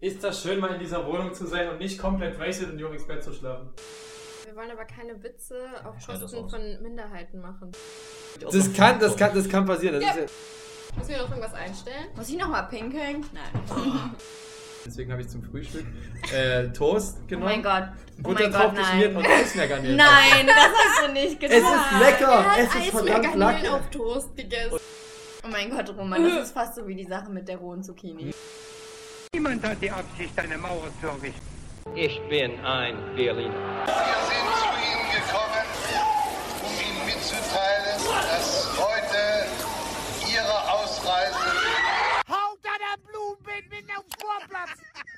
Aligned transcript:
ist 0.00 0.22
das 0.22 0.42
schön, 0.42 0.60
mal 0.60 0.74
in 0.74 0.80
dieser 0.80 1.04
Wohnung 1.06 1.32
zu 1.34 1.46
sein 1.46 1.68
und 1.68 1.78
nicht 1.78 1.98
komplett 1.98 2.38
wasted 2.38 2.70
in 2.70 2.78
Juriks 2.78 3.06
Bett 3.06 3.22
zu 3.22 3.32
schlafen. 3.32 3.68
Wir 4.44 4.54
wollen 4.56 4.70
aber 4.70 4.84
keine 4.84 5.22
Witze 5.22 5.56
auf 5.84 5.94
Kosten 6.04 6.48
von 6.48 6.82
Minderheiten 6.82 7.40
machen. 7.40 7.70
Das 8.40 8.72
kann, 8.72 8.98
das 8.98 9.16
kann, 9.16 9.34
das 9.34 9.48
kann 9.48 9.66
passieren. 9.66 9.94
Das 10.00 10.04
Ja. 10.04 10.10
ist 10.10 10.32
ja, 10.90 10.96
Müssen 10.98 11.08
wir 11.10 11.18
noch 11.18 11.28
irgendwas 11.30 11.54
einstellen? 11.54 12.06
Muss 12.16 12.28
ich 12.30 12.38
nochmal 12.38 12.66
pinkeln? 12.68 13.24
Nein. 13.32 14.14
deswegen 14.86 15.12
habe 15.12 15.20
ich 15.20 15.28
zum 15.28 15.42
Frühstück 15.42 15.84
äh, 16.32 16.68
Toast 16.68 17.18
Oh 17.20 17.26
genommen. 17.26 17.46
mein 17.50 17.62
Gott. 17.62 17.88
Oh 18.20 18.22
Butter 18.22 18.44
mein 18.44 18.52
drauf 18.52 18.62
Gott, 18.74 18.76
geschmiert 18.76 19.12
nein. 19.14 19.16
und 19.24 19.30
Eismeergarnelen. 19.30 19.96
Nein, 19.96 20.46
das 20.46 20.56
hast 20.56 21.06
du 21.08 21.12
nicht 21.12 21.32
Es 21.34 21.38
getan. 21.38 21.60
ist 21.60 22.00
lecker! 22.00 22.44
Er 22.56 22.64
Es 22.64 22.74
ist 22.74 22.90
verdammt 22.90 23.34
lecker! 23.36 23.74
auf 23.74 23.90
Toast 23.90 24.34
gegessen. 24.36 24.78
Oh 25.44 25.48
mein 25.50 25.70
Gott, 25.70 25.88
Roman, 25.96 26.24
das 26.24 26.44
ist 26.46 26.52
fast 26.54 26.74
so 26.76 26.86
wie 26.88 26.94
die 26.94 27.04
Sache 27.06 27.30
mit 27.30 27.46
der 27.48 27.58
rohen 27.58 27.82
Zucchini. 27.82 28.32
Niemand 29.38 29.64
hat 29.64 29.80
die 29.80 29.88
Absicht, 29.88 30.36
eine 30.36 30.58
Mauer 30.58 30.90
zu 31.00 31.06
errichten. 31.06 31.46
Ich 31.94 32.20
bin 32.28 32.58
ein 32.64 32.96
Berliner. 33.14 33.54
Wir 33.86 34.18
sind 34.26 34.48
zu 34.58 34.66
Ihnen 34.82 35.06
gekommen, 35.14 35.66
um 36.64 36.72
Ihnen 36.74 37.06
mitzuteilen, 37.06 37.98
dass 38.02 38.76
heute 38.76 39.46
Ihre 40.28 40.72
Ausreise 40.72 41.38
Haut 42.28 42.58
an 42.66 42.80
der 42.82 42.98
Blumenbeet 43.06 43.70
mitten 43.70 43.90
aufs 43.96 44.08
Vorplatz! 44.20 44.70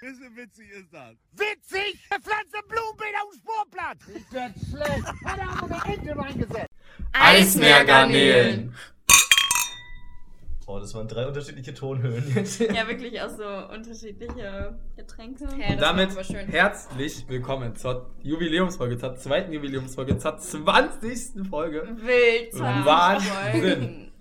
Wie 0.03 0.37
witzig 0.37 0.71
ist 0.71 0.93
das? 0.93 1.17
Witzig! 1.33 1.99
Er 2.11 2.21
pflanzt 2.21 2.55
ein 2.55 2.69
Blumenbeet 2.69 3.15
aufs 3.25 3.39
Vorplatz! 3.43 4.01
Ich 4.15 4.31
werd 4.35 4.53
schlecht! 4.69 5.07
Hat 5.25 5.39
er 5.39 5.63
aber 5.63 5.83
eine 5.83 5.95
Ente 5.95 6.15
reingesetzt! 6.19 6.69
Eismeergarnelen! 7.15 8.77
Oh, 10.73 10.79
das 10.79 10.95
waren 10.95 11.09
drei 11.09 11.27
unterschiedliche 11.27 11.75
Tonhöhen 11.75 12.33
jetzt. 12.33 12.61
Ja, 12.73 12.87
wirklich 12.87 13.21
auch 13.21 13.29
so 13.29 13.75
unterschiedliche 13.75 14.79
Getränke. 14.97 15.49
Hä, 15.57 15.75
das 15.77 15.81
Damit 15.81 16.11
herzlich 16.53 17.25
willkommen 17.27 17.75
zur 17.75 18.09
Jubiläumsfolge, 18.23 18.97
zur 18.97 19.17
zweiten 19.17 19.53
Jubiläumsfolge, 19.53 20.17
zur 20.19 20.39
20. 20.39 21.49
Folge. 21.51 21.89
Wild. 21.97 22.57
Wahnsinn. 22.61 24.13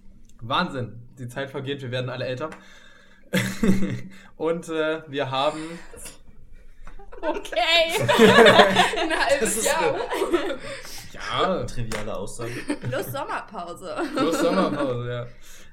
Wahnsinn. 0.42 1.00
Die 1.20 1.28
Zeit 1.28 1.52
vergeht, 1.52 1.84
wir 1.84 1.92
werden 1.92 2.10
alle 2.10 2.26
älter. 2.26 2.50
Und 4.38 4.70
äh, 4.70 5.04
wir 5.08 5.30
haben. 5.30 5.60
Okay. 7.22 7.94
Ein 8.98 9.20
halbes 9.20 9.66
Jahr. 9.66 9.98
Ja, 11.12 11.64
Triviale 11.66 12.18
Aussage. 12.18 12.54
Plus 12.90 13.06
Sommerpause. 13.12 13.96
plus 14.16 14.40
Sommerpause, 14.40 15.12
ja. 15.12 15.28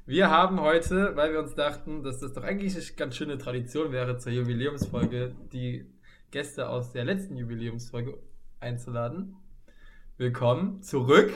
Wir 0.08 0.30
haben 0.30 0.60
heute, 0.60 1.16
weil 1.16 1.32
wir 1.32 1.40
uns 1.40 1.56
dachten, 1.56 2.04
dass 2.04 2.20
das 2.20 2.32
doch 2.32 2.44
eigentlich 2.44 2.76
eine 2.76 2.84
ganz 2.96 3.16
schöne 3.16 3.38
Tradition 3.38 3.90
wäre, 3.90 4.16
zur 4.18 4.30
Jubiläumsfolge 4.30 5.34
die 5.52 5.84
Gäste 6.30 6.68
aus 6.68 6.92
der 6.92 7.04
letzten 7.04 7.36
Jubiläumsfolge 7.36 8.16
einzuladen. 8.60 9.34
Willkommen 10.16 10.80
zurück. 10.80 11.32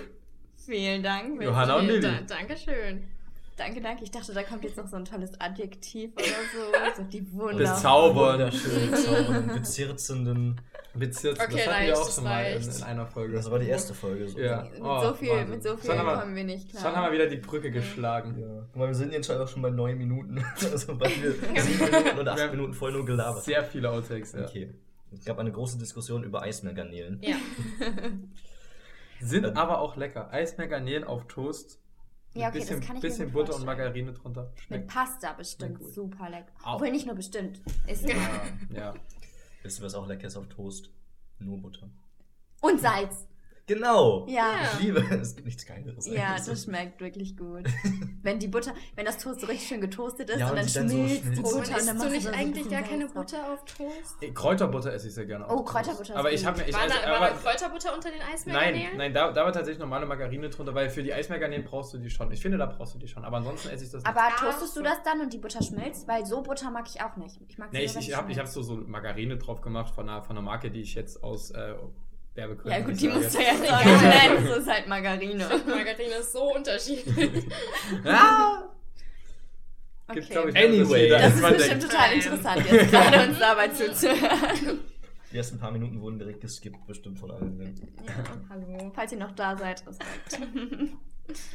Vielen 0.55 1.03
Dank. 1.03 1.43
Johanna 1.43 1.79
und 1.81 1.87
Lilly. 1.89 2.01
Da, 2.01 2.21
Dankeschön. 2.21 3.09
Danke, 3.57 3.81
danke. 3.81 4.05
Ich 4.05 4.13
dachte, 4.13 4.33
da 4.33 4.45
kommt 4.45 4.63
jetzt 4.63 4.77
noch 4.77 4.87
so 4.87 4.95
ein 4.99 5.05
tolles 5.05 5.33
Adjektiv 5.41 6.13
oder 6.15 6.25
so. 6.25 7.03
So 7.03 7.09
die 7.11 7.33
Wunder. 7.33 7.75
Bezaubern. 7.75 8.39
Wunderschön, 8.39 8.91
bezaubernden, 8.93 9.55
bezirzenden. 9.57 10.61
Bezirks, 10.95 11.39
Okay, 11.41 11.57
das 11.57 11.67
hatten 11.69 11.87
wir 11.87 11.95
auch 11.99 12.05
das 12.07 12.15
schon 12.17 12.25
mal 12.25 12.45
in, 12.45 12.63
in 12.69 12.83
einer 12.83 13.07
Folge. 13.07 13.35
Das 13.35 13.49
war 13.51 13.59
die 13.61 13.69
erste 13.69 13.95
Folge. 13.95 14.29
So. 14.29 14.39
Ja. 14.41 14.63
Mit 14.65 14.81
Oh, 14.83 15.01
so 15.03 15.15
viel, 15.15 15.31
Wahnsinn. 15.31 15.51
mit 15.51 15.63
so 15.63 15.77
viel 15.77 15.91
Schon 15.91 15.99
haben 15.99 16.07
wir- 16.07 16.19
kommen 16.21 16.35
wir 16.37 16.45
nicht 16.45 16.69
klar. 16.71 16.83
Schon 16.83 16.97
haben 16.97 17.05
wir 17.07 17.13
wieder 17.13 17.27
die 17.29 17.37
Brücke 17.37 17.71
geschlagen. 17.71 18.37
Ja. 18.41 18.67
Guck 18.73 18.77
mal, 18.77 18.89
wir 18.89 18.95
sind 18.95 19.13
jetzt 19.13 19.27
schon 19.29 19.37
auch 19.41 19.47
schon 19.49 19.63
bei 19.63 19.71
neun 19.71 19.97
Minuten. 19.99 20.45
Also 20.73 20.99
weil 21.01 21.11
wir 21.23 21.33
sieben 21.63 21.85
Minuten 21.85 22.19
oder 22.19 22.37
Wir 22.37 22.45
acht 22.45 22.51
Minuten 22.51 22.75
voll 22.75 22.93
nur 22.93 23.05
gelabert. 23.05 23.45
Sehr 23.45 23.63
viele 23.65 23.91
Outtakes, 23.91 24.33
ja. 24.33 24.45
Okay. 24.45 24.75
Es 25.13 25.25
gab 25.25 25.39
eine 25.39 25.53
große 25.53 25.79
Diskussion 25.79 26.23
über 26.25 26.43
Eismeergarnelen. 26.43 27.21
Ja. 27.23 27.37
Sind 29.21 29.45
Ähm. 29.45 29.57
aber 29.57 29.81
auch 29.81 29.97
lecker. 29.97 30.33
Eismeergarnelen 30.33 31.05
auf 31.05 31.27
Toast. 31.27 31.79
Mit 32.33 32.43
Ja, 32.43 32.49
okay, 32.49 32.59
das 32.61 32.69
bisschen, 32.69 32.81
kann 32.87 32.97
ich 32.97 33.03
mir 33.03 33.09
bisschen 33.09 33.25
gut 33.27 33.33
Butter 33.35 33.55
und 33.57 33.65
vorstellen. 33.65 33.79
Margarine 33.79 34.13
drunter. 34.13 34.43
Mit 34.55 34.61
Schmeckt. 34.63 34.87
Pasta 34.89 35.33
bestimmt 35.35 35.83
super 35.93 36.31
lecker. 36.31 36.53
Obwohl 36.65 36.91
nicht 36.91 37.07
nur 37.07 37.17
bestimmt. 37.17 37.61
Ist 37.87 38.09
Ja, 38.09 38.15
ja. 38.75 38.95
Wisst 39.63 39.81
ihr, 39.81 39.85
was 39.85 39.95
auch 39.95 40.07
lecker 40.07 40.27
ist 40.27 40.37
auf 40.37 40.49
Toast? 40.49 40.91
Nur 41.39 41.59
Butter. 41.59 41.91
Und 42.61 42.81
Salz. 42.81 43.27
Genau! 43.71 44.27
Ja. 44.29 44.63
Ich 44.73 44.81
liebe 44.81 44.99
es. 44.99 45.29
Es 45.29 45.37
gibt 45.37 45.47
nichts 45.47 45.65
Geileres. 45.65 46.05
Ja, 46.09 46.31
eigentlich. 46.31 46.47
das 46.47 46.65
schmeckt 46.65 47.01
wirklich 47.01 47.37
gut. 47.37 47.63
wenn 48.23 48.41
die 48.41 48.49
Butter, 48.49 48.75
wenn 48.97 49.05
das 49.05 49.19
Toast 49.19 49.43
so 49.43 49.47
richtig 49.47 49.69
schön 49.69 49.81
getoastet 49.81 50.29
ist 50.29 50.41
Ja, 50.41 50.51
und 50.51 50.59
und 50.59 50.59
dann 50.59 50.67
die 50.67 50.73
dann 50.75 50.89
so 50.89 50.97
schmilzt 50.97 51.15
die 51.15 51.23
schmilzt. 51.23 51.43
Butter 51.43 51.57
Und 51.57 51.79
und 51.81 51.87
dann 51.87 51.97
machst 51.97 52.03
du 52.03 52.09
du 52.09 52.15
nicht 52.15 52.27
da 52.27 52.33
so 52.33 52.37
eigentlich 52.37 52.69
gar 52.69 52.83
keine. 52.83 53.07
Butter 53.07 53.53
auf 53.53 53.65
Toast? 53.65 54.17
Eh, 54.23 54.33
Kräuterbutter 54.33 54.93
esse 54.93 55.07
ich 55.07 55.15
sehr 55.15 55.27
gerne. 55.27 55.47
auf 55.47 55.53
Oh, 55.53 55.57
Toast. 55.63 55.73
Kräuterbutter 55.73 56.17
Aber 56.17 56.33
ich 56.33 56.45
habe 56.45 56.59
mir. 56.59 56.69
Ich 56.69 56.75
War, 56.75 56.87
esse, 56.87 56.97
da, 57.01 57.11
war 57.13 57.21
da 57.21 57.27
aber, 57.27 57.37
Kräuterbutter 57.39 57.95
unter 57.95 58.11
den 58.11 58.23
Eismeergarnelen? 58.23 58.83
nein, 58.89 58.97
nein, 58.99 59.15
da, 59.15 59.31
da 59.31 59.45
war 59.45 59.53
tatsächlich 59.53 59.79
normale 59.79 60.05
Margarine 60.07 60.51
drunter, 60.51 60.75
weil 60.75 60.91
für 60.91 61.05
die 61.05 61.15
Eismeergarnelen 61.15 61.65
brauchst 61.65 61.95
du 61.95 61.99
die 61.99 62.11
schon. 62.11 62.33
Ich 62.33 62.43
finde, 62.43 62.59
da 62.59 62.67
brauchst 62.67 62.95
du 62.95 62.99
die 62.99 63.07
schon. 63.07 63.25
Aber 63.25 63.37
ansonsten 63.37 63.69
esse 63.69 63.85
ich 63.85 63.91
das 63.93 64.03
nicht. 64.03 64.17
Aber 64.17 64.35
toastest 64.37 64.75
so. 64.75 64.81
du 64.83 64.89
das 64.89 65.01
dann 65.05 65.21
und 65.21 65.33
die 65.33 65.39
Butter 65.39 65.63
schmilzt? 65.63 66.09
Weil 66.09 66.27
so 66.27 66.43
Butter 66.43 66.73
mag 66.73 66.89
ich 66.93 67.01
auch 67.03 67.17
nicht. 67.17 67.41
Ich 67.47 67.57
mag 67.57 67.69
sie 67.71 67.79
Nee, 67.79 67.85
ich, 67.85 67.97
ich 67.97 68.17
habe 68.17 68.49
so, 68.49 68.63
so 68.63 68.75
Margarine 68.75 69.37
drauf 69.37 69.61
gemacht 69.61 69.95
von 69.95 70.09
einer, 70.09 70.23
von 70.25 70.37
einer 70.37 70.45
Marke, 70.45 70.73
die 70.73 70.81
ich 70.81 70.97
jetzt 70.97 71.23
aus 71.23 71.53
äh, 71.53 71.75
Werbegründen 72.35 72.73
Ja 72.81 72.87
gut, 72.87 73.01
die 73.01 73.09
musst 73.09 73.35
du 73.35 73.39
jetzt 73.41 73.73
auch 73.73 73.85
nicht 73.85 74.03
nennen. 74.03 74.47
Das 74.47 74.59
ist 74.59 74.71
halt 74.71 74.87
Margarine. 74.89 75.49
Margarine 75.67 76.15
ist 76.21 76.33
so 76.33 76.55
unterschiedlich. 76.55 77.47
Ah! 78.05 78.63
Gibt, 80.13 80.27
Okay. 80.27 80.33
glaub 80.33 80.49
ich, 80.49 80.57
Anyway. 80.57 81.09
Das 81.09 81.23
als 81.23 81.35
ist 81.35 81.43
bestimmt 81.43 81.71
denkt. 81.83 81.83
total 81.93 82.13
interessant, 82.15 82.67
jetzt 82.71 82.91
gerade 82.91 83.29
uns 83.29 83.39
dabei 83.39 83.69
zuzuhören. 83.69 84.81
Die 85.33 85.37
ersten 85.37 85.59
paar 85.59 85.71
Minuten 85.71 86.01
wurden 86.01 86.19
direkt 86.19 86.41
geskippt, 86.41 86.85
bestimmt 86.89 87.17
von 87.19 87.31
allen. 87.31 87.61
Ja. 88.05 88.13
Hallo. 88.49 88.91
Falls 88.93 89.13
ihr 89.13 89.19
noch 89.19 89.31
da 89.37 89.57
seid, 89.57 89.85
Respekt. 89.87 90.41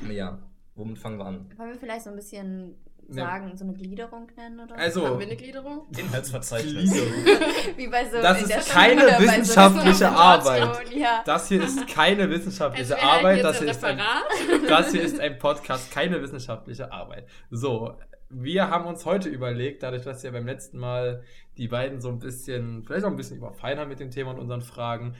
Ja, 0.10 0.40
womit 0.76 0.98
fangen 0.98 1.18
wir 1.20 1.26
an? 1.26 1.52
Wollen 1.58 1.72
wir 1.74 1.78
vielleicht 1.80 2.04
so 2.06 2.12
ein 2.12 2.16
bisschen 2.16 2.70
Ja. 2.70 2.95
Sagen, 3.08 3.56
so 3.56 3.64
eine 3.64 3.74
Gliederung 3.74 4.32
nennen 4.36 4.60
oder 4.60 4.76
so? 4.76 4.82
Also, 4.82 5.08
Haben 5.08 5.20
wir 5.20 5.28
eine 5.28 5.36
Gliederung? 5.36 5.88
Inhaltsverzeichnis. 5.96 6.94
Wie 7.78 7.88
bei 7.88 8.06
so 8.10 8.22
Das 8.22 8.42
ist 8.42 8.70
keine 8.70 9.02
Schule, 9.02 9.12
bei 9.12 9.20
so 9.20 9.24
wissenschaftliche 9.24 10.10
Arbeit. 10.10 10.94
Ja. 10.94 11.24
das 11.26 11.48
hier 11.48 11.64
ist 11.64 11.88
keine 11.88 12.30
wissenschaftliche 12.30 12.96
Also 12.96 13.08
Arbeit. 13.08 13.44
Das 13.44 13.60
hier, 13.60 13.70
ist 13.70 13.84
ein, 13.84 14.00
Referat. 14.00 14.70
das 14.70 14.92
hier 14.92 15.04
ist 15.04 15.20
ein 15.20 15.38
Podcast, 15.38 15.92
keine 15.92 16.22
wissenschaftliche 16.22 16.92
Arbeit. 16.92 17.28
So, 17.52 17.98
wir 18.30 18.70
haben 18.70 18.86
uns 18.86 19.06
heute 19.06 19.30
überlegt, 19.30 19.84
dadurch, 19.84 20.04
dass 20.04 20.24
wir 20.24 20.32
beim 20.32 20.46
letzten 20.46 20.78
Mal 20.80 21.24
die 21.58 21.68
beiden 21.68 22.02
so 22.02 22.10
ein 22.10 22.20
bisschen, 22.20 22.84
vielleicht 22.84 23.06
auch 23.06 23.10
ein 23.10 23.16
bisschen 23.16 23.38
überfallen 23.38 23.80
haben 23.80 23.90
mit 23.90 24.00
dem 24.00 24.12
Thema 24.12 24.32
und 24.32 24.40
unseren 24.40 24.62
Fragen, 24.62 25.16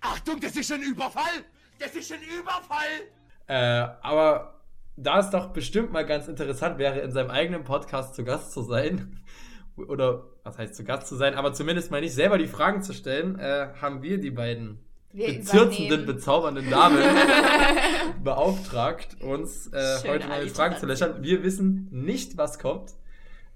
Achtung, 0.00 0.40
das 0.40 0.56
ist 0.56 0.70
ein 0.72 0.82
Überfall! 0.82 1.44
Das 1.78 1.94
ist 1.94 2.12
ein 2.12 2.20
Überfall! 2.40 2.84
Äh, 3.46 3.88
aber 4.02 4.55
da 4.96 5.20
es 5.20 5.30
doch 5.30 5.48
bestimmt 5.48 5.92
mal 5.92 6.06
ganz 6.06 6.28
interessant 6.28 6.78
wäre, 6.78 7.00
in 7.00 7.12
seinem 7.12 7.30
eigenen 7.30 7.64
Podcast 7.64 8.14
zu 8.14 8.24
Gast 8.24 8.52
zu 8.52 8.62
sein, 8.62 9.20
oder 9.76 10.24
was 10.42 10.58
heißt 10.58 10.74
zu 10.74 10.84
Gast 10.84 11.06
zu 11.06 11.16
sein, 11.16 11.34
aber 11.34 11.52
zumindest 11.52 11.90
mal 11.90 12.00
nicht 12.00 12.14
selber 12.14 12.38
die 12.38 12.46
Fragen 12.46 12.82
zu 12.82 12.92
stellen, 12.92 13.38
äh, 13.38 13.68
haben 13.80 14.02
wir 14.02 14.18
die 14.18 14.30
beiden 14.30 14.78
Wir 15.12 15.28
bezirzenden, 15.28 15.86
übernehmen. 15.86 16.06
bezaubernden 16.06 16.70
Damen 16.70 16.98
beauftragt, 18.24 19.16
uns 19.20 19.66
äh, 19.72 19.98
heute 20.08 20.28
mal 20.28 20.42
mit 20.42 20.54
Fragen 20.54 20.76
zu 20.76 20.86
löchern. 20.86 21.16
Wir 21.20 21.42
wissen 21.42 21.88
nicht, 21.90 22.38
was 22.38 22.58
kommt. 22.58 22.94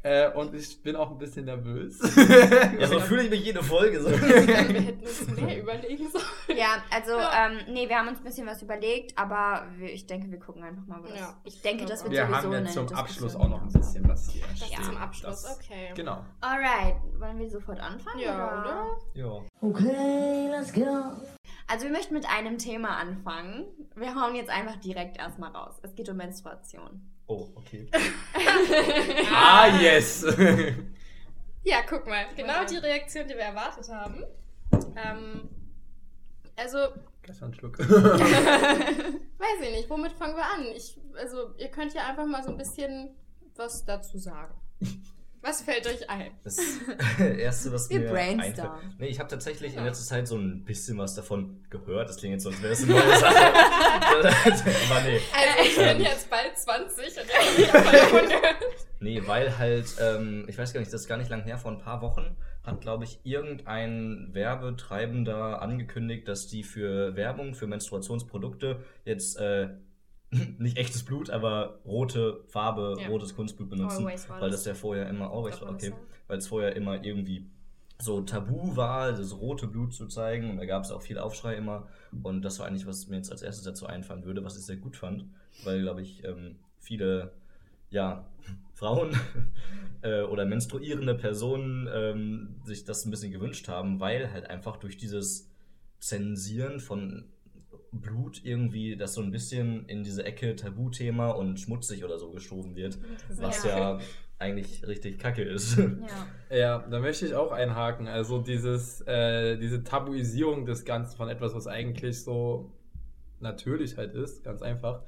Äh, 0.03 0.31
und 0.33 0.55
ich 0.55 0.83
bin 0.83 0.97
auch 0.97 1.11
ein 1.11 1.19
bisschen 1.19 1.45
nervös. 1.45 1.99
Ja, 2.81 2.87
so 2.87 3.01
fühle 3.01 3.25
ich 3.25 3.31
mich 3.31 3.45
jede 3.45 3.63
Folge 3.63 4.01
so. 4.01 4.09
Wir 4.11 4.17
hätten 4.47 5.01
uns 5.05 5.29
mehr 5.37 5.61
überlegen 5.61 6.09
sollen. 6.11 6.25
Ja, 6.59 6.83
also, 6.91 7.13
Ja. 7.13 7.47
ähm, 7.49 7.59
nee, 7.69 7.87
wir 7.89 7.97
haben 7.99 8.09
uns 8.09 8.19
ein 8.19 8.25
bisschen 8.25 8.47
was 8.47 8.63
überlegt, 8.63 9.19
aber 9.19 9.67
wir, 9.77 9.93
ich 9.93 10.07
denke, 10.07 10.31
wir 10.31 10.39
gucken 10.39 10.63
einfach 10.63 10.87
mal, 10.87 11.03
wo 11.03 11.09
das. 11.09 11.19
Ja. 11.21 11.37
Ich 11.45 11.61
denke, 11.61 11.85
das 11.85 12.03
wird 12.03 12.13
wir 12.15 12.23
sowieso 12.23 12.37
haben 12.37 12.53
ja 12.53 12.59
eine 12.59 12.69
zum 12.71 12.87
Diskussion. 12.87 12.99
Abschluss 12.99 13.37
auch 13.37 13.49
noch 13.49 13.63
ein 13.63 13.69
bisschen 13.73 14.09
was 14.09 14.31
hier. 14.31 14.43
Das 14.49 14.67
stehen. 14.67 14.83
zum 14.83 14.97
Abschluss, 14.97 15.43
Das- 15.43 15.57
okay. 15.59 15.91
Genau. 15.95 16.25
Alright, 16.41 16.97
wollen 17.19 17.39
wir 17.39 17.51
sofort 17.51 17.81
anfangen? 17.81 18.21
Ja, 18.21 18.61
oder? 18.61 18.97
Ja. 19.15 19.43
Also, 21.67 21.85
wir 21.85 21.93
möchten 21.93 22.15
mit 22.15 22.27
einem 22.29 22.57
Thema 22.59 22.97
anfangen. 22.97 23.67
Wir 23.95 24.15
hauen 24.15 24.35
jetzt 24.35 24.51
einfach 24.51 24.77
direkt 24.77 25.19
erstmal 25.19 25.51
raus. 25.51 25.75
Es 25.83 25.95
geht 25.95 26.09
um 26.09 26.17
Menstruation. 26.17 27.03
Oh, 27.31 27.49
okay. 27.55 27.87
Ah, 29.33 29.79
yes! 29.81 30.25
Ja, 31.63 31.83
guck 31.87 32.07
mal. 32.07 32.25
Genau 32.35 32.65
die 32.65 32.79
Reaktion, 32.79 33.29
die 33.29 33.35
wir 33.35 33.43
erwartet 33.43 33.87
haben. 33.91 34.25
Ähm, 34.97 35.49
also, 36.57 36.79
mal 37.43 37.43
einen 37.43 37.55
Schluck. 37.55 37.79
weiß 37.79 39.61
ich 39.63 39.71
nicht, 39.71 39.91
womit 39.91 40.13
fangen 40.13 40.37
wir 40.37 40.45
an? 40.45 40.65
Ich, 40.75 40.99
also, 41.15 41.55
ihr 41.59 41.69
könnt 41.69 41.93
ja 41.93 42.09
einfach 42.09 42.25
mal 42.25 42.43
so 42.43 42.49
ein 42.49 42.57
bisschen 42.57 43.11
was 43.57 43.85
dazu 43.85 44.17
sagen. 44.17 44.55
Was 45.43 45.63
fällt 45.63 45.87
euch 45.87 46.09
ein? 46.11 46.33
Das 46.45 46.59
erste, 47.19 47.73
was 47.73 47.89
Wir 47.89 48.01
mir 48.01 48.11
brainstormen. 48.11 48.73
einfällt. 48.73 48.99
Nee, 49.01 49.07
ich 49.07 49.19
habe 49.19 49.29
tatsächlich 49.31 49.75
in 49.75 49.85
letzter 49.85 50.05
Zeit 50.05 50.29
so 50.29 50.37
ein 50.37 50.65
bisschen 50.65 50.99
was 50.99 51.15
davon 51.15 51.65
gehört. 51.71 52.11
Das 52.11 52.19
klingt 52.19 52.35
jetzt 52.35 52.43
so, 52.43 52.51
als 52.51 52.63
wäre 52.63 52.73
es 52.75 52.83
eine 52.83 52.93
neue 52.93 53.19
Sache. 53.19 53.37
Aber 54.15 55.01
nee. 55.03 55.21
Also, 55.33 55.63
ich 55.63 55.77
bin 55.77 56.01
jetzt 56.03 56.29
bald 56.29 56.59
20 56.59 57.05
und 57.17 57.25
ich 57.59 57.73
habe 57.73 57.85
davon 57.85 58.29
gehört. 58.29 58.57
Nee, 59.01 59.23
weil 59.27 59.57
halt, 59.57 59.87
ähm, 59.99 60.45
ich 60.47 60.59
weiß 60.59 60.75
gar 60.75 60.81
nicht, 60.81 60.93
das 60.93 61.03
ist 61.03 61.09
gar 61.09 61.17
nicht 61.17 61.31
lang 61.31 61.43
her, 61.45 61.57
vor 61.57 61.71
ein 61.73 61.79
paar 61.79 62.03
Wochen 62.03 62.37
hat, 62.63 62.83
glaube 62.83 63.05
ich, 63.05 63.21
irgendein 63.25 64.29
Werbetreibender 64.33 65.63
angekündigt, 65.63 66.29
dass 66.29 66.49
die 66.49 66.63
für 66.63 67.17
Werbung, 67.17 67.55
für 67.55 67.67
Menstruationsprodukte 67.67 68.85
jetzt 69.07 69.39
äh, 69.39 69.71
nicht 70.59 70.77
echtes 70.77 71.03
Blut, 71.03 71.31
aber 71.31 71.81
rote 71.85 72.45
Farbe, 72.49 72.97
Ja. 73.01 73.09
rotes 73.09 73.35
Kunstblut 73.35 73.69
benutzen, 73.71 74.07
weil 74.07 74.51
das. 74.51 74.65
ja 74.65 74.75
vorher 74.75 75.09
immer, 75.09 75.31
always 75.31 75.61
war, 75.61 75.71
okay, 75.71 75.93
weil 76.29 76.39
es 76.39 76.47
vorher 76.47 76.77
immer 76.77 77.05
irgendwie 77.05 77.47
so 77.99 78.23
tabu 78.23 78.77
war, 78.77 79.13
das 79.13 79.37
rote 79.39 79.67
Blut 79.67 79.93
zu 79.93 80.07
zeigen 80.07 80.51
und 80.51 80.57
da 80.57 80.65
gab 80.65 80.85
es 80.85 80.91
auch 80.91 81.03
viel 81.03 81.19
Aufschrei 81.19 81.55
immer 81.57 81.89
und 82.23 82.43
das 82.43 82.59
war 82.59 82.67
eigentlich, 82.67 82.87
was 82.87 83.09
mir 83.09 83.17
jetzt 83.17 83.31
als 83.31 83.43
erstes 83.43 83.65
dazu 83.65 83.87
einfallen 83.87 84.25
würde, 84.25 84.45
was 84.45 84.57
ich 84.57 84.65
sehr 84.65 84.77
gut 84.77 84.97
fand, 84.97 85.25
weil, 85.65 85.83
glaube 85.83 86.01
ich, 86.03 86.25
ähm, 86.25 86.57
viele, 86.79 87.33
ja, 87.91 88.25
Frauen 88.75 89.15
äh, 90.03 90.23
oder 90.23 90.47
menstruierende 90.47 91.15
Personen 91.15 91.89
ähm, 91.93 92.55
sich 92.65 92.85
das 92.85 93.05
ein 93.05 93.11
bisschen 93.11 93.33
gewünscht 93.33 93.69
haben, 93.69 94.01
weil 94.01 94.33
halt 94.33 94.49
einfach 94.49 94.77
durch 94.77 94.97
dieses 94.97 95.51
Zensieren 95.99 96.81
von 96.81 97.25
Blut 97.93 98.41
irgendwie 98.45 98.97
das 98.97 99.15
so 99.15 99.23
ein 99.23 99.31
bisschen 99.31 99.87
in 99.87 100.05
diese 100.05 100.25
Ecke 100.25 100.57
Tabuthema 100.57 101.31
und 101.31 101.59
schmutzig 101.59 102.05
oder 102.05 102.19
so 102.19 102.31
geschoben 102.31 102.77
wird, 102.77 102.99
was 103.29 103.65
ja 103.65 103.99
eigentlich 104.39 104.87
richtig 104.87 105.19
kacke 105.19 105.43
ist. 105.43 105.77
Ja. 105.79 106.57
Ja, 106.57 106.79
da 106.91 106.99
möchte 106.99 107.27
ich 107.27 107.35
auch 107.35 107.53
einhaken. 107.53 108.09
Also 108.09 108.41
dieses, 108.41 109.03
äh, 109.03 109.59
diese 109.59 109.85
Tabuisierung 109.85 110.65
des 110.65 110.85
Ganzen 110.85 111.17
von 111.17 111.29
etwas, 111.29 111.55
was 111.55 111.67
eigentlich 111.67 112.23
so 112.23 112.73
natürlich 113.39 113.97
halt 113.97 114.15
ist, 114.15 114.43
ganz 114.45 114.63
einfach, 114.63 115.03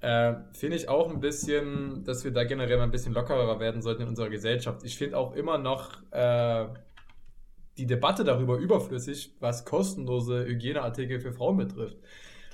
äh, 0.00 0.34
finde 0.52 0.76
ich 0.76 0.88
auch 0.88 1.10
ein 1.10 1.20
bisschen, 1.20 2.04
dass 2.04 2.24
wir 2.24 2.30
da 2.30 2.44
generell 2.44 2.76
mal 2.78 2.84
ein 2.84 2.90
bisschen 2.90 3.12
lockerer 3.12 3.60
werden 3.60 3.82
sollten 3.82 4.02
in 4.02 4.08
unserer 4.08 4.30
Gesellschaft. 4.30 4.82
Ich 4.84 4.96
finde 4.96 5.18
auch 5.18 5.34
immer 5.34 5.58
noch 5.58 6.02
äh, 6.10 6.66
die 7.78 7.86
Debatte 7.86 8.24
darüber 8.24 8.56
überflüssig, 8.56 9.32
was 9.40 9.64
kostenlose 9.64 10.44
Hygieneartikel 10.44 11.20
für 11.20 11.32
Frauen 11.32 11.56
betrifft. 11.56 11.96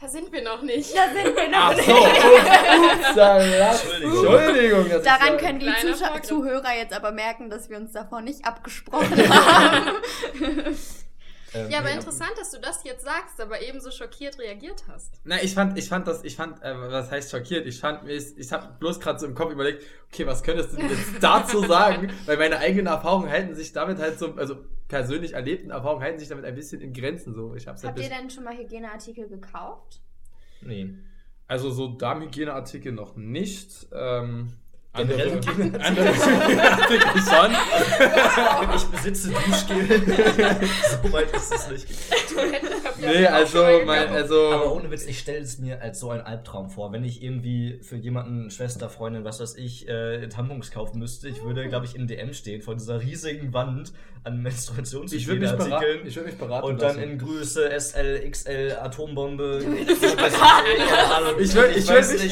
Da 0.01 0.09
sind 0.09 0.33
wir 0.33 0.43
noch 0.43 0.63
nicht. 0.63 0.97
Da 0.97 1.13
sind 1.13 1.37
wir 1.37 1.49
noch 1.51 1.59
Ach 1.59 1.77
nicht. 1.77 1.85
so, 1.87 1.93
ups, 1.95 3.09
upsala. 3.09 3.71
Entschuldigung. 3.73 4.25
Entschuldigung. 4.25 5.03
Daran 5.05 5.37
können 5.37 5.59
die 5.59 5.67
Kleiner 5.67 5.93
Zuschau 5.93 6.07
Vorgriff. 6.07 6.23
Zuhörer 6.27 6.75
jetzt 6.79 6.95
aber 6.95 7.13
merken, 7.13 7.51
dass 7.51 7.69
wir 7.69 7.77
uns 7.77 7.93
davor 7.93 8.23
nicht 8.23 8.47
abgesprochen 8.47 9.29
haben. 9.29 9.89
Ähm, 11.53 11.69
Ja, 11.71 11.81
aber 11.81 11.91
interessant, 11.91 12.33
dass 12.39 12.51
du 12.53 12.61
das 12.61 12.83
jetzt 12.85 13.05
sagst, 13.05 13.41
aber 13.41 13.61
ebenso 13.61 13.91
schockiert 13.91 14.39
reagiert 14.39 14.85
hast. 14.91 15.13
Na, 15.25 15.43
ich 15.43 15.53
fand, 15.53 15.77
ich 15.77 15.89
fand 15.89 16.07
das, 16.07 16.23
ich 16.25 16.37
fand, 16.37 16.63
äh, 16.63 16.73
was 16.77 17.11
heißt 17.11 17.31
schockiert? 17.33 17.67
Ich 17.67 17.81
fand, 17.81 18.09
ich, 18.09 18.39
ich 18.39 18.53
habe 18.53 18.69
bloß 18.79 19.01
gerade 19.01 19.19
so 19.19 19.27
im 19.27 19.35
Kopf 19.35 19.51
überlegt, 19.53 19.85
okay, 20.13 20.27
was 20.27 20.43
könntest 20.43 20.73
du 20.73 20.77
denn 20.77 20.89
jetzt 20.91 21.11
dazu 21.21 21.61
sagen? 21.67 22.13
Weil 22.27 22.37
meine 22.39 22.59
eigenen 22.59 22.87
Erfahrungen 22.87 23.29
halten 23.29 23.55
sich 23.55 23.73
damit 23.73 23.99
halt 23.99 24.19
so, 24.19 24.35
also 24.37 24.59
persönlich 24.91 25.33
erlebten 25.33 25.71
Erfahrungen 25.71 26.03
halten 26.03 26.19
sich 26.19 26.29
damit 26.29 26.45
ein 26.45 26.55
bisschen 26.55 26.83
in 26.83 26.93
Grenzen 26.93 27.33
so. 27.33 27.55
Ich 27.55 27.67
hab's 27.67 27.83
halt 27.83 27.95
Habt 27.95 28.05
ihr 28.05 28.11
denn 28.11 28.29
schon 28.29 28.45
mal 28.45 28.57
Hygieneartikel 28.59 29.29
gekauft? 29.29 30.01
Nee. 30.61 30.91
also 31.47 31.71
so 31.71 31.89
Darmhygieneartikel 31.89 32.93
noch 32.93 33.17
nicht. 33.17 33.87
Ähm, 33.93 34.53
andere, 34.93 35.37
Hygieneartikel? 35.37 35.81
andere 35.81 36.15
Hygieneartikel 36.15 37.23
schon. 37.23 37.53
Ich 38.77 38.85
besitze 38.85 39.31
Duschgel. 39.31 39.87
so 41.03 41.13
weit 41.13 41.31
ist 41.35 41.55
es 41.55 41.71
nicht. 41.71 41.87
Nee, 43.01 43.27
also, 43.27 43.65
mein, 43.85 44.09
also. 44.09 44.51
Aber 44.51 44.73
ohne 44.75 44.91
Witz, 44.91 45.07
ich 45.07 45.19
stelle 45.19 45.41
es 45.41 45.59
mir 45.59 45.81
als 45.83 46.01
so 46.01 46.11
ein 46.11 46.21
Albtraum 46.21 46.69
vor, 46.71 46.93
wenn 46.93 47.05
ich 47.05 47.23
irgendwie 47.23 47.81
für 47.83 47.97
jemanden, 47.97 48.51
Schwester, 48.51 48.89
Freundin, 48.89 49.25
was 49.25 49.41
weiß 49.41 49.57
ich, 49.57 49.89
äh, 49.89 50.29
Tampons 50.29 50.71
kaufen 50.71 50.99
müsste. 50.99 51.29
Ich 51.29 51.43
würde, 51.43 51.69
glaube 51.69 51.87
ich, 51.87 51.95
in 51.97 52.07
DM 52.07 52.33
stehen 52.35 52.63
vor 52.63 52.75
dieser 52.75 53.01
riesigen 53.01 53.53
Wand 53.53 53.93
an 54.23 54.45
ich 54.47 55.27
würde 55.27 55.41
mich, 55.41 55.51
beraten, 55.51 55.63
Menstruationshygieneartikeln. 55.63 56.07
ich 56.07 56.17
würd 56.17 56.27
mich 56.27 56.35
beraten 56.37 56.67
Und 56.67 56.83
dann 56.83 56.97
lassen. 56.99 57.03
in 57.11 57.19
Größe 57.19 57.71
SL, 57.71 58.31
XL, 58.31 58.77
Atombombe. 58.79 59.61
Ich 61.41 61.53
würd- 61.53 61.71
ich 61.77 61.89
weiß 61.89 62.13
würd. 62.13 62.31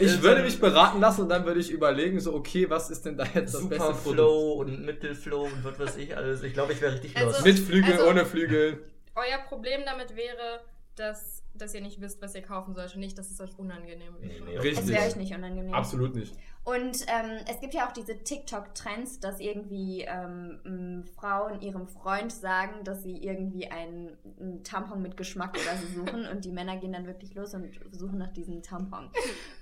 Ich 0.00 0.22
würde 0.22 0.42
mich 0.42 0.58
beraten 0.58 1.00
lassen 1.00 1.22
und 1.22 1.28
dann 1.28 1.44
würde 1.44 1.60
ich 1.60 1.70
überlegen, 1.70 2.20
so, 2.20 2.34
okay, 2.34 2.68
was 2.70 2.88
ist 2.90 3.04
denn 3.04 3.16
da 3.18 3.24
jetzt 3.34 3.54
das 3.54 3.68
beste 3.68 3.84
Super 3.84 3.92
Produkt? 3.92 4.14
Flow 4.14 4.52
und 4.54 4.84
Mittelflow 4.86 5.42
und 5.44 5.62
was 5.64 5.78
weiß 5.78 5.96
ich 5.98 6.16
alles. 6.16 6.42
Ich 6.42 6.54
glaube, 6.54 6.72
ich 6.72 6.80
wäre 6.80 6.94
richtig 6.94 7.14
Also- 7.16 7.30
los. 7.30 7.44
Mit 7.44 7.58
Flügel, 7.58 7.92
Also- 7.92 8.06
ohne 8.08 8.24
Flügel. 8.24 8.78
Euer 9.16 9.38
Problem 9.48 9.82
damit 9.84 10.14
wäre, 10.14 10.60
dass, 10.94 11.42
dass 11.54 11.74
ihr 11.74 11.80
nicht 11.82 12.00
wisst, 12.00 12.22
was 12.22 12.34
ihr 12.34 12.42
kaufen 12.42 12.74
sollt 12.74 12.94
und 12.94 13.00
nicht, 13.00 13.18
dass 13.18 13.30
es 13.30 13.38
euch 13.40 13.58
unangenehm 13.58 14.14
wäre. 14.20 14.44
nee, 14.44 14.56
Richtig. 14.58 14.78
Es 14.84 14.88
wäre 14.88 15.06
euch 15.06 15.16
nicht 15.16 15.34
unangenehm. 15.34 15.74
Absolut 15.74 16.14
nicht. 16.14 16.34
Und 16.64 17.02
ähm, 17.06 17.38
es 17.48 17.60
gibt 17.60 17.74
ja 17.74 17.86
auch 17.86 17.92
diese 17.92 18.24
TikTok-Trends, 18.24 19.20
dass 19.20 19.38
irgendwie 19.40 20.02
ähm, 20.08 21.04
Frauen 21.14 21.60
ihrem 21.60 21.86
Freund 21.86 22.32
sagen, 22.32 22.82
dass 22.82 23.02
sie 23.04 23.18
irgendwie 23.22 23.68
einen, 23.70 24.16
einen 24.40 24.64
Tampon 24.64 25.00
mit 25.02 25.16
Geschmack 25.16 25.56
oder 25.56 25.76
so 25.76 25.86
suchen 26.04 26.26
und 26.26 26.44
die 26.44 26.50
Männer 26.50 26.76
gehen 26.78 26.92
dann 26.92 27.06
wirklich 27.06 27.34
los 27.34 27.54
und 27.54 27.68
suchen 27.92 28.18
nach 28.18 28.32
diesem 28.32 28.62
Tampon. 28.62 29.10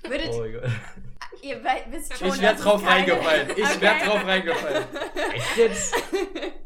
Würdet 0.08 0.30
Oh 0.32 0.38
mein 0.40 0.52
Gott. 0.52 0.62
ihr 1.42 1.62
wisst 1.90 2.16
schon, 2.16 2.28
Ich 2.28 2.42
es 2.42 2.60
drauf 2.62 2.82
keine- 2.82 2.94
reingefallen. 3.12 3.50
Ich 3.50 3.64
Okay. 3.64 3.80
wäre 3.80 4.04
drauf 4.06 4.24
reingefallen. 4.24 4.84
Echt 5.34 5.56
jetzt? 5.58 5.94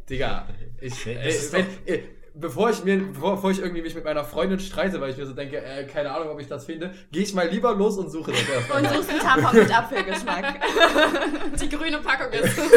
Digga, 0.08 0.46
ich, 0.80 1.04
Nee, 1.06 1.12
äh, 1.14 1.24
das 1.24 1.34
ist 1.34 1.52
wenn, 1.52 1.66
äh, 1.86 2.02
bevor 2.40 2.70
ich 2.70 2.84
mir, 2.84 2.98
bevor, 2.98 3.36
bevor 3.36 3.50
ich 3.50 3.58
irgendwie 3.58 3.82
mich 3.82 3.94
mit 3.94 4.04
meiner 4.04 4.24
Freundin 4.24 4.58
streite, 4.60 5.00
weil 5.00 5.10
ich 5.10 5.16
mir 5.16 5.26
so 5.26 5.32
denke, 5.32 5.62
äh, 5.62 5.84
keine 5.84 6.12
Ahnung, 6.12 6.30
ob 6.30 6.40
ich 6.40 6.46
das 6.46 6.64
finde, 6.64 6.92
gehe 7.10 7.22
ich 7.22 7.34
mal 7.34 7.48
lieber 7.48 7.74
los 7.74 7.98
und 7.98 8.10
suche 8.10 8.32
das 8.32 8.48
erstmal. 8.48 8.82
Und 8.82 8.94
suchst 8.94 9.10
einen 9.10 9.20
Tampon 9.20 9.58
mit 9.58 9.76
Apfelgeschmack. 9.76 10.60
Die 11.60 11.68
grüne 11.68 11.98
Packung 11.98 12.32
ist. 12.32 12.58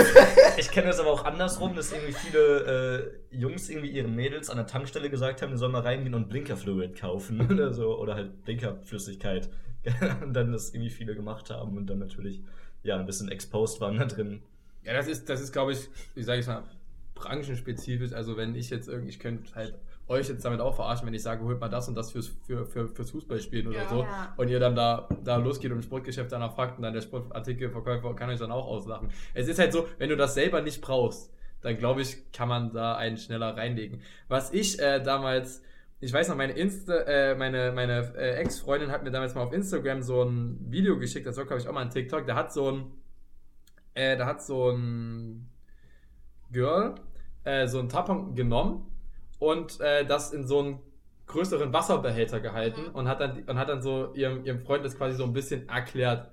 Ich 0.58 0.70
kenne 0.70 0.88
das 0.88 1.00
aber 1.00 1.12
auch 1.12 1.24
andersrum, 1.24 1.76
dass 1.76 1.92
irgendwie 1.92 2.14
viele 2.14 3.14
äh, 3.32 3.36
Jungs 3.36 3.70
irgendwie 3.70 3.90
ihren 3.90 4.16
Mädels 4.16 4.50
an 4.50 4.58
der 4.58 4.68
Tankstelle 4.68 5.10
gesagt 5.10 5.42
haben, 5.42 5.52
die 5.52 5.58
sollen 5.58 5.72
mal 5.72 5.82
reingehen 5.82 6.14
und 6.14 6.30
Blinkerfluid 6.30 7.00
kaufen 7.00 7.42
oder 7.52 7.74
so. 7.74 7.98
Oder 7.98 8.16
halt 8.16 8.44
Blinkerflüssigkeit. 8.44 9.50
und 10.22 10.34
dann 10.34 10.52
das 10.52 10.74
irgendwie 10.74 10.92
viele 10.92 11.16
gemacht 11.16 11.50
haben 11.50 11.78
und 11.78 11.88
dann 11.88 12.00
natürlich 12.00 12.42
ja 12.84 12.98
ein 12.98 13.06
bisschen 13.06 13.30
exposed 13.30 13.82
waren 13.82 13.98
da 13.98 14.06
drin. 14.06 14.44
Ja, 14.84 14.94
das 14.94 15.08
ist, 15.08 15.30
das 15.30 15.42
ist, 15.42 15.52
glaube 15.52 15.72
ich, 15.72 15.90
wie 16.16 16.24
sage 16.24 16.42
ich 16.42 16.48
mal, 16.48 16.64
branchenspezifisch. 17.22 18.14
Also 18.14 18.38
wenn 18.38 18.56
ich 18.56 18.70
jetzt 18.70 18.88
irgendwie, 18.88 19.10
ich 19.10 19.20
könnte 19.20 19.54
halt 19.56 19.76
euch 20.08 20.28
jetzt 20.28 20.44
damit 20.44 20.60
auch 20.60 20.76
verarschen, 20.76 21.08
wenn 21.08 21.14
ich 21.14 21.24
sage, 21.24 21.44
holt 21.44 21.60
mal 21.60 21.70
das 21.70 21.88
und 21.88 21.96
das 21.96 22.12
fürs, 22.12 22.28
für, 22.46 22.66
für, 22.66 22.88
fürs 22.88 23.12
Fußballspielen 23.12 23.68
oder 23.68 23.84
Ja. 23.84 23.90
so. 23.90 24.02
Ja. 24.04 24.34
Und 24.36 24.50
ihr 24.50 24.60
dann 24.60 24.76
da, 24.76 25.08
da 25.24 25.38
losgeht 25.38 25.72
und 25.72 25.78
im 25.78 25.84
Sportgeschäft 25.84 26.32
danach 26.32 26.54
fragt 26.54 26.78
und 26.78 26.84
dann 26.84 26.94
der 26.94 27.02
Sportartikelverkäufer 27.02 28.14
kann 28.16 28.30
euch 28.30 28.40
dann 28.40 28.52
auch 28.52 28.66
auslachen. 28.68 29.10
Es 29.34 29.48
ist 29.48 29.60
halt 29.60 29.72
so, 29.72 29.88
wenn 30.00 30.10
du 30.10 30.18
das 30.18 30.34
selber 30.34 30.62
nicht 30.62 30.82
brauchst, 30.82 31.32
dann 31.62 31.78
glaube 31.78 32.02
ich, 32.02 32.32
kann 32.32 32.50
man 32.50 32.74
da 32.74 32.96
einen 32.96 33.18
schneller 33.18 33.56
reinlegen. 33.56 34.02
Was 34.28 34.52
ich 34.52 34.80
äh, 34.80 35.02
damals, 35.02 35.64
ich 36.00 36.12
weiß 36.12 36.28
noch, 36.30 36.36
meine 36.36 36.54
Insta, 36.54 36.94
äh, 37.04 37.36
meine, 37.36 37.72
meine 37.72 38.14
äh, 38.18 38.36
Ex-Freundin 38.42 38.92
hat 38.92 39.04
mir 39.04 39.12
damals 39.12 39.36
mal 39.36 39.44
auf 39.44 39.54
Instagram 39.54 40.02
so 40.02 40.24
ein 40.24 40.58
Video 40.70 40.98
geschickt, 40.98 41.28
das 41.28 41.38
war, 41.38 41.46
glaube 41.46 41.62
ich, 41.62 41.68
auch 41.68 41.74
mal 41.74 41.82
ein 41.82 41.92
TikTok, 41.92 42.26
da 42.26 42.36
hat 42.36 42.52
so 42.52 42.70
ein, 42.72 42.92
äh, 43.94 44.18
da 44.18 44.26
hat 44.26 44.42
so 44.44 44.72
ein 44.72 45.48
Girl 46.52 46.96
äh, 47.44 47.68
so 47.68 47.80
ein 47.80 47.90
Tampon 47.90 48.36
genommen 48.36 48.86
und 49.40 49.80
äh, 49.82 50.06
das 50.06 50.32
in 50.34 50.46
so 50.48 50.60
einen 50.60 50.80
größeren 51.28 51.72
Wasserbehälter 51.74 52.40
gehalten 52.40 52.82
Mhm. 52.90 52.96
und 52.96 53.08
hat 53.08 53.22
dann 53.22 53.44
und 53.44 53.58
hat 53.58 53.70
dann 53.70 53.82
so 53.82 54.12
ihrem, 54.14 54.46
ihrem 54.46 54.60
Freund 54.60 54.84
das 54.86 54.98
quasi 54.98 55.16
so 55.16 55.24
ein 55.24 55.34
bisschen 55.34 55.68
erklärt. 55.70 56.30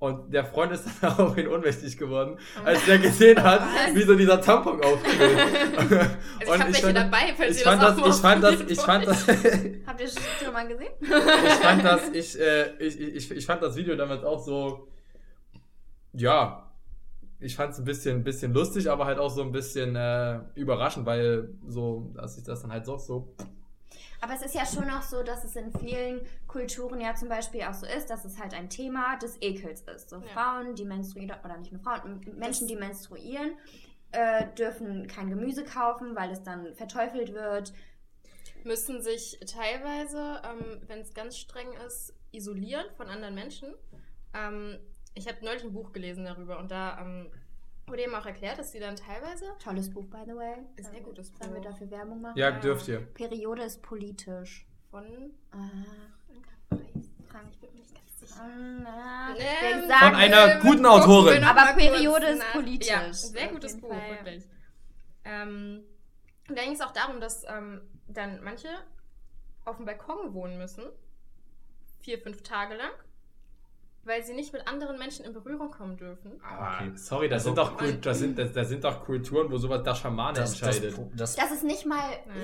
Und 0.00 0.32
der 0.32 0.46
Freund 0.46 0.72
ist 0.72 0.86
dann 1.02 1.14
daraufhin 1.16 1.46
ohnmächtig 1.46 1.96
geworden, 1.98 2.38
als 2.64 2.84
der 2.86 2.98
gesehen 2.98 3.42
hat, 3.42 3.60
Was? 3.86 3.94
wie 3.94 4.02
so 4.02 4.14
dieser 4.14 4.40
Tampon 4.40 4.82
aufquillt. 4.82 5.38
Also 5.38 5.94
ich 6.40 6.50
habe 6.50 6.64
welche 6.72 6.82
fand- 6.86 6.96
dabei, 6.96 7.34
falls 7.36 7.50
ich 7.56 7.58
ihr 7.58 7.64
fand 7.70 7.82
das 7.82 7.96
das, 7.96 8.02
auch 8.04 8.08
ich 8.08 8.14
fand 8.14 8.42
das, 8.42 8.60
ich 8.62 8.80
fand 8.80 9.06
das, 9.06 9.28
Habt 9.86 10.00
ihr 10.00 10.08
schon 10.42 10.52
mal 10.54 10.66
gesehen? 10.66 10.88
ich 11.00 11.08
fand 11.54 11.84
das, 11.84 12.08
ich, 12.14 12.40
äh, 12.40 12.70
ich, 12.78 12.98
ich, 13.00 13.30
ich 13.30 13.46
fand 13.46 13.62
das 13.62 13.76
Video 13.76 13.94
damals 13.94 14.24
auch 14.24 14.38
so, 14.42 14.88
ja, 16.12 16.69
ich 17.40 17.56
fand 17.56 17.72
es 17.72 17.78
ein 17.78 17.84
bisschen, 17.84 18.16
ein 18.18 18.24
bisschen 18.24 18.52
lustig, 18.52 18.90
aber 18.90 19.06
halt 19.06 19.18
auch 19.18 19.30
so 19.30 19.42
ein 19.42 19.52
bisschen 19.52 19.96
äh, 19.96 20.40
überraschend, 20.54 21.06
weil 21.06 21.48
so, 21.66 22.12
dass 22.14 22.36
ich 22.36 22.44
das 22.44 22.62
dann 22.62 22.70
halt 22.70 22.84
so, 22.84 22.98
so 22.98 23.34
Aber 24.20 24.34
es 24.34 24.42
ist 24.42 24.54
ja 24.54 24.66
schon 24.66 24.90
auch 24.90 25.02
so, 25.02 25.22
dass 25.22 25.44
es 25.44 25.56
in 25.56 25.72
vielen 25.72 26.20
Kulturen 26.46 27.00
ja 27.00 27.14
zum 27.14 27.28
Beispiel 27.28 27.62
auch 27.62 27.74
so 27.74 27.86
ist, 27.86 28.10
dass 28.10 28.24
es 28.24 28.38
halt 28.38 28.52
ein 28.52 28.68
Thema 28.68 29.16
des 29.16 29.40
Ekels 29.40 29.82
ist. 29.82 30.10
So 30.10 30.16
Ja. 30.16 30.22
Frauen, 30.34 30.74
die 30.74 30.84
menstruieren, 30.84 31.36
oder 31.42 31.56
nicht 31.56 31.72
nur 31.72 31.80
Frauen, 31.80 32.20
Menschen, 32.36 32.68
die 32.68 32.76
menstruieren, 32.76 33.52
äh, 34.12 34.46
dürfen 34.58 35.06
kein 35.06 35.30
Gemüse 35.30 35.64
kaufen, 35.64 36.14
weil 36.16 36.30
es 36.30 36.42
dann 36.42 36.74
verteufelt 36.74 37.32
wird. 37.32 37.72
müssen 38.62 39.00
sich 39.00 39.40
teilweise, 39.46 40.42
ähm, 40.44 40.82
wenn 40.86 41.00
es 41.00 41.14
ganz 41.14 41.38
streng 41.38 41.68
ist, 41.86 42.12
isolieren 42.30 42.84
von 42.94 43.08
anderen 43.08 43.34
Menschen. 43.34 43.72
Ähm, 44.34 44.78
ich 45.20 45.28
habe 45.28 45.44
neulich 45.44 45.62
ein 45.62 45.72
Buch 45.72 45.92
gelesen 45.92 46.24
darüber 46.24 46.58
und 46.58 46.70
da 46.70 46.98
ähm, 47.00 47.30
wurde 47.86 48.02
eben 48.02 48.14
auch 48.14 48.24
erklärt, 48.26 48.58
dass 48.58 48.72
sie 48.72 48.80
dann 48.80 48.96
teilweise. 48.96 49.44
Tolles 49.62 49.90
Buch, 49.92 50.04
by 50.06 50.22
the 50.26 50.34
way. 50.34 50.56
Sehr 50.78 51.00
gutes 51.00 51.28
Sollen 51.38 51.52
wir 51.54 51.60
Buch. 51.60 51.70
dafür 51.70 51.90
Werbung 51.90 52.20
machen? 52.22 52.38
ja, 52.38 52.50
dürft 52.52 52.88
ihr. 52.88 53.00
Periode 53.00 53.62
ist 53.64 53.82
politisch. 53.82 54.66
Von. 54.90 55.04
Ach, 55.52 55.58
ich 57.50 57.58
bin 57.58 57.70
mir 57.72 57.80
nicht 57.80 57.94
ganz 57.94 58.20
sicher. 58.20 58.42
Na, 58.82 59.34
Ähm, 59.36 59.90
Von 59.90 60.14
einer 60.14 60.60
guten 60.60 60.86
Autorin. 60.86 61.44
Aber 61.44 61.74
Periode 61.74 62.26
ist 62.26 62.42
politisch. 62.52 62.88
Ja, 62.88 63.12
sehr 63.12 63.48
gutes 63.48 63.80
Buch, 63.80 63.88
Fall, 63.90 64.10
wirklich. 64.10 64.44
Ähm, 65.24 65.84
und 66.48 66.58
da 66.58 66.62
ging 66.64 66.72
es 66.72 66.80
auch 66.80 66.92
darum, 66.92 67.20
dass 67.20 67.44
ähm, 67.48 67.82
dann 68.08 68.42
manche 68.42 68.68
auf 69.64 69.76
dem 69.76 69.84
Balkon 69.86 70.34
wohnen 70.34 70.58
müssen, 70.58 70.84
vier, 72.00 72.18
fünf 72.18 72.42
Tage 72.42 72.74
lang, 72.74 72.90
weil 74.04 74.24
sie 74.24 74.32
nicht 74.32 74.52
mit 74.52 74.66
anderen 74.66 74.98
Menschen 74.98 75.24
in 75.26 75.32
Berührung 75.34 75.70
kommen 75.70 75.96
dürfen. 75.96 76.32
Aber 76.42 76.76
Okay. 76.86 76.90
sorry, 76.96 77.28
das, 77.28 77.46
Also- 77.46 77.48
sind 77.50 77.58
doch 77.58 77.76
Kult, 77.76 78.06
das, 78.06 78.18
sind, 78.18 78.38
das, 78.38 78.52
das 78.52 78.68
sind 78.70 78.82
doch 78.82 79.04
Kulturen, 79.04 79.50
wo 79.50 79.58
sowas 79.58 79.82
der 79.82 79.94
Schamane 79.94 80.38
Das, 80.38 80.52
entscheidet. 80.60 80.94
das, 81.14 81.36
Das 81.36 81.50
ist 81.52 81.64
nicht 81.64 81.84
mal 81.84 82.00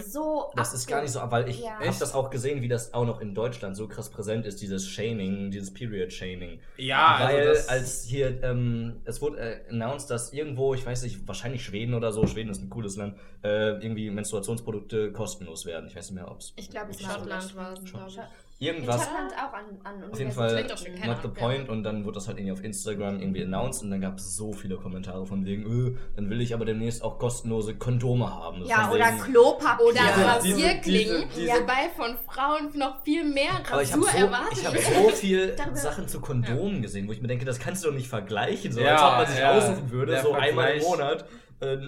so. 0.07 0.53
Das 0.55 0.75
ist 0.75 0.87
gar 0.87 1.01
nicht 1.03 1.13
so, 1.13 1.21
weil 1.31 1.49
ich 1.49 1.61
Ja. 1.61 1.79
habe 1.79 1.87
das 1.99 2.15
auch 2.15 2.29
gesehen, 2.31 2.61
wie 2.61 2.69
das 2.69 2.93
auch 2.93 3.07
noch 3.07 3.21
in 3.21 3.35
Deutschland 3.35 3.75
so 3.77 3.89
krass 3.89 4.11
präsent 4.11 4.45
ist, 4.45 4.61
dieses 4.61 4.87
Shaming, 4.87 5.51
dieses 5.51 5.73
Period-Shaming. 5.73 6.61
ja, 6.77 7.19
weil 7.21 7.37
also 7.49 7.53
das, 7.55 7.69
als 7.69 8.05
hier, 8.05 8.43
ähm, 8.43 9.01
es 9.05 9.23
wurde 9.23 9.39
äh, 9.39 9.69
announced, 9.71 10.11
dass 10.11 10.33
irgendwo, 10.35 10.75
ich 10.75 10.85
weiß 10.85 11.03
nicht, 11.05 11.27
wahrscheinlich 11.27 11.65
Schweden 11.65 11.95
oder 11.95 12.13
so, 12.13 12.27
Schweden 12.27 12.51
ist 12.51 12.61
ein 12.63 12.69
cooles 12.71 12.97
Land, 12.97 13.17
äh, 13.43 13.71
irgendwie 13.83 14.11
Menstruationsprodukte 14.11 15.13
kostenlos 15.13 15.65
werden. 15.65 15.87
Ich 15.89 15.97
weiß 15.97 16.11
nicht 16.11 16.21
mehr, 16.21 16.31
ob 16.31 16.41
es... 16.41 16.53
Ich 16.57 16.69
glaube, 16.71 16.91
es 16.91 17.01
Schottland 17.01 17.57
war 17.57 17.73
es, 17.73 18.19
Irgendwas. 18.59 19.05
Schottland 19.05 19.33
auch 19.35 19.53
an, 19.53 19.65
an 19.85 20.11
Auf 20.11 20.19
jeden. 20.19 20.33
Fall 20.33 20.63
not 20.63 20.79
the 20.79 21.03
Ahnung, 21.03 21.35
point 21.35 21.67
ja. 21.67 21.73
und 21.75 21.83
dann 21.83 22.05
wurde 22.07 22.15
das 22.15 22.27
halt 22.27 22.39
irgendwie 22.39 22.53
auf 22.53 22.65
Instagram 22.65 23.21
irgendwie 23.21 23.43
announced 23.43 23.83
und 23.83 23.91
dann 23.91 24.01
gab 24.01 24.17
es 24.17 24.35
so 24.35 24.55
viele 24.55 24.77
Kommentare 24.77 25.27
von 25.27 25.45
wegen, 25.45 25.89
äh, 25.89 25.97
dann 26.17 26.31
will 26.31 26.41
ich 26.41 26.55
aber 26.55 26.65
demnächst 26.65 27.05
auch 27.05 27.19
kostenlose 27.19 27.75
Kondome 27.75 28.35
haben. 28.35 28.63
So 28.63 28.69
Ja, 28.71 28.85
von 28.89 28.95
oder 28.97 29.09
wegen- 29.13 29.19
Klopapier. 29.25 29.87
Oder 29.87 30.01
Rasierklingen, 30.27 31.29
diese- 31.37 31.53
wobei 31.53 31.91
von 31.97 32.17
Frauen 32.27 32.71
noch 32.79 33.03
viel 33.05 33.25
mehr 33.25 33.51
Aber 33.71 33.83
ich 33.83 33.93
habe 33.93 34.07
Rasur 34.07 34.19
so, 34.21 34.27
erwartet 34.27 34.59
ich 34.59 34.67
hab 34.67 34.73
wird. 34.73 34.85
so 34.85 35.09
viel 35.11 35.57
Sachen 35.75 36.09
zu 36.09 36.21
Kondomen 36.21 36.81
gesehen, 36.83 37.07
wo 37.09 37.13
ich 37.13 37.21
mir 37.21 37.29
denke, 37.29 37.45
das 37.45 37.59
kannst 37.59 37.85
du 37.85 37.89
doch 37.89 37.95
nicht 37.95 38.09
vergleichen, 38.09 38.73
so 38.73 38.81
Ja, 38.81 38.93
als 38.97 39.03
ob 39.03 39.13
man 39.19 39.27
sich 39.27 39.39
ja, 39.39 39.53
aussuchen 39.53 39.91
würde, 39.91 40.13
der 40.13 40.23
so 40.23 40.33
einmal 40.33 40.73
im 40.75 40.81
Vergleich- 40.81 40.89
Monat 40.89 41.25
äh, 41.61 41.79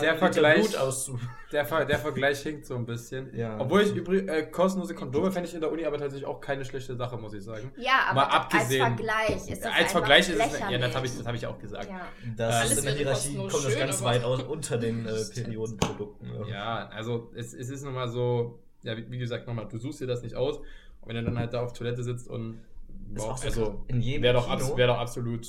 Der 0.00 0.16
Vergleich- 0.16 0.60
Blut 0.70 0.76
auszu. 0.76 1.18
der, 1.52 1.66
Ver 1.66 1.84
der 1.84 1.98
Vergleich 1.98 2.40
hinkt 2.40 2.64
so 2.66 2.74
ein 2.76 2.86
bisschen. 2.86 3.34
Ja. 3.36 3.60
Obwohl 3.60 3.82
ich 3.82 3.94
übrigens 3.94 4.30
äh, 4.30 4.46
kostenlose 4.46 4.94
Kondome 4.94 5.30
fände 5.30 5.48
ich 5.48 5.54
in 5.54 5.60
der 5.60 5.70
Uni 5.70 5.84
aber 5.84 5.98
tatsächlich 5.98 6.26
auch 6.26 6.40
keine 6.40 6.64
schlechte 6.64 6.96
Sache, 6.96 7.16
muss 7.18 7.34
ich 7.34 7.42
sagen. 7.44 7.72
Ja, 7.76 8.06
aber 8.08 8.20
Mal 8.22 8.26
abgesehen- 8.28 8.82
als 8.82 8.94
Vergleich 8.94 9.36
ist 9.36 9.50
das 9.50 9.64
Ja, 9.64 9.70
als 9.72 9.92
Vergleich 9.92 10.28
ist 10.30 10.40
es. 10.40 10.60
Ja, 10.70 10.78
das 10.78 10.94
habe 10.96 11.06
ich, 11.06 11.16
das 11.18 11.26
hab 11.26 11.34
ich 11.34 11.46
auch 11.46 11.58
gesagt. 11.58 11.88
Ja. 11.90 12.00
Das 12.36 12.54
Alles 12.54 12.72
ist 12.72 12.78
in 12.78 12.84
der 12.86 12.94
Hierarchie, 12.94 13.36
kommt 13.36 13.52
das 13.64 13.78
ganz 13.78 14.02
weit 14.02 14.24
aus 14.24 14.42
unter 14.44 14.78
den 14.78 15.04
äh, 15.06 15.12
Periodenprodukten. 15.34 16.30
Ja. 16.34 16.48
Ja, 16.48 16.88
also 16.88 17.30
es, 17.34 17.52
es 17.52 17.68
ist 17.68 17.84
nun 17.84 17.94
mal 17.94 18.08
so, 18.08 18.60
ja, 18.82 18.96
wie, 18.96 19.10
wie 19.10 19.18
gesagt, 19.18 19.46
nochmal, 19.46 19.68
du 19.68 19.78
suchst 19.78 20.00
dir 20.00 20.06
das 20.06 20.22
nicht 20.22 20.34
aus. 20.34 20.58
Und 20.58 21.08
wenn 21.08 21.16
du 21.16 21.24
dann 21.24 21.38
halt 21.38 21.52
da 21.52 21.60
auf 21.62 21.72
Toilette 21.74 22.02
sitzt 22.02 22.28
und 22.28 22.60
auch 23.18 23.36
so 23.36 23.46
also 23.46 23.64
krass. 23.66 23.74
in 23.88 24.00
jedem 24.00 24.22
wäre 24.22 24.34
doch, 24.34 24.76
wär 24.76 24.86
doch 24.86 24.98
absolut 24.98 25.46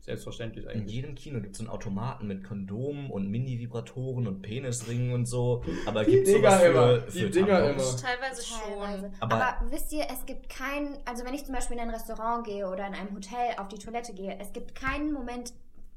selbstverständlich 0.00 0.64
In 0.64 0.70
eigentlich. 0.70 0.94
jedem 0.94 1.14
Kino 1.14 1.40
gibt 1.40 1.52
es 1.52 1.58
so 1.58 1.64
einen 1.64 1.70
Automaten 1.70 2.26
mit 2.26 2.42
Kondomen 2.44 3.10
und 3.10 3.28
Mini-Vibratoren 3.30 4.26
und 4.26 4.42
Penisringen 4.42 5.12
und 5.12 5.26
so. 5.26 5.62
Aber 5.86 6.04
gibt 6.04 6.26
es 6.26 6.34
Dinger 6.34 6.50
sowas 6.50 6.60
für, 6.62 6.66
immer, 6.68 7.00
für 7.02 7.18
die 7.26 7.30
Dinger 7.30 7.58
Tampons? 7.66 7.96
Teilweise 8.02 8.42
schon. 8.44 8.58
Teilweise. 8.60 9.12
Aber- 9.20 9.34
Aber, 9.36 9.70
wisst 9.70 9.92
ihr, 9.92 10.04
es 10.12 10.24
gibt 10.26 10.48
keinen, 10.48 10.96
also 11.04 11.24
wenn 11.24 11.34
ich 11.34 11.44
zum 11.44 11.54
Beispiel 11.54 11.76
in 11.76 11.82
ein 11.82 11.90
Restaurant 11.90 12.46
gehe 12.46 12.66
oder 12.68 12.86
in 12.86 12.94
einem 12.94 13.14
Hotel 13.14 13.54
auf 13.58 13.68
die 13.68 13.78
Toilette 13.78 14.12
gehe, 14.14 14.38
es 14.40 14.52
gibt 14.52 14.74
keinen 14.74 15.12
Moment, 15.12 15.52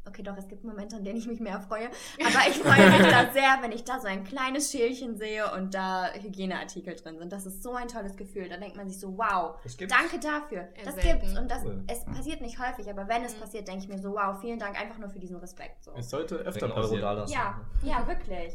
okay 0.07 0.21
doch, 0.23 0.35
es 0.37 0.47
gibt 0.47 0.63
Momente, 0.63 0.95
an 0.97 1.03
denen 1.03 1.17
ich 1.17 1.27
mich 1.27 1.39
mehr 1.39 1.59
freue, 1.61 1.87
aber 2.19 2.47
ich 2.49 2.57
freue 2.57 2.89
mich 2.91 3.09
da 3.11 3.31
sehr, 3.33 3.57
wenn 3.61 3.71
ich 3.71 3.83
da 3.83 3.99
so 3.99 4.07
ein 4.07 4.23
kleines 4.23 4.71
Schälchen 4.71 5.17
sehe 5.17 5.51
und 5.53 5.73
da 5.73 6.09
Hygieneartikel 6.13 6.95
drin 6.95 7.17
sind. 7.19 7.31
Das 7.31 7.45
ist 7.45 7.63
so 7.63 7.73
ein 7.75 7.87
tolles 7.87 8.15
Gefühl. 8.17 8.49
Da 8.49 8.57
denkt 8.57 8.75
man 8.75 8.87
sich 8.89 8.99
so, 8.99 9.17
wow, 9.17 9.55
danke 9.87 10.19
dafür. 10.19 10.67
Das 10.83 10.95
selten. 10.95 11.19
gibt's 11.21 11.37
und 11.39 11.49
das, 11.49 11.63
Cool. 11.63 11.83
es 11.87 12.03
passiert 12.05 12.41
nicht 12.41 12.59
häufig, 12.59 12.89
aber 12.89 13.07
wenn 13.07 13.23
es 13.23 13.35
Mhm. 13.35 13.39
passiert, 13.41 13.67
denke 13.67 13.83
ich 13.83 13.89
mir 13.89 13.99
so, 13.99 14.11
wow, 14.13 14.39
vielen 14.41 14.59
Dank 14.59 14.79
einfach 14.79 14.97
nur 14.97 15.09
für 15.09 15.19
diesen 15.19 15.37
Respekt. 15.37 15.83
So. 15.83 15.91
Es 15.95 16.09
sollte 16.09 16.35
öfter 16.35 16.67
passieren. 16.69 17.01
da 17.01 17.11
lassen. 17.13 17.33
Ja, 17.33 17.59
ja, 17.83 18.05
wirklich. 18.07 18.53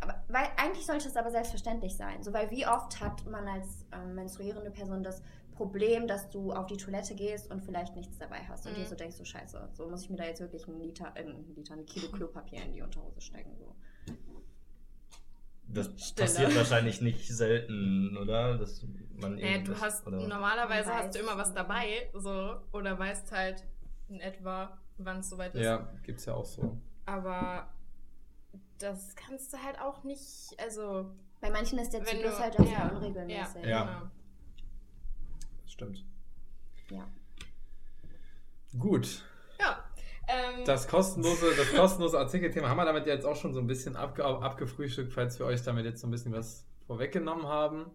Aber 0.00 0.14
weil 0.28 0.46
eigentlich 0.56 0.84
sollte 0.84 1.06
es 1.08 1.16
aber 1.16 1.30
selbstverständlich 1.30 1.96
sein. 1.96 2.22
So, 2.24 2.32
weil 2.32 2.50
wie 2.50 2.66
oft 2.66 3.00
hat 3.00 3.24
man 3.26 3.46
als 3.46 3.86
ähm, 3.92 4.16
menstruierende 4.16 4.70
Person 4.72 5.02
das 5.04 5.22
Problem, 5.54 6.06
dass 6.06 6.28
du 6.30 6.52
auf 6.52 6.66
die 6.66 6.76
Toilette 6.76 7.14
gehst 7.14 7.50
und 7.50 7.60
vielleicht 7.62 7.94
nichts 7.96 8.18
dabei 8.18 8.38
hast 8.48 8.66
und 8.66 8.72
Mhm. 8.72 8.76
dir 8.76 8.86
so 8.86 8.94
denkst, 8.94 9.16
so 9.16 9.24
scheiße, 9.24 9.68
so 9.72 9.88
muss 9.88 10.02
ich 10.02 10.10
mir 10.10 10.16
da 10.16 10.24
jetzt 10.24 10.40
wirklich 10.40 10.66
einen 10.66 10.80
Liter, 10.80 11.12
äh, 11.14 11.20
einen 11.20 11.54
Liter, 11.54 11.74
ein 11.74 11.86
Kilo 11.86 12.08
Klopapier 12.08 12.62
in 12.64 12.72
die 12.72 12.82
Unterhose 12.82 13.20
stecken. 13.20 13.56
So. 13.58 13.74
Das 15.68 15.86
Stille. 15.96 16.26
passiert 16.26 16.54
wahrscheinlich 16.56 17.00
nicht 17.00 17.28
selten, 17.28 18.16
oder? 18.16 18.58
Dass 18.58 18.84
man 19.20 19.36
Naja, 19.36 19.58
du 19.58 19.78
hast 19.80 20.06
oder? 20.06 20.26
normalerweise 20.26 20.88
Man 20.88 20.98
hast 20.98 21.14
du 21.14 21.18
weiß. 21.20 21.26
immer 21.26 21.38
was 21.38 21.54
dabei, 21.54 22.10
so 22.14 22.56
oder 22.72 22.98
weißt 22.98 23.32
halt 23.32 23.64
in 24.08 24.20
etwa, 24.20 24.76
wann 24.98 25.20
es 25.20 25.30
soweit 25.30 25.54
ist. 25.54 25.62
Ja, 25.64 25.88
gibt's 26.02 26.24
ja 26.26 26.34
auch 26.34 26.44
so. 26.44 26.76
Aber 27.06 27.68
das 28.78 29.14
kannst 29.16 29.52
du 29.52 29.58
halt 29.58 29.80
auch 29.80 30.02
nicht, 30.04 30.54
also 30.58 31.10
Bei 31.40 31.50
manchen 31.50 31.78
ist 31.78 31.92
der 31.92 32.04
Zyklus 32.04 32.36
du- 32.36 32.42
halt 32.42 32.58
auch 32.60 32.64
ja, 32.64 32.88
sehr 32.88 32.96
unregelmäßig. 32.96 33.64
Ja. 33.64 33.84
genau. 33.84 34.10
Stimmt. 35.72 36.04
Ja. 36.90 37.08
Gut. 38.78 39.24
Ja. 39.58 39.82
Ähm, 40.28 40.66
Das 40.66 40.86
kostenlose, 40.86 41.56
das 41.56 41.72
kostenlose 41.72 42.18
Artikelthema 42.18 42.68
haben 42.68 42.76
wir 42.76 42.84
damit 42.84 43.06
jetzt 43.06 43.24
auch 43.24 43.36
schon 43.36 43.54
so 43.54 43.60
ein 43.60 43.66
bisschen 43.66 43.96
abge 43.96 44.22
abgefrühstückt, 44.22 45.12
falls 45.12 45.38
wir 45.38 45.46
euch 45.46 45.62
damit 45.62 45.86
jetzt 45.86 46.02
so 46.02 46.06
ein 46.06 46.10
bisschen 46.10 46.32
was 46.32 46.66
vorweggenommen 46.86 47.46
haben. 47.46 47.90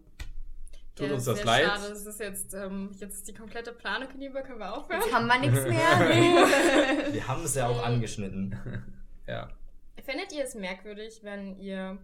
Tut 0.96 1.06
ja, 1.06 1.14
uns 1.14 1.24
das 1.26 1.36
sehr 1.36 1.46
leid. 1.46 1.66
Schade, 1.66 1.88
das 1.90 2.04
ist 2.04 2.18
jetzt, 2.18 2.54
ähm, 2.54 2.90
jetzt 2.98 3.14
ist 3.14 3.28
die 3.28 3.34
komplette 3.34 3.72
Planung 3.72 4.10
hinüber, 4.10 4.42
können 4.42 4.58
wir 4.58 4.76
aufhören. 4.76 5.00
Jetzt 5.00 5.14
haben 5.14 5.26
wir 5.28 5.38
nichts 5.38 5.62
mehr. 5.62 7.12
Wir 7.12 7.28
haben 7.28 7.44
es 7.44 7.54
ja 7.54 7.68
auch 7.68 7.84
angeschnitten. 7.84 8.58
Ja. 9.28 9.48
Findet 10.04 10.32
ihr 10.32 10.42
es 10.42 10.56
merkwürdig, 10.56 11.20
wenn 11.22 11.56
ihr 11.60 11.96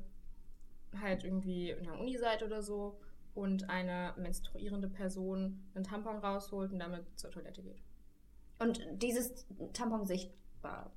halt 1.01 1.25
irgendwie 1.25 1.71
in 1.71 1.83
der 1.83 1.99
Uni 1.99 2.17
seid 2.17 2.45
oder 2.45 2.63
so 2.63 3.01
und 3.35 3.69
eine 3.71 4.15
menstruierende 4.17 4.89
Person 4.89 5.61
einen 5.75 5.85
Tampon 5.85 6.17
rausholt 6.19 6.73
und 6.73 6.79
damit 6.79 7.03
zur 7.17 7.31
Toilette 7.31 7.63
geht? 7.63 7.83
und 8.61 8.81
dieses 9.03 9.47
Tampon 9.73 10.07
sichtbar 10.07 10.93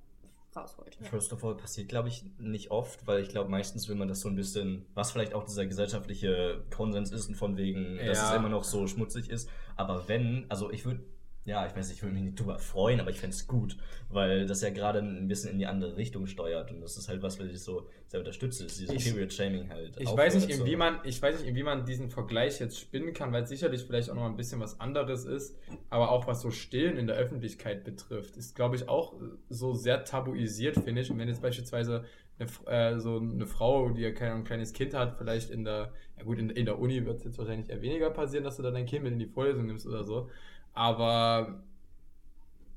rausholt. 0.56 0.96
First 1.02 1.34
of 1.34 1.44
all 1.44 1.56
passiert, 1.58 1.90
glaube 1.90 2.08
ich, 2.08 2.24
nicht 2.38 2.70
oft, 2.72 3.06
weil 3.08 3.22
ich 3.22 3.30
glaube, 3.30 3.50
meistens 3.50 3.90
will 3.90 3.96
man 3.96 4.08
das 4.08 4.22
so 4.22 4.30
ein 4.30 4.36
bisschen, 4.36 4.86
was 4.94 5.12
vielleicht 5.12 5.34
auch 5.34 5.44
dieser 5.44 5.66
gesellschaftliche 5.66 6.64
Konsens 6.76 7.12
ist, 7.12 7.36
von 7.36 7.58
wegen, 7.58 7.98
dass 7.98 8.18
Ja. 8.20 8.30
es 8.32 8.36
immer 8.38 8.50
noch 8.50 8.64
so 8.64 8.86
schmutzig 8.88 9.30
ist. 9.30 9.50
Aber 9.76 10.08
wenn, 10.08 10.46
also 10.50 10.70
ich 10.72 10.86
würde, 10.86 11.04
ja, 11.48 11.66
ich 11.66 11.76
weiß 11.76 11.88
nicht, 11.88 11.98
ich 11.98 12.04
würde 12.04 12.14
mich 12.14 12.24
nicht 12.24 12.40
drüber 12.40 12.60
freuen, 12.60 13.00
aber 13.00 13.10
ich 13.10 13.20
fände 13.20 13.34
es 13.36 13.48
gut, 13.48 13.78
weil 14.10 14.46
das 14.46 14.62
ja 14.62 14.70
gerade 14.70 15.00
ein 15.00 15.28
bisschen 15.28 15.52
in 15.54 15.58
die 15.60 15.66
andere 15.66 15.96
Richtung 15.98 16.28
steuert 16.28 16.70
und 16.72 16.82
das 16.82 16.98
ist 16.98 17.08
halt 17.10 17.24
was, 17.24 17.40
was 17.40 17.48
ich 17.48 17.60
so 17.62 17.88
sehr 18.06 18.20
unterstütze, 18.20 18.66
ist 18.66 18.80
dieses 18.80 18.94
Ich- 18.96 19.12
Period-Shaming 19.14 19.70
halt. 19.70 19.96
Ich 20.00 20.10
weiß 20.16 20.36
nicht, 20.36 20.54
so. 20.54 20.64
inwiefern, 20.64 21.00
ich 21.06 21.22
weiß 21.22 21.40
nicht, 21.40 21.48
inwiefern 21.50 21.86
diesen 21.86 22.10
Vergleich 22.10 22.60
jetzt 22.60 22.80
spinnen 22.80 23.14
kann, 23.14 23.32
weil 23.32 23.44
es 23.44 23.50
sicherlich 23.50 23.82
vielleicht 23.84 24.10
auch 24.10 24.16
noch 24.16 24.26
ein 24.26 24.36
bisschen 24.38 24.60
was 24.60 24.80
anderes 24.80 25.26
ist, 25.26 25.58
aber 25.90 26.12
auch 26.12 26.28
was 26.28 26.42
so 26.42 26.52
Stillen 26.52 26.98
in 26.98 27.08
der 27.08 27.16
Öffentlichkeit 27.16 27.84
betrifft, 27.86 28.36
ist, 28.38 28.54
glaube 28.56 28.76
ich, 28.76 28.88
auch 28.90 29.14
so 29.50 29.74
sehr 29.74 30.04
tabuisiert, 30.04 30.76
finde 30.76 31.02
ich. 31.02 31.10
Und 31.12 31.18
wenn 31.18 31.28
jetzt 31.30 31.42
beispielsweise 31.42 32.04
eine, 32.40 32.50
äh, 32.68 33.00
so 33.00 33.18
eine 33.20 33.48
Frau, 33.48 33.90
die 33.90 34.02
ja 34.02 34.12
kein 34.12 34.32
ein 34.34 34.44
kleines 34.44 34.74
Kind 34.74 34.94
hat, 34.94 35.18
vielleicht 35.18 35.50
in 35.50 35.64
der, 35.64 35.92
ja 36.18 36.24
gut, 36.24 36.38
in, 36.40 36.50
in 36.50 36.66
der 36.66 36.78
Uni 36.78 37.04
wird 37.06 37.18
es 37.20 37.24
jetzt 37.24 37.38
wahrscheinlich 37.40 37.70
eher 37.70 37.82
weniger 37.82 38.10
passieren, 38.12 38.44
dass 38.44 38.58
du 38.58 38.64
dann 38.64 38.74
dein 38.74 38.86
Kind 38.86 39.04
mit 39.04 39.14
in 39.14 39.20
die 39.20 39.26
Vorlesung 39.26 39.66
nimmst 39.66 39.88
oder 39.88 40.04
so, 40.04 40.30
aber 40.78 41.64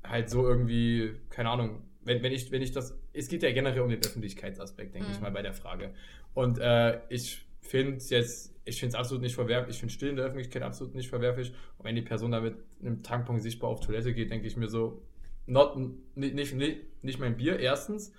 halt 0.03 0.29
so 0.29 0.47
irgendwie, 0.47 1.13
keine 1.29 1.49
Ahnung, 1.49 1.83
wenn, 2.03 2.23
wenn, 2.23 2.31
ich, 2.31 2.51
wenn 2.51 2.61
ich 2.61 2.71
das, 2.71 2.97
es 3.13 3.27
geht 3.27 3.43
ja 3.43 3.51
generell 3.51 3.81
um 3.81 3.89
den 3.89 4.01
Öffentlichkeitsaspekt, 4.03 4.95
denke 4.95 5.11
ich 5.11 5.17
Mhm. 5.17 5.23
mal, 5.23 5.31
bei 5.31 5.43
der 5.43 5.53
Frage. 5.53 5.93
Und 6.33 6.57
äh, 6.57 6.99
ich 7.09 7.45
finde 7.61 7.97
es 7.97 8.09
jetzt, 8.09 8.55
ich 8.65 8.79
finde 8.79 8.95
es 8.95 8.95
absolut 8.95 9.21
nicht 9.21 9.35
verwerflich, 9.35 9.75
ich 9.75 9.79
finde 9.79 9.93
Still 9.93 10.09
in 10.09 10.15
der 10.15 10.25
Öffentlichkeit 10.25 10.63
absolut 10.63 10.95
nicht 10.95 11.09
verwerflich. 11.09 11.53
Und 11.77 11.85
wenn 11.85 11.95
die 11.95 12.01
Person 12.01 12.31
da 12.31 12.41
mit 12.41 12.55
einem 12.81 13.03
Tankpunkt 13.03 13.43
sichtbar 13.43 13.69
auf 13.69 13.79
Toilette 13.81 14.13
geht, 14.13 14.31
denke 14.31 14.47
ich 14.47 14.57
mir 14.57 14.67
so, 14.67 15.03
not, 15.45 15.77
nicht, 16.15 16.33
nicht, 16.35 17.03
nicht 17.03 17.19
mein 17.19 17.37
Bier, 17.37 17.59
erstens. 17.59 18.13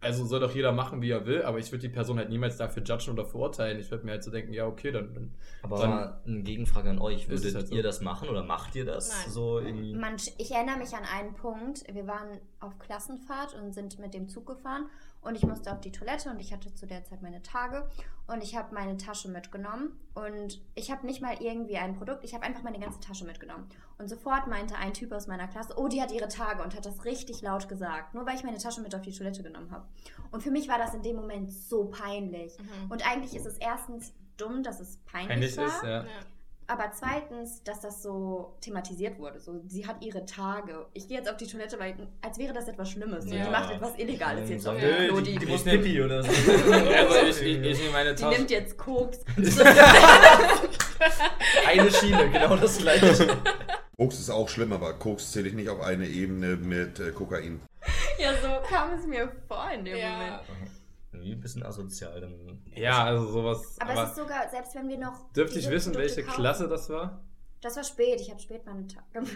Also 0.00 0.24
soll 0.26 0.38
doch 0.38 0.54
jeder 0.54 0.70
machen, 0.70 1.02
wie 1.02 1.10
er 1.10 1.26
will, 1.26 1.42
aber 1.42 1.58
ich 1.58 1.72
würde 1.72 1.82
die 1.82 1.92
Person 1.92 2.18
halt 2.18 2.28
niemals 2.28 2.56
dafür 2.56 2.84
judgen 2.84 3.12
oder 3.14 3.24
verurteilen. 3.24 3.80
Ich 3.80 3.90
würde 3.90 4.04
mir 4.04 4.12
halt 4.12 4.22
so 4.22 4.30
denken, 4.30 4.52
ja, 4.52 4.64
okay, 4.66 4.92
dann, 4.92 5.12
dann 5.12 5.34
Aber 5.62 5.78
dann- 5.78 5.90
mal 5.90 6.20
eine 6.24 6.42
Gegenfrage 6.42 6.90
an 6.90 7.00
euch, 7.00 7.28
würdet 7.28 7.52
halt 7.54 7.66
so. 7.68 7.74
ihr 7.74 7.82
das 7.82 8.00
machen 8.00 8.28
oder 8.28 8.44
macht 8.44 8.76
ihr 8.76 8.84
das 8.84 9.08
Nein. 9.10 9.32
so 9.32 9.58
irgendwie? 9.58 9.94
Man, 9.94 10.14
ich 10.14 10.50
erinnere 10.52 10.76
mich 10.78 10.94
an 10.94 11.02
einen 11.04 11.34
Punkt. 11.34 11.82
Wir 11.92 12.06
waren 12.06 12.38
auf 12.60 12.78
Klassenfahrt 12.78 13.54
und 13.54 13.72
sind 13.72 13.98
mit 13.98 14.14
dem 14.14 14.28
Zug 14.28 14.46
gefahren 14.46 14.88
und 15.20 15.34
ich 15.34 15.44
musste 15.44 15.72
auf 15.72 15.80
die 15.80 15.92
Toilette 15.92 16.30
und 16.30 16.40
ich 16.40 16.52
hatte 16.52 16.74
zu 16.74 16.86
der 16.86 17.04
Zeit 17.04 17.22
meine 17.22 17.42
Tage 17.42 17.88
und 18.26 18.42
ich 18.42 18.56
habe 18.56 18.74
meine 18.74 18.96
Tasche 18.96 19.28
mitgenommen 19.28 19.98
und 20.14 20.60
ich 20.74 20.90
habe 20.90 21.06
nicht 21.06 21.20
mal 21.20 21.36
irgendwie 21.40 21.76
ein 21.76 21.94
Produkt, 21.94 22.24
ich 22.24 22.34
habe 22.34 22.44
einfach 22.44 22.62
meine 22.62 22.78
ganze 22.78 23.00
Tasche 23.00 23.24
mitgenommen. 23.24 23.68
Und 23.98 24.08
sofort 24.08 24.46
meinte 24.46 24.76
ein 24.76 24.94
Typ 24.94 25.12
aus 25.12 25.26
meiner 25.26 25.48
Klasse, 25.48 25.74
oh, 25.76 25.88
die 25.88 26.00
hat 26.00 26.12
ihre 26.12 26.28
Tage 26.28 26.62
und 26.62 26.76
hat 26.76 26.86
das 26.86 27.04
richtig 27.04 27.42
laut 27.42 27.68
gesagt, 27.68 28.14
nur 28.14 28.26
weil 28.26 28.36
ich 28.36 28.44
meine 28.44 28.58
Tasche 28.58 28.80
mit 28.80 28.94
auf 28.94 29.02
die 29.02 29.12
Toilette 29.12 29.42
genommen 29.42 29.70
habe. 29.70 29.86
Und 30.30 30.42
für 30.42 30.50
mich 30.50 30.68
war 30.68 30.78
das 30.78 30.94
in 30.94 31.02
dem 31.02 31.16
Moment 31.16 31.52
so 31.52 31.86
peinlich. 31.86 32.56
Mhm. 32.58 32.90
Und 32.90 33.08
eigentlich 33.10 33.34
ist 33.34 33.46
es 33.46 33.58
erstens 33.58 34.12
dumm, 34.36 34.62
dass 34.62 34.80
es 34.80 34.98
peinlich, 34.98 35.28
peinlich 35.28 35.56
war. 35.56 35.66
ist, 35.66 35.82
ja. 35.82 36.04
Ja. 36.04 36.10
Aber 36.68 36.92
zweitens, 36.92 37.62
dass 37.64 37.80
das 37.80 38.02
so 38.02 38.54
thematisiert 38.60 39.18
wurde. 39.18 39.40
So, 39.40 39.60
sie 39.66 39.86
hat 39.86 40.04
ihre 40.04 40.24
Tage. 40.26 40.86
Ich 40.92 41.08
gehe 41.08 41.16
jetzt 41.18 41.28
auf 41.30 41.36
die 41.38 41.46
Toilette, 41.46 41.78
weil 41.80 41.96
als 42.22 42.38
wäre 42.38 42.52
das 42.52 42.68
etwas 42.68 42.90
Schlimmes. 42.90 43.24
So, 43.24 43.34
Ja. 43.34 43.44
Die 43.46 43.50
macht 43.50 43.74
etwas 43.74 43.98
Illegales 43.98 44.48
jetzt 44.50 44.68
auf 44.68 44.78
dem 44.78 45.08
Klo. 45.08 45.20
die, 45.20 45.32
Die, 45.32 45.38
die 45.38 45.46
die, 45.46 45.52
muss 45.52 45.64
Pipi 45.64 46.02
oder 46.02 46.22
so. 46.22 46.28
Also 46.30 47.26
ich, 47.26 47.40
ich, 47.42 47.62
ich 47.62 47.78
nehme 47.78 47.92
meine 47.92 48.14
Tasche. 48.14 48.36
nimmt 48.38 48.50
jetzt 48.50 48.76
Koks. 48.78 49.20
Eine 51.66 51.90
Schiene, 51.90 52.30
genau 52.30 52.56
das 52.56 52.78
gleiche. 52.78 53.36
Koks 53.96 54.18
ist 54.20 54.30
auch 54.30 54.48
schlimm, 54.48 54.72
aber 54.72 54.94
Koks 54.94 55.32
zähle 55.32 55.48
ich 55.48 55.54
nicht 55.54 55.68
auf 55.68 55.80
eine 55.80 56.06
Ebene 56.06 56.56
mit 56.56 57.00
äh, 57.00 57.10
Kokain. 57.12 57.60
ja, 58.18 58.32
so 58.34 58.48
kam 58.68 58.92
es 58.92 59.06
mir 59.06 59.30
vor 59.46 59.68
in 59.74 59.84
dem 59.84 59.96
Ja. 59.96 60.10
Moment. 60.12 60.40
Irgendwie 61.18 61.32
ein 61.36 61.40
bisschen 61.40 61.62
asozial. 61.62 62.20
Dann 62.20 62.62
Ja, 62.74 63.04
also 63.04 63.26
sowas. 63.26 63.76
Aber, 63.80 63.90
Aber, 63.92 64.02
es 64.04 64.08
ist 64.10 64.16
sogar, 64.16 64.48
selbst 64.50 64.74
wenn 64.74 64.88
wir 64.88 64.98
noch. 64.98 65.32
dürfte 65.32 65.58
ich 65.58 65.68
wissen, 65.70 65.92
Produkte 65.92 66.16
welche 66.16 66.22
kaufen- 66.26 66.40
Klasse 66.40 66.68
das 66.68 66.88
war? 66.90 67.22
Das 67.60 67.76
war 67.76 67.82
spät, 67.82 68.20
ich 68.20 68.30
habe 68.30 68.40
spät 68.40 68.64
meine 68.64 68.86
Tage. 68.86 69.04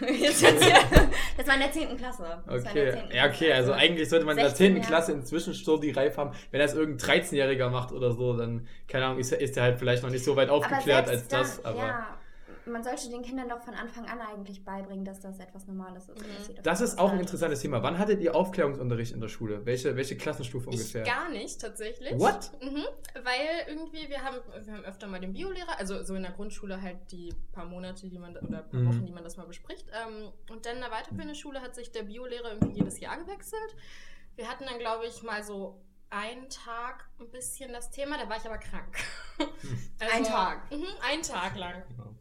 Das 1.37 1.45
war 1.47 1.53
in 1.55 1.59
der 1.59 1.71
10. 1.73 1.97
Klasse. 1.97 2.41
Das 2.45 2.65
Okay. 2.65 2.91
10. 3.09 3.11
Ja, 3.17 3.25
okay, 3.27 3.51
also 3.51 3.73
eigentlich 3.73 4.07
sollte 4.09 4.25
man 4.25 4.37
in 4.37 4.43
der 4.43 4.49
16 4.49 4.67
10. 4.67 4.75
Jahre. 4.77 4.87
Klasse 4.87 5.11
inzwischen 5.11 5.53
schon 5.53 5.81
die 5.81 5.91
Reif 5.91 6.17
haben. 6.17 6.31
Wenn 6.51 6.59
das 6.61 6.73
irgendein 6.73 7.21
13-Jähriger 7.21 7.69
macht 7.69 7.91
oder 7.91 8.11
so, 8.13 8.37
dann, 8.37 8.67
keine 8.87 9.05
Ahnung, 9.07 9.19
ist, 9.19 9.31
er- 9.33 9.41
ist 9.41 9.57
er 9.57 9.63
halt 9.63 9.79
vielleicht 9.79 10.03
noch 10.03 10.09
nicht 10.09 10.23
so 10.23 10.35
weit 10.37 10.49
aufgeklärt 10.49 11.09
als 11.09 11.27
selbst 11.29 11.33
das. 11.33 11.61
dann, 11.63 11.73
Aber 11.73 11.85
ja, 11.87 12.17
man 12.65 12.83
sollte 12.83 13.09
den 13.09 13.21
Kindern 13.21 13.49
doch 13.49 13.61
von 13.61 13.73
Anfang 13.73 14.05
an 14.05 14.19
eigentlich 14.21 14.63
beibringen, 14.63 15.05
dass 15.05 15.19
das 15.19 15.39
etwas 15.39 15.67
Normales 15.67 16.09
ist. 16.09 16.23
sie 16.45 16.53
das 16.61 16.81
ist 16.81 16.97
auch 16.99 17.11
ein 17.11 17.19
interessantes 17.19 17.61
Thema. 17.61 17.83
Wann 17.83 17.97
hattet 17.97 18.21
ihr 18.21 18.35
Aufklärungsunterricht 18.35 19.13
in 19.13 19.21
der 19.21 19.27
Schule? 19.27 19.65
Welche, 19.65 19.95
welche 19.95 20.17
Klassenstufe 20.17 20.69
ungefähr? 20.69 21.03
Ich 21.03 21.07
gar 21.09 21.29
nicht, 21.29 21.59
tatsächlich. 21.59 22.17
What? 22.19 22.51
Mhm, 22.61 22.85
weil 23.23 23.67
irgendwie, 23.67 24.07
wir 24.09 24.23
haben, 24.23 24.37
wir 24.65 24.73
haben 24.73 24.85
öfter 24.85 25.07
mal 25.07 25.19
den 25.19 25.33
Biolehrer, 25.33 25.77
also 25.77 26.03
so 26.03 26.15
in 26.15 26.23
der 26.23 26.31
Grundschule 26.31 26.81
halt 26.81 26.97
die 27.11 27.33
paar 27.51 27.65
Monate, 27.65 28.07
die 28.07 28.17
man, 28.17 28.35
oder 28.37 28.61
paar 28.63 28.79
Mhm. 28.79 28.87
Wochen, 28.87 29.05
die 29.05 29.11
man 29.11 29.23
das 29.23 29.37
mal 29.37 29.45
bespricht. 29.47 29.85
Ähm, 29.91 30.31
und 30.51 30.65
dann 30.65 30.75
in 30.75 30.81
der 30.81 30.91
weiterführenden 30.91 31.35
Schule 31.35 31.61
hat 31.61 31.75
sich 31.75 31.91
der 31.91 32.03
Biolehrer 32.03 32.53
irgendwie 32.53 32.79
jedes 32.79 32.99
Jahr 32.99 33.17
gewechselt. 33.17 33.75
Wir 34.35 34.49
hatten 34.49 34.65
dann, 34.65 34.79
glaube 34.79 35.05
ich, 35.05 35.21
mal 35.23 35.43
so 35.43 35.79
einen 36.13 36.47
Tag 36.49 37.09
ein 37.19 37.29
bisschen 37.31 37.71
das 37.73 37.89
Thema, 37.89 38.17
da 38.21 38.29
war 38.29 38.37
ich 38.37 38.45
aber 38.45 38.57
krank. 38.57 38.97
Ein 40.13 40.23
Tag. 40.23 40.71
Mhm, 40.71 40.83
ein 41.11 41.21
Tag 41.21 41.57
lang. 41.57 41.73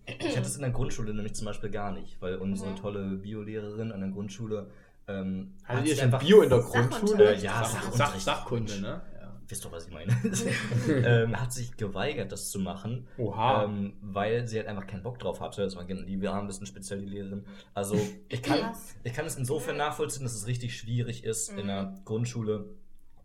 Ich 0.07 0.37
hatte 0.37 0.47
es 0.47 0.57
in 0.57 0.63
der 0.63 0.71
Grundschule 0.71 1.13
nämlich 1.15 1.35
zum 1.35 1.47
Beispiel 1.47 1.71
gar 1.71 1.93
nicht, 1.93 2.21
weil 2.21 2.37
unsere 2.37 2.71
Mhm. 2.71 2.77
tolle 2.77 3.05
Biolehrerin 3.17 3.93
an 3.93 4.01
der 4.01 4.11
Grundschule 4.11 4.71
ähm, 5.09 5.55
Hattet 5.65 5.79
hat 5.81 5.87
ihr 5.87 5.95
sich 5.97 6.01
schon 6.11 6.19
Bio 6.19 6.43
in 6.43 6.49
der. 6.51 6.59
Grundschule? 6.61 7.35
Äh, 7.35 7.39
ja, 7.41 7.65
Sach, 7.65 7.71
Sachunterricht. 7.83 8.21
Sach, 8.25 8.37
Sachkunde, 8.39 8.81
ne? 8.81 9.03
Ja. 9.21 9.33
Wisst 9.49 9.65
doch, 9.65 9.73
was 9.73 9.87
ich 9.89 9.93
meine. 9.93 10.13
ähm, 10.89 11.39
hat 11.41 11.53
sich 11.53 11.77
geweigert, 11.77 12.31
das 12.33 12.51
zu 12.51 12.61
machen, 12.61 13.07
Oha. 13.19 13.65
ähm, 13.65 13.95
weil 14.01 14.47
sie 14.47 14.59
halt 14.59 14.69
einfach 14.69 14.87
keinen 14.87 15.03
Bock 15.03 15.19
drauf 15.19 15.41
hatte. 15.41 15.63
Das 15.63 15.75
war, 15.77 15.85
gen- 15.85 16.07
die, 16.07 16.21
wir 16.21 16.33
haben 16.33 16.45
ein 16.45 16.47
bisschen 16.47 16.67
speziell 16.67 17.01
die 17.01 17.07
Lehrerin. 17.07 17.45
Also 17.75 17.99
ich 18.29 18.43
kann, 18.43 18.75
ich 19.03 19.13
kann 19.13 19.27
es 19.27 19.37
insofern 19.37 19.77
nachvollziehen, 19.77 20.23
dass 20.23 20.35
es 20.35 20.47
richtig 20.47 20.79
schwierig 20.79 21.25
ist, 21.25 21.51
in 21.51 21.65
Mhm. 21.65 21.67
der 21.69 21.95
Grundschule 22.05 22.65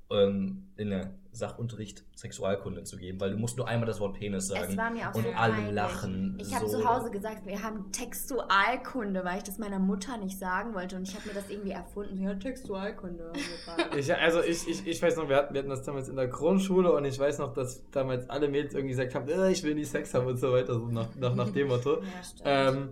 ähm, 0.09 0.67
in 0.77 0.89
der 0.89 1.11
Sachunterricht 1.31 2.03
Sexualkunde 2.15 2.83
zu 2.83 2.97
geben, 2.97 3.19
weil 3.19 3.31
du 3.31 3.37
musst 3.37 3.57
nur 3.57 3.67
einmal 3.67 3.85
das 3.85 3.99
Wort 3.99 4.17
Penis 4.17 4.47
sagen. 4.47 4.71
Es 4.71 4.77
war 4.77 4.89
mir 4.89 5.09
auch 5.09 5.13
und 5.13 5.23
so 5.23 5.29
alle 5.31 5.71
lachen. 5.71 6.37
Ich 6.41 6.53
habe 6.53 6.67
so. 6.67 6.79
zu 6.79 6.89
Hause 6.89 7.11
gesagt, 7.11 7.45
wir 7.45 7.61
haben 7.61 7.91
Textualkunde, 7.91 9.23
weil 9.23 9.37
ich 9.37 9.43
das 9.43 9.59
meiner 9.59 9.79
Mutter 9.79 10.17
nicht 10.17 10.39
sagen 10.39 10.73
wollte 10.73 10.95
und 10.95 11.07
ich 11.07 11.15
habe 11.15 11.27
mir 11.27 11.35
das 11.35 11.49
irgendwie 11.49 11.71
erfunden. 11.71 12.17
Sie 12.17 12.27
hat 12.27 12.39
Textualkunde. 12.39 13.31
Also 13.31 13.99
Ich, 13.99 14.15
also 14.15 14.41
ich, 14.41 14.67
ich, 14.67 14.87
ich 14.87 15.01
weiß 15.01 15.17
noch, 15.17 15.29
wir 15.29 15.35
hatten, 15.35 15.53
wir 15.53 15.59
hatten 15.59 15.69
das 15.69 15.83
damals 15.83 16.09
in 16.09 16.15
der 16.15 16.27
Grundschule 16.27 16.91
und 16.91 17.05
ich 17.05 17.19
weiß 17.19 17.39
noch, 17.39 17.53
dass 17.53 17.87
damals 17.91 18.29
alle 18.29 18.47
Mädels 18.47 18.73
irgendwie 18.73 18.91
gesagt 18.91 19.13
haben, 19.13 19.27
äh, 19.27 19.51
ich 19.51 19.63
will 19.63 19.75
nie 19.75 19.85
Sex 19.85 20.13
haben 20.13 20.25
und 20.25 20.37
so 20.37 20.51
weiter, 20.51 20.73
so 20.73 20.87
nach, 20.87 21.13
nach, 21.15 21.35
nach 21.35 21.49
dem 21.49 21.67
Motto. 21.67 22.01
ja, 22.01 22.23
stimmt. 22.23 22.41
Ähm, 22.45 22.89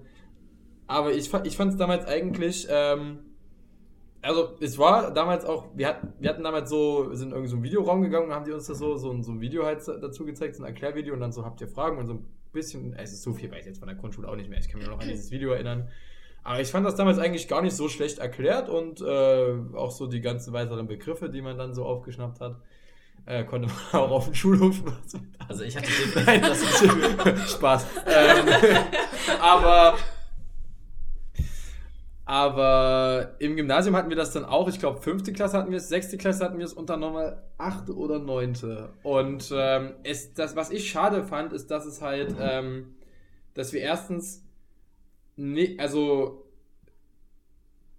aber 0.88 1.14
ich, 1.14 1.34
ich 1.34 1.58
fand 1.58 1.74
es 1.74 1.78
damals 1.78 2.06
eigentlich, 2.06 2.68
ähm, 2.70 3.25
also 4.25 4.50
es 4.60 4.77
war 4.77 5.12
damals 5.12 5.46
auch, 5.46 5.65
wir 5.75 5.88
hatten, 5.88 6.13
wir 6.20 6.29
hatten 6.29 6.44
damals 6.44 6.70
so, 6.70 7.08
wir 7.10 7.15
sind 7.17 7.27
in 7.29 7.34
irgendeinen 7.34 7.48
so 7.48 7.55
einen 7.55 7.63
Videoraum 7.63 8.01
gegangen 8.01 8.27
und 8.27 8.34
haben 8.34 8.46
die 8.46 8.51
uns 8.51 8.67
das 8.67 8.77
so, 8.79 8.98
so, 8.98 9.12
ein- 9.12 9.24
so 9.24 9.32
ein 9.32 9.39
Video 9.41 9.65
halt 9.65 9.88
dazu 9.88 10.25
gezeigt, 10.25 10.55
so 10.55 10.63
ein 10.63 10.67
Erklärvideo 10.67 11.13
und 11.13 11.20
dann 11.22 11.32
so 11.32 11.46
habt 11.46 11.62
ihr 11.62 11.67
Fragen 11.67 11.98
und 11.98 12.08
so 12.08 12.13
ein 12.13 12.25
bisschen, 12.51 12.94
es 12.94 13.14
ist 13.14 13.24
so 13.24 13.33
viel, 13.33 13.51
weiß 13.51 13.59
ich 13.61 13.66
jetzt 13.68 13.79
von 13.79 13.88
der 13.88 13.98
Grundschule 13.98 14.27
auch 14.27 14.35
nicht 14.35 14.50
mehr, 14.50 14.59
ich 14.59 14.68
kann 14.70 14.79
mich 14.79 14.90
noch 14.90 15.00
an 15.00 15.07
dieses 15.07 15.31
Video 15.31 15.51
erinnern. 15.51 15.88
Aber 16.44 16.59
ich 16.61 16.70
fand 16.70 16.85
das 16.85 16.96
damals 16.96 17.18
eigentlich 17.18 17.48
gar 17.48 17.61
nicht 17.64 17.75
so 17.75 17.90
schlecht 17.90 18.20
erklärt 18.20 18.70
und 18.70 19.01
äh, 19.01 19.53
auch 19.75 19.90
so 19.92 20.05
die 20.07 20.22
ganzen 20.22 20.53
weiteren 20.53 20.85
Begriffe, 20.88 21.29
die 21.29 21.42
man 21.42 21.57
dann 21.57 21.74
so 21.74 21.83
aufgeschnappt 21.85 22.40
hat, 22.40 22.55
äh, 23.25 23.44
konnte 23.44 23.68
man 23.68 24.01
auch 24.01 24.11
auf 24.11 24.25
dem 24.25 24.35
Schulhof 24.35 24.75
Also 25.48 25.64
ich 25.64 25.75
hatte 25.75 25.90
Nein, 26.25 26.42
das 26.44 26.61
ist 26.61 27.51
Spaß. 27.53 27.85
ähm, 28.05 28.46
aber, 29.42 29.96
aber 32.25 33.35
im 33.38 33.55
Gymnasium 33.55 33.96
hatten 33.96 34.09
wir 34.09 34.18
das 34.18 34.33
dann 34.33 34.46
auch. 34.46 34.68
Ich 34.68 34.79
glaube, 34.79 35.00
fünfte 35.00 35.31
Klasse 35.31 35.57
hatten 35.57 35.70
wir 35.70 35.77
es, 35.77 35.90
sechste 35.90 36.18
Klasse 36.18 36.44
hatten 36.44 36.57
wir 36.57 36.66
es 36.66 36.74
und 36.74 36.90
dann 36.90 37.00
nochmal 37.00 37.44
achte 37.59 37.96
oder 37.96 38.18
neunte. 38.18 38.90
Und 39.03 39.53
ähm, 39.55 39.94
es, 40.03 40.33
das, 40.33 40.55
was 40.55 40.72
ich 40.72 40.90
schade 40.90 41.24
fand, 41.24 41.53
ist, 41.53 41.70
dass 41.70 41.85
es 41.85 42.01
halt, 42.01 42.35
ähm, 42.40 42.96
dass 43.53 43.74
wir 43.74 43.81
erstens, 43.81 44.44
ne, 45.35 45.77
also 45.79 46.48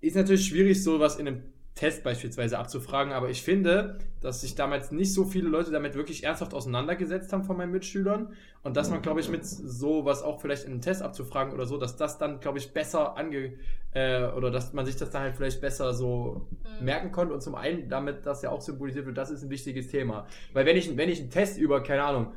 ist 0.01 0.17
natürlich 0.17 0.47
schwierig, 0.47 0.83
sowas 0.83 1.17
in 1.17 1.29
einem 1.29 1.43
Test 1.77 2.03
beispielsweise 2.03 2.59
abzufragen, 2.59 3.13
aber 3.13 3.29
ich 3.31 3.43
finde, 3.43 3.99
dass 4.21 4.41
sich 4.41 4.57
damals 4.57 4.91
nicht 4.91 5.13
so 5.15 5.25
viele 5.25 5.49
Leute 5.49 5.71
damit 5.71 5.95
wirklich 5.95 6.25
ernsthaft 6.25 6.55
auseinandergesetzt 6.55 7.33
haben 7.33 7.45
von 7.45 7.57
meinen 7.57 7.71
Mitschülern 7.71 8.33
und 8.65 8.77
dass 8.77 8.91
man, 8.91 9.03
glaube 9.03 9.21
ich, 9.21 9.29
mit 9.29 9.47
sowas 9.47 10.23
auch 10.23 10.41
vielleicht 10.41 10.65
in 10.65 10.73
einem 10.73 10.81
Test 10.81 11.03
abzufragen 11.03 11.53
oder 11.53 11.67
so, 11.67 11.77
dass 11.77 11.97
das 11.97 12.19
dann, 12.19 12.41
glaube 12.41 12.59
ich, 12.59 12.73
besser 12.73 13.17
ange... 13.17 13.53
Äh, 13.93 14.25
oder 14.33 14.51
dass 14.51 14.73
man 14.75 14.85
sich 14.85 14.97
das 14.97 15.11
dann 15.11 15.23
halt 15.23 15.37
vielleicht 15.37 15.61
besser 15.61 15.95
so 15.95 16.49
Mhm. 16.81 16.85
merken 16.85 17.13
konnte 17.13 17.33
und 17.33 17.41
zum 17.43 17.55
einen 17.55 17.89
damit 17.89 18.27
das 18.27 18.43
ja 18.43 18.51
auch 18.51 18.61
symbolisiert 18.61 19.07
wird, 19.07 19.17
das 19.17 19.31
ist 19.31 19.43
ein 19.43 19.49
wichtiges 19.51 19.89
Thema. 19.89 20.27
Weil 20.53 20.67
wenn 20.67 20.77
ich, 20.77 20.95
wenn 20.97 21.09
ich 21.09 21.21
einen 21.21 21.31
Test 21.31 21.59
über, 21.59 21.83
keine 21.83 22.03
Ahnung, 22.05 22.33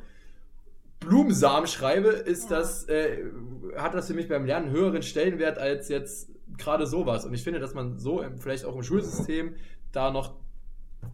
Blumensamen 1.00 1.66
schreibe, 1.66 2.08
ist 2.08 2.50
Ja. 2.50 2.58
das, 2.58 2.88
äh, 2.88 3.24
hat 3.76 3.94
das 3.94 4.06
für 4.06 4.14
mich 4.14 4.28
beim 4.28 4.44
Lernen 4.44 4.66
einen 4.66 4.74
höheren 4.76 5.02
Stellenwert 5.02 5.58
als 5.58 5.88
jetzt 5.88 6.30
gerade 6.60 6.86
sowas. 6.86 7.24
Und 7.24 7.34
ich 7.34 7.42
finde, 7.42 7.58
dass 7.60 7.74
man 7.74 7.98
so 7.98 8.24
vielleicht 8.38 8.64
auch 8.64 8.76
im 8.76 8.82
Schulsystem 8.82 9.54
da 9.92 10.10
noch 10.10 10.34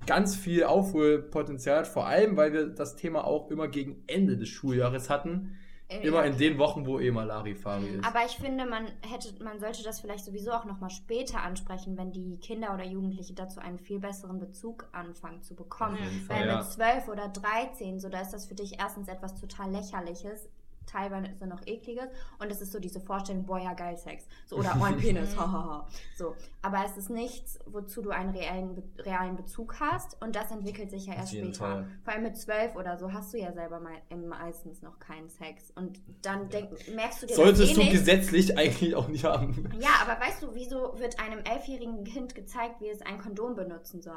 ganz 0.07 0.37
viel 0.37 0.65
Aufholpotenzial 0.65 1.79
hat, 1.79 1.87
vor 1.87 2.07
allem, 2.07 2.37
weil 2.37 2.53
wir 2.53 2.67
das 2.67 2.97
Thema 2.97 3.25
auch 3.25 3.51
immer 3.51 3.69
gegen 3.69 4.03
Ende 4.07 4.37
des 4.37 4.49
Schuljahres 4.49 5.09
hatten. 5.11 5.57
Äh, 5.89 6.05
Immer 6.05 6.25
ja. 6.25 6.33
in 6.33 6.37
den 6.37 6.59
Wochen, 6.59 6.85
wo 6.85 6.99
eh 6.99 7.13
mal 7.13 7.23
Larifari 7.23 7.87
ist. 7.87 8.05
Aber 8.05 8.25
ich 8.27 8.33
finde, 8.33 8.67
man 8.67 8.87
hätte, 9.03 9.41
man 9.45 9.61
sollte 9.61 9.85
das 9.85 10.01
vielleicht 10.01 10.25
sowieso 10.25 10.51
auch 10.51 10.65
nochmal 10.65 10.91
später 10.91 11.43
ansprechen, 11.43 11.97
wenn 11.97 12.11
die 12.11 12.39
Kinder 12.41 12.75
oder 12.75 12.85
Jugendliche 12.85 13.35
dazu 13.35 13.61
einen 13.61 13.79
viel 13.79 14.01
besseren 14.01 14.41
Bezug 14.41 14.89
anfangen 14.91 15.43
zu 15.45 15.55
bekommen. 15.55 15.97
Fall. 16.27 16.41
Weil 16.41 16.49
Ja. 16.49 16.57
mit 16.59 16.67
12 16.67 17.07
oder 17.07 17.29
13, 17.29 18.01
so 18.01 18.09
da 18.09 18.21
ist 18.21 18.33
das 18.33 18.47
für 18.47 18.57
dich 18.57 18.81
erstens 18.81 19.07
etwas 19.07 19.41
total 19.41 19.71
lächerliches, 19.71 20.49
teilweise 20.87 21.47
noch 21.47 21.61
ekliges 21.67 22.09
und 22.39 22.51
es 22.51 22.61
ist 22.61 22.73
so 22.73 22.79
diese 22.81 23.01
Vorstellung, 23.01 23.45
boah 23.45 23.59
ja 23.59 23.75
geil 23.75 23.97
Sex, 23.97 24.27
so 24.47 24.57
oder 24.57 24.77
oh 24.81 24.85
ein 24.85 24.97
Penis, 24.97 25.37
hahaha. 25.37 25.87
so, 26.17 26.35
aber 26.63 26.85
es 26.87 26.97
ist 26.97 27.11
nichts, 27.11 27.59
wozu 27.67 28.03
du 28.03 28.11
einen 28.11 28.31
reellen, 28.31 28.83
realen 28.99 29.37
Bezug 29.37 29.81
hast 29.81 30.21
und 30.23 30.37
das 30.37 30.51
entwickelt 30.51 30.91
sich 30.91 31.07
ja 31.07 31.15
erst 31.15 31.33
später. 31.33 31.59
Fall. 31.59 31.87
Vor 32.05 32.13
allem 32.13 32.23
mit 32.23 32.37
12 32.37 32.77
oder 32.77 32.97
so 32.99 33.13
hast 33.13 33.33
du 33.35 33.39
ja 33.39 33.53
selber 33.53 33.81
mei- 33.81 34.03
meistens 34.17 34.83
noch 34.83 34.99
keinen 34.99 35.29
Sex 35.29 35.71
und 35.75 36.01
dann 36.23 36.49
denk, 36.49 36.71
merkst 36.95 37.23
du 37.23 37.27
dir 37.27 37.35
Solltest 37.35 37.73
eh 37.73 37.75
du 37.75 37.81
nicht. 37.81 37.93
gesetzlich 37.93 38.57
eigentlich 38.57 38.95
auch 38.95 39.09
nicht 39.09 39.25
haben. 39.25 39.69
Ja, 39.79 39.91
aber 40.03 40.21
weißt 40.25 40.43
du, 40.43 40.55
wieso 40.55 40.99
wird 40.99 41.19
einem 41.19 41.41
elfjährigen 41.41 42.05
Kind 42.05 42.35
gezeigt, 42.35 42.81
wie 42.81 42.89
es 42.89 43.03
ein 43.03 43.19
Kondom 43.19 43.55
benutzen 43.55 44.03
soll? 44.03 44.15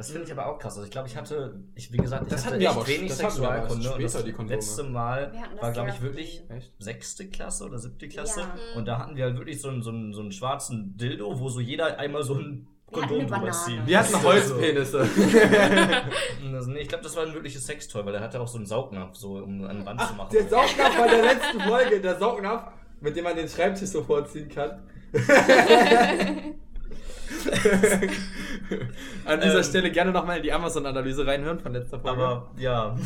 Das 0.00 0.10
finde 0.12 0.24
ich 0.26 0.32
aber 0.32 0.46
auch 0.46 0.58
krass. 0.58 0.72
Also 0.76 0.84
ich 0.86 0.90
glaube, 0.90 1.08
ich 1.08 1.14
hatte, 1.16 1.60
ich, 1.74 1.92
wie 1.92 1.98
gesagt, 1.98 2.22
ich 2.24 2.28
Das 2.32 2.46
hatte 2.46 2.56
echt 2.56 2.68
aber- 2.68 2.86
wenig 2.88 3.08
das 3.10 3.18
Sexualkunde. 3.18 3.74
und 3.74 3.82
später, 3.94 4.02
das 4.14 4.24
die 4.24 4.32
Kondome. 4.32 4.54
letzte 4.56 4.82
Mal 4.84 5.32
war, 5.60 5.72
glaube 5.72 5.90
ich, 5.90 6.00
wirklich. 6.00 6.42
Echt? 6.48 6.72
sechste 6.78 7.28
Klasse 7.28 7.66
oder 7.66 7.78
siebte 7.78 8.08
Klasse. 8.08 8.40
Ja. 8.40 8.46
Mhm. 8.46 8.78
Und 8.78 8.86
da 8.86 8.98
hatten 8.98 9.14
wir 9.16 9.24
halt 9.24 9.36
wirklich 9.36 9.60
so 9.60 9.68
einen, 9.68 9.82
so, 9.82 9.90
einen, 9.90 10.14
so 10.14 10.22
einen 10.22 10.32
schwarzen 10.32 10.96
Dildo, 10.96 11.38
wo 11.38 11.50
so 11.50 11.60
jeder 11.60 11.98
einmal 11.98 12.22
so 12.22 12.34
ein 12.36 12.66
Kondom 12.90 13.26
drüber 13.26 13.50
ziehen. 13.52 13.82
Wir 13.84 13.98
hatten 13.98 14.22
Holzpenisse. 14.24 15.06
Ich 16.80 16.88
glaube, 16.88 17.04
das 17.04 17.14
war 17.16 17.24
ein 17.26 17.34
wirkliches 17.34 17.66
Sextoy, 17.66 18.04
weil 18.06 18.14
er 18.14 18.22
hatte 18.22 18.40
auch 18.40 18.48
so 18.48 18.56
einen 18.56 18.66
Saugnapf, 18.66 19.16
so 19.16 19.34
um 19.36 19.64
an 19.64 19.80
die 19.80 19.86
Wand 19.86 20.00
zu 20.00 20.14
machen. 20.14 20.30
Der 20.32 20.48
Saugnapf 20.48 20.96
bei 20.96 21.08
der 21.08 21.22
letzten 21.22 21.60
Folge, 21.60 22.00
der 22.00 22.18
Saugnapf, 22.18 22.72
mit 23.00 23.14
dem 23.16 23.24
man 23.24 23.36
den 23.36 23.48
Schreibtisch 23.48 23.90
so 23.90 24.02
vorziehen 24.02 24.48
kann. 24.48 24.80
An 29.24 29.40
dieser 29.40 29.58
Ähm. 29.58 29.64
Stelle 29.64 29.90
gerne 29.90 30.12
nochmal 30.12 30.38
in 30.38 30.42
die 30.42 30.52
Amazon-Analyse 30.52 31.26
reinhören 31.26 31.58
von 31.58 31.72
letzter 31.72 32.00
Folge. 32.00 32.22
Aber 32.22 32.50
ja, 32.58 32.96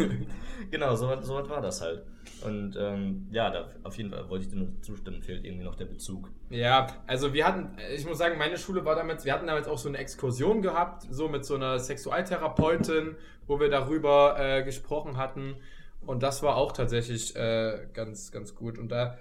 genau, 0.70 0.94
so, 0.94 1.08
so 1.20 1.34
was 1.34 1.48
war 1.48 1.60
das 1.60 1.80
halt. 1.80 2.02
Und 2.44 2.76
ähm, 2.78 3.26
ja, 3.30 3.50
da, 3.50 3.68
auf 3.84 3.96
jeden 3.96 4.10
Fall 4.10 4.28
wollte 4.28 4.44
ich 4.44 4.50
dir 4.50 4.58
nur 4.58 4.68
zustimmen, 4.82 5.22
fehlt 5.22 5.44
irgendwie 5.44 5.64
noch 5.64 5.76
der 5.76 5.86
Bezug. 5.86 6.30
Ja, 6.50 6.86
also 7.06 7.32
wir 7.32 7.46
hatten, 7.46 7.76
ich 7.94 8.06
muss 8.06 8.18
sagen, 8.18 8.36
meine 8.38 8.58
Schule 8.58 8.84
war 8.84 8.94
damals, 8.94 9.24
wir 9.24 9.32
hatten 9.32 9.46
damals 9.46 9.66
auch 9.66 9.78
so 9.78 9.88
eine 9.88 9.98
Exkursion 9.98 10.60
gehabt, 10.60 11.06
so 11.10 11.28
mit 11.28 11.44
so 11.44 11.54
einer 11.54 11.78
Sexualtherapeutin, 11.78 13.16
wo 13.46 13.60
wir 13.60 13.70
darüber 13.70 14.36
äh, 14.38 14.62
gesprochen 14.62 15.16
hatten. 15.16 15.56
Und 16.04 16.22
das 16.22 16.42
war 16.42 16.56
auch 16.56 16.72
tatsächlich 16.72 17.34
äh, 17.34 17.86
ganz, 17.94 18.30
ganz 18.30 18.54
gut. 18.54 18.78
Und 18.78 18.88
da, 18.88 19.16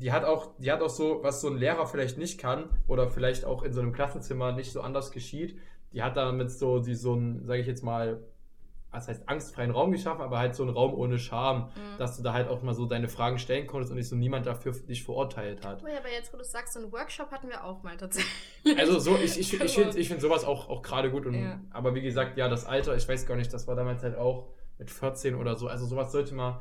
die 0.00 0.12
hat 0.12 0.24
auch, 0.24 0.48
die 0.58 0.70
hat 0.72 0.80
auch 0.82 0.88
so, 0.90 1.20
was 1.22 1.40
so 1.40 1.48
ein 1.48 1.56
Lehrer 1.58 1.86
vielleicht 1.86 2.18
nicht 2.18 2.38
kann 2.40 2.68
oder 2.88 3.08
vielleicht 3.08 3.44
auch 3.44 3.62
in 3.62 3.72
so 3.72 3.80
einem 3.80 3.92
Klassenzimmer 3.92 4.52
nicht 4.52 4.72
so 4.72 4.80
anders 4.80 5.10
geschieht. 5.10 5.58
Die 5.92 6.02
hat 6.02 6.16
damit 6.16 6.50
so, 6.50 6.78
die 6.78 6.94
so 6.94 7.14
ein, 7.14 7.44
sage 7.46 7.60
ich 7.60 7.66
jetzt 7.66 7.82
mal, 7.84 8.20
was 8.92 9.06
heißt 9.06 9.28
angstfreien 9.28 9.70
Raum 9.70 9.92
geschaffen, 9.92 10.20
aber 10.22 10.38
halt 10.38 10.54
so 10.56 10.64
einen 10.64 10.72
Raum 10.72 10.94
ohne 10.94 11.18
Scham, 11.18 11.66
Mhm. 11.76 11.98
dass 11.98 12.16
du 12.16 12.22
da 12.24 12.32
halt 12.32 12.48
auch 12.48 12.60
mal 12.62 12.74
so 12.74 12.86
deine 12.86 13.08
Fragen 13.08 13.38
stellen 13.38 13.66
konntest 13.68 13.92
und 13.92 13.98
nicht 13.98 14.08
so 14.08 14.16
niemand 14.16 14.46
dafür 14.46 14.72
dich 14.72 15.04
verurteilt 15.04 15.64
hat. 15.64 15.82
Oh 15.84 15.88
ja, 15.88 15.98
aber 15.98 16.10
jetzt, 16.10 16.32
wo 16.32 16.38
du 16.38 16.44
sagst, 16.44 16.72
so 16.74 16.80
einen 16.80 16.90
Workshop 16.92 17.30
hatten 17.30 17.48
wir 17.48 17.62
auch 17.64 17.82
mal 17.84 17.96
tatsächlich. 17.96 18.32
Also 18.78 18.98
so, 18.98 19.16
ich, 19.16 19.38
ich, 19.38 19.60
ich 19.60 19.74
finde 19.74 19.96
ich 19.98 20.08
find 20.08 20.20
sowas 20.20 20.44
auch, 20.44 20.68
auch 20.68 20.82
gerade 20.82 21.10
gut. 21.10 21.24
Und, 21.26 21.34
Ja. 21.34 21.60
Aber 21.70 21.94
wie 21.94 22.00
gesagt, 22.02 22.36
ja, 22.36 22.48
das 22.48 22.64
Alter, 22.66 22.96
ich 22.96 23.08
weiß 23.08 23.26
gar 23.26 23.36
nicht, 23.36 23.52
das 23.52 23.68
war 23.68 23.76
damals 23.76 24.02
halt 24.02 24.16
auch 24.16 24.48
mit 24.78 24.90
14 24.90 25.34
oder 25.36 25.54
so. 25.56 25.68
Also 25.68 25.86
sowas 25.86 26.10
sollte 26.10 26.34
man 26.34 26.60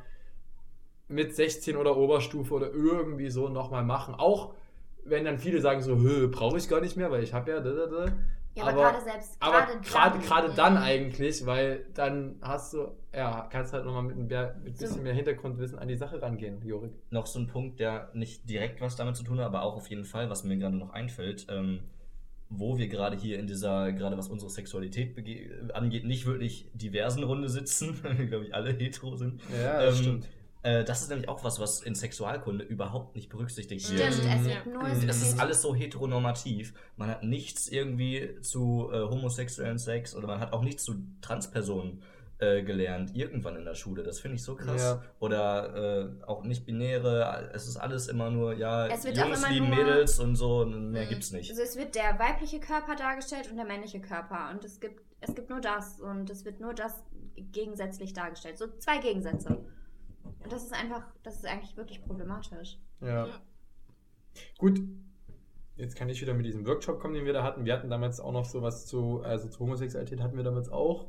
mit 1.09 1.35
16 1.35 1.75
oder 1.75 1.97
Oberstufe 1.97 2.53
oder 2.53 2.71
irgendwie 2.71 3.29
so 3.29 3.49
nochmal 3.49 3.83
machen. 3.83 4.15
Auch 4.15 4.53
wenn 5.05 5.25
dann 5.25 5.37
viele 5.39 5.59
sagen 5.61 5.81
so, 5.81 5.95
brauche 6.31 6.57
ich 6.57 6.69
gar 6.69 6.81
nicht 6.81 6.95
mehr, 6.97 7.09
weil 7.11 7.23
ich 7.23 7.33
habe 7.33 7.51
ja... 7.51 7.59
Da, 7.59 7.71
da, 7.71 7.85
da. 7.87 8.05
Ja, 8.55 8.63
aber, 8.63 8.73
gerade 8.81 9.01
selbst. 9.03 9.37
Aber 9.39 9.59
gerade 9.61 9.79
gerade 9.81 10.17
dann- 10.17 10.21
gerade 10.25 10.53
dann 10.55 10.77
eigentlich, 10.77 11.45
weil 11.45 11.85
dann 11.93 12.35
hast 12.41 12.73
du, 12.73 12.87
ja, 13.13 13.47
kannst 13.51 13.73
halt 13.73 13.85
nochmal 13.85 14.03
mit 14.03 14.17
ein 14.17 14.27
mehr- 14.27 14.55
mit 14.63 14.73
ein 14.73 14.77
bisschen 14.77 15.03
mehr 15.03 15.13
Hintergrundwissen 15.13 15.77
an 15.79 15.87
die 15.87 15.95
Sache 15.95 16.21
rangehen, 16.21 16.59
Jorik. 16.65 16.91
noch 17.11 17.27
so 17.27 17.39
ein 17.39 17.47
Punkt, 17.47 17.79
der 17.79 18.09
nicht 18.13 18.49
direkt 18.49 18.81
was 18.81 18.95
damit 18.95 19.15
zu 19.15 19.23
tun 19.23 19.39
hat, 19.39 19.45
aber 19.45 19.61
auch 19.61 19.75
auf 19.75 19.87
jeden 19.87 20.03
Fall, 20.03 20.29
was 20.29 20.43
mir 20.43 20.57
gerade 20.57 20.75
noch 20.75 20.89
einfällt, 20.91 21.45
ähm, 21.49 21.81
wo 22.49 22.77
wir 22.79 22.87
gerade 22.87 23.15
hier 23.15 23.37
in 23.39 23.45
dieser, 23.45 23.93
gerade 23.93 24.17
was 24.17 24.27
unsere 24.29 24.49
Sexualität 24.49 25.15
angeht, 25.75 26.05
nicht 26.05 26.25
wirklich 26.25 26.69
diversen 26.73 27.23
Runde 27.23 27.49
sitzen, 27.49 27.99
weil 28.03 28.17
wir, 28.17 28.25
glaube 28.25 28.45
ich, 28.45 28.55
alle 28.55 28.71
hetero 28.73 29.15
sind. 29.15 29.41
Ja, 29.63 29.83
das 29.83 29.97
Ähm, 29.97 30.01
stimmt. 30.03 30.29
Äh, 30.61 30.83
das 30.83 31.01
ist 31.01 31.09
nämlich 31.09 31.29
auch 31.29 31.43
was, 31.43 31.59
was 31.59 31.81
in 31.81 31.95
Sexualkunde 31.95 32.65
überhaupt 32.65 33.15
nicht 33.15 33.29
berücksichtigt 33.29 33.85
Stimmt, 33.85 33.99
wird. 33.99 34.09
es 34.11 34.41
Mhm. 34.41 34.45
wird 34.45 34.65
nur. 34.67 34.83
Es 34.87 35.05
Das 35.05 35.21
ist 35.21 35.39
alles 35.39 35.61
so 35.61 35.73
heteronormativ. 35.73 36.73
Man 36.97 37.09
hat 37.09 37.23
nichts 37.23 37.67
irgendwie 37.69 38.39
zu 38.41 38.89
äh, 38.91 38.97
homosexuellen 39.03 39.77
Sex 39.77 40.13
oder 40.15 40.27
man 40.27 40.39
hat 40.41 40.51
auch 40.51 40.61
nichts 40.61 40.83
zu 40.83 40.95
Transpersonen 41.21 42.01
äh, 42.41 42.63
gelernt, 42.63 43.15
irgendwann 43.15 43.57
in 43.57 43.65
der 43.65 43.75
Schule. 43.75 44.01
Das 44.03 44.19
finde 44.21 44.35
ich 44.35 44.43
so 44.43 44.55
krass. 44.55 44.81
Ja. 44.81 45.01
Oder 45.19 46.09
äh, 46.21 46.23
auch 46.25 46.43
nicht-binäre. 46.43 47.51
Es 47.53 47.67
ist 47.67 47.75
alles 47.77 48.07
immer 48.07 48.29
nur, 48.29 48.53
ja, 48.53 48.87
Es 48.87 49.03
wird 49.03 49.17
Jungs 49.17 49.39
immer 49.39 49.49
lieben 49.49 49.67
nur- 49.69 49.75
Mädels 49.77 50.19
und 50.19 50.35
so, 50.37 50.61
und 50.61 50.91
mehr 50.91 51.05
Mhm. 51.05 51.09
gibt's 51.09 51.31
nicht. 51.31 51.49
Also 51.49 51.61
es 51.63 51.75
wird 51.77 51.95
der 51.95 52.17
weibliche 52.17 52.59
Körper 52.61 52.95
dargestellt 52.95 53.49
und 53.51 53.57
der 53.57 53.65
männliche 53.65 53.99
Körper. 54.01 54.49
Und 54.51 54.63
es 54.63 54.79
gibt, 54.79 55.01
es 55.21 55.35
gibt 55.35 55.49
nur 55.49 55.59
das 55.61 55.99
und 55.99 56.29
es 56.29 56.45
wird 56.45 56.59
nur 56.61 56.73
das 56.73 57.03
gegensätzlich 57.51 58.13
dargestellt. 58.13 58.57
So 58.57 58.67
zwei 58.77 58.97
Gegensätze. 58.99 59.57
Und 60.23 60.51
das 60.51 60.63
ist 60.63 60.73
einfach, 60.73 61.03
das 61.23 61.35
ist 61.35 61.45
eigentlich 61.45 61.75
wirklich 61.77 62.01
problematisch. 62.03 62.77
Ja. 63.01 63.27
Ja. 63.27 63.41
Gut. 64.57 64.81
Jetzt 65.75 65.95
kann 65.95 66.09
ich 66.09 66.21
wieder 66.21 66.33
mit 66.33 66.45
diesem 66.45 66.65
Workshop 66.65 66.99
kommen, 66.99 67.13
den 67.13 67.25
wir 67.25 67.33
da 67.33 67.43
hatten. 67.43 67.65
Wir 67.65 67.73
hatten 67.73 67.89
damals 67.89 68.19
auch 68.19 68.33
noch 68.33 68.45
sowas 68.45 68.85
zu, 68.85 69.21
also 69.21 69.47
zu 69.47 69.59
Homosexualität 69.59 70.21
hatten 70.21 70.35
wir 70.35 70.43
damals 70.43 70.69
auch. 70.69 71.07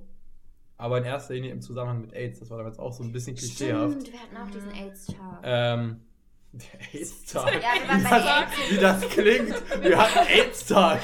Aber 0.77 0.99
in 0.99 1.05
erster 1.05 1.35
Linie 1.35 1.51
im 1.51 1.61
Zusammenhang 1.61 2.01
mit 2.01 2.13
AIDS. 2.15 2.39
Das 2.39 2.51
war 2.51 2.59
damals 2.59 2.79
auch 2.79 2.93
so 2.93 3.03
ein 3.03 3.13
bisschen 3.13 3.35
klischeehaft. 3.37 4.01
Stimmt, 4.01 4.13
wir 4.13 4.21
hatten 4.21 4.37
auch 4.37 4.51
diesen 4.51 4.71
AIDS-Tag. 4.71 5.41
Ähm, 5.43 6.01
der 6.53 6.95
AIDS-Tag. 6.95 7.55
Ja, 7.55 7.75
wir 7.75 7.89
waren 7.89 8.01
wie, 8.01 8.05
bei 8.05 8.19
das, 8.19 8.53
AIDS. 8.53 8.71
wie 8.71 8.77
das 8.79 9.09
klingt. 9.09 9.83
Wir 9.83 9.99
hatten 9.99 10.29
AIDS-Tag. 10.29 11.01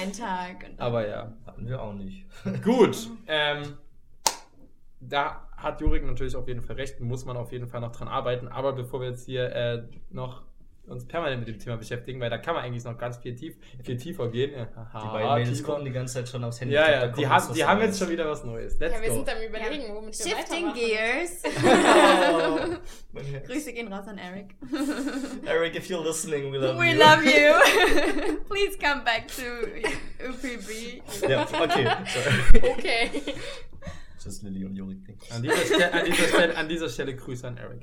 Einen 0.00 0.12
Tag. 0.12 0.66
Und 0.68 0.80
Aber 0.80 1.06
ja. 1.06 1.32
Hatten 1.46 1.68
wir 1.68 1.80
auch 1.80 1.94
nicht. 1.94 2.24
Gut. 2.64 3.08
Ähm, 3.26 3.76
da 5.00 5.48
hat 5.56 5.80
Jurik 5.80 6.04
natürlich 6.04 6.36
auf 6.36 6.48
jeden 6.48 6.62
Fall 6.62 6.76
recht, 6.76 7.00
muss 7.00 7.24
man 7.24 7.36
auf 7.36 7.52
jeden 7.52 7.66
Fall 7.66 7.80
noch 7.80 7.92
dran 7.92 8.08
arbeiten. 8.08 8.48
Aber 8.48 8.72
bevor 8.72 9.00
wir 9.00 9.08
jetzt 9.08 9.26
hier 9.26 9.52
äh, 9.54 9.82
noch 10.10 10.42
uns 10.90 11.06
permanent 11.06 11.40
mit 11.40 11.48
dem 11.48 11.58
Thema 11.58 11.76
beschäftigen, 11.76 12.20
weil 12.20 12.30
da 12.30 12.38
kann 12.38 12.54
man 12.54 12.64
eigentlich 12.64 12.84
noch 12.84 12.98
ganz 12.98 13.16
viel, 13.18 13.34
tief, 13.34 13.56
viel 13.82 13.96
tiefer 13.96 14.28
gehen. 14.30 14.52
Äh, 14.54 14.66
Die 14.66 15.08
beiden 15.08 15.34
Mädels 15.34 15.62
gucken 15.62 15.84
die 15.84 15.92
ganze 15.92 16.14
Zeit 16.14 16.28
schon 16.28 16.42
aufs 16.44 16.60
Handy. 16.60 16.74
Ja, 16.74 16.90
ja, 16.90 17.06
die, 17.08 17.26
haben, 17.26 17.54
die 17.54 17.64
haben 17.64 17.80
jetzt 17.80 17.98
schon 17.98 18.08
wieder 18.10 18.28
was 18.28 18.44
Neues. 18.44 18.78
Let's 18.78 18.94
Ja, 18.94 19.00
wir 19.02 19.08
go. 19.08 19.14
sind 19.14 19.28
am 19.28 19.42
überlegen, 19.42 19.94
womit 19.94 20.18
wir 20.18 20.36
Shifting. 20.36 20.74
Gears. 20.74 21.42
Herz. 23.32 23.46
Grüße 23.48 23.72
gehen 23.72 23.92
raus 23.92 24.06
an 24.08 24.18
Eric. 24.18 24.54
Eric, 25.46 25.76
if 25.76 25.88
you're 25.88 26.02
listening, 26.04 26.52
we 26.52 26.58
love 26.58 26.78
We 26.78 26.92
you. 26.92 26.98
love 26.98 27.24
you. 27.24 28.38
Please 28.48 28.76
come 28.78 29.02
back 29.04 29.26
to 29.28 29.42
UPB. 30.28 31.02
Ja, 31.28 31.42
okay. 31.42 31.86
Sorry. 32.06 32.70
Okay. 32.72 33.10
Das 34.22 34.26
ist 34.34 34.42
Lilly 34.42 34.64
und 34.66 34.76
Jorik. 34.76 34.98
An 35.30 35.42
dieser, 35.42 35.56
Stelle, 35.56 35.92
an, 35.94 36.04
dieser 36.04 36.28
Stelle, 36.28 36.56
an 36.56 36.68
dieser 36.68 36.88
Stelle 36.90 37.16
Grüße 37.16 37.48
an 37.48 37.56
Eric. 37.56 37.80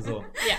So. 0.00 0.24
Ja. 0.48 0.56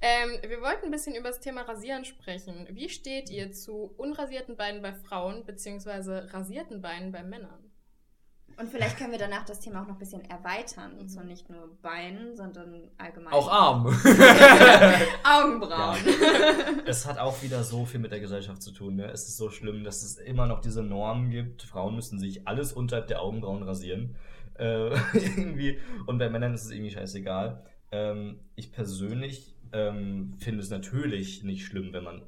Ähm, 0.00 0.38
wir 0.46 0.60
wollten 0.60 0.86
ein 0.86 0.90
bisschen 0.90 1.14
über 1.14 1.28
das 1.28 1.40
Thema 1.40 1.62
Rasieren 1.62 2.04
sprechen. 2.04 2.66
Wie 2.70 2.88
steht 2.88 3.30
ihr 3.30 3.52
zu 3.52 3.94
unrasierten 3.96 4.56
Beinen 4.56 4.82
bei 4.82 4.92
Frauen 4.92 5.44
beziehungsweise 5.46 6.32
rasierten 6.32 6.82
Beinen 6.82 7.12
bei 7.12 7.22
Männern? 7.22 7.70
Und 8.56 8.70
vielleicht 8.70 8.98
können 8.98 9.10
wir 9.10 9.18
danach 9.18 9.44
das 9.44 9.60
Thema 9.60 9.82
auch 9.82 9.86
noch 9.86 9.94
ein 9.94 9.98
bisschen 9.98 10.24
erweitern. 10.30 11.08
So 11.08 11.20
nicht 11.20 11.50
nur 11.50 11.76
Beinen, 11.82 12.36
sondern 12.36 12.88
allgemein. 12.98 13.32
Auch 13.32 13.50
Arm. 13.50 13.86
Augenbrauen. 15.24 15.98
Es 16.86 17.06
hat 17.06 17.18
auch 17.18 17.42
wieder 17.42 17.64
so 17.64 17.84
viel 17.84 17.98
mit 17.98 18.12
der 18.12 18.20
Gesellschaft 18.20 18.62
zu 18.62 18.70
tun. 18.70 18.96
Ne? 18.96 19.06
Es 19.06 19.26
ist 19.26 19.38
so 19.38 19.50
schlimm, 19.50 19.84
dass 19.84 20.02
es 20.02 20.16
immer 20.16 20.46
noch 20.46 20.60
diese 20.60 20.82
Normen 20.82 21.30
gibt. 21.30 21.62
Frauen 21.62 21.96
müssen 21.96 22.18
sich 22.18 22.46
alles 22.46 22.72
unterhalb 22.72 23.08
der 23.08 23.22
Augenbrauen 23.22 23.62
rasieren. 23.62 24.16
Äh, 24.58 24.90
irgendwie. 25.14 25.80
Und 26.06 26.18
bei 26.18 26.28
Männern 26.28 26.54
ist 26.54 26.64
es 26.64 26.70
irgendwie 26.70 26.92
scheißegal. 26.92 27.64
Ähm, 27.90 28.40
ich 28.54 28.70
persönlich 28.70 29.53
ähm, 29.74 30.34
finde 30.38 30.60
es 30.60 30.70
natürlich 30.70 31.42
nicht 31.42 31.66
schlimm, 31.66 31.92
wenn 31.92 32.04
man 32.04 32.22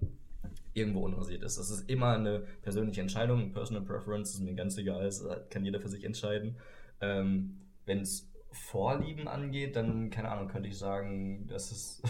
irgendwo 0.74 1.00
unrasiert 1.00 1.42
ist. 1.42 1.58
Das 1.58 1.70
ist 1.70 1.88
immer 1.88 2.14
eine 2.16 2.40
persönliche 2.62 3.00
Entscheidung, 3.00 3.52
Personal 3.52 3.82
Preference, 3.82 4.34
ist 4.34 4.40
mir 4.40 4.54
ganz 4.54 4.76
egal, 4.76 5.04
das 5.04 5.24
kann 5.48 5.64
jeder 5.64 5.80
für 5.80 5.88
sich 5.88 6.04
entscheiden. 6.04 6.56
Ähm, 7.00 7.60
wenn 7.86 8.00
es 8.00 8.30
Vorlieben 8.50 9.28
angeht, 9.28 9.76
dann, 9.76 10.10
keine 10.10 10.30
Ahnung, 10.30 10.48
könnte 10.48 10.68
ich 10.68 10.76
sagen, 10.76 11.46
dass 11.46 11.70
es 11.72 12.02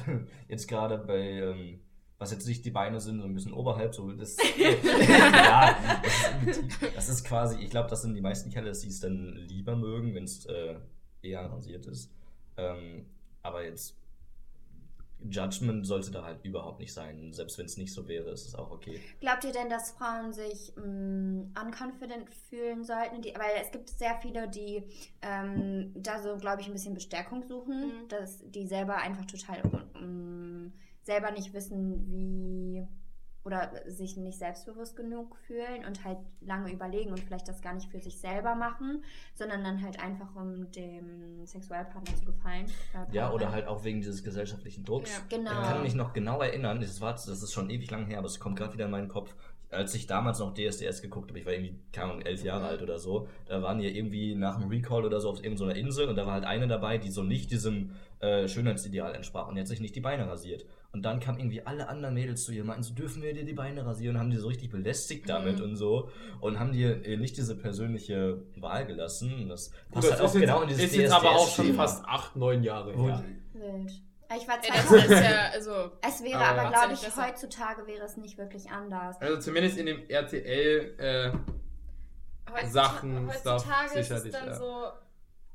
jetzt 0.49 0.69
gerade 0.69 0.99
bei, 0.99 1.21
ähm, 1.21 1.81
was 2.19 2.33
jetzt 2.33 2.47
nicht 2.47 2.65
die 2.65 2.71
Beine 2.71 2.99
sind, 2.99 3.21
so 3.21 3.27
ein 3.27 3.35
bisschen 3.35 3.53
oberhalb, 3.53 3.95
so 3.95 4.11
das, 4.13 4.37
ja, 4.59 5.77
das 6.45 6.57
ist, 6.57 6.83
das 6.95 7.09
ist 7.09 7.25
quasi, 7.25 7.63
ich 7.63 7.71
glaube, 7.71 7.91
das 7.91 8.03
sind 8.03 8.15
die 8.15 8.21
meisten 8.23 8.51
Kerle, 8.51 8.69
dass 8.69 8.81
sie 8.81 8.89
es 8.89 9.01
dann 9.01 9.37
lieber 9.37 9.77
mögen, 9.77 10.15
wenn 10.15 10.25
es 10.25 10.47
äh, 10.47 10.77
eher 11.21 11.43
rasiert 11.51 11.87
ist. 11.87 12.11
Ähm, 12.57 13.07
aber 13.43 13.65
jetzt 13.65 13.97
Judgment 15.31 15.87
sollte 15.87 16.11
da 16.11 16.25
halt 16.25 16.45
überhaupt 16.45 16.81
nicht 16.81 16.93
sein. 16.93 17.33
Selbst 17.33 17.59
wenn 17.59 17.67
es 17.67 17.77
nicht 17.77 17.93
so 17.93 18.07
wäre, 18.09 18.31
ist 18.31 18.47
es 18.47 18.55
auch 18.55 18.71
okay. 18.71 19.01
Glaubt 19.21 19.45
ihr 19.45 19.53
denn, 19.53 19.69
dass 19.69 19.93
Frauen 19.93 20.33
sich 20.33 20.73
mh, 20.77 21.61
unconfident 21.65 22.29
fühlen 22.49 22.85
sollten? 22.85 23.23
Die, 23.23 23.35
weil 23.35 23.61
es 23.63 23.71
gibt 23.71 23.89
sehr 23.91 24.19
viele, 24.23 24.49
die 24.49 24.83
ähm, 25.23 25.93
da 25.95 26.21
so, 26.23 26.37
glaube 26.37 26.61
ich, 26.63 26.67
ein 26.69 26.73
bisschen 26.73 26.95
Bestärkung 26.95 27.43
suchen, 27.43 27.77
Mhm. 28.05 28.09
dass 28.09 28.39
die 28.51 28.67
selber 28.67 28.97
einfach 28.97 29.25
total 29.27 29.63
mh, 30.01 30.71
selber 31.03 31.31
nicht 31.31 31.53
wissen, 31.55 32.07
wie 32.11 32.87
oder 33.47 33.71
sich 33.87 34.17
nicht 34.17 34.39
selbstbewusst 34.39 34.97
genug 34.97 35.37
fühlen 35.47 35.85
und 35.87 36.05
halt 36.05 36.19
lange 36.41 36.73
überlegen 36.73 37.11
und 37.11 37.21
vielleicht 37.21 37.47
das 37.47 37.63
gar 37.63 37.75
nicht 37.75 37.89
für 37.89 38.01
sich 38.01 38.19
selber 38.19 38.57
machen, 38.57 39.05
sondern 39.35 39.63
dann 39.63 39.81
halt 39.83 40.03
einfach 40.03 40.35
um 40.35 40.71
dem 40.73 41.47
Sexualpartner 41.47 42.17
zu 42.17 42.25
gefallen. 42.25 42.67
Ja, 43.13 43.33
oder 43.33 43.53
halt 43.53 43.69
auch 43.69 43.85
wegen 43.85 44.01
dieses 44.01 44.25
gesellschaftlichen 44.25 44.85
Drucks. 44.85 45.13
Ja. 45.17 45.39
Genau. 45.39 45.53
Ich 45.53 45.69
kann 45.69 45.83
mich 45.83 45.95
noch 45.95 46.13
genau 46.13 46.41
erinnern, 46.43 46.81
das, 46.81 47.01
war, 47.01 47.13
das 47.13 47.29
ist 47.29 47.53
schon 47.53 47.71
ewig 47.71 47.89
lang 47.91 48.07
her, 48.07 48.19
aber 48.19 48.27
es 48.27 48.41
kommt 48.41 48.57
gerade 48.57 48.75
wieder 48.75 48.87
in 48.87 48.91
meinen 48.91 49.09
Kopf. 49.09 49.35
Als 49.71 49.95
ich 49.97 50.07
damals 50.07 50.39
noch 50.39 50.55
DSDS 50.55 51.03
geguckt 51.03 51.29
habe, 51.31 51.41
ich 51.41 51.45
war 51.47 51.53
irgendwie, 51.53 51.75
keine 51.93 52.13
Ahnung, 52.13 52.23
elf 52.23 52.45
Jahre 52.45 52.61
Mhm. 52.61 52.67
alt 52.71 52.83
oder 52.83 52.99
so, 52.99 53.27
da 53.47 53.63
waren 53.63 53.79
die 53.81 53.89
irgendwie 53.89 54.35
nach 54.37 54.61
dem 54.61 54.69
Recall 54.69 55.05
oder 55.05 55.21
so 55.21 55.29
auf 55.31 55.43
irgendeiner 55.43 55.75
Insel 55.75 56.09
und 56.09 56.15
da 56.17 56.25
war 56.25 56.35
halt 56.35 56.45
eine 56.45 56.69
dabei, 56.69 56.99
die 56.99 57.11
so 57.11 57.23
nicht 57.25 57.51
diesem 57.51 57.91
äh, 58.21 58.47
Schönheitsideal 58.49 59.15
entsprach 59.15 59.49
und 59.49 59.57
die 59.57 59.61
hat 59.61 59.69
sich 59.69 59.81
nicht 59.81 59.95
die 59.97 60.01
Beine 60.01 60.27
rasiert. 60.29 60.65
Und 60.93 61.03
dann 61.03 61.21
kamen 61.21 61.39
irgendwie 61.39 61.67
alle 61.67 61.89
anderen 61.89 62.15
Mädels 62.15 62.45
zu 62.45 62.53
ihr 62.53 62.63
und 62.63 62.69
meinten 62.69 62.83
so, 62.85 62.95
dürfen 62.95 63.23
wir 63.23 63.35
dir 63.35 63.45
die 63.45 63.53
Beine 63.53 63.85
rasieren? 63.85 64.17
Und 64.17 64.23
haben 64.23 64.31
die 64.31 64.39
so 64.39 64.47
richtig 64.49 64.71
belästigt 64.71 65.29
damit 65.29 65.59
Mhm. 65.59 65.65
und 65.65 65.77
so 65.77 66.09
und 66.41 66.59
haben 66.59 66.73
dir 66.73 67.05
äh, 67.05 67.17
nicht 67.19 67.37
diese 67.37 67.57
persönliche 67.57 68.43
Wahl 68.57 68.87
gelassen. 68.87 69.35
Und 69.35 69.49
das 69.51 69.71
Gut, 69.71 69.95
passt 69.95 70.05
das 70.05 70.13
halt 70.13 70.21
auch 70.23 70.25
ist, 70.27 70.35
jetzt, 70.35 70.41
genau 70.43 70.63
in 70.63 70.69
dieses 70.69 70.85
ist 70.85 70.97
jetzt 70.97 71.13
aber 71.13 71.31
auch 71.33 71.49
schon 71.49 71.75
fast 71.75 72.05
acht, 72.07 72.37
neun 72.37 72.63
Jahre 72.63 72.95
her. 72.95 73.23
Wild. 73.53 74.01
Ich 74.35 74.49
war 74.49 74.57
Ey, 74.57 74.71
2000. 74.71 74.91
das 74.91 75.05
ist 75.05 75.11
ja, 75.31 75.49
also, 75.53 75.93
Es 76.03 76.23
wäre 76.23 76.39
Aber- 76.39 76.49
aber, 76.61 76.63
ja 76.65 76.69
glaube 76.71 76.95
ich, 76.95 77.01
besser. 77.03 77.27
heutzutage 77.29 77.87
wäre 77.87 78.05
es 78.05 78.17
nicht 78.17 78.37
wirklich 78.39 78.71
anders. 78.71 79.21
Also 79.21 79.39
zumindest 79.41 79.79
in 79.79 79.87
dem 79.87 80.09
RTL, 80.09 80.95
äh, 80.99 81.33
Sachen, 82.69 83.31
Stuff, 83.31 83.55
heutzutage 83.65 83.87
ist 83.99 84.11
es 84.11 84.23
sicherlich, 84.23 84.33
dann 84.33 84.47
ja. 84.47 84.55
so, 84.55 84.89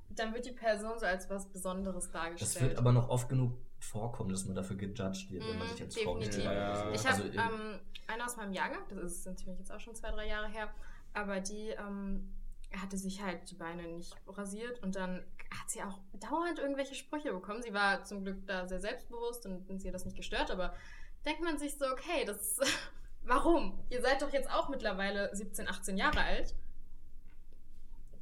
dann 0.09 0.33
wird 0.33 0.45
die 0.45 0.51
Person 0.51 0.99
so 0.99 1.05
als 1.05 1.29
was 1.29 1.47
Besonderes 1.47 2.11
dargestellt. 2.11 2.55
Das 2.55 2.61
wird 2.61 2.77
aber 2.77 2.91
noch 2.91 3.09
oft 3.09 3.27
genug 3.29 3.53
vorkommen, 3.79 4.29
dass 4.31 4.45
man 4.45 4.55
dafür 4.55 4.75
gejudged 4.75 5.31
wird, 5.31 5.43
wenn 5.47 5.57
man 5.57 5.67
Mhm, 5.67 5.71
sich 5.71 5.81
als 5.81 5.99
Frau 5.99 6.17
nicht 6.17 6.37
Ja. 6.37 6.91
Ich 6.91 7.05
habe 7.07 7.23
Also, 7.23 7.23
ähm, 7.23 7.79
eine 8.07 8.25
aus 8.25 8.37
meinem 8.37 8.53
Jahrgang, 8.53 8.79
das 8.89 9.11
ist 9.11 9.25
natürlich 9.25 9.57
jetzt 9.59 9.71
auch 9.71 9.79
schon 9.79 9.95
zwei, 9.95 10.11
drei 10.11 10.27
Jahre 10.27 10.47
her, 10.49 10.69
aber 11.13 11.39
die 11.39 11.69
ähm, 11.69 12.31
hatte 12.79 12.97
sich 12.97 13.21
halt 13.21 13.49
die 13.49 13.55
Beine 13.55 13.83
nicht 13.83 14.15
rasiert 14.27 14.81
und 14.81 14.95
dann 14.95 15.23
hat 15.59 15.69
sie 15.69 15.83
auch 15.83 15.99
dauernd 16.13 16.59
irgendwelche 16.59 16.95
Sprüche 16.95 17.33
bekommen. 17.33 17.61
Sie 17.61 17.73
war 17.73 18.03
zum 18.03 18.23
Glück 18.23 18.45
da 18.47 18.67
sehr 18.67 18.79
selbstbewusst 18.79 19.45
und, 19.45 19.81
sie 19.81 19.87
hat 19.87 19.95
das 19.95 20.05
nicht 20.05 20.17
gestört, 20.17 20.51
aber 20.51 20.73
denkt 21.25 21.41
man 21.41 21.57
sich 21.57 21.77
so, 21.77 21.85
okay, 21.85 22.23
das 22.25 22.59
warum? 23.23 23.79
Ihr 23.89 24.01
seid 24.01 24.21
doch 24.21 24.31
jetzt 24.31 24.49
auch 24.49 24.69
mittlerweile 24.69 25.35
17, 25.35 25.67
18 25.67 25.97
Jahre 25.97 26.21
alt. 26.21 26.55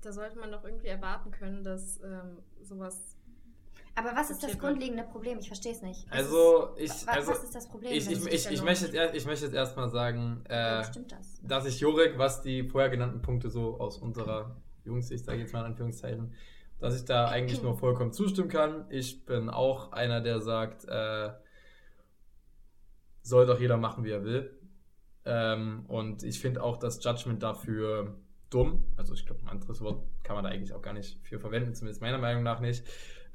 Da 0.01 0.13
sollte 0.13 0.39
man 0.39 0.51
doch 0.51 0.63
irgendwie 0.63 0.87
erwarten 0.87 1.31
können, 1.31 1.63
dass 1.63 2.01
ähm, 2.01 2.41
sowas. 2.61 3.15
Aber 3.99 4.15
was 4.15 4.29
ist 4.29 4.41
das 4.41 4.57
grundlegende 4.57 5.03
Problem? 5.03 5.39
Ich 5.39 5.47
verstehe 5.47 5.73
es 5.73 5.81
nicht. 5.81 6.05
Was 6.09 6.17
Also, 6.19 6.69
ich, 6.77 6.89
wa- 7.05 7.11
also, 7.11 7.31
was 7.31 7.43
ist 7.43 7.55
das 7.55 7.67
Problem? 7.67 7.91
ich, 7.91 8.09
ich, 8.09 8.25
ich, 8.27 8.49
ich, 8.51 8.63
möchte 8.63 8.85
jetzt, 8.85 8.95
erst- 8.95 9.15
ich 9.15 9.25
möchte 9.25 9.45
jetzt 9.45 9.53
erstmal 9.55 9.89
sagen, 9.89 10.41
äh, 10.47 10.81
das? 11.09 11.39
dass 11.43 11.65
ich 11.65 11.79
Jurek, 11.81 12.17
was 12.17 12.41
die 12.41 12.63
vorher 12.63 12.89
genannten 12.89 13.21
Punkte 13.21 13.49
so 13.49 13.79
aus 13.79 13.97
unserer 13.97 14.55
Jungssicht, 14.85 15.25
sage 15.25 15.37
ich 15.39 15.43
jetzt 15.43 15.53
mal 15.53 15.59
in 15.61 15.65
Anführungszeichen, 15.67 16.33
dass 16.79 16.95
ich 16.95 17.03
da 17.03 17.27
eigentlich 17.27 17.61
nur 17.61 17.77
vollkommen 17.77 18.13
zustimmen 18.13 18.47
kann. 18.47 18.85
Ich 18.89 19.25
bin 19.25 19.49
auch 19.49 19.91
einer, 19.91 20.21
der 20.21 20.39
sagt, 20.39 20.85
äh, 20.85 21.31
soll 23.21 23.45
doch 23.45 23.59
jeder 23.59 23.77
machen, 23.77 24.03
wie 24.05 24.11
er 24.11 24.23
will. 24.23 24.57
Ähm, 25.25 25.85
und 25.87 26.23
ich 26.23 26.39
finde 26.39 26.63
auch 26.63 26.77
das 26.77 27.03
Judgment 27.03 27.43
dafür 27.43 28.15
dumm. 28.49 28.85
Also 28.95 29.13
ich 29.13 29.25
glaube, 29.25 29.41
ein 29.41 29.49
anderes 29.49 29.81
Wort 29.81 30.03
kann 30.23 30.35
man 30.35 30.45
da 30.45 30.49
eigentlich 30.51 30.73
auch 30.73 30.81
gar 30.81 30.93
nicht 30.93 31.19
für 31.27 31.39
verwenden, 31.39 31.75
zumindest 31.75 32.01
meiner 32.01 32.17
Meinung 32.17 32.43
nach 32.43 32.61
nicht. 32.61 32.83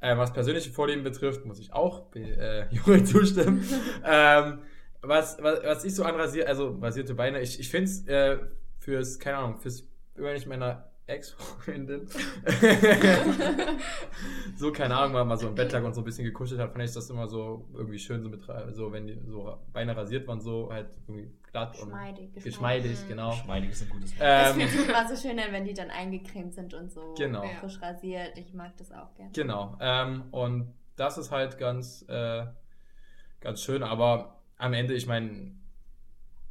Äh, 0.05 0.19
was 0.19 0.35
persönliche 0.35 0.71
Vorlieben 0.71 1.03
betrifft, 1.03 1.47
muss 1.47 1.59
ich 1.59 1.73
auch 1.73 2.15
äh, 2.15 2.67
Jurek 2.71 3.07
zustimmen. 3.07 3.67
ähm, 4.05 4.59
was, 5.01 5.43
was, 5.43 5.65
was 5.65 5.85
ich 5.85 5.95
so 5.95 6.05
anrasiere, 6.05 6.47
also 6.47 6.77
rasierte 6.79 7.15
Beine, 7.15 7.41
ich, 7.41 7.59
ich 7.59 7.71
finde 7.71 7.91
es 7.91 8.07
äh, 8.07 8.39
fürs, 8.79 9.19
keine 9.19 9.39
Ahnung, 9.39 9.57
fürs, 9.57 9.89
ich 10.37 10.47
meiner 10.47 10.91
Ex-Freundin 11.07 12.09
so, 14.57 14.73
keine 14.73 14.97
Ahnung, 14.97 15.13
mal, 15.13 15.25
mal 15.25 15.37
so 15.37 15.49
im 15.49 15.55
Bett 15.55 15.73
lag 15.73 15.83
und 15.83 15.95
so 15.95 16.01
ein 16.01 16.05
bisschen 16.05 16.25
gekuschelt 16.25 16.61
hat, 16.61 16.73
fand 16.73 16.85
ich 16.85 16.93
das 16.93 17.11
immer 17.11 17.29
so 17.29 17.69
irgendwie 17.75 17.99
schön, 17.99 18.23
so, 18.23 18.29
mit, 18.29 18.43
so 18.73 18.93
wenn 18.93 19.07
die 19.07 19.19
so 19.27 19.57
Beine 19.73 19.97
rasiert 19.97 20.27
waren, 20.27 20.41
so 20.41 20.71
halt 20.73 20.89
irgendwie 21.07 21.31
glatt 21.53 21.79
und 21.81 21.89
Geschmeidig, 21.89 22.33
geschmeidig. 22.35 22.91
geschmeidig, 22.93 23.09
genau. 23.09 23.31
Geschmeidig 23.31 23.71
ist 23.71 23.83
ein 23.83 23.89
gutes 23.91 24.11
Wort. 24.13 24.21
Das 24.23 24.55
Ähm, 24.57 24.61
finde 24.61 24.75
ich 24.83 24.89
immer 24.89 25.09
so 25.17 25.29
schön, 25.29 25.37
wenn 25.51 25.65
die 25.65 25.75
dann 25.75 25.91
eingecremt 25.91 26.55
sind 26.55 26.75
und 26.75 26.91
so 26.91 27.15
Genau. 27.19 27.45
frisch 27.61 27.81
rasiert. 27.83 28.39
Ich 28.39 28.55
mag 28.55 28.77
das 28.79 28.91
auch 28.93 29.15
gerne. 29.15 29.31
Genau. 29.33 29.77
Ähm, 29.81 30.25
und 30.31 30.73
das 30.97 31.19
ist 31.19 31.31
halt 31.31 31.59
ganz, 31.59 32.05
äh, 32.09 32.47
ganz 33.41 33.63
schön. 33.63 33.83
Aber 33.83 34.41
am 34.57 34.73
Ende, 34.73 34.95
ich 34.95 35.07
meine, 35.07 35.53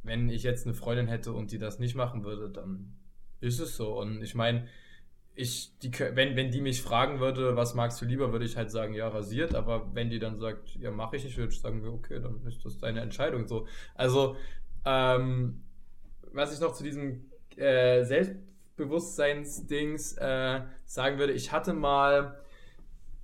wenn 0.04 0.28
ich 0.28 0.42
jetzt 0.42 0.66
eine 0.66 0.74
Freundin 0.74 1.08
hätte 1.08 1.32
und 1.32 1.50
die 1.50 1.58
das 1.58 1.78
nicht 1.78 1.94
machen 1.96 2.24
würde, 2.24 2.50
dann 2.50 2.93
ist 3.44 3.60
es 3.60 3.76
so. 3.76 3.98
Und 3.98 4.22
ich 4.22 4.34
meine, 4.34 4.66
ich, 5.36 5.76
die, 5.80 5.90
wenn, 5.98 6.36
wenn 6.36 6.50
die 6.50 6.60
mich 6.60 6.82
fragen 6.82 7.20
würde, 7.20 7.56
was 7.56 7.74
magst 7.74 8.00
du 8.00 8.04
lieber, 8.04 8.32
würde 8.32 8.44
ich 8.44 8.56
halt 8.56 8.70
sagen, 8.70 8.94
ja, 8.94 9.08
rasiert. 9.08 9.54
Aber 9.54 9.94
wenn 9.94 10.10
die 10.10 10.18
dann 10.18 10.38
sagt, 10.38 10.76
ja, 10.76 10.90
mache 10.90 11.16
ich 11.16 11.24
nicht, 11.24 11.36
würde 11.36 11.52
ich 11.52 11.60
sagen, 11.60 11.86
okay, 11.86 12.20
dann 12.20 12.44
ist 12.46 12.64
das 12.64 12.78
deine 12.78 13.00
Entscheidung 13.00 13.46
so. 13.46 13.66
Also, 13.94 14.36
ähm, 14.84 15.62
was 16.32 16.54
ich 16.54 16.60
noch 16.60 16.74
zu 16.74 16.84
diesem 16.84 17.30
äh, 17.56 18.04
Selbstbewusstseinsdings 18.04 20.16
äh, 20.18 20.62
sagen 20.84 21.18
würde, 21.18 21.32
ich 21.32 21.52
hatte 21.52 21.72
mal, 21.72 22.38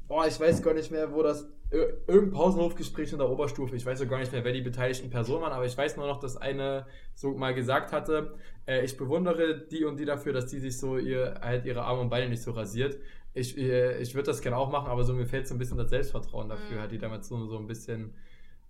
boah, 0.08 0.26
ich 0.26 0.38
weiß 0.38 0.62
gar 0.62 0.74
nicht 0.74 0.90
mehr, 0.90 1.12
wo 1.12 1.22
das, 1.22 1.48
irgendein 1.70 2.32
Pausenhofgespräch 2.32 3.12
in 3.12 3.18
der 3.18 3.30
Oberstufe, 3.30 3.76
ich 3.76 3.86
weiß 3.86 4.00
ja 4.00 4.06
gar 4.06 4.18
nicht 4.18 4.32
mehr, 4.32 4.44
wer 4.44 4.52
die 4.52 4.60
beteiligten 4.60 5.08
Personen 5.10 5.42
waren, 5.42 5.52
aber 5.52 5.66
ich 5.66 5.76
weiß 5.76 5.96
nur 5.96 6.06
noch, 6.06 6.18
dass 6.18 6.36
eine 6.36 6.86
so 7.14 7.32
mal 7.32 7.54
gesagt 7.54 7.92
hatte, 7.92 8.34
äh, 8.66 8.84
ich 8.84 8.96
bewundere 8.96 9.58
die 9.70 9.84
und 9.84 9.98
die 9.98 10.04
dafür, 10.04 10.32
dass 10.32 10.46
die 10.46 10.58
sich 10.58 10.78
so 10.78 10.98
ihr, 10.98 11.40
halt 11.42 11.64
ihre 11.66 11.82
Arme 11.82 12.00
und 12.00 12.10
Beine 12.10 12.28
nicht 12.28 12.42
so 12.42 12.50
rasiert. 12.50 12.98
Ich, 13.34 13.56
äh, 13.56 14.00
ich 14.00 14.14
würde 14.16 14.26
das 14.26 14.42
gerne 14.42 14.56
auch 14.56 14.70
machen, 14.70 14.88
aber 14.88 15.04
so 15.04 15.12
mir 15.12 15.26
fehlt 15.26 15.46
so 15.46 15.54
ein 15.54 15.58
bisschen 15.58 15.78
das 15.78 15.90
Selbstvertrauen 15.90 16.48
dafür, 16.48 16.78
Mhm. 16.78 16.82
hat 16.82 16.90
die 16.92 16.98
damals 16.98 17.28
so, 17.28 17.46
so 17.46 17.58
ein 17.58 17.68
bisschen 17.68 18.14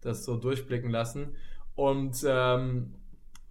das 0.03 0.25
so 0.25 0.37
durchblicken 0.37 0.91
lassen. 0.91 1.37
Und 1.77 2.23
ähm, 2.27 2.95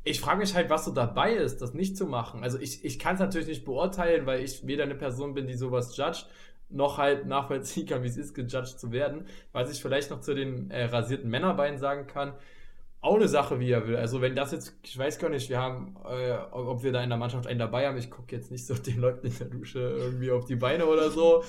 ich 0.04 0.22
frage 0.22 0.40
mich 0.40 0.54
halt, 0.54 0.70
was 0.70 0.86
so 0.86 0.92
dabei 0.92 1.34
ist, 1.34 1.62
das 1.62 1.74
nicht 1.74 1.98
zu 1.98 2.06
machen. 2.06 2.44
Also 2.44 2.60
ich, 2.60 2.86
ich 2.86 3.00
kann 3.00 3.16
es 3.16 3.20
natürlich 3.20 3.48
nicht 3.48 3.66
beurteilen, 3.66 4.26
weil 4.28 4.44
ich 4.44 4.66
weder 4.68 4.84
eine 4.84 4.96
Person 4.96 5.34
bin, 5.34 5.48
die 5.48 5.56
sowas 5.56 5.98
judgt, 5.98 6.28
noch 6.70 6.98
halt 6.98 7.26
nachvollziehen 7.26 7.88
kann, 7.88 8.04
wie 8.04 8.08
es 8.08 8.18
ist, 8.18 8.34
gejudged 8.34 8.80
zu 8.80 8.92
werden. 8.92 9.26
Was 9.52 9.72
ich 9.72 9.82
vielleicht 9.82 10.12
noch 10.12 10.22
zu 10.22 10.34
den 10.34 10.70
äh, 10.72 10.86
rasierten 10.86 11.30
Männerbeinen 11.30 11.80
sagen 11.80 12.08
kann, 12.08 12.34
auch 13.02 13.16
eine 13.16 13.30
Sache, 13.30 13.60
wie 13.60 13.72
er 13.72 13.88
will. 13.88 13.96
Also 13.96 14.22
wenn 14.22 14.36
das 14.36 14.52
jetzt, 14.52 14.76
ich 14.84 14.98
weiß 14.98 15.20
gar 15.20 15.30
nicht, 15.30 15.50
wir 15.50 15.60
haben, 15.60 15.96
äh, 16.06 16.34
ob 16.52 16.84
wir 16.84 16.92
da 16.92 17.02
in 17.02 17.10
der 17.10 17.18
Mannschaft 17.18 17.48
einen 17.48 17.60
dabei 17.60 17.88
haben, 17.88 17.98
ich 17.98 18.12
gucke 18.12 18.36
jetzt 18.36 18.52
nicht 18.52 18.66
so 18.66 18.74
den 18.76 19.00
Leuten 19.00 19.28
in 19.28 19.38
der 19.38 19.48
Dusche 19.48 19.80
irgendwie 19.80 20.32
auf 20.32 20.46
die 20.46 20.56
Beine 20.56 20.86
oder 20.86 21.10
so. 21.10 21.44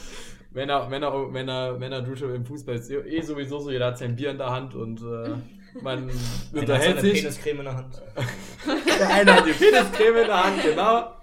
Männer, 0.52 0.88
Männer, 0.88 1.28
Männer, 1.28 1.78
Männerdusche 1.78 2.26
im 2.26 2.44
Fußball 2.44 2.76
ist 2.76 2.90
eh 2.90 3.20
sowieso 3.20 3.61
so, 3.61 3.70
jeder 3.70 3.87
hat 3.87 3.98
sein 3.98 4.16
Bier 4.16 4.30
in 4.30 4.38
der 4.38 4.50
Hand 4.50 4.74
und 4.74 5.00
äh, 5.00 5.37
man 5.80 6.09
Den 6.52 6.62
hat 6.62 6.62
unterhält 6.62 6.96
seine 6.96 7.00
sich. 7.00 7.22
Peniscreme 7.22 7.59
in 7.59 7.64
der 7.64 7.76
Hand. 7.76 8.02
Der 8.98 9.09
eine 9.09 9.35
hat 9.35 9.46
die 9.46 9.52
Peniscreme 9.52 10.16
in 10.16 10.26
der 10.26 10.44
Hand, 10.44 10.62
genau. 10.62 11.14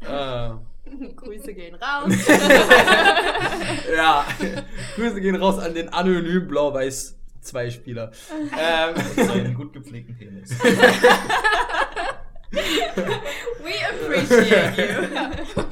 Äh, 0.00 0.71
Grüße 1.16 1.54
gehen 1.54 1.74
raus. 1.74 2.12
ja, 3.96 4.24
Grüße 4.96 5.20
gehen 5.20 5.36
raus 5.36 5.58
an 5.58 5.74
den 5.74 5.88
anonymen 5.88 6.48
Blau-Weiß 6.48 7.18
Zwei-Spieler. 7.40 8.12
Ähm, 8.58 8.94
Seinen 9.26 9.54
gut 9.54 9.72
gepflegten 9.72 10.16
Penis. 10.16 10.50
We 12.52 13.74
appreciate 13.88 14.76
you. 14.76 15.64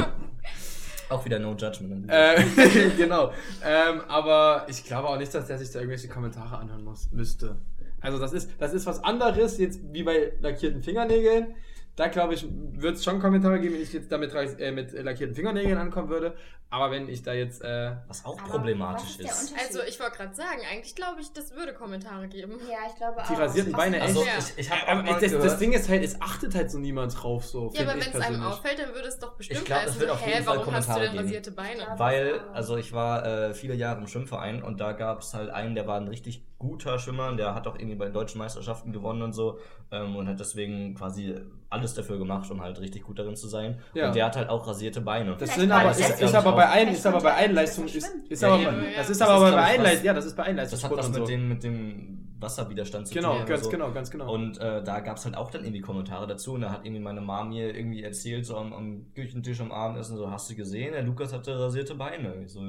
Auch 1.11 1.24
wieder 1.24 1.38
No 1.38 1.54
Judgment. 1.54 2.11
äh, 2.11 2.42
genau. 2.96 3.33
Ähm, 3.64 4.00
aber 4.09 4.66
ich 4.68 4.85
glaube 4.85 5.09
auch 5.09 5.18
nicht, 5.18 5.35
dass 5.35 5.46
der 5.48 5.59
sich 5.59 5.70
da 5.70 5.80
irgendwelche 5.80 6.09
Kommentare 6.09 6.59
anhören 6.59 6.85
muss, 6.85 7.11
müsste. 7.12 7.56
Also 8.00 8.18
das 8.18 8.33
ist, 8.33 8.50
das 8.59 8.72
ist 8.72 8.87
was 8.87 9.02
anderes 9.04 9.59
jetzt 9.59 9.80
wie 9.92 10.04
bei 10.04 10.33
lackierten 10.40 10.83
Fingernägeln. 10.83 11.54
Da 12.00 12.08
glaube 12.08 12.32
ich, 12.32 12.46
wird 12.48 12.96
es 12.96 13.04
schon 13.04 13.20
Kommentare 13.20 13.60
geben, 13.60 13.74
wenn 13.74 13.82
ich 13.82 13.92
jetzt 13.92 14.10
damit 14.10 14.32
äh, 14.32 14.72
mit 14.72 14.90
lackierten 14.92 15.34
Fingernägeln 15.34 15.76
ankommen 15.76 16.08
würde. 16.08 16.34
Aber 16.70 16.90
wenn 16.90 17.10
ich 17.10 17.22
da 17.22 17.34
jetzt 17.34 17.60
äh, 17.62 17.92
Was 18.08 18.24
auch 18.24 18.40
Aber 18.40 18.48
problematisch 18.48 19.18
was 19.18 19.42
ist? 19.42 19.54
Also, 19.58 19.80
ich 19.86 20.00
wollte 20.00 20.16
gerade 20.16 20.34
sagen, 20.34 20.60
eigentlich 20.72 20.94
glaube 20.94 21.20
ich, 21.20 21.30
das 21.34 21.54
würde 21.54 21.74
Kommentare 21.74 22.26
geben. 22.28 22.58
Ja, 22.70 22.78
ich 22.88 22.96
glaube 22.96 23.20
auch. 23.22 23.26
Die 23.28 23.34
rasierten 23.34 23.72
Beine, 23.72 24.00
Also 24.00 24.22
echt? 24.22 24.54
Ich, 24.56 24.60
ich 24.60 24.70
habe 24.70 24.88
Aber 24.88 25.20
das, 25.20 25.30
das 25.30 25.58
Ding 25.58 25.74
ist 25.74 25.90
halt, 25.90 26.02
es 26.02 26.18
achtet 26.22 26.54
halt 26.54 26.70
so 26.70 26.78
niemand 26.78 27.22
drauf, 27.22 27.44
so. 27.44 27.70
Ja, 27.74 27.82
aber 27.82 28.00
wenn 28.00 28.00
es 28.00 28.14
einem 28.14 28.44
auffällt, 28.44 28.78
dann 28.78 28.94
würde 28.94 29.08
es 29.08 29.18
doch 29.18 29.34
bestimmt 29.36 29.58
Ich 29.58 29.66
glaub, 29.66 29.80
es 29.80 29.88
heißen, 29.88 30.00
wird 30.00 30.10
auf 30.10 30.20
jeden 30.24 30.38
hä, 30.38 30.42
Fall 30.42 30.56
warum 30.56 30.72
hast 30.72 30.88
du 30.88 30.92
Kommentare 30.92 31.00
denn 31.00 31.12
geben. 31.12 31.24
rasierte 31.24 31.50
Beine? 31.50 31.86
Weil, 31.98 32.40
also 32.54 32.78
ich 32.78 32.94
war 32.94 33.26
äh, 33.26 33.52
viele 33.52 33.74
Jahre 33.74 34.00
im 34.00 34.06
Schwimmverein 34.06 34.62
und 34.62 34.80
da 34.80 34.92
gab 34.92 35.20
es 35.20 35.34
halt 35.34 35.50
einen, 35.50 35.74
der 35.74 35.86
war 35.86 36.00
ein 36.00 36.08
richtig 36.08 36.46
guter 36.60 36.98
Schwimmer, 36.98 37.34
der 37.34 37.54
hat 37.54 37.66
auch 37.66 37.74
irgendwie 37.74 37.96
bei 37.96 38.04
den 38.04 38.12
deutschen 38.14 38.38
Meisterschaften 38.38 38.92
gewonnen 38.92 39.22
und 39.22 39.32
so 39.32 39.58
ähm, 39.90 40.14
und 40.14 40.28
hat 40.28 40.38
deswegen 40.38 40.94
quasi 40.94 41.34
alles 41.70 41.94
dafür 41.94 42.18
gemacht, 42.18 42.50
um 42.50 42.60
halt 42.60 42.78
richtig 42.80 43.02
gut 43.02 43.18
darin 43.18 43.34
zu 43.34 43.48
sein. 43.48 43.78
Ja. 43.94 44.08
Und 44.08 44.14
der 44.14 44.26
hat 44.26 44.36
halt 44.36 44.50
auch 44.50 44.66
rasierte 44.66 45.00
Beine. 45.00 45.36
Das 45.38 45.54
sind 45.54 45.72
aber, 45.72 45.84
das 45.88 45.98
ist, 45.98 46.08
deswegen 46.10 46.28
ist 46.28 46.34
aber 46.34 46.52
bei 46.52 46.68
allen, 46.68 46.88
ist 46.90 47.06
aber 47.06 47.20
bei 47.20 47.34
allen 47.34 47.54
Leistungen, 47.54 47.88
ist, 47.88 48.06
ist 48.28 48.42
Ja, 48.42 48.48
aber, 48.54 48.62
eben. 48.62 48.84
das 48.94 49.08
ist 49.10 49.20
Das 49.20 49.28
aber 49.28 49.48
ist, 49.48 49.54
bei 49.54 49.64
allen 49.64 49.82
Leistungen, 49.82 50.04
ja, 50.06 50.12
das 50.12 50.24
ist 50.26 50.36
bei 50.36 50.42
allen 50.44 50.56
das 50.58 50.84
hat 50.84 50.90
was 50.96 51.08
mit, 51.08 51.16
so. 51.16 51.24
dem, 51.24 51.48
mit 51.48 51.62
dem 51.64 52.28
Wasserwiderstand 52.38 53.08
zu 53.08 53.14
Genau, 53.14 53.38
tun. 53.38 53.46
ganz 53.46 53.64
so. 53.64 53.70
genau, 53.70 53.90
ganz 53.92 54.10
genau. 54.10 54.32
Und 54.32 54.58
äh, 54.58 54.82
da 54.84 55.00
gab 55.00 55.16
es 55.16 55.24
halt 55.24 55.36
auch 55.36 55.50
dann 55.50 55.62
irgendwie 55.64 55.80
Kommentare 55.80 56.26
dazu. 56.26 56.52
Und 56.54 56.60
da 56.60 56.72
hat 56.72 56.84
irgendwie 56.84 57.02
meine 57.02 57.22
Mom 57.22 57.48
mir 57.48 57.74
irgendwie 57.74 58.02
erzählt, 58.02 58.44
so 58.44 58.56
am, 58.56 58.72
am 58.74 59.06
Küchentisch 59.14 59.60
am 59.62 59.72
Abendessen, 59.72 60.16
so, 60.16 60.30
hast 60.30 60.50
du 60.50 60.54
gesehen, 60.54 60.92
der 60.92 61.02
Lukas 61.04 61.32
hatte 61.32 61.58
rasierte 61.58 61.94
Beine. 61.94 62.42
Ich 62.44 62.52
so, 62.52 62.60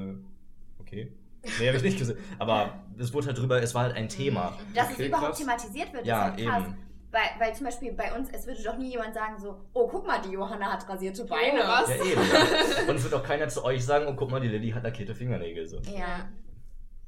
okay. 0.80 1.12
Nee, 1.60 1.68
habe 1.68 1.78
ich 1.78 1.84
nicht 1.90 1.98
gesehen. 1.98 2.18
Aber 2.40 2.74
es 2.98 3.14
wurde 3.14 3.28
halt 3.28 3.38
drüber, 3.38 3.62
es 3.62 3.74
war 3.76 3.84
halt 3.84 3.96
ein 3.96 4.10
Thema. 4.10 4.58
Dass 4.76 4.92
Okay, 4.92 5.04
es 5.04 5.08
überhaupt 5.08 5.28
krass. 5.30 5.40
thematisiert 5.40 5.94
wird, 5.94 6.06
Ja, 6.06 6.28
ist 6.30 6.38
halt 6.38 6.48
krass. 6.48 6.64
eben. 6.68 6.78
Weil, 7.14 7.22
weil 7.40 7.54
zum 7.56 7.66
Beispiel 7.66 7.92
bei 7.92 8.14
uns, 8.18 8.30
es 8.32 8.48
würde 8.48 8.64
doch 8.64 8.78
nie 8.78 8.92
jemand 8.92 9.14
sagen 9.14 9.38
so, 9.38 9.60
oh, 9.74 9.86
guck 9.88 10.08
mal, 10.08 10.22
die 10.22 10.32
Johanna 10.32 10.72
hat 10.72 10.88
rasierte 10.88 11.26
Beine. 11.26 11.60
Oh, 11.62 11.68
was? 11.68 11.90
Ja, 11.90 11.96
eben. 12.06 12.22
Ja. 12.22 12.90
Und 12.90 12.96
es 12.96 13.04
wird 13.04 13.14
auch 13.14 13.24
keiner 13.24 13.50
zu 13.50 13.66
euch 13.66 13.84
sagen, 13.84 14.06
oh, 14.08 14.14
guck 14.16 14.32
mal, 14.32 14.40
die 14.40 14.48
Lilly 14.48 14.72
hat 14.72 14.84
lackierte 14.84 15.14
Fingernägel. 15.14 15.68
So. 15.68 15.78
Ja. 15.80 16.30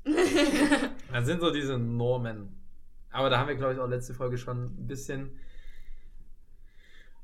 Das 1.14 1.26
sind 1.26 1.40
so 1.40 1.52
diese 1.52 1.78
Normen. 1.78 2.60
Aber 3.12 3.30
da 3.30 3.38
haben 3.38 3.48
wir, 3.48 3.56
glaube 3.56 3.74
ich, 3.74 3.80
auch 3.80 3.88
letzte 3.88 4.14
Folge 4.14 4.38
schon 4.38 4.66
ein 4.66 4.88
bisschen 4.88 5.40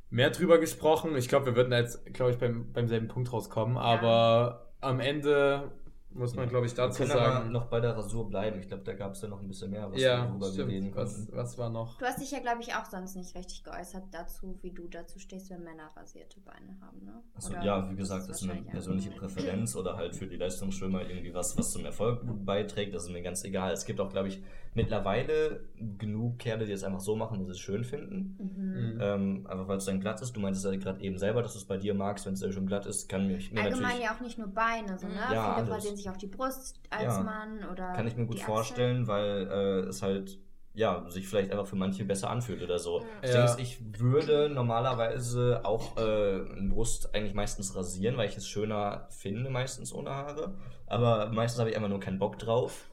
mehr 0.09 0.29
drüber 0.29 0.59
gesprochen. 0.59 1.15
Ich 1.17 1.27
glaube, 1.27 1.47
wir 1.47 1.55
würden 1.55 1.71
da 1.71 1.79
jetzt, 1.79 2.05
glaube 2.13 2.31
ich, 2.31 2.37
beim, 2.37 2.71
beim 2.71 2.87
selben 2.87 3.07
Punkt 3.07 3.33
rauskommen. 3.33 3.77
Aber 3.77 4.71
am 4.81 4.99
Ende 4.99 5.71
muss 6.11 6.35
man, 6.35 6.49
glaube 6.49 6.65
ich, 6.65 6.75
Wir 6.75 6.85
dazu 6.85 7.03
können 7.03 7.11
aber 7.11 7.33
sagen. 7.33 7.51
noch 7.51 7.65
bei 7.65 7.79
der 7.79 7.95
Rasur 7.95 8.27
bleiben. 8.27 8.59
Ich 8.59 8.67
glaube, 8.67 8.83
da 8.83 8.93
gab 8.93 9.13
es 9.13 9.21
ja 9.21 9.27
noch 9.27 9.41
ein 9.41 9.47
bisschen 9.47 9.69
mehr, 9.69 9.91
was 9.91 10.01
ja, 10.01 10.27
worüber 10.29 10.55
wir 10.55 10.67
reden. 10.67 10.95
Was, 10.95 11.15
konnten. 11.15 11.35
was 11.35 11.57
war 11.57 11.69
noch? 11.69 11.97
Du 11.97 12.05
hast 12.05 12.19
dich 12.19 12.31
ja, 12.31 12.39
glaube 12.39 12.61
ich, 12.61 12.73
auch 12.73 12.85
sonst 12.85 13.15
nicht 13.15 13.35
richtig 13.35 13.63
geäußert 13.63 14.03
dazu, 14.11 14.57
wie 14.61 14.71
du 14.71 14.87
dazu 14.87 15.19
stehst, 15.19 15.49
wenn 15.51 15.63
Männer 15.63 15.91
rasierte 15.95 16.39
Beine 16.39 16.77
haben, 16.81 17.05
ne? 17.05 17.21
Achso, 17.35 17.53
ja, 17.53 17.89
wie 17.89 17.95
gesagt, 17.95 18.29
das 18.29 18.41
ist 18.41 18.49
eine 18.49 18.61
persönliche 18.63 19.11
Präferenz 19.11 19.75
oder 19.75 19.97
halt 19.97 20.15
für 20.15 20.27
die 20.27 20.37
Leistungsschwimmer 20.37 21.07
irgendwie 21.07 21.33
was, 21.33 21.57
was 21.57 21.71
zum 21.71 21.85
Erfolg 21.85 22.21
beiträgt. 22.45 22.95
Das 22.95 23.03
ist 23.03 23.11
mir 23.11 23.21
ganz 23.21 23.43
egal. 23.43 23.71
Es 23.73 23.85
gibt 23.85 23.99
auch, 23.99 24.09
glaube 24.09 24.29
ich, 24.29 24.41
mittlerweile 24.73 25.61
genug 25.97 26.39
Kerle, 26.39 26.65
die 26.65 26.71
es 26.71 26.83
einfach 26.83 26.99
so 26.99 27.15
machen, 27.15 27.39
dass 27.39 27.47
sie 27.47 27.51
es 27.53 27.59
schön 27.59 27.83
finden. 27.83 28.37
Mhm. 28.39 28.93
Mhm. 28.93 28.99
Ähm, 29.01 29.47
einfach 29.47 29.67
weil 29.67 29.77
es 29.77 29.85
dann 29.85 29.99
glatt 29.99 30.21
ist. 30.21 30.35
Du 30.35 30.39
meintest 30.39 30.65
ja 30.65 30.75
gerade 30.75 31.01
eben 31.01 31.17
selber, 31.17 31.41
dass 31.41 31.53
du 31.53 31.59
es 31.59 31.65
bei 31.65 31.77
dir 31.77 31.93
magst, 31.93 32.25
wenn 32.25 32.33
es 32.33 32.39
schön 32.39 32.67
glatt 32.67 32.85
ist, 32.85 33.09
kann 33.09 33.27
mich 33.27 33.51
mir 33.51 33.61
Allgemein 33.61 33.83
natürlich. 33.83 34.05
ja 34.05 34.15
auch 34.15 34.19
nicht 34.21 34.37
nur 34.37 34.47
Beine, 34.47 34.97
so, 34.97 35.07
ne? 35.07 35.13
Ja, 35.15 35.55
Viele 35.55 35.73
alles. 35.73 35.98
Sich 35.99 36.09
auch 36.09 36.17
die 36.17 36.27
Brust 36.27 36.79
als 36.89 37.15
Ja. 37.15 37.23
Mann 37.23 37.63
oder. 37.71 37.93
Kann 37.93 38.07
ich 38.07 38.15
mir 38.15 38.25
gut 38.25 38.39
vorstellen, 38.39 39.07
weil 39.07 39.47
äh, 39.47 39.87
es 39.87 40.01
halt 40.01 40.39
ja, 40.73 41.09
sich 41.09 41.27
vielleicht 41.27 41.51
einfach 41.51 41.65
für 41.65 41.75
manche 41.75 42.05
besser 42.05 42.29
anfühlt 42.29 42.61
oder 42.61 42.79
so. 42.79 43.03
Ja. 43.23 43.31
Ding 43.31 43.43
ist, 43.43 43.59
ich 43.59 43.99
würde 43.99 44.49
normalerweise 44.49 45.61
auch 45.65 45.97
äh, 45.97 46.01
eine 46.01 46.69
Brust 46.69 47.13
eigentlich 47.13 47.33
meistens 47.33 47.75
rasieren, 47.75 48.17
weil 48.17 48.29
ich 48.29 48.37
es 48.37 48.47
schöner 48.47 49.07
finde, 49.09 49.49
meistens 49.49 49.93
ohne 49.93 50.11
Haare. 50.11 50.53
Aber 50.87 51.29
meistens 51.31 51.59
habe 51.59 51.69
ich 51.71 51.75
einfach 51.75 51.89
nur 51.89 51.99
keinen 51.99 52.19
Bock 52.19 52.39
drauf. 52.39 52.87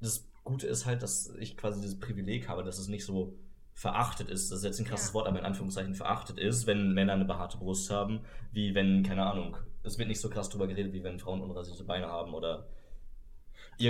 Das 0.00 0.26
Gute 0.42 0.66
ist 0.66 0.86
halt, 0.86 1.02
dass 1.02 1.32
ich 1.38 1.56
quasi 1.56 1.80
dieses 1.80 2.00
Privileg 2.00 2.48
habe, 2.48 2.64
dass 2.64 2.78
es 2.78 2.88
nicht 2.88 3.04
so 3.04 3.34
verachtet 3.74 4.28
ist. 4.28 4.50
Das 4.50 4.58
ist 4.58 4.64
jetzt 4.64 4.80
ein 4.80 4.86
krasses 4.86 5.08
Ja. 5.08 5.14
Wort, 5.14 5.28
aber 5.28 5.38
in 5.38 5.44
Anführungszeichen 5.44 5.94
verachtet 5.94 6.38
ist, 6.38 6.66
wenn 6.66 6.92
Männer 6.92 7.12
eine 7.12 7.24
behaarte 7.24 7.58
Brust 7.58 7.90
haben, 7.90 8.20
wie 8.52 8.74
wenn, 8.74 9.02
keine 9.02 9.24
Ahnung, 9.26 9.56
es 9.82 9.98
wird 9.98 10.08
nicht 10.08 10.20
so 10.20 10.28
krass 10.28 10.48
drüber 10.48 10.66
geredet, 10.66 10.92
wie 10.92 11.02
wenn 11.02 11.18
Frauen 11.18 11.42
unrasierte 11.42 11.84
Beine 11.84 12.08
haben 12.08 12.34
oder 12.34 12.66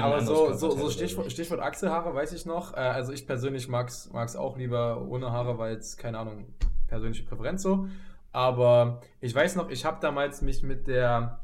Aber 0.00 0.20
so, 0.22 0.52
so, 0.54 0.70
so 0.70 0.90
Stichwort, 0.90 1.30
Stichwort 1.30 1.60
Achselhaare 1.60 2.14
weiß 2.14 2.32
ich 2.32 2.46
noch. 2.46 2.72
Äh, 2.74 2.80
also 2.80 3.12
ich 3.12 3.26
persönlich 3.26 3.68
mag 3.68 3.88
es 3.88 4.36
auch 4.36 4.56
lieber 4.56 5.06
ohne 5.08 5.32
Haare, 5.32 5.58
weil 5.58 5.76
es, 5.76 5.96
keine 5.96 6.18
Ahnung, 6.18 6.46
persönliche 6.88 7.24
Präferenz 7.24 7.62
so. 7.62 7.88
Aber 8.32 9.02
ich 9.20 9.34
weiß 9.34 9.56
noch, 9.56 9.70
ich 9.70 9.84
habe 9.84 9.98
damals 10.00 10.40
mich 10.40 10.62
mit 10.62 10.86
der 10.86 11.40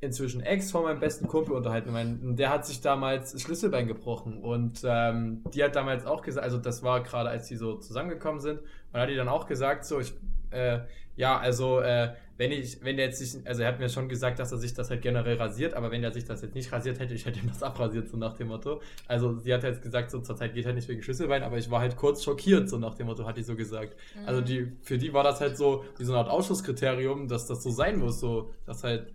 inzwischen 0.00 0.40
Ex 0.40 0.70
von 0.70 0.84
meinem 0.84 0.98
besten 0.98 1.28
Kumpel 1.28 1.54
unterhalten. 1.54 1.92
Mein, 1.92 2.36
der 2.36 2.48
hat 2.48 2.64
sich 2.64 2.80
damals 2.80 3.40
Schlüsselbein 3.40 3.86
gebrochen 3.86 4.42
und 4.42 4.80
ähm, 4.84 5.44
die 5.52 5.62
hat 5.62 5.76
damals 5.76 6.06
auch 6.06 6.22
gesagt, 6.22 6.42
also 6.42 6.56
das 6.56 6.82
war 6.82 7.02
gerade, 7.02 7.28
als 7.28 7.48
die 7.48 7.56
so 7.56 7.76
zusammengekommen 7.76 8.40
sind, 8.40 8.60
und 8.92 9.00
hat 9.00 9.10
die 9.10 9.16
dann 9.16 9.28
auch 9.28 9.46
gesagt, 9.46 9.84
so 9.84 10.00
ich, 10.00 10.14
äh, 10.50 10.80
ja, 11.16 11.38
also 11.38 11.80
äh, 11.80 12.14
wenn 12.40 12.52
ich, 12.52 12.82
wenn 12.82 12.96
der 12.96 13.04
jetzt 13.04 13.18
sich, 13.18 13.46
also 13.46 13.60
er 13.60 13.68
hat 13.68 13.80
mir 13.80 13.90
schon 13.90 14.08
gesagt, 14.08 14.38
dass 14.38 14.50
er 14.50 14.56
sich 14.56 14.72
das 14.72 14.88
halt 14.88 15.02
generell 15.02 15.36
rasiert, 15.36 15.74
aber 15.74 15.90
wenn 15.90 16.02
er 16.02 16.10
sich 16.10 16.24
das 16.24 16.40
jetzt 16.40 16.54
nicht 16.54 16.72
rasiert 16.72 16.98
hätte, 16.98 17.12
ich 17.12 17.26
hätte 17.26 17.38
ihm 17.38 17.48
das 17.48 17.62
abrasiert, 17.62 18.08
so 18.08 18.16
nach 18.16 18.32
dem 18.32 18.48
Motto. 18.48 18.80
Also 19.06 19.36
sie 19.36 19.52
hat 19.52 19.62
jetzt 19.62 19.82
gesagt, 19.82 20.10
so 20.10 20.20
zur 20.20 20.36
Zeit 20.36 20.54
geht 20.54 20.64
halt 20.64 20.74
nicht 20.74 20.88
wegen 20.88 21.02
Schlüsselbein, 21.02 21.42
aber 21.42 21.58
ich 21.58 21.70
war 21.70 21.80
halt 21.80 21.96
kurz 21.96 22.24
schockiert, 22.24 22.70
so 22.70 22.78
nach 22.78 22.94
dem 22.94 23.08
Motto, 23.08 23.26
hat 23.26 23.36
die 23.36 23.42
so 23.42 23.56
gesagt. 23.56 23.94
Also 24.24 24.40
die, 24.40 24.72
für 24.80 24.96
die 24.96 25.12
war 25.12 25.22
das 25.22 25.42
halt 25.42 25.58
so, 25.58 25.84
wie 25.98 26.04
so 26.04 26.12
eine 26.12 26.20
Art 26.22 26.30
Ausschusskriterium, 26.30 27.28
dass 27.28 27.46
das 27.46 27.62
so 27.62 27.68
sein 27.68 27.98
muss, 27.98 28.20
so, 28.20 28.54
dass 28.64 28.84
halt, 28.84 29.12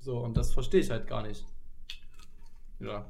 so, 0.00 0.18
und 0.18 0.36
das 0.36 0.52
verstehe 0.52 0.80
ich 0.80 0.90
halt 0.90 1.06
gar 1.06 1.22
nicht. 1.22 1.46
Ja. 2.78 3.06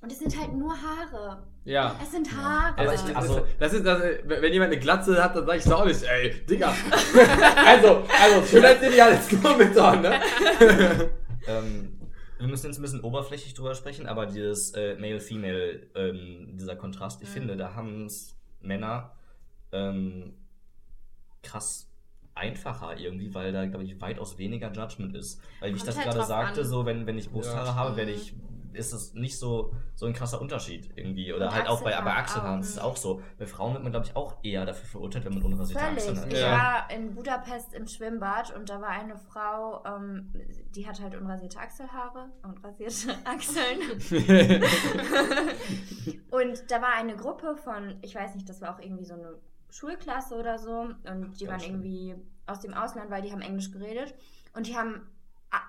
Und 0.00 0.12
es 0.12 0.18
sind 0.20 0.38
halt 0.38 0.54
nur 0.54 0.70
Haare. 0.72 1.42
Ja. 1.64 1.96
Es 2.02 2.12
sind 2.12 2.30
Haare. 2.36 2.78
Aber 2.78 2.90
Also, 2.90 3.06
ich- 3.08 3.12
das, 3.14 3.16
also- 3.30 3.46
das 3.58 3.72
ist, 3.72 3.84
das, 3.84 4.02
wenn 4.24 4.52
jemand 4.52 4.72
eine 4.72 4.80
Glatze 4.80 5.22
hat, 5.22 5.34
dann 5.34 5.44
sage 5.44 5.58
ich 5.58 5.66
es 5.66 5.72
auch 5.72 5.84
nicht, 5.84 6.02
ey, 6.04 6.44
Digga. 6.46 6.72
also, 7.66 8.04
also, 8.22 8.46
Schönheitsideal 8.46 9.12
ist 9.12 9.32
momentan, 9.42 10.02
ne? 10.02 10.20
Ähm, 11.46 11.98
wir 12.38 12.46
müssen 12.46 12.66
jetzt 12.66 12.78
ein 12.78 12.82
bisschen 12.82 13.00
oberflächlich 13.00 13.54
drüber 13.54 13.74
sprechen, 13.74 14.06
aber 14.06 14.26
dieses 14.26 14.72
äh, 14.74 14.96
Male-Female, 14.96 15.86
ähm, 15.94 16.50
dieser 16.58 16.76
Kontrast, 16.76 17.22
ich 17.22 17.28
Mhm. 17.30 17.32
finde, 17.32 17.56
da 17.56 17.74
haben 17.74 18.04
es 18.06 18.36
Männer 18.60 19.12
ähm, 19.72 20.34
krass 21.42 21.88
einfacher 22.34 22.96
irgendwie, 22.98 23.34
weil 23.34 23.52
da, 23.52 23.64
glaube 23.66 23.84
ich, 23.84 24.00
weitaus 24.00 24.36
weniger 24.38 24.70
Judgment 24.72 25.16
ist. 25.16 25.40
Weil, 25.60 25.72
wie 25.72 25.76
ich 25.76 25.82
das 25.84 25.96
halt 25.96 26.10
gerade 26.10 26.24
sagte, 26.26 26.60
an. 26.60 26.66
so, 26.66 26.84
wenn, 26.86 27.06
wenn 27.06 27.18
ich 27.18 27.30
Brusthaare 27.30 27.68
Ja. 27.68 27.74
habe, 27.74 27.92
Mhm. 27.92 27.96
werde 27.96 28.10
ich 28.12 28.34
ist 28.72 28.92
es 28.92 29.14
nicht 29.14 29.38
so, 29.38 29.72
so 29.94 30.06
ein 30.06 30.12
krasser 30.12 30.40
Unterschied 30.40 30.90
irgendwie. 30.96 31.32
Oder 31.32 31.46
Und 31.46 31.54
halt 31.54 31.66
auch 31.68 31.82
bei, 31.82 31.90
bei 31.90 31.96
Achselhaare 31.96 32.16
Achselhaaren 32.18 32.60
ist 32.60 32.70
es 32.70 32.78
auch 32.78 32.96
so. 32.96 33.20
Bei 33.38 33.46
Frauen 33.46 33.72
wird 33.74 33.82
man, 33.82 33.92
glaube 33.92 34.06
ich, 34.06 34.14
auch 34.16 34.36
eher 34.42 34.64
dafür 34.66 34.86
verurteilt, 34.88 35.24
wenn 35.24 35.34
man 35.34 35.42
unrasierte. 35.42 35.82
Achseln 35.82 36.20
hat. 36.20 36.32
Ich 36.32 36.38
Ja. 36.40 36.52
war 36.52 36.90
in 36.90 37.14
Budapest 37.14 37.72
im 37.74 37.86
Schwimmbad 37.86 38.54
und 38.54 38.68
da 38.70 38.80
war 38.80 38.88
eine 38.90 39.16
Frau, 39.16 39.82
ähm, 39.84 40.32
die 40.74 40.86
hat 40.86 41.00
halt 41.00 41.14
unrasierte 41.16 41.58
Achselhaare 41.58 42.30
und 42.42 42.62
rasierte 42.64 43.14
Achseln. 43.24 43.78
und 46.30 46.70
da 46.70 46.82
war 46.82 46.94
eine 46.94 47.16
Gruppe 47.16 47.56
von, 47.56 47.96
ich 48.02 48.14
weiß 48.14 48.34
nicht, 48.34 48.48
das 48.48 48.60
war 48.60 48.74
auch 48.74 48.80
irgendwie 48.80 49.04
so 49.04 49.14
eine 49.14 49.34
Schulklasse 49.70 50.34
oder 50.36 50.58
so. 50.58 50.80
Und 50.80 51.40
die 51.40 51.44
Ganz 51.44 51.50
waren 51.50 51.60
schlimm. 51.60 51.74
irgendwie 51.84 52.14
aus 52.46 52.60
dem 52.60 52.74
Ausland, 52.74 53.10
weil 53.10 53.22
die 53.22 53.32
haben 53.32 53.42
Englisch 53.42 53.70
geredet. 53.70 54.14
Und 54.54 54.66
die 54.66 54.76
haben 54.76 55.02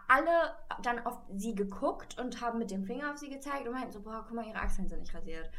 alle 0.08 0.54
dann 0.84 1.06
auf 1.06 1.18
sie 1.36 1.56
geguckt 1.56 2.18
und 2.20 2.42
haben 2.42 2.60
mit 2.60 2.72
dem 2.72 2.84
Finger 2.84 3.12
auf 3.12 3.18
sie 3.18 3.30
gezeigt 3.30 3.68
und 3.68 3.74
meinten 3.74 3.92
so, 3.92 4.02
boah, 4.02 4.24
guck 4.28 4.36
mal, 4.36 4.46
ihre 4.46 4.60
Achseln 4.60 4.88
sind 4.90 5.00
nicht 5.02 5.14
rasiert. 5.14 5.50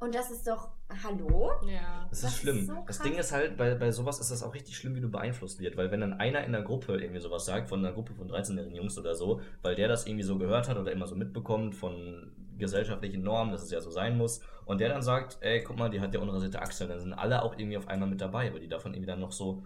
Und 0.00 0.14
das 0.14 0.30
ist 0.30 0.46
doch, 0.46 0.68
hallo? 1.04 1.52
Ja. 1.66 2.06
Das, 2.10 2.20
Das 2.20 2.30
ist 2.30 2.36
ist 2.36 2.40
schlimm. 2.42 2.66
so 2.66 2.84
das. 2.86 2.98
Ding 2.98 3.14
ist 3.14 3.32
halt, 3.32 3.56
bei, 3.56 3.74
bei 3.74 3.90
sowas 3.90 4.18
ist 4.20 4.30
das 4.30 4.42
auch 4.42 4.52
richtig 4.52 4.76
schlimm, 4.76 4.94
wie 4.96 5.00
du 5.00 5.08
beeinflusst 5.08 5.60
wird. 5.60 5.76
Weil 5.76 5.90
wenn 5.90 6.00
dann 6.00 6.14
einer 6.14 6.44
in 6.44 6.52
der 6.52 6.62
Gruppe 6.62 7.00
irgendwie 7.00 7.20
sowas 7.20 7.46
sagt, 7.46 7.68
von 7.68 7.78
einer 7.78 7.92
Gruppe 7.94 8.12
von 8.12 8.28
13-jährigen 8.28 8.76
Jungs 8.76 8.98
oder 8.98 9.14
so, 9.14 9.40
weil 9.62 9.76
der 9.76 9.88
das 9.88 10.06
irgendwie 10.06 10.24
so 10.24 10.36
gehört 10.36 10.68
hat 10.68 10.76
oder 10.76 10.92
immer 10.92 11.06
so 11.06 11.14
mitbekommt 11.14 11.74
von 11.74 12.32
gesellschaftlichen 12.58 13.22
Normen, 13.22 13.52
dass 13.52 13.62
es 13.62 13.70
ja 13.70 13.80
so 13.80 13.90
sein 13.90 14.16
muss, 14.18 14.40
und 14.64 14.80
der 14.80 14.88
dann 14.88 15.02
sagt, 15.02 15.38
ey, 15.40 15.62
guck 15.62 15.78
mal, 15.78 15.90
die 15.90 16.00
hat 16.00 16.12
ja 16.14 16.20
unrasierte 16.20 16.60
Achseln, 16.60 16.88
dann 16.90 17.00
sind 17.00 17.12
alle 17.12 17.42
auch 17.42 17.56
irgendwie 17.56 17.76
auf 17.76 17.88
einmal 17.88 18.08
mit 18.08 18.20
dabei, 18.20 18.52
weil 18.52 18.60
die 18.60 18.68
davon 18.68 18.92
irgendwie 18.94 19.10
dann 19.10 19.20
noch 19.20 19.32
so 19.32 19.64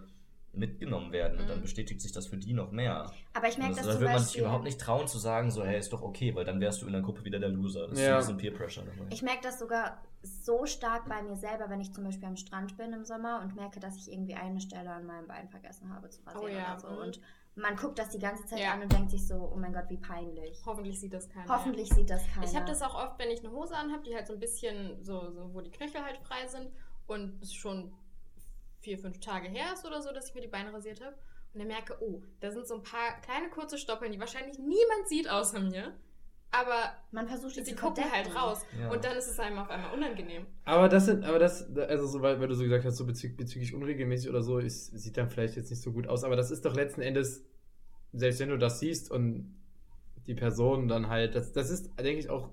mitgenommen 0.53 1.11
werden. 1.11 1.39
Und 1.39 1.47
dann 1.49 1.57
Mhm. 1.59 1.61
bestätigt 1.63 2.01
sich 2.01 2.11
das 2.11 2.27
für 2.27 2.37
die 2.37 2.53
noch 2.53 2.71
mehr. 2.71 3.11
Aber 3.33 3.47
ich 3.47 3.57
merke 3.57 3.71
Und 3.73 3.77
das 3.79 3.85
da 3.85 3.91
zum 3.93 4.01
würde 4.01 4.13
man 4.13 4.23
sich 4.23 4.37
überhaupt 4.37 4.63
nicht 4.63 4.79
trauen 4.81 5.07
zu 5.07 5.17
sagen, 5.17 5.51
so, 5.51 5.63
hey, 5.63 5.77
ist 5.79 5.93
doch 5.93 6.01
okay, 6.01 6.33
weil 6.35 6.45
dann 6.45 6.59
wärst 6.59 6.81
du 6.81 6.87
in 6.87 6.93
der 6.93 7.01
Gruppe 7.01 7.23
wieder 7.23 7.39
der 7.39 7.49
Loser. 7.49 7.87
Das 7.87 7.99
Ja. 7.99 8.17
ist 8.19 8.29
ein 8.29 8.37
bisschen 8.37 8.51
Peer 8.51 8.57
Pressure 8.59 8.83
dabei. 8.83 9.07
Ich 9.11 9.21
merke 9.21 9.41
das 9.43 9.59
sogar 9.59 10.01
so 10.21 10.65
stark 10.65 11.07
bei 11.07 11.21
mir 11.21 11.35
selber, 11.35 11.69
wenn 11.69 11.79
ich 11.79 11.93
zum 11.93 12.03
Beispiel 12.03 12.27
am 12.27 12.35
Strand 12.35 12.75
bin 12.77 12.91
im 12.93 13.05
Sommer 13.05 13.41
und 13.41 13.55
merke, 13.55 13.79
dass 13.79 13.95
ich 13.97 14.11
irgendwie 14.11 14.35
eine 14.35 14.59
Stelle 14.59 14.89
an 14.91 15.05
meinem 15.05 15.27
Bein 15.27 15.47
vergessen 15.49 15.93
habe 15.93 16.09
zu 16.09 16.21
rasieren 16.25 16.43
Oh 16.43 16.47
ja, 16.47 16.71
oder 16.73 16.79
so. 16.79 16.87
mhm. 16.89 16.97
Und 16.97 17.21
man 17.55 17.75
guckt 17.75 17.99
das 17.99 18.09
die 18.09 18.19
ganze 18.19 18.45
Zeit 18.45 18.59
Ja. 18.59 18.73
an 18.73 18.81
und 18.81 18.91
denkt 18.91 19.11
sich 19.11 19.25
so, 19.27 19.51
oh 19.53 19.57
mein 19.57 19.71
Gott, 19.73 19.85
wie 19.89 19.97
peinlich. 19.97 20.61
Hoffentlich 20.65 20.99
sieht 20.99 21.13
das 21.13 21.29
keiner. 21.29 21.47
Hoffentlich 21.47 21.89
sieht 21.89 22.09
das 22.09 22.25
keiner. 22.33 22.45
Ich 22.45 22.55
habe 22.55 22.65
das 22.65 22.81
auch 22.81 22.95
oft, 22.95 23.19
wenn 23.19 23.29
ich 23.29 23.39
eine 23.39 23.51
Hose 23.51 23.75
anhabe, 23.75 24.03
die 24.03 24.15
halt 24.15 24.27
so 24.27 24.33
ein 24.33 24.39
bisschen, 24.39 25.01
so, 25.03 25.31
so 25.31 25.53
wo 25.53 25.61
die 25.61 25.71
Knöchel 25.71 26.01
halt 26.03 26.17
frei 26.19 26.47
sind 26.47 26.69
und 27.07 27.41
es 27.41 27.53
schon 27.53 27.93
vier, 28.81 28.97
fünf 28.97 29.19
Tage 29.19 29.47
her 29.47 29.73
ist 29.73 29.85
oder 29.85 30.01
so, 30.01 30.11
dass 30.11 30.29
ich 30.29 30.35
mir 30.35 30.41
die 30.41 30.47
Beine 30.47 30.73
rasiert 30.73 31.01
habe. 31.01 31.15
Und 31.53 31.59
dann 31.59 31.67
merke, 31.67 31.97
oh, 32.01 32.21
da 32.41 32.51
sind 32.51 32.67
so 32.67 32.75
ein 32.75 32.83
paar 32.83 33.19
kleine 33.21 33.49
kurze 33.49 33.77
Stoppeln, 33.77 34.11
die 34.11 34.19
wahrscheinlich 34.19 34.59
niemand 34.59 35.07
sieht 35.07 35.29
außer 35.29 35.59
mir. 35.59 35.93
Aber 36.51 36.93
Man 37.11 37.27
versucht 37.27 37.57
die 37.57 37.63
sie 37.63 37.75
zu 37.75 37.81
gucken 37.81 38.03
verdecken. 38.03 38.33
halt 38.33 38.35
raus. 38.35 38.65
Ja. 38.79 38.89
Und 38.91 39.03
dann 39.03 39.15
ist 39.15 39.27
es 39.27 39.39
einem 39.39 39.59
auf 39.59 39.69
einmal 39.69 39.93
unangenehm. 39.93 40.47
Aber 40.65 40.89
das 40.89 41.05
sind, 41.05 41.23
aber 41.23 41.37
das, 41.37 41.75
also 41.77 42.07
so, 42.07 42.21
weil, 42.21 42.39
weil 42.39 42.47
du 42.47 42.55
so 42.55 42.63
gesagt 42.63 42.85
hast, 42.85 42.97
so 42.97 43.05
bezü 43.05 43.29
bezüglich 43.35 43.73
unregelmäßig 43.73 44.29
oder 44.29 44.41
so, 44.41 44.57
ist, 44.57 44.87
sieht 44.99 45.17
dann 45.17 45.29
vielleicht 45.29 45.55
jetzt 45.57 45.69
nicht 45.69 45.81
so 45.81 45.91
gut 45.91 46.07
aus, 46.07 46.23
aber 46.23 46.35
das 46.35 46.49
ist 46.49 46.65
doch 46.65 46.73
letzten 46.75 47.01
Endes, 47.01 47.45
selbst 48.13 48.39
wenn 48.39 48.49
du 48.49 48.57
das 48.57 48.79
siehst 48.79 49.11
und 49.11 49.55
die 50.25 50.33
Person 50.33 50.87
dann 50.87 51.07
halt, 51.07 51.35
das, 51.35 51.51
das 51.53 51.69
ist, 51.69 51.91
denke 51.99 52.19
ich, 52.19 52.29
auch 52.31 52.49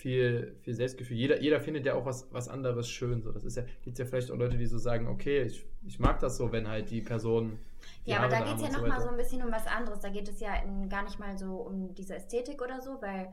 viel, 0.00 0.56
viel 0.62 0.74
Selbstgefühl. 0.74 1.16
Jeder, 1.16 1.40
jeder 1.40 1.60
findet 1.60 1.84
ja 1.84 1.94
auch 1.94 2.06
was, 2.06 2.26
was 2.32 2.48
anderes 2.48 2.88
schön. 2.88 3.22
So. 3.22 3.32
Das 3.32 3.44
ist 3.44 3.56
ja, 3.56 3.64
gibt 3.82 3.98
ja 3.98 4.06
vielleicht 4.06 4.30
auch 4.30 4.36
Leute, 4.36 4.56
die 4.56 4.66
so 4.66 4.78
sagen, 4.78 5.06
okay, 5.06 5.42
ich, 5.42 5.66
ich 5.86 5.98
mag 5.98 6.18
das 6.20 6.38
so, 6.38 6.50
wenn 6.52 6.66
halt 6.66 6.90
die 6.90 7.02
Person. 7.02 7.58
die 8.06 8.10
Ja, 8.10 8.20
aber 8.20 8.28
da 8.28 8.40
geht 8.40 8.56
es 8.56 8.62
ja 8.62 8.70
nochmal 8.70 8.92
weiter. 8.92 9.02
so 9.02 9.08
ein 9.10 9.16
bisschen 9.16 9.42
um 9.42 9.52
was 9.52 9.66
anderes. 9.66 10.00
Da 10.00 10.08
geht 10.08 10.28
es 10.28 10.40
ja 10.40 10.54
in, 10.64 10.88
gar 10.88 11.04
nicht 11.04 11.18
mal 11.18 11.36
so 11.36 11.56
um 11.56 11.94
diese 11.94 12.16
Ästhetik 12.16 12.62
oder 12.62 12.80
so, 12.80 12.96
weil, 13.02 13.28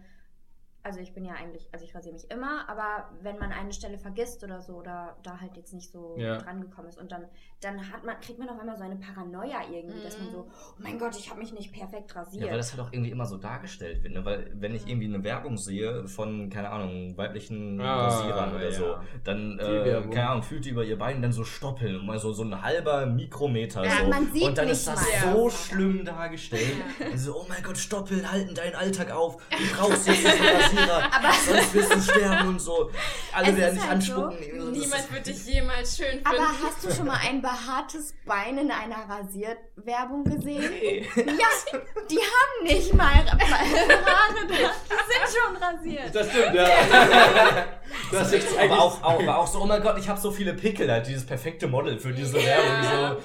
also 0.88 1.02
ich 1.02 1.14
bin 1.14 1.26
ja 1.26 1.34
eigentlich, 1.34 1.68
also 1.74 1.84
ich 1.84 1.94
rasiere 1.94 2.14
mich 2.14 2.32
immer, 2.32 2.68
aber 2.70 3.10
wenn 3.22 3.38
man 3.38 3.52
eine 3.52 3.74
Stelle 3.74 3.98
vergisst 3.98 4.42
oder 4.44 4.62
so, 4.62 4.76
oder 4.76 5.18
da 5.22 5.40
halt 5.42 5.58
jetzt 5.58 5.74
nicht 5.74 5.92
so 5.92 6.16
Ja. 6.18 6.38
dran 6.38 6.62
gekommen 6.62 6.88
ist 6.88 6.98
und 6.98 7.12
dann, 7.12 7.26
dann 7.60 7.92
hat 7.92 8.06
man, 8.06 8.18
kriegt 8.22 8.40
man 8.40 8.48
auf 8.50 8.58
einmal 8.58 8.78
so 8.78 8.84
eine 8.84 8.96
Paranoia 8.96 9.60
irgendwie, 9.70 10.02
dass 10.02 10.18
man 10.18 10.28
Mhm. 10.28 10.32
so, 10.32 10.48
oh 10.48 10.74
mein 10.80 10.98
Gott, 10.98 11.16
ich 11.18 11.30
habe 11.30 11.42
mich 11.42 11.52
nicht 11.54 11.74
perfekt 11.74 12.16
rasiert. 12.16 12.46
Ja, 12.46 12.52
weil 12.52 12.58
das 12.58 12.72
halt 12.72 12.82
auch 12.82 12.94
irgendwie 12.94 13.12
immer 13.12 13.26
so 13.26 13.36
dargestellt 13.38 14.02
wird. 14.04 14.14
Ne? 14.14 14.24
Weil 14.24 14.50
wenn 14.56 14.74
ich 14.74 14.88
irgendwie 14.88 15.08
eine 15.14 15.22
Werbung 15.24 15.58
sehe 15.58 16.08
von, 16.08 16.50
keine 16.50 16.70
Ahnung, 16.70 17.18
weiblichen 17.18 17.82
Ah, 17.82 18.08
Rasierern 18.08 18.56
oder 18.56 18.66
ja. 18.66 18.72
so, 18.72 18.96
dann, 19.26 19.60
äh, 19.60 20.02
keine 20.14 20.30
Ahnung, 20.30 20.44
fühlt 20.44 20.64
die 20.64 20.70
über 20.70 20.86
ihr 20.86 20.98
Bein 20.98 21.22
dann 21.22 21.34
so 21.34 21.44
stoppeln, 21.44 22.06
mal 22.06 22.18
so, 22.18 22.32
so 22.32 22.44
ein 22.44 22.62
halber 22.62 23.06
Mikrometer. 23.06 23.84
Ja, 23.84 23.92
so. 24.04 24.08
man 24.10 24.32
sieht 24.32 24.44
Und 24.44 24.58
dann 24.58 24.66
nicht 24.66 24.74
ist 24.78 24.88
das 24.88 25.02
mal. 25.02 25.34
so 25.34 25.50
schlimm 25.50 26.06
dargestellt. 26.06 26.76
Also, 27.12 27.36
oh 27.36 27.46
mein 27.50 27.62
Gott, 27.62 27.78
Stoppeln 27.78 28.32
halten 28.32 28.56
deinen 28.56 28.76
Alltag 28.76 29.12
auf. 29.12 29.38
Du 29.50 29.76
brauchst 29.76 30.08
jetzt 30.08 30.24
nicht 30.24 30.77
Aber- 31.12 31.34
sonst 31.46 31.74
wirst 31.74 31.94
du 31.96 32.02
sterben 32.02 32.48
und 32.50 32.60
so. 32.62 32.92
Alle 33.34 33.50
Es 33.52 33.58
werden 33.58 33.74
dich 33.76 33.84
halt 33.84 33.92
anspucken. 33.94 34.38
so, 34.62 34.70
Niemand 34.72 35.14
wird 35.14 35.28
dich 35.28 35.46
jemals 35.46 35.98
schön 35.98 36.08
finden. 36.10 36.26
Aber 36.28 36.48
hast 36.64 36.84
du 36.84 36.92
schon 36.94 37.06
mal 37.08 37.20
ein 37.28 37.42
behaartes 37.42 38.14
Bein 38.26 38.58
in 38.58 38.72
einer 38.72 39.08
Rasierwerbung 39.10 40.24
gesehen? 40.24 40.70
Nee. 40.72 41.08
Ja, 41.16 41.74
die 42.10 42.18
haben 42.20 42.64
nicht 42.64 42.94
mal 42.94 43.08
Haare 43.14 44.48
da. 44.48 44.54
Die 44.54 44.56
sind 44.56 45.28
schon 45.34 45.56
rasiert. 45.58 46.14
Das 46.16 46.30
stimmt, 46.30 46.54
ja. 46.56 46.68
Das 48.12 48.28
ist 48.28 48.34
echt 48.34 48.60
aber 48.60 48.80
auch, 48.82 49.02
auch, 49.02 49.20
aber 49.22 49.38
auch 49.38 49.48
so, 49.48 49.62
oh 49.62 49.66
mein 49.66 49.82
Gott, 49.82 49.98
ich 49.98 50.10
habe 50.10 50.20
so 50.20 50.30
viele 50.32 50.54
Pickel, 50.54 50.92
halt 50.92 51.08
dieses 51.08 51.26
perfekte 51.26 51.68
Model 51.68 51.98
für 51.98 52.12
diese 52.12 52.34
Werbung, 52.36 53.18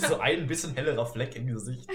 so, 0.00 0.08
so 0.08 0.18
ein 0.20 0.46
bisschen 0.46 0.74
hellerer 0.74 1.04
Fleck 1.04 1.36
im 1.36 1.46
Gesicht. 1.46 1.86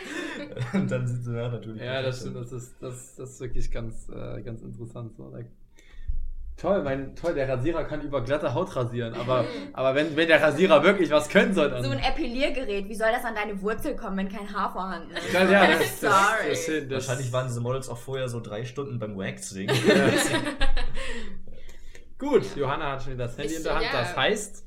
Und 0.74 0.92
dann 0.92 1.08
sind 1.08 1.24
sie 1.24 1.36
ja 1.36 1.50
natürlich. 1.50 1.82
Ja, 1.82 2.04
das 2.04 2.20
stimmt, 2.20 2.36
das 2.38 2.52
ist, 2.52 2.76
das, 2.80 3.16
das 3.16 3.32
ist 3.32 3.40
wirklich 3.40 3.72
ganz, 3.72 4.10
äh, 4.10 4.42
ganz 4.44 4.62
interessant. 4.62 4.93
So. 4.94 5.30
Da- 5.30 5.40
Toll, 6.56 6.84
mein, 6.84 7.16
toll, 7.16 7.34
der 7.34 7.50
Rasierer 7.50 7.84
kann 7.84 8.02
über 8.02 8.22
glatte 8.22 8.54
Haut 8.54 8.74
rasieren, 8.76 9.16
aber, 9.16 9.44
aber 9.74 9.96
wenn, 9.96 10.16
wenn 10.16 10.28
der 10.28 10.42
Rasierer 10.42 10.84
wirklich 10.84 11.10
was 11.10 11.28
können 11.28 11.54
soll, 11.54 11.70
dann. 11.72 11.84
So 11.84 11.90
ein 11.90 12.00
Epiliergerät, 12.00 12.88
wie 12.88 12.96
soll 12.96 13.12
das 13.12 13.26
an 13.26 13.34
deine 13.36 13.60
Wurzel 13.62 13.96
kommen, 13.96 14.18
wenn 14.18 14.30
kein 14.30 14.54
Haar 14.54 14.72
vorhanden 14.72 15.12
ist? 15.16 15.34
ja, 15.34 15.50
ja, 15.50 15.68
das, 15.68 15.80
das, 15.80 16.00
Sorry. 16.00 16.50
das, 16.50 16.66
das, 16.66 16.88
das, 16.88 16.92
Wahrscheinlich 17.08 17.34
waren 17.34 17.48
diese 17.48 17.60
Models 17.60 17.90
auch 17.90 17.98
vorher 17.98 18.30
so 18.30 18.40
drei 18.40 18.64
Stunden 18.66 19.00
beim 19.00 19.18
Waxing. 19.18 19.68
Gut, 22.18 22.56
Johanna 22.56 22.94
hat 22.94 23.04
schon 23.04 23.14
wieder 23.14 23.26
das 23.26 23.38
Handy 23.38 23.52
Ich- 23.52 23.58
in 23.58 23.64
der 23.64 23.76
Hand, 23.76 23.86
ja. 23.86 23.92
das 23.92 24.16
heißt. 24.16 24.66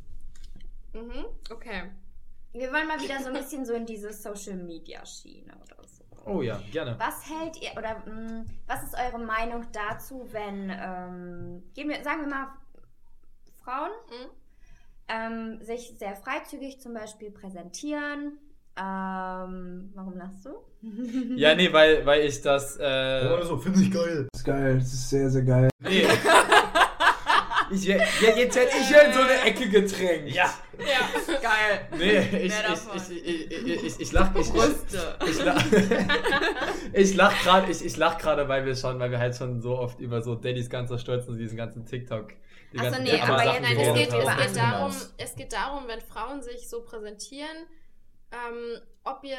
Mhm, 0.93 1.24
okay. 1.51 1.83
Wir 2.53 2.72
wollen 2.72 2.89
mal 2.89 3.01
wieder 3.01 3.18
so 3.20 3.29
ein 3.29 3.35
bisschen 3.35 3.64
so 3.64 3.72
in 3.74 3.87
diese 3.87 4.12
Social 4.12 4.57
Media 4.57 5.05
Schiene 5.07 5.53
oder 5.64 5.76
so. 5.76 5.76
Oh 6.27 6.43
ja, 6.43 6.61
gerne. 6.72 6.97
Was 6.99 7.24
hält 7.31 7.62
ihr 7.62 7.70
oder 7.77 8.03
mh, 8.05 8.45
was 8.66 8.83
ist 8.83 8.95
eure 8.95 9.18
Meinung 9.24 9.64
dazu, 9.72 10.27
wenn 10.33 10.70
ähm, 10.70 11.62
gehen 11.74 11.89
wir, 11.89 12.03
sagen 12.03 12.22
wir 12.22 12.29
mal 12.29 12.49
Frauen 13.62 13.91
Mhm. 14.11 14.31
ähm, 15.09 15.62
sich 15.62 15.95
sehr 15.99 16.16
freizügig 16.16 16.81
zum 16.81 16.95
Beispiel 16.95 17.31
präsentieren? 17.31 18.39
Ähm, 18.79 19.91
warum 19.95 20.16
lachst 20.18 20.45
du? 20.45 20.51
Ja, 21.37 21.55
nee, 21.55 21.72
weil, 21.72 22.05
weil 22.05 22.22
ich 22.27 22.43
das. 22.43 22.77
Äh, 22.79 23.43
so, 23.45 23.57
finde 23.59 23.81
ich 23.81 23.91
geil. 23.91 24.29
Das 24.33 24.41
ist 24.41 24.45
geil, 24.45 24.74
das 24.79 24.93
ist 24.93 25.11
sehr, 25.11 25.31
sehr 25.31 25.43
geil. 25.43 25.70
nee. 25.81 26.07
ich, 27.71 27.85
ja, 27.85 27.97
jetzt 28.37 28.57
hätte 28.57 28.77
ich 28.79 28.91
ja 28.91 29.01
in 29.01 29.12
so 29.12 29.21
eine 29.21 29.41
Ecke 29.43 29.69
gedrängt. 29.69 30.29
Ja. 30.35 30.53
Ja, 30.79 31.35
geil. 31.41 31.89
Nee, 31.97 32.19
ich, 32.19 32.31
Mehr 32.33 32.43
ich, 32.45 32.62
davon. 32.62 32.97
ich, 32.97 33.27
ich, 33.27 33.85
ich, 33.85 34.01
ich, 34.01 34.12
lach, 34.12 34.35
ich, 34.35 34.49
ich, 34.49 35.31
ich 35.31 35.45
lach, 35.45 35.64
ich 36.93 37.14
lach 37.14 37.43
gerade, 37.43 37.71
ich, 37.73 37.85
ich 37.85 37.97
lach 37.97 38.19
gerade, 38.19 38.49
weil 38.49 38.64
wir 38.67 38.75
schon, 38.77 38.99
weil 38.99 39.11
wir 39.11 39.19
halt 39.19 39.35
schon 39.37 39.61
so 39.62 39.79
oft 39.79 40.01
über 40.01 40.23
so 40.23 40.35
Daddys 40.35 40.69
ganzer 40.69 40.99
Stolz 40.99 41.27
und 41.29 41.39
diesen 41.39 41.57
ganzen 41.57 41.87
TikTok, 41.87 42.29
die 42.73 42.79
Ach 42.79 42.85
so, 42.85 42.91
ganzen 42.91 43.05
nee, 43.05 43.21
aber 43.21 43.45
jetzt- 43.45 43.62
Nein, 43.62 43.77
es 43.79 43.95
geht, 43.95 44.09
es, 44.09 44.29
haben. 44.29 44.43
geht 44.47 44.57
darum, 44.57 44.93
es 45.17 45.35
geht 45.37 45.53
darum, 45.53 45.89
wenn 45.89 46.01
Frauen 46.01 46.43
sich 46.43 46.69
so 46.69 46.83
präsentieren, 46.83 47.57
ähm, 48.33 48.81
ob, 49.05 49.25
ihr, 49.25 49.39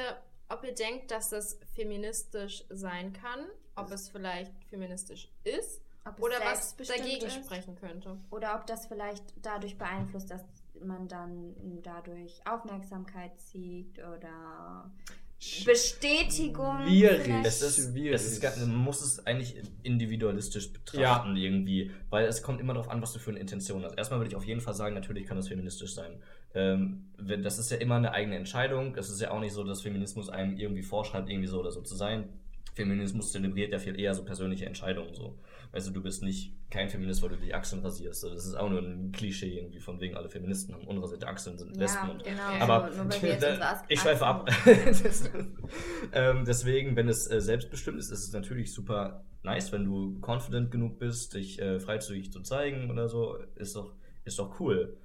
ob 0.50 0.64
ihr 0.64 0.74
denkt, 0.74 1.12
dass 1.12 1.30
das 1.30 1.60
feministisch 1.76 2.64
sein 2.70 3.14
kann, 3.14 3.46
ob 3.76 3.92
es 3.92 4.10
vielleicht 4.10 4.52
feministisch 4.70 5.30
ist 5.44 5.82
Ob 6.08 6.18
es 6.18 6.24
oder 6.24 6.40
was 6.44 6.76
dagegen 6.76 7.26
ist? 7.26 7.36
sprechen 7.36 7.76
könnte. 7.76 8.18
Oder 8.30 8.56
ob 8.56 8.66
das 8.66 8.88
vielleicht 8.88 9.24
dadurch 9.42 9.78
beeinflusst, 9.78 10.32
dass 10.32 10.44
man 10.82 11.08
dann 11.08 11.56
dadurch 11.84 12.42
Aufmerksamkeit 12.46 13.40
zieht 13.40 14.00
oder 14.00 14.92
Bestätigung. 15.66 16.88
Schwierig. 16.88 17.32
Es 17.44 17.62
ist, 17.62 17.92
Schwierig. 17.92 18.14
es 18.16 18.26
ist, 18.26 18.60
man 18.60 18.76
muss 18.76 19.02
es 19.02 19.26
eigentlich 19.28 19.56
individualistisch 19.84 20.74
betrachten 20.74 21.36
irgendwie, 21.36 21.92
weil 22.10 22.26
es 22.26 22.42
kommt 22.42 22.60
immer 22.60 22.74
darauf 22.74 22.90
an, 22.90 23.04
was 23.04 23.14
du 23.14 23.20
für 23.20 23.30
eine 23.30 23.40
Intention 23.40 23.84
hast. 23.84 23.96
Erstmal 23.98 24.20
würde 24.20 24.30
ich 24.30 24.36
auf 24.36 24.46
jeden 24.46 24.62
Fall 24.62 24.74
sagen, 24.74 24.96
natürlich 24.96 25.28
kann 25.28 25.38
das 25.38 25.48
feministisch 25.48 25.94
sein. 25.94 26.24
Ähm, 26.56 27.12
das 27.18 27.60
ist 27.60 27.70
ja 27.70 27.78
immer 27.78 27.96
eine 27.96 28.14
eigene 28.14 28.36
Entscheidung. 28.36 28.96
Es 28.96 29.12
ist 29.12 29.22
ja 29.22 29.30
auch 29.30 29.40
nicht 29.40 29.54
so, 29.54 29.64
dass 29.64 29.82
Feminismus 29.82 30.30
einem 30.30 30.58
irgendwie 30.58 30.82
vorschreibt, 30.82 31.30
irgendwie 31.30 31.48
so 31.48 31.60
oder 31.60 31.72
so 31.72 31.82
zu 31.82 31.96
sein. 31.96 32.30
Feminismus 32.74 33.32
zelebriert 33.32 33.72
ja 33.72 33.80
viel 33.80 34.00
eher 34.00 34.16
so 34.16 34.24
persönliche 34.24 34.66
Entscheidungen 34.66 35.14
so. 35.14 35.38
Weißt 35.72 35.88
du, 35.88 35.92
bist 36.02 36.24
nicht 36.24 36.54
kein 36.70 36.90
Feminist, 36.90 37.22
weil 37.22 37.30
du 37.30 37.38
die 37.38 37.54
Achseln 37.54 37.82
rasierst. 37.82 38.24
Das 38.24 38.46
ist 38.46 38.56
auch 38.56 38.70
nur 38.70 38.80
ein 38.82 39.12
Klischee 39.12 39.58
irgendwie 39.58 39.80
von 39.80 40.00
wegen 40.00 40.16
alle 40.16 40.30
Feministen 40.30 40.74
haben 40.74 40.86
unrasierte 40.88 41.28
Achseln, 41.28 41.58
sind 41.58 41.76
Lesben 41.78 42.08
Ja, 42.08 42.12
und 42.12 42.24
genau. 42.24 42.42
aber 42.60 42.92
so, 42.92 43.04
As- 43.04 43.84
ich 43.88 44.00
schweife 44.00 44.26
ab. 44.26 44.50
Das- 44.66 45.30
ähm, 46.14 46.44
deswegen, 46.46 46.96
wenn 46.96 47.10
es 47.10 47.30
äh, 47.30 47.42
selbstbestimmt 47.42 48.00
ist, 48.00 48.12
ist 48.12 48.24
es 48.24 48.34
natürlich 48.34 48.74
super 48.74 49.24
nice, 49.44 49.72
wenn 49.72 49.86
du 49.86 50.20
confident 50.22 50.72
genug 50.72 51.00
bist, 51.00 51.34
dich 51.34 51.62
äh, 51.62 51.80
freizügig 51.80 52.32
zu 52.32 52.42
zeigen 52.42 52.90
oder 52.92 53.08
so. 53.08 53.38
Ist 53.56 53.76
doch, 53.76 53.94
ist 54.26 54.40
doch 54.40 54.60
cool. 54.60 54.98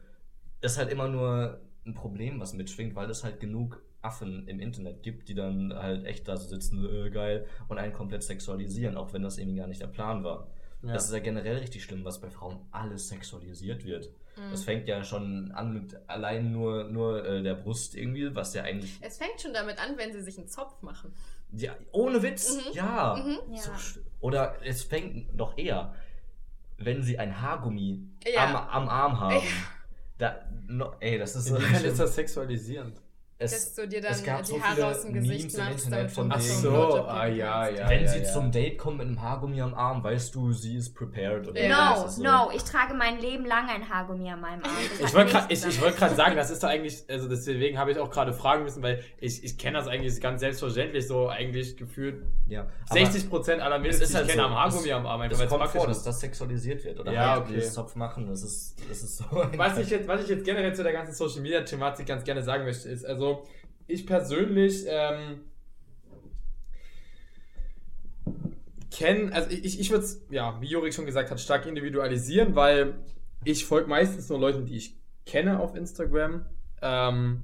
Ist 0.60 0.78
halt 0.78 0.90
immer 0.90 1.08
nur 1.08 1.60
ein 1.86 1.94
Problem, 1.94 2.40
was 2.40 2.52
mitschwingt, 2.54 2.94
weil 2.94 3.10
es 3.10 3.24
halt 3.24 3.40
genug 3.40 3.82
Affen 4.02 4.46
im 4.48 4.60
Internet 4.60 5.02
gibt, 5.02 5.28
die 5.28 5.34
dann 5.34 5.72
halt 5.74 6.04
echt 6.04 6.28
da 6.28 6.36
so 6.36 6.48
sitzen, 6.48 6.84
äh, 6.84 7.10
geil, 7.10 7.46
und 7.68 7.78
einen 7.78 7.92
komplett 7.92 8.22
sexualisieren, 8.22 8.96
auch 8.96 9.12
wenn 9.12 9.22
das 9.22 9.38
irgendwie 9.38 9.58
gar 9.58 9.66
nicht 9.68 9.80
der 9.80 9.86
Plan 9.86 10.24
war. 10.24 10.48
Ja. 10.82 10.92
Das 10.94 11.04
ist 11.06 11.12
ja 11.12 11.20
generell 11.20 11.58
richtig 11.58 11.84
schlimm, 11.84 12.04
was 12.04 12.20
bei 12.20 12.28
Frauen 12.30 12.58
alles 12.72 13.08
sexualisiert 13.08 13.84
wird. 13.84 14.10
Mhm. 14.36 14.50
Das 14.50 14.64
fängt 14.64 14.88
ja 14.88 15.04
schon 15.04 15.52
an 15.52 15.72
mit 15.72 15.96
allein 16.08 16.50
nur, 16.52 16.84
nur 16.84 17.24
äh, 17.24 17.42
der 17.42 17.54
Brust 17.54 17.94
irgendwie, 17.94 18.34
was 18.34 18.52
ja 18.54 18.64
eigentlich. 18.64 18.98
Es 19.00 19.18
fängt 19.18 19.40
schon 19.40 19.52
damit 19.54 19.78
an, 19.78 19.96
wenn 19.96 20.12
sie 20.12 20.20
sich 20.22 20.38
einen 20.38 20.48
Zopf 20.48 20.82
machen. 20.82 21.12
Ja, 21.52 21.76
ohne 21.92 22.22
Witz, 22.22 22.52
Mhm. 22.56 22.72
ja. 22.72 23.14
Mhm. 23.24 23.54
Ja. 23.54 23.60
So, 23.62 24.00
oder 24.20 24.56
es 24.64 24.82
fängt 24.82 25.36
noch 25.36 25.56
eher, 25.58 25.94
wenn 26.78 27.02
sie 27.02 27.18
ein 27.18 27.40
Haargummi 27.40 28.02
Ja. 28.34 28.46
am, 28.46 28.56
am 28.82 28.88
Arm 28.88 29.20
haben. 29.20 29.34
Ja. 29.36 29.40
Da, 30.18 30.40
no, 30.66 30.94
ey, 31.00 31.18
das 31.18 31.36
ist 31.36 31.44
so. 31.46 31.56
Inwiefern 31.56 31.84
ist 31.84 32.00
das 32.00 32.14
sexualisierend? 32.14 33.01
Dass 33.50 33.74
du 33.74 33.88
dir 33.88 34.00
dann 34.00 34.12
es 34.12 34.22
gab 34.24 34.42
die 34.42 34.48
so 34.52 34.62
Haare 34.62 34.86
aus 34.86 35.02
dem 35.02 35.12
Gesicht 35.14 35.38
Memes 35.40 35.54
im 35.54 35.64
machst, 35.64 35.84
Internet 35.84 35.98
damit 35.98 36.12
von 36.12 36.32
Ach 36.32 36.40
so 36.40 37.04
ah 37.06 37.26
ja, 37.26 37.68
ja. 37.68 37.88
Wenn 37.88 38.02
ja, 38.04 38.08
sie 38.08 38.18
ja. 38.20 38.24
zum 38.32 38.52
Date 38.52 38.78
kommt 38.78 38.98
mit 38.98 39.06
einem 39.06 39.20
Haargummi 39.20 39.60
am 39.60 39.74
Arm, 39.74 40.04
weißt 40.04 40.34
du, 40.34 40.52
sie 40.52 40.76
ist 40.76 40.94
prepared. 40.94 41.48
Oder 41.48 41.66
Ja. 41.66 41.96
No, 41.96 42.08
so. 42.08 42.22
no, 42.22 42.50
ich 42.54 42.62
trage 42.62 42.94
mein 42.94 43.18
Leben 43.20 43.44
lang 43.44 43.68
ein 43.68 43.88
Haargummi 43.88 44.30
an 44.30 44.40
meinem 44.40 44.62
Arm. 44.62 44.72
Das 45.00 45.10
Ich 45.10 45.14
wollte 45.16 45.32
gerade 45.32 45.52
ich, 45.52 45.64
ich 45.66 45.80
wollt 45.80 45.98
sagen, 45.98 46.36
das 46.36 46.50
ist 46.50 46.62
doch 46.62 46.68
eigentlich, 46.68 47.04
also 47.08 47.28
deswegen 47.28 47.78
habe 47.78 47.92
ich 47.92 47.98
auch 47.98 48.10
gerade 48.10 48.32
fragen 48.32 48.64
müssen, 48.64 48.82
weil 48.82 49.02
ich, 49.18 49.42
ich 49.44 49.58
kenne 49.58 49.78
das 49.78 49.88
eigentlich 49.88 50.20
ganz 50.20 50.40
selbstverständlich 50.40 51.06
so 51.06 51.28
eigentlich 51.28 51.76
gefühlt 51.76 52.22
Ja, 52.46 52.66
aber 52.88 53.00
60% 53.00 53.58
aller 53.58 53.78
Mädels, 53.78 53.96
es 53.96 54.02
ist 54.02 54.10
die 54.12 54.16
halt 54.16 54.26
ich 54.26 54.32
kenne, 54.32 54.42
so, 54.44 54.50
haben 54.50 54.58
Haargummi 54.58 54.88
es- 54.88 54.94
am 54.94 55.06
Arm, 55.06 55.20
einfach 55.20 55.32
Es 55.34 55.38
weil 55.38 55.46
es 55.46 55.52
kommt 55.52 55.68
vor, 55.70 55.86
dass 55.86 56.02
das 56.02 56.20
sexualisiert 56.20 56.84
wird. 56.84 57.00
Oder 57.00 57.12
Ja, 57.12 57.30
halt 57.32 57.42
okay. 57.48 57.60
Zopf 57.62 57.94
machen, 57.96 58.26
das 58.26 58.42
ist, 58.42 58.76
das 58.88 59.02
ist 59.02 59.16
so. 59.18 59.24
Was 59.56 59.78
ich, 59.78 59.90
jetzt, 59.90 60.06
was 60.08 60.22
ich 60.22 60.28
jetzt 60.28 60.44
generell 60.44 60.74
zu 60.74 60.82
der 60.82 60.92
ganzen 60.92 61.14
Social 61.14 61.40
Media 61.40 61.62
Thematik 61.62 62.06
ganz 62.06 62.24
gerne 62.24 62.42
sagen 62.42 62.64
möchte, 62.64 62.88
ist, 62.88 63.04
also 63.06 63.31
ich 63.86 64.06
persönlich 64.06 64.84
ähm, 64.88 65.40
kenne, 68.90 69.32
also 69.32 69.50
ich, 69.50 69.80
ich 69.80 69.90
würde 69.90 70.04
es, 70.04 70.24
ja, 70.30 70.60
wie 70.60 70.66
Jorik 70.66 70.94
schon 70.94 71.06
gesagt 71.06 71.30
hat, 71.30 71.40
stark 71.40 71.66
individualisieren, 71.66 72.54
weil 72.54 72.94
ich 73.44 73.64
folge 73.64 73.88
meistens 73.88 74.28
nur 74.28 74.38
Leuten, 74.38 74.66
die 74.66 74.76
ich 74.76 74.96
kenne 75.26 75.60
auf 75.60 75.74
Instagram. 75.74 76.44
Ähm, 76.80 77.42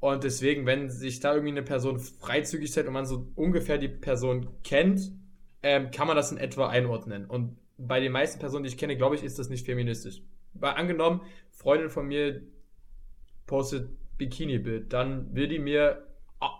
und 0.00 0.24
deswegen, 0.24 0.66
wenn 0.66 0.90
sich 0.90 1.20
da 1.20 1.32
irgendwie 1.32 1.52
eine 1.52 1.62
Person 1.62 2.00
freizügig 2.00 2.70
stellt 2.70 2.86
und 2.88 2.94
man 2.94 3.06
so 3.06 3.28
ungefähr 3.34 3.78
die 3.78 3.88
Person 3.88 4.48
kennt, 4.64 5.12
ähm, 5.62 5.90
kann 5.90 6.06
man 6.06 6.16
das 6.16 6.32
in 6.32 6.38
etwa 6.38 6.68
einordnen. 6.68 7.24
Und 7.26 7.56
bei 7.78 8.00
den 8.00 8.12
meisten 8.12 8.40
Personen, 8.40 8.64
die 8.64 8.68
ich 8.68 8.78
kenne, 8.78 8.96
glaube 8.96 9.14
ich, 9.14 9.22
ist 9.22 9.38
das 9.38 9.48
nicht 9.48 9.64
feministisch. 9.64 10.22
Weil 10.54 10.74
angenommen, 10.74 11.22
Freundin 11.50 11.88
von 11.88 12.06
mir 12.06 12.42
postet 13.46 13.90
Bikini-Bild, 14.18 14.92
dann 14.92 15.34
will 15.34 15.48
die 15.48 15.58
mir 15.58 16.02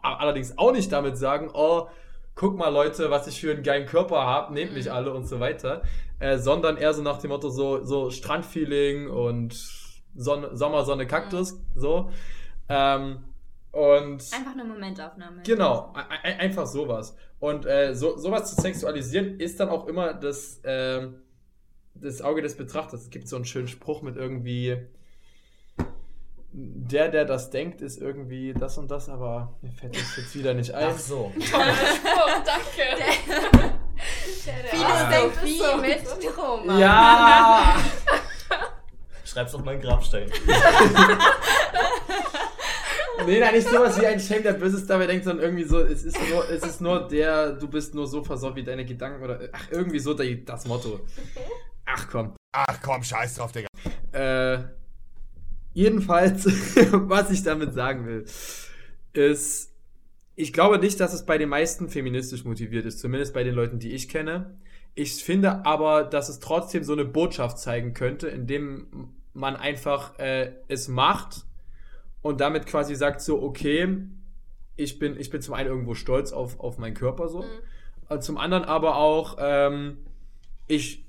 allerdings 0.02 0.58
auch 0.58 0.72
nicht 0.72 0.92
damit 0.92 1.16
sagen, 1.16 1.50
oh, 1.52 1.88
guck 2.34 2.56
mal 2.56 2.68
Leute, 2.68 3.10
was 3.10 3.26
ich 3.26 3.40
für 3.40 3.52
einen 3.52 3.62
geilen 3.62 3.86
Körper 3.86 4.22
habe, 4.22 4.54
nehmt 4.54 4.72
mich 4.74 4.90
alle 4.92 5.12
und 5.12 5.26
so 5.26 5.40
weiter, 5.40 5.82
äh, 6.20 6.38
sondern 6.38 6.76
eher 6.76 6.94
so 6.94 7.02
nach 7.02 7.18
dem 7.18 7.30
Motto 7.30 7.50
so, 7.50 7.82
so 7.84 8.10
Strandfeeling 8.10 9.08
und 9.08 9.52
Sonne, 10.14 10.56
Sommer, 10.56 10.84
Sonne, 10.84 11.06
Kaktus, 11.06 11.60
so. 11.74 12.10
Ähm, 12.68 13.24
und 13.72 14.22
Einfach 14.34 14.52
eine 14.52 14.64
Momentaufnahme. 14.64 15.42
Genau, 15.44 15.92
ein- 15.94 16.04
ein- 16.22 16.40
einfach 16.40 16.66
sowas. 16.66 17.16
Und 17.40 17.66
äh, 17.66 17.94
so, 17.94 18.16
sowas 18.18 18.54
zu 18.54 18.60
sexualisieren 18.60 19.40
ist 19.40 19.58
dann 19.58 19.68
auch 19.70 19.86
immer 19.88 20.12
das, 20.14 20.60
ähm, 20.64 21.14
das 21.94 22.22
Auge 22.22 22.42
des 22.42 22.56
Betrachters. 22.56 23.02
Es 23.02 23.10
gibt 23.10 23.28
so 23.28 23.36
einen 23.36 23.44
schönen 23.46 23.68
Spruch 23.68 24.02
mit 24.02 24.16
irgendwie, 24.16 24.76
der, 26.52 27.08
der 27.08 27.24
das 27.24 27.50
denkt, 27.50 27.80
ist 27.80 27.98
irgendwie 28.00 28.52
das 28.52 28.76
und 28.76 28.90
das, 28.90 29.08
aber 29.08 29.56
mir 29.62 29.72
fällt 29.72 29.96
das 29.96 30.16
jetzt 30.16 30.34
wieder 30.34 30.52
nicht 30.52 30.72
ein. 30.74 30.88
Ach 30.92 30.98
so. 30.98 31.32
Toller 31.50 31.74
Spruch, 31.74 32.44
danke. 32.44 33.02
Philosophie 34.70 35.58
so. 35.64 35.76
mit 35.78 36.34
Trauma. 36.34 36.78
Ja! 36.78 37.76
Schreib's 39.24 39.54
auf 39.54 39.64
meinen 39.64 39.80
Grabstein. 39.80 40.30
Nee, 43.24 43.38
nein, 43.40 43.54
nicht 43.54 43.68
sowas 43.68 43.98
wie 44.00 44.06
ein 44.06 44.20
Shame, 44.20 44.42
der 44.42 44.54
Böses 44.54 44.86
dabei 44.86 45.06
denkt, 45.06 45.24
sondern 45.24 45.44
irgendwie 45.44 45.64
so, 45.64 45.80
es 45.80 46.02
ist 46.02 46.18
nur, 46.28 46.50
es 46.50 46.62
ist 46.64 46.80
nur 46.80 47.08
der, 47.08 47.52
du 47.52 47.68
bist 47.68 47.94
nur 47.94 48.06
so 48.06 48.22
versorgt 48.24 48.56
wie 48.56 48.64
deine 48.64 48.84
Gedanken 48.84 49.22
oder, 49.22 49.40
ach, 49.52 49.68
irgendwie 49.70 50.00
so 50.00 50.12
der, 50.12 50.34
das 50.34 50.66
Motto. 50.66 51.00
Ach 51.86 52.08
komm. 52.10 52.34
Ach 52.52 52.78
komm, 52.82 53.02
scheiß 53.02 53.36
drauf, 53.36 53.52
Digga. 53.52 53.68
Äh, 54.12 54.64
jedenfalls, 55.74 56.46
was 56.92 57.30
ich 57.30 57.42
damit 57.42 57.74
sagen 57.74 58.06
will, 58.06 58.24
ist, 59.12 59.72
ich 60.36 60.52
glaube 60.52 60.78
nicht, 60.78 60.98
dass 61.00 61.12
es 61.12 61.26
bei 61.26 61.38
den 61.38 61.48
meisten 61.48 61.88
feministisch 61.88 62.44
motiviert 62.44 62.86
ist, 62.86 62.98
zumindest 63.00 63.34
bei 63.34 63.44
den 63.44 63.54
Leuten, 63.54 63.78
die 63.78 63.92
ich 63.92 64.08
kenne. 64.08 64.54
Ich 64.94 65.22
finde 65.24 65.64
aber, 65.66 66.04
dass 66.04 66.28
es 66.28 66.38
trotzdem 66.38 66.84
so 66.84 66.92
eine 66.92 67.04
Botschaft 67.04 67.58
zeigen 67.58 67.94
könnte, 67.94 68.28
indem 68.28 69.10
man 69.34 69.56
einfach 69.56 70.18
äh, 70.18 70.52
es 70.68 70.88
macht 70.88 71.44
und 72.20 72.40
damit 72.40 72.66
quasi 72.66 72.94
sagt 72.94 73.20
so, 73.22 73.42
okay, 73.42 73.96
ich 74.76 74.98
bin, 74.98 75.18
ich 75.18 75.30
bin 75.30 75.40
zum 75.42 75.54
einen 75.54 75.68
irgendwo 75.68 75.94
stolz 75.94 76.32
auf, 76.32 76.60
auf 76.60 76.78
meinen 76.78 76.94
Körper 76.94 77.28
so, 77.28 77.42
Mhm. 78.10 78.20
zum 78.20 78.36
anderen 78.36 78.64
aber 78.64 78.96
auch, 78.96 79.36
ähm, 79.40 79.98
ich, 80.66 81.04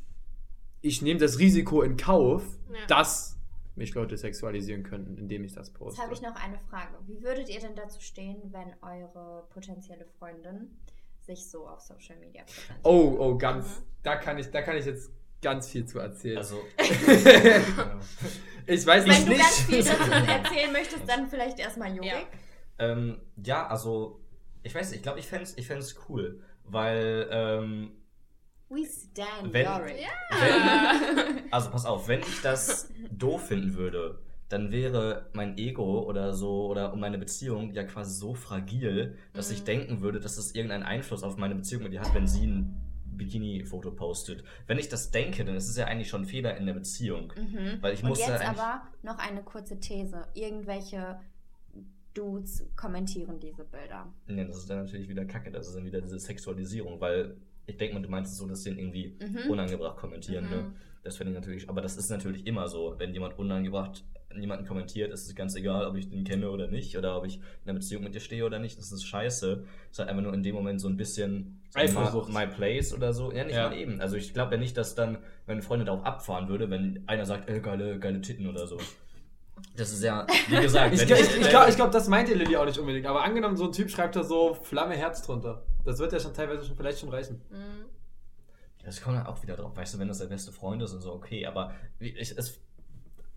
ich 0.81 1.01
nehme 1.01 1.19
das 1.19 1.39
Risiko 1.39 1.81
in 1.81 1.97
Kauf, 1.97 2.43
Ja. 2.71 2.85
dass 2.87 3.37
mich 3.75 3.93
Leute 3.95 4.17
sexualisieren 4.17 4.83
könnten, 4.83 5.17
indem 5.17 5.43
ich 5.43 5.53
das 5.53 5.69
poste. 5.71 5.95
Jetzt 5.99 6.03
habe 6.03 6.13
ich 6.13 6.21
noch 6.21 6.35
eine 6.35 6.59
Frage. 6.69 6.93
Wie 7.07 7.21
würdet 7.23 7.49
ihr 7.49 7.59
denn 7.59 7.75
dazu 7.75 7.99
stehen, 8.01 8.37
wenn 8.51 8.73
eure 8.81 9.47
potenzielle 9.49 10.05
Freundin 10.19 10.77
sich 11.21 11.49
so 11.49 11.67
auf 11.67 11.81
Social 11.81 12.17
Media 12.19 12.43
präsentiert? 12.43 12.79
Oh, 12.83 13.15
oh, 13.19 13.37
ganz, 13.37 13.65
Mhm. 13.65 13.83
da 14.03 14.15
kann 14.17 14.37
ich, 14.37 14.51
da 14.51 14.61
kann 14.61 14.77
ich 14.77 14.85
jetzt 14.85 15.11
ganz 15.41 15.69
viel 15.69 15.85
zu 15.85 15.99
erzählen. 15.99 16.37
Also, 16.37 16.57
ich 18.65 18.85
weiß 18.85 19.03
Wenn 19.05 19.09
nicht. 19.11 19.27
du 19.27 19.37
ganz 19.37 19.59
viel 19.61 19.83
dazu 19.83 20.11
erzählen 20.11 20.71
möchtest, 20.71 21.07
dann 21.07 21.27
vielleicht 21.27 21.59
erstmal 21.59 21.93
Jorik. 21.95 22.11
Ja. 22.79 22.91
ähm, 22.91 23.19
ja, 23.43 23.67
also, 23.67 24.19
ich 24.63 24.73
weiß 24.73 24.89
nicht, 24.89 24.97
ich 24.97 25.03
glaube, 25.03 25.19
ich 25.19 25.27
fände 25.27 25.43
es 25.43 25.57
ich 25.57 25.67
fänd's 25.67 25.95
cool, 26.09 26.41
weil, 26.65 27.27
ähm, 27.31 27.91
We 28.73 28.85
stand 28.85 29.53
Wenn- 29.53 29.65
Jorik. 29.65 29.95
wenn, 30.31 31.51
also 31.51 31.69
pass 31.69 31.85
auf, 31.85 32.07
wenn 32.07 32.21
ich 32.21 32.41
das 32.41 32.89
doof 33.11 33.47
finden 33.47 33.75
würde, 33.75 34.19
dann 34.49 34.71
wäre 34.71 35.29
mein 35.33 35.57
Ego 35.57 36.01
oder 36.03 36.33
so 36.33 36.67
oder 36.67 36.93
um 36.93 36.99
meine 36.99 37.17
Beziehung 37.17 37.71
ja 37.71 37.83
quasi 37.83 38.13
so 38.13 38.33
fragil, 38.33 39.17
dass 39.33 39.51
ich 39.51 39.61
Mhm. 39.61 39.65
denken 39.65 40.01
würde, 40.01 40.19
dass 40.19 40.37
es 40.37 40.53
irgendeinen 40.55 40.83
Einfluss 40.83 41.23
auf 41.23 41.37
meine 41.37 41.55
Beziehung 41.55 41.83
mit 41.83 41.93
ihr 41.93 42.01
hat, 42.01 42.13
wenn 42.13 42.27
sie 42.27 42.45
ein 42.45 42.79
Bikini-Foto 43.05 43.91
postet. 43.91 44.43
Wenn 44.67 44.79
ich 44.79 44.89
das 44.89 45.11
denke, 45.11 45.45
dann 45.45 45.55
ist 45.55 45.69
es 45.69 45.77
ja 45.77 45.85
eigentlich 45.85 46.09
schon 46.09 46.23
ein 46.23 46.25
Fehler 46.25 46.57
in 46.57 46.65
der 46.65 46.73
Beziehung. 46.73 47.31
Mhm. 47.37 47.77
Weil 47.81 47.93
ich 47.93 48.01
Und 48.03 48.09
muss 48.09 48.19
ja 48.19 48.29
jetzt 48.31 48.41
eigentlich- 48.41 48.59
aber 48.59 48.81
noch 49.03 49.17
eine 49.19 49.43
kurze 49.43 49.79
These. 49.79 50.27
Irgendwelche 50.33 51.19
Dudes 52.13 52.63
kommentieren 52.75 53.39
diese 53.39 53.63
Bilder. 53.65 54.11
Ja, 54.27 54.43
das 54.43 54.57
ist 54.57 54.69
dann 54.69 54.83
natürlich 54.85 55.09
wieder 55.09 55.25
Kacke. 55.25 55.51
Das 55.51 55.67
ist 55.67 55.75
dann 55.75 55.85
wieder 55.85 56.01
diese 56.01 56.19
Sexualisierung, 56.19 56.99
weil 57.01 57.37
ich 57.65 57.77
denke 57.77 57.95
mal, 57.95 58.01
du 58.01 58.09
meinst 58.09 58.31
es 58.33 58.37
so, 58.37 58.47
dass 58.47 58.63
sie 58.63 58.71
irgendwie 58.71 59.17
Mhm. 59.19 59.49
unangebracht 59.51 59.97
kommentieren. 59.97 60.49
Ne? 60.49 60.55
Mhm. 60.57 60.73
Das 61.03 61.17
finde 61.17 61.31
ich 61.33 61.39
natürlich, 61.39 61.69
aber 61.69 61.81
das 61.81 61.97
ist 61.97 62.09
natürlich 62.09 62.45
immer 62.47 62.67
so. 62.67 62.95
Wenn 62.97 63.13
jemand 63.13 63.37
unangebracht 63.37 64.03
jemanden 64.35 64.65
kommentiert, 64.65 65.11
ist 65.11 65.27
es 65.27 65.35
ganz 65.35 65.55
egal, 65.55 65.85
ob 65.85 65.95
ich 65.95 66.09
den 66.09 66.23
kenne 66.23 66.49
oder 66.49 66.67
nicht, 66.67 66.97
oder 66.97 67.15
ob 67.17 67.25
ich 67.25 67.35
in 67.35 67.41
einer 67.69 67.73
Beziehung 67.75 68.03
mit 68.03 68.15
dir 68.15 68.19
stehe 68.19 68.43
oder 68.45 68.57
nicht. 68.57 68.79
Das 68.79 68.91
ist 68.91 69.03
scheiße. 69.05 69.63
Es 69.85 69.91
ist 69.91 69.99
halt 69.99 70.09
einfach 70.09 70.23
nur 70.23 70.33
in 70.33 70.41
dem 70.41 70.55
Moment 70.55 70.81
so 70.81 70.87
ein 70.87 70.97
bisschen 70.97 71.61
so 71.69 71.79
Eifersucht. 71.79 72.29
My, 72.33 72.47
my 72.47 72.51
place 72.51 72.93
oder 72.95 73.13
so. 73.13 73.31
Ja, 73.31 73.43
nicht 73.43 73.55
Ja. 73.55 73.69
mal 73.69 73.77
eben. 73.77 74.01
Also 74.01 74.15
ich 74.15 74.33
glaube 74.33 74.53
ja 74.55 74.57
nicht, 74.59 74.75
dass 74.75 74.95
dann 74.95 75.19
meine 75.45 75.61
Freundin 75.61 75.85
darauf 75.85 76.03
abfahren 76.03 76.47
würde, 76.49 76.69
wenn 76.71 77.03
einer 77.05 77.25
sagt, 77.25 77.47
ey, 77.47 77.59
geile, 77.61 77.99
geile 77.99 78.21
Titten 78.21 78.47
oder 78.47 78.65
so. 78.65 78.77
Das 79.75 79.91
ist 79.93 80.03
ja, 80.03 80.25
wie 80.49 80.55
gesagt, 80.61 80.93
Ich, 80.95 81.01
wenn 81.01 81.07
glaub- 81.07 81.19
ich, 81.19 81.37
ich 81.41 81.49
glaube, 81.49 81.69
ich 81.69 81.75
glaub, 81.75 81.91
das 81.91 82.07
meinte 82.07 82.33
Lilly 82.33 82.55
auch 82.57 82.65
nicht 82.65 82.79
unbedingt. 82.79 83.05
Aber 83.05 83.23
angenommen, 83.23 83.55
so 83.55 83.65
ein 83.65 83.71
Typ 83.71 83.89
schreibt 83.91 84.15
da 84.15 84.23
so 84.23 84.55
Flamme 84.55 84.95
Herz 84.95 85.21
drunter. 85.21 85.63
Das 85.85 85.99
wird 85.99 86.13
ja 86.13 86.19
schon 86.19 86.33
teilweise 86.33 86.65
schon 86.65 86.75
vielleicht 86.77 86.99
schon 86.99 87.09
reichen. 87.09 87.41
Mhm. 87.49 87.85
Das 88.83 89.01
kommt 89.01 89.17
dann 89.17 89.27
auch 89.27 89.41
wieder 89.41 89.55
drauf. 89.55 89.75
Weißt 89.75 89.93
du, 89.93 89.99
wenn 89.99 90.07
das 90.09 90.19
der 90.19 90.25
beste 90.27 90.51
Freund 90.51 90.81
ist 90.81 90.93
und 90.93 91.01
so, 91.01 91.13
okay. 91.13 91.45
Aber 91.45 91.73
ich, 91.99 92.37
es, 92.37 92.59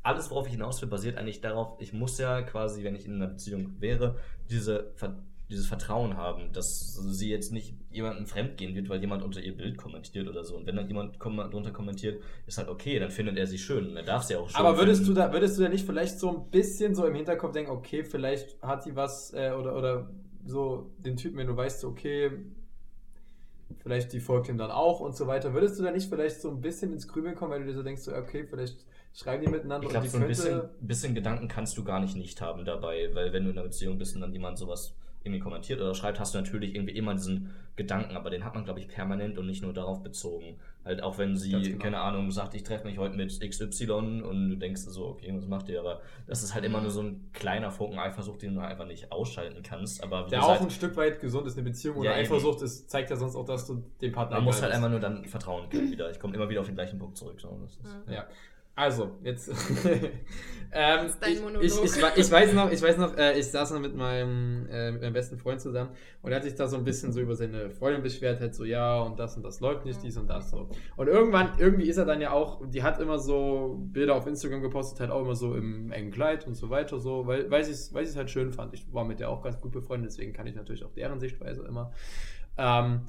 alles, 0.02 0.30
worauf 0.30 0.46
ich 0.46 0.52
hinaus 0.52 0.80
will, 0.82 0.88
basiert 0.88 1.18
eigentlich 1.18 1.40
darauf, 1.40 1.80
ich 1.80 1.92
muss 1.92 2.18
ja 2.18 2.42
quasi, 2.42 2.82
wenn 2.84 2.96
ich 2.96 3.06
in 3.06 3.14
einer 3.14 3.28
Beziehung 3.28 3.80
wäre, 3.80 4.16
diese, 4.50 4.92
Ver- 4.94 5.22
dieses 5.48 5.66
Vertrauen 5.68 6.16
haben, 6.16 6.52
dass 6.52 6.94
sie 6.94 7.30
jetzt 7.30 7.52
nicht 7.52 7.76
jemandem 7.90 8.26
fremdgehen 8.26 8.74
wird, 8.74 8.88
weil 8.88 9.00
jemand 9.00 9.22
unter 9.22 9.40
ihr 9.40 9.56
Bild 9.56 9.76
kommentiert 9.78 10.26
oder 10.26 10.42
so. 10.42 10.56
Und 10.56 10.66
wenn 10.66 10.74
dann 10.74 10.88
jemand 10.88 11.20
kom 11.20 11.36
drunter 11.36 11.70
kommentiert, 11.70 12.20
ist 12.48 12.58
halt 12.58 12.68
okay, 12.68 12.98
dann 12.98 13.10
findet 13.12 13.36
er 13.38 13.46
sie 13.46 13.58
schön. 13.58 13.86
Und 13.90 13.96
er 13.96 14.02
darf 14.02 14.24
sie 14.24 14.34
auch 14.34 14.48
schön 14.50 14.56
Aber 14.56 14.76
würdest 14.78 15.02
du, 15.02 15.06
finden. 15.06 15.20
da, 15.20 15.32
würdest 15.32 15.56
du 15.58 15.62
da 15.62 15.68
nicht 15.68 15.86
vielleicht 15.86 16.18
so 16.18 16.30
ein 16.30 16.50
bisschen 16.50 16.96
so 16.96 17.06
im 17.06 17.14
Hinterkopf 17.14 17.52
denken, 17.52 17.70
okay, 17.70 18.02
vielleicht 18.02 18.60
hat 18.62 18.82
sie 18.82 18.96
was 18.96 19.32
äh, 19.34 19.52
oder, 19.52 19.76
oder 19.76 20.10
so 20.46 20.90
den 20.98 21.16
Typen, 21.16 21.38
wenn 21.38 21.46
du 21.46 21.56
weißt, 21.56 21.80
so, 21.80 21.88
okay, 21.88 22.30
vielleicht 23.78 24.12
die 24.12 24.20
folgt 24.20 24.48
ihm 24.48 24.58
dann 24.58 24.70
auch 24.70 25.00
und 25.00 25.16
so 25.16 25.26
weiter. 25.26 25.52
Würdest 25.54 25.78
du 25.78 25.82
da 25.82 25.90
nicht 25.90 26.08
vielleicht 26.08 26.40
so 26.40 26.50
ein 26.50 26.60
bisschen 26.60 26.92
ins 26.92 27.08
Grübeln 27.08 27.34
kommen, 27.34 27.52
weil 27.52 27.60
du 27.60 27.66
dir 27.66 27.74
so 27.74 27.82
denkst, 27.82 28.02
so, 28.02 28.14
okay, 28.14 28.46
vielleicht 28.48 28.86
schreiben 29.12 29.42
die 29.44 29.50
miteinander 29.50 29.88
Ich 29.88 29.88
und 29.88 29.90
glaube, 29.92 30.06
die 30.06 30.10
so 30.10 30.18
ein 30.18 30.26
könnte. 30.26 30.28
bisschen, 30.28 30.62
bisschen 30.80 31.14
Gedanken 31.14 31.48
kannst 31.48 31.76
du 31.78 31.84
gar 31.84 32.00
nicht 32.00 32.16
nicht 32.16 32.40
haben 32.40 32.64
dabei, 32.64 33.10
weil 33.14 33.32
wenn 33.32 33.44
du 33.44 33.50
in 33.50 33.58
einer 33.58 33.66
Beziehung 33.66 33.98
bist 33.98 34.14
und 34.14 34.20
dann 34.20 34.32
jemand 34.32 34.58
sowas 34.58 34.94
irgendwie 35.26 35.40
kommentiert 35.40 35.80
oder 35.80 35.94
schreibt, 35.94 36.18
hast 36.18 36.34
du 36.34 36.38
natürlich 36.38 36.74
irgendwie 36.74 36.96
immer 36.96 37.14
diesen 37.14 37.50
Gedanken, 37.76 38.16
aber 38.16 38.30
den 38.30 38.44
hat 38.44 38.54
man, 38.54 38.64
glaube 38.64 38.80
ich, 38.80 38.88
permanent 38.88 39.36
und 39.36 39.46
nicht 39.46 39.62
nur 39.62 39.74
darauf 39.74 40.02
bezogen. 40.02 40.58
Halt 40.84 41.02
auch 41.02 41.18
wenn 41.18 41.36
sie, 41.36 41.50
genau. 41.50 41.78
keine 41.78 42.00
Ahnung, 42.00 42.30
sagt, 42.30 42.54
ich 42.54 42.62
treffe 42.62 42.86
mich 42.86 42.96
heute 42.96 43.16
mit 43.16 43.38
XY 43.40 44.22
und 44.22 44.50
du 44.50 44.56
denkst 44.56 44.82
so, 44.82 45.06
okay, 45.06 45.30
was 45.34 45.46
macht 45.46 45.68
ihr? 45.68 45.80
Aber 45.80 46.00
das 46.26 46.42
ist 46.42 46.54
halt 46.54 46.64
immer 46.64 46.80
nur 46.80 46.90
so 46.90 47.02
ein 47.02 47.28
kleiner 47.32 47.70
Funken 47.70 47.98
Eifersucht, 47.98 48.40
den 48.40 48.54
du 48.54 48.60
einfach 48.60 48.86
nicht 48.86 49.12
ausschalten 49.12 49.62
kannst. 49.62 50.02
Aber 50.02 50.26
wie 50.26 50.30
der 50.30 50.38
gesagt, 50.38 50.60
auch 50.60 50.64
ein 50.64 50.70
Stück 50.70 50.96
weit 50.96 51.20
gesund 51.20 51.46
ist, 51.46 51.58
eine 51.58 51.64
Beziehung 51.64 51.96
oder 51.96 52.10
Ja. 52.10 52.16
Eifersucht 52.16 52.62
ist, 52.62 52.88
zeigt 52.88 53.10
ja 53.10 53.16
sonst 53.16 53.36
auch, 53.36 53.44
dass 53.44 53.66
du 53.66 53.82
den 54.00 54.12
Partner 54.12 54.36
man 54.36 54.44
muss 54.44 54.62
halt 54.62 54.72
einfach 54.72 54.90
nur 54.90 55.00
dann 55.00 55.24
vertrauen 55.26 55.68
können 55.68 55.90
wieder. 55.90 56.10
Ich 56.10 56.20
komme 56.20 56.34
immer 56.34 56.48
wieder 56.48 56.60
auf 56.60 56.66
den 56.66 56.76
gleichen 56.76 56.98
Punkt 56.98 57.16
zurück. 57.16 57.40
So. 57.40 57.58
Das 57.62 57.72
ist, 57.72 57.84
Mhm. 58.06 58.12
Ja. 58.12 58.26
Also, 58.78 59.12
jetzt. 59.24 59.48
ähm, 60.72 61.06
ist 61.06 61.18
dein 61.22 61.32
ich, 61.32 61.40
Monolog. 61.40 61.62
ich, 61.64 61.82
ich, 61.82 62.02
wei- 62.02 62.12
ich 62.16 62.30
weiß 62.30 62.52
noch, 62.52 62.70
ich 62.70 62.82
weiß 62.82 62.98
noch, 62.98 63.16
äh, 63.16 63.38
ich 63.38 63.46
saß 63.46 63.70
noch 63.70 63.80
mit 63.80 63.96
meinem, 63.96 64.68
äh, 64.70 64.92
mit 64.92 65.00
meinem 65.00 65.14
besten 65.14 65.38
Freund 65.38 65.62
zusammen 65.62 65.92
und 66.20 66.30
er 66.30 66.36
hat 66.36 66.44
sich 66.44 66.54
da 66.56 66.68
so 66.68 66.76
ein 66.76 66.84
bisschen 66.84 67.10
so 67.10 67.20
über 67.20 67.34
seine 67.34 67.70
Freundin 67.70 68.02
beschwert, 68.02 68.38
halt 68.38 68.54
so, 68.54 68.64
ja, 68.66 69.00
und 69.00 69.18
das 69.18 69.34
und 69.34 69.44
das 69.44 69.60
läuft 69.60 69.86
nicht, 69.86 70.02
dies 70.02 70.18
und 70.18 70.28
das 70.28 70.50
so. 70.50 70.68
Und 70.96 71.06
irgendwann, 71.08 71.52
irgendwie 71.58 71.88
ist 71.88 71.96
er 71.96 72.04
dann 72.04 72.20
ja 72.20 72.32
auch, 72.32 72.60
die 72.68 72.82
hat 72.82 73.00
immer 73.00 73.18
so 73.18 73.78
Bilder 73.80 74.14
auf 74.14 74.26
Instagram 74.26 74.60
gepostet, 74.60 75.00
halt 75.00 75.10
auch 75.10 75.22
immer 75.22 75.34
so 75.36 75.54
im 75.56 75.90
engen 75.90 76.10
Kleid 76.10 76.46
und 76.46 76.54
so 76.54 76.68
weiter, 76.68 76.98
so, 77.00 77.26
weil, 77.26 77.50
weil 77.50 77.64
sie 77.64 77.72
es 77.72 77.94
weil 77.94 78.06
halt 78.14 78.30
schön 78.30 78.52
fand. 78.52 78.74
Ich 78.74 78.92
war 78.92 79.06
mit 79.06 79.20
der 79.20 79.30
auch 79.30 79.42
ganz 79.42 79.58
gut 79.58 79.72
befreundet, 79.72 80.10
deswegen 80.10 80.34
kann 80.34 80.46
ich 80.46 80.54
natürlich 80.54 80.84
auch 80.84 80.92
deren 80.92 81.18
Sichtweise 81.18 81.64
immer. 81.64 81.92
Ähm, 82.58 83.02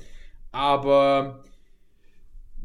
aber 0.51 1.43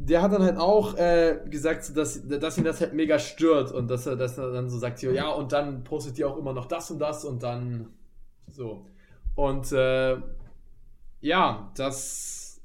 der 0.04 0.20
hat 0.20 0.32
dann 0.32 0.42
halt 0.42 0.56
auch 0.56 0.96
äh, 0.96 1.38
gesagt, 1.48 1.96
dass, 1.96 2.26
dass 2.26 2.58
ihn 2.58 2.64
das 2.64 2.80
halt 2.80 2.92
mega 2.92 3.18
stört 3.20 3.70
und 3.70 3.88
dass 3.88 4.06
er, 4.06 4.16
dass 4.16 4.36
er 4.36 4.50
dann 4.50 4.68
so 4.68 4.78
sagt, 4.78 5.00
ja, 5.02 5.28
und 5.30 5.52
dann 5.52 5.84
postet 5.84 6.18
ihr 6.18 6.28
auch 6.28 6.36
immer 6.36 6.52
noch 6.52 6.66
das 6.66 6.90
und 6.90 6.98
das 6.98 7.24
und 7.24 7.42
dann 7.42 7.90
so. 8.48 8.86
Und 9.36 9.70
äh, 9.70 10.16
ja, 11.20 11.70
das 11.76 12.60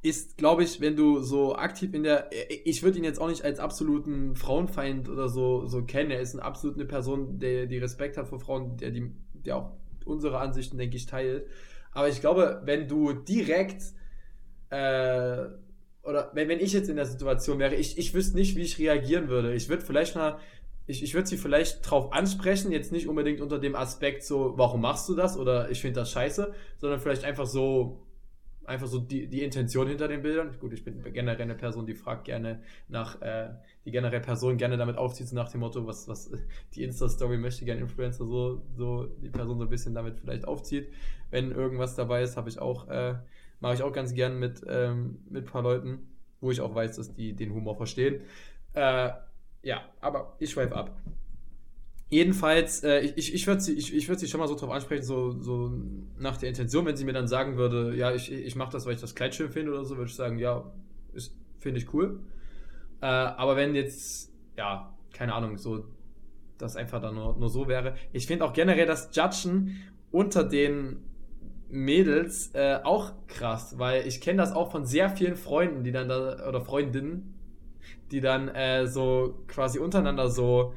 ist, 0.00 0.38
glaube 0.38 0.62
ich, 0.64 0.80
wenn 0.80 0.96
du 0.96 1.20
so 1.20 1.54
aktiv 1.54 1.92
in 1.92 2.04
der. 2.04 2.30
Ich 2.64 2.82
würde 2.82 2.96
ihn 2.96 3.04
jetzt 3.04 3.20
auch 3.20 3.28
nicht 3.28 3.44
als 3.44 3.58
absoluten 3.58 4.36
Frauenfeind 4.36 5.10
oder 5.10 5.28
so, 5.28 5.66
so 5.66 5.84
kennen. 5.84 6.10
Er 6.10 6.20
ist 6.20 6.34
eine 6.34 6.42
absolut 6.42 6.76
eine 6.76 6.86
Person, 6.86 7.38
der 7.38 7.66
die 7.66 7.78
Respekt 7.78 8.16
hat 8.16 8.28
vor 8.28 8.40
Frauen, 8.40 8.78
der, 8.78 8.92
die, 8.92 9.12
der 9.34 9.56
auch 9.58 9.72
unsere 10.06 10.38
Ansichten, 10.38 10.78
denke 10.78 10.96
ich, 10.96 11.04
teilt. 11.04 11.46
Aber 11.92 12.08
ich 12.08 12.20
glaube, 12.20 12.62
wenn 12.64 12.88
du 12.88 13.12
direkt 13.12 13.82
äh, 14.70 15.46
oder 16.02 16.30
wenn, 16.34 16.48
wenn 16.48 16.60
ich 16.60 16.72
jetzt 16.72 16.88
in 16.88 16.96
der 16.96 17.06
Situation 17.06 17.58
wäre, 17.58 17.74
ich, 17.74 17.98
ich 17.98 18.14
wüsste 18.14 18.36
nicht, 18.36 18.56
wie 18.56 18.62
ich 18.62 18.78
reagieren 18.78 19.28
würde. 19.28 19.54
Ich 19.54 19.68
würde 19.68 19.84
vielleicht 19.84 20.14
mal, 20.14 20.38
ich, 20.86 21.02
ich 21.02 21.14
würde 21.14 21.28
sie 21.28 21.36
vielleicht 21.36 21.88
drauf 21.88 22.12
ansprechen, 22.12 22.72
jetzt 22.72 22.90
nicht 22.90 23.06
unbedingt 23.06 23.40
unter 23.40 23.58
dem 23.58 23.76
Aspekt 23.76 24.24
so, 24.24 24.54
warum 24.56 24.80
machst 24.80 25.08
du 25.08 25.14
das 25.14 25.36
oder 25.36 25.70
ich 25.70 25.80
finde 25.80 26.00
das 26.00 26.10
scheiße, 26.10 26.54
sondern 26.78 27.00
vielleicht 27.00 27.24
einfach 27.24 27.46
so, 27.46 28.06
einfach 28.64 28.86
so 28.86 28.98
die, 28.98 29.26
die 29.26 29.42
Intention 29.42 29.88
hinter 29.88 30.08
den 30.08 30.22
Bildern. 30.22 30.56
Gut, 30.58 30.72
ich 30.72 30.84
bin 30.84 31.02
generell 31.12 31.42
eine 31.42 31.54
Person, 31.54 31.86
die 31.86 31.94
fragt 31.94 32.24
gerne 32.24 32.62
nach, 32.88 33.20
äh, 33.20 33.50
die 33.84 33.90
generell 33.90 34.20
Person 34.20 34.56
gerne 34.56 34.76
damit 34.76 34.96
aufzieht, 34.96 35.28
so 35.28 35.36
nach 35.36 35.50
dem 35.50 35.60
Motto, 35.60 35.86
was, 35.86 36.08
was 36.08 36.30
die 36.74 36.84
Insta-Story 36.84 37.36
möchte 37.36 37.64
gerne 37.64 37.82
Influencer 37.82 38.24
so, 38.24 38.62
so 38.76 39.06
die 39.06 39.28
Person 39.28 39.58
so 39.58 39.64
ein 39.64 39.70
bisschen 39.70 39.94
damit 39.94 40.18
vielleicht 40.20 40.46
aufzieht. 40.46 40.88
Wenn 41.30 41.52
irgendwas 41.52 41.94
dabei 41.94 42.22
ist, 42.22 42.36
habe 42.36 42.48
ich 42.48 42.58
auch, 42.58 42.88
äh, 42.88 43.14
mache 43.60 43.74
ich 43.74 43.82
auch 43.82 43.92
ganz 43.92 44.14
gern 44.14 44.38
mit, 44.38 44.62
ähm, 44.66 45.18
mit 45.28 45.44
ein 45.44 45.50
paar 45.50 45.62
Leuten, 45.62 46.08
wo 46.40 46.50
ich 46.50 46.60
auch 46.60 46.74
weiß, 46.74 46.96
dass 46.96 47.14
die 47.14 47.34
den 47.34 47.52
Humor 47.52 47.76
verstehen. 47.76 48.22
Äh, 48.74 49.10
ja, 49.62 49.82
aber 50.00 50.36
ich 50.38 50.50
schweife 50.50 50.74
ab. 50.74 50.96
Jedenfalls, 52.08 52.82
äh, 52.82 53.00
ich, 53.00 53.16
ich, 53.16 53.34
ich 53.34 53.46
würde 53.46 53.60
sie, 53.60 53.74
ich, 53.74 53.94
ich 53.94 54.08
würd 54.08 54.18
sie 54.18 54.26
schon 54.26 54.40
mal 54.40 54.48
so 54.48 54.56
drauf 54.56 54.70
ansprechen, 54.70 55.04
so, 55.04 55.30
so 55.40 55.72
nach 56.18 56.36
der 56.38 56.48
Intention, 56.48 56.84
wenn 56.86 56.96
sie 56.96 57.04
mir 57.04 57.12
dann 57.12 57.28
sagen 57.28 57.56
würde, 57.56 57.94
ja, 57.94 58.12
ich, 58.12 58.32
ich 58.32 58.56
mache 58.56 58.72
das, 58.72 58.86
weil 58.86 58.94
ich 58.94 59.00
das 59.00 59.14
Kleid 59.14 59.34
schön 59.34 59.50
finde 59.50 59.72
oder 59.72 59.84
so, 59.84 59.96
würde 59.96 60.10
ich 60.10 60.16
sagen, 60.16 60.38
ja, 60.38 60.72
finde 61.58 61.78
ich 61.78 61.92
cool. 61.94 62.20
Äh, 63.00 63.06
aber 63.06 63.56
wenn 63.56 63.74
jetzt, 63.74 64.32
ja, 64.56 64.92
keine 65.12 65.34
Ahnung, 65.34 65.56
so 65.58 65.84
das 66.58 66.76
einfach 66.76 67.00
dann 67.00 67.14
nur, 67.14 67.36
nur 67.36 67.48
so 67.48 67.68
wäre. 67.68 67.94
Ich 68.12 68.26
finde 68.26 68.44
auch 68.44 68.52
generell 68.52 68.86
das 68.86 69.10
Judgen 69.14 69.76
unter 70.10 70.44
den 70.44 71.02
Mädels 71.70 72.50
äh, 72.54 72.80
auch 72.82 73.12
krass, 73.28 73.78
weil 73.78 74.06
ich 74.06 74.20
kenne 74.20 74.38
das 74.38 74.52
auch 74.52 74.70
von 74.72 74.86
sehr 74.86 75.10
vielen 75.10 75.36
Freunden, 75.36 75.84
die 75.84 75.92
dann 75.92 76.08
da, 76.08 76.46
oder 76.48 76.60
Freundinnen, 76.60 77.34
die 78.10 78.20
dann 78.20 78.48
äh, 78.48 78.86
so 78.86 79.44
quasi 79.48 79.78
untereinander 79.78 80.28
so 80.30 80.74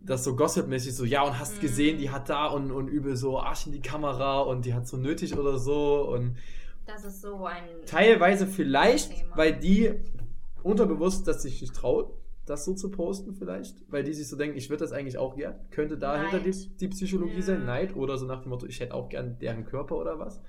das 0.00 0.22
so 0.24 0.36
gossipmäßig 0.36 0.94
so, 0.94 1.04
ja, 1.04 1.22
und 1.22 1.38
hast 1.38 1.56
Mhm. 1.56 1.60
gesehen, 1.60 1.98
die 1.98 2.10
hat 2.10 2.28
da 2.28 2.46
und, 2.46 2.70
und 2.70 2.88
übel 2.88 3.16
so 3.16 3.40
Arsch 3.40 3.66
in 3.66 3.72
die 3.72 3.80
Kamera 3.80 4.40
und 4.40 4.66
die 4.66 4.74
hat 4.74 4.86
so 4.86 4.96
nötig 4.98 5.36
oder 5.36 5.58
so 5.58 6.08
und 6.10 6.36
Das 6.86 7.04
ist 7.04 7.22
so 7.22 7.46
ein. 7.46 7.64
teilweise 7.86 8.46
vielleicht, 8.46 9.10
Thema. 9.10 9.36
weil 9.36 9.58
die 9.58 9.92
unterbewusst 10.62 11.26
das 11.26 11.42
sich 11.42 11.60
nicht 11.62 11.74
traut, 11.74 12.12
das 12.46 12.64
so 12.64 12.74
zu 12.74 12.90
posten 12.90 13.34
vielleicht, 13.34 13.90
weil 13.90 14.04
die 14.04 14.12
sich 14.12 14.28
so 14.28 14.36
denken, 14.36 14.56
ich 14.56 14.68
würde 14.70 14.84
das 14.84 14.92
eigentlich 14.92 15.18
auch 15.18 15.36
gern, 15.36 15.54
könnte 15.70 15.96
dahinter 15.98 16.40
die, 16.40 16.52
die 16.76 16.88
Psychologie 16.88 17.36
Ja. 17.36 17.42
sein, 17.42 17.64
Neid 17.64 17.96
oder 17.96 18.18
so 18.18 18.26
nach 18.26 18.42
dem 18.42 18.50
Motto, 18.50 18.66
ich 18.66 18.80
hätte 18.80 18.94
auch 18.94 19.08
gern 19.08 19.38
deren 19.38 19.64
Körper 19.64 19.96
oder 19.96 20.18
was. 20.18 20.40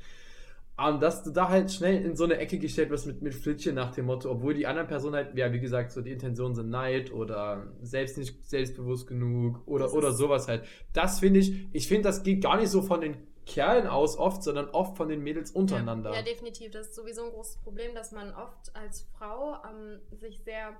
Und 0.77 1.01
dass 1.01 1.23
du 1.23 1.31
da 1.31 1.47
halt 1.47 1.71
schnell 1.71 2.03
in 2.03 2.17
so 2.17 2.25
eine 2.25 2.37
Ecke 2.37 2.59
gestellt 2.59 2.89
wirst 2.89 3.07
mit, 3.07 3.21
mit 3.21 3.33
Flittchen 3.33 3.75
nach 3.75 3.91
dem 3.91 4.07
Motto, 4.07 4.29
obwohl 4.29 4.53
die 4.53 4.67
anderen 4.67 4.89
Personen 4.89 5.15
halt, 5.15 5.37
ja, 5.37 5.53
wie 5.53 5.61
gesagt, 5.61 5.93
so 5.93 6.01
die 6.01 6.11
Intentionen 6.11 6.53
sind 6.53 6.69
Neid 6.69 7.13
oder 7.13 7.67
selbst 7.81 8.17
nicht 8.17 8.43
selbstbewusst 8.45 9.07
genug 9.07 9.61
oder, 9.67 9.93
oder 9.93 10.11
sowas 10.11 10.49
halt. 10.49 10.65
Das 10.91 11.21
finde 11.21 11.39
ich, 11.39 11.67
ich 11.71 11.87
finde, 11.87 12.03
das 12.03 12.23
geht 12.23 12.43
gar 12.43 12.57
nicht 12.57 12.69
so 12.69 12.81
von 12.81 12.99
den 12.99 13.15
Kerlen 13.45 13.87
aus 13.87 14.17
oft, 14.17 14.43
sondern 14.43 14.67
oft 14.69 14.97
von 14.97 15.07
den 15.07 15.21
Mädels 15.21 15.51
untereinander. 15.51 16.09
Ja, 16.09 16.17
ja, 16.17 16.23
definitiv. 16.23 16.71
Das 16.71 16.87
ist 16.87 16.95
sowieso 16.95 17.23
ein 17.23 17.29
großes 17.31 17.57
Problem, 17.61 17.95
dass 17.95 18.11
man 18.11 18.33
oft 18.33 18.75
als 18.75 19.07
Frau 19.17 19.55
ähm, 19.69 19.99
sich 20.17 20.41
sehr 20.43 20.75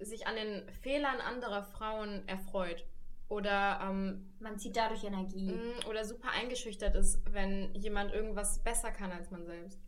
sich 0.00 0.26
an 0.26 0.36
den 0.36 0.68
Fehlern 0.82 1.20
anderer 1.20 1.62
Frauen 1.62 2.26
erfreut. 2.28 2.84
Oder, 3.28 3.80
ähm, 3.82 4.26
Man 4.38 4.58
zieht 4.58 4.76
dadurch 4.76 5.02
Energie. 5.04 5.50
mh, 5.52 5.88
oder 5.88 6.04
super 6.04 6.28
eingeschüchtert 6.30 6.94
ist, 6.94 7.20
wenn 7.32 7.74
jemand 7.74 8.12
irgendwas 8.12 8.58
besser 8.62 8.90
kann 8.90 9.10
als 9.12 9.30
man 9.30 9.46
selbst. 9.46 9.80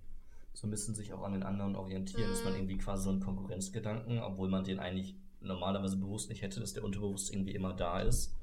so 0.54 0.66
ein 0.66 0.70
bisschen 0.70 0.94
sich 0.94 1.12
auch 1.12 1.22
an 1.22 1.34
den 1.34 1.42
anderen 1.42 1.76
orientieren, 1.76 2.30
dass 2.30 2.42
man 2.42 2.54
Mhm. 2.54 2.60
irgendwie 2.60 2.78
quasi 2.78 3.04
so 3.04 3.10
einen 3.10 3.20
Konkurrenzgedanken, 3.20 4.20
obwohl 4.22 4.48
man 4.48 4.64
den 4.64 4.78
eigentlich 4.80 5.14
normalerweise 5.40 5.98
bewusst 5.98 6.30
nicht 6.30 6.40
hätte, 6.40 6.60
dass 6.60 6.72
der 6.72 6.82
unterbewusst 6.82 7.30
irgendwie 7.30 7.54
immer 7.54 7.74
da 7.74 8.00
ist. 8.00 8.34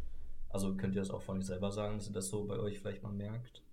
Also 0.49 0.75
könnt 0.75 0.93
ihr 0.93 1.01
das 1.01 1.09
auch 1.09 1.23
von 1.23 1.39
euch 1.39 1.45
selber 1.47 1.71
sagen, 1.71 1.97
dass 1.97 2.05
ihr 2.07 2.13
das 2.13 2.27
so 2.27 2.45
bei 2.45 2.59
euch 2.59 2.79
vielleicht 2.79 3.01
mal 3.01 3.11
merkt? 3.11 3.63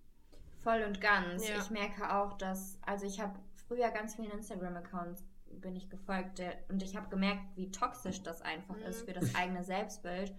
Voll 0.62 0.82
und 0.86 1.02
ganz. 1.02 1.46
Ja. 1.46 1.58
Ich 1.60 1.68
merke 1.70 2.14
auch, 2.16 2.32
dass, 2.38 2.78
also 2.80 3.04
ich 3.04 3.20
habe 3.20 3.38
früher 3.68 3.90
ganz 3.90 4.14
vielen 4.14 4.30
Instagram-Accounts 4.30 5.22
bin 5.60 5.76
ich 5.76 5.88
gefolgt 5.90 6.38
der, 6.38 6.54
und 6.68 6.82
ich 6.82 6.96
habe 6.96 7.08
gemerkt, 7.08 7.42
wie 7.56 7.70
toxisch 7.70 8.22
das 8.22 8.42
einfach 8.42 8.76
Mhm. 8.76 8.82
ist 8.82 9.02
für 9.04 9.12
das 9.12 9.34
eigene 9.34 9.62
Selbstbild. 9.64 10.34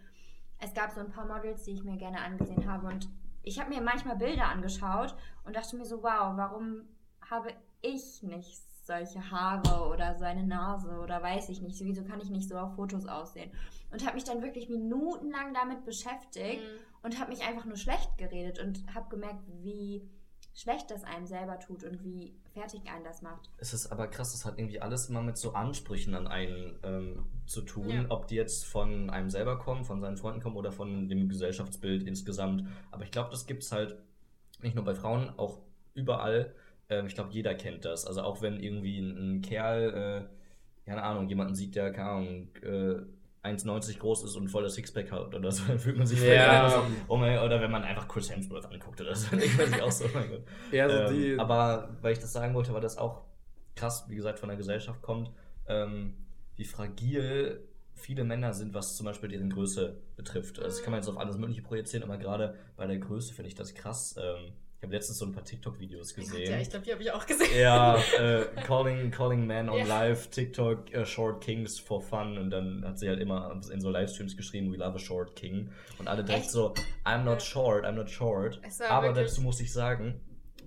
Es 0.59 0.73
gab 0.73 0.91
so 0.91 0.99
ein 0.99 1.11
paar 1.11 1.25
Models, 1.25 1.63
die 1.63 1.71
ich 1.71 1.83
mir 1.83 1.97
gerne 1.97 2.21
angesehen 2.21 2.69
habe 2.69 2.87
und 2.87 3.09
ich 3.43 3.59
habe 3.59 3.69
mir 3.69 3.81
manchmal 3.81 4.17
Bilder 4.17 4.45
angeschaut 4.49 5.15
und 5.43 5.55
dachte 5.55 5.75
mir 5.75 5.85
so, 5.85 6.03
wow, 6.03 6.33
warum 6.35 6.87
habe 7.29 7.49
ich 7.81 8.21
nicht 8.21 8.61
solche 8.85 9.31
Haare 9.31 9.89
oder 9.89 10.15
so 10.15 10.25
eine 10.25 10.43
Nase 10.43 10.99
oder 10.99 11.21
weiß 11.23 11.49
ich 11.49 11.61
nicht, 11.61 11.79
wieso 11.83 12.03
kann 12.03 12.19
ich 12.21 12.29
nicht 12.29 12.47
so 12.49 12.57
auf 12.57 12.75
Fotos 12.75 13.07
aussehen? 13.07 13.51
Und 13.91 14.05
habe 14.05 14.15
mich 14.15 14.23
dann 14.23 14.41
wirklich 14.43 14.69
minutenlang 14.69 15.53
damit 15.53 15.85
beschäftigt 15.85 16.61
Mhm. 16.61 16.79
und 17.03 17.19
habe 17.19 17.31
mich 17.31 17.43
einfach 17.47 17.65
nur 17.65 17.77
schlecht 17.77 18.17
geredet 18.17 18.59
und 18.59 18.83
habe 18.93 19.09
gemerkt, 19.09 19.41
wie 19.63 20.07
schlecht 20.53 20.91
das 20.91 21.03
einem 21.03 21.25
selber 21.25 21.59
tut 21.59 21.83
und 21.83 22.03
wie 22.03 22.33
fertig 22.53 22.81
einen 22.89 23.03
das 23.05 23.21
macht. 23.21 23.49
Es 23.57 23.73
ist 23.73 23.91
aber 23.91 24.07
krass, 24.07 24.33
das 24.33 24.45
hat 24.45 24.57
irgendwie 24.59 24.81
alles 24.81 25.07
immer 25.09 25.21
mit 25.21 25.37
so 25.37 25.53
Ansprüchen 25.53 26.13
an 26.13 26.27
einen 26.27 26.77
ähm, 26.83 27.25
zu 27.45 27.61
tun, 27.61 27.89
Ja. 27.89 28.05
ob 28.09 28.27
die 28.27 28.35
jetzt 28.35 28.65
von 28.65 29.09
einem 29.09 29.29
selber 29.29 29.57
kommen, 29.57 29.85
von 29.85 30.01
seinen 30.01 30.17
Freunden 30.17 30.41
kommen 30.41 30.57
oder 30.57 30.71
von 30.71 31.07
dem 31.07 31.29
Gesellschaftsbild 31.29 32.03
insgesamt. 32.03 32.67
Aber 32.91 33.03
ich 33.03 33.11
glaube, 33.11 33.29
das 33.31 33.45
gibt 33.47 33.63
es 33.63 33.71
halt 33.71 33.95
nicht 34.61 34.75
nur 34.75 34.83
bei 34.83 34.93
Frauen, 34.93 35.29
auch 35.37 35.59
überall. 35.93 36.53
Ähm, 36.89 37.07
ich 37.07 37.15
glaube, 37.15 37.31
jeder 37.31 37.55
kennt 37.55 37.85
das. 37.85 38.05
Also 38.05 38.21
auch 38.21 38.41
wenn 38.41 38.59
irgendwie 38.61 38.99
ein, 38.99 39.37
ein 39.37 39.41
Kerl, 39.41 40.27
äh, 40.27 40.85
keine 40.85 41.03
Ahnung, 41.03 41.29
jemanden 41.29 41.55
sieht, 41.55 41.75
der, 41.75 41.91
keine 41.93 42.09
Ahnung, 42.09 42.47
äh, 42.61 43.01
1,90 43.43 43.97
groß 43.99 44.23
ist 44.23 44.35
und 44.35 44.49
voll 44.49 44.63
das 44.63 44.75
Sixpack 44.75 45.11
hat 45.11 45.33
oder 45.33 45.51
so, 45.51 45.63
dann 45.67 45.79
fühlt 45.79 45.97
man 45.97 46.05
sich 46.07 46.21
Ja. 46.21 46.69
so, 46.69 46.83
oh 47.07 47.17
mein, 47.17 47.39
oder 47.39 47.59
wenn 47.61 47.71
man 47.71 47.83
einfach 47.83 48.07
Chris 48.07 48.29
Hemsworth 48.29 48.65
anguckt 48.71 49.01
oder 49.01 49.15
so, 49.15 49.35
denkt 49.35 49.57
man 49.57 49.67
sich 49.67 49.81
auch 49.81 49.91
so, 49.91 50.05
oh 50.05 50.09
mein 50.13 50.29
Gott. 50.29 50.43
Ja, 50.71 50.87
so 50.89 51.13
Ähm, 51.13 51.39
aber 51.39 51.97
weil 52.01 52.13
ich 52.13 52.19
das 52.19 52.31
sagen 52.33 52.53
wollte, 52.53 52.73
weil 52.73 52.81
das 52.81 52.97
auch 52.97 53.21
krass, 53.75 54.05
wie 54.09 54.15
gesagt, 54.15 54.39
von 54.39 54.49
der 54.49 54.57
Gesellschaft 54.57 55.01
kommt, 55.01 55.31
ähm, 55.67 56.13
wie 56.55 56.65
fragil 56.65 57.67
viele 57.93 58.23
Männer 58.23 58.53
sind, 58.53 58.73
was 58.73 58.95
zum 58.95 59.05
Beispiel 59.05 59.29
deren 59.29 59.49
Größe 59.49 59.97
betrifft. 60.15 60.59
Also 60.59 60.69
das 60.69 60.83
kann 60.83 60.91
man 60.91 60.99
jetzt 61.01 61.09
auf 61.09 61.17
alles 61.17 61.37
Mögliche 61.37 61.61
projizieren, 61.61 62.03
aber 62.03 62.17
gerade 62.17 62.55
bei 62.75 62.85
der 62.87 62.97
Größe 62.97 63.33
finde 63.33 63.47
ich 63.49 63.55
das 63.55 63.73
krass. 63.73 64.15
Ähm, 64.19 64.53
ich 64.81 64.83
habe 64.83 64.95
letztens 64.95 65.19
so 65.19 65.25
ein 65.27 65.31
paar 65.31 65.43
TikTok-Videos 65.43 66.15
gesehen. 66.15 66.51
Ja, 66.51 66.59
ich 66.59 66.67
glaube, 66.71 66.83
die 66.83 66.91
habe 66.91 67.03
ich 67.03 67.11
auch 67.11 67.23
gesehen. 67.27 67.55
Ja, 67.55 67.97
äh, 68.19 68.45
calling, 68.65 69.11
calling 69.11 69.45
Men 69.45 69.69
on 69.69 69.77
Ja. 69.77 69.85
Live, 69.85 70.31
TikTok, 70.31 70.91
äh, 70.91 71.05
Short 71.05 71.43
Kings 71.43 71.77
for 71.77 72.01
Fun. 72.01 72.39
Und 72.39 72.49
dann 72.49 72.83
hat 72.83 72.97
sie 72.97 73.07
halt 73.07 73.19
immer 73.19 73.61
in 73.71 73.79
so 73.79 73.91
Livestreams 73.91 74.35
geschrieben, 74.35 74.73
we 74.73 74.77
love 74.77 74.95
a 74.95 74.97
short 74.97 75.35
king. 75.35 75.69
Und 75.99 76.07
alle 76.07 76.23
direkt 76.23 76.45
Echt? 76.45 76.51
so, 76.51 76.73
I'm 77.05 77.21
not 77.23 77.43
short, 77.43 77.85
I'm 77.85 77.91
not 77.91 78.09
short. 78.09 78.59
Aber 78.89 79.09
wirklich- 79.09 79.27
dazu 79.27 79.41
muss 79.43 79.59
ich 79.59 79.71
sagen, 79.71 80.19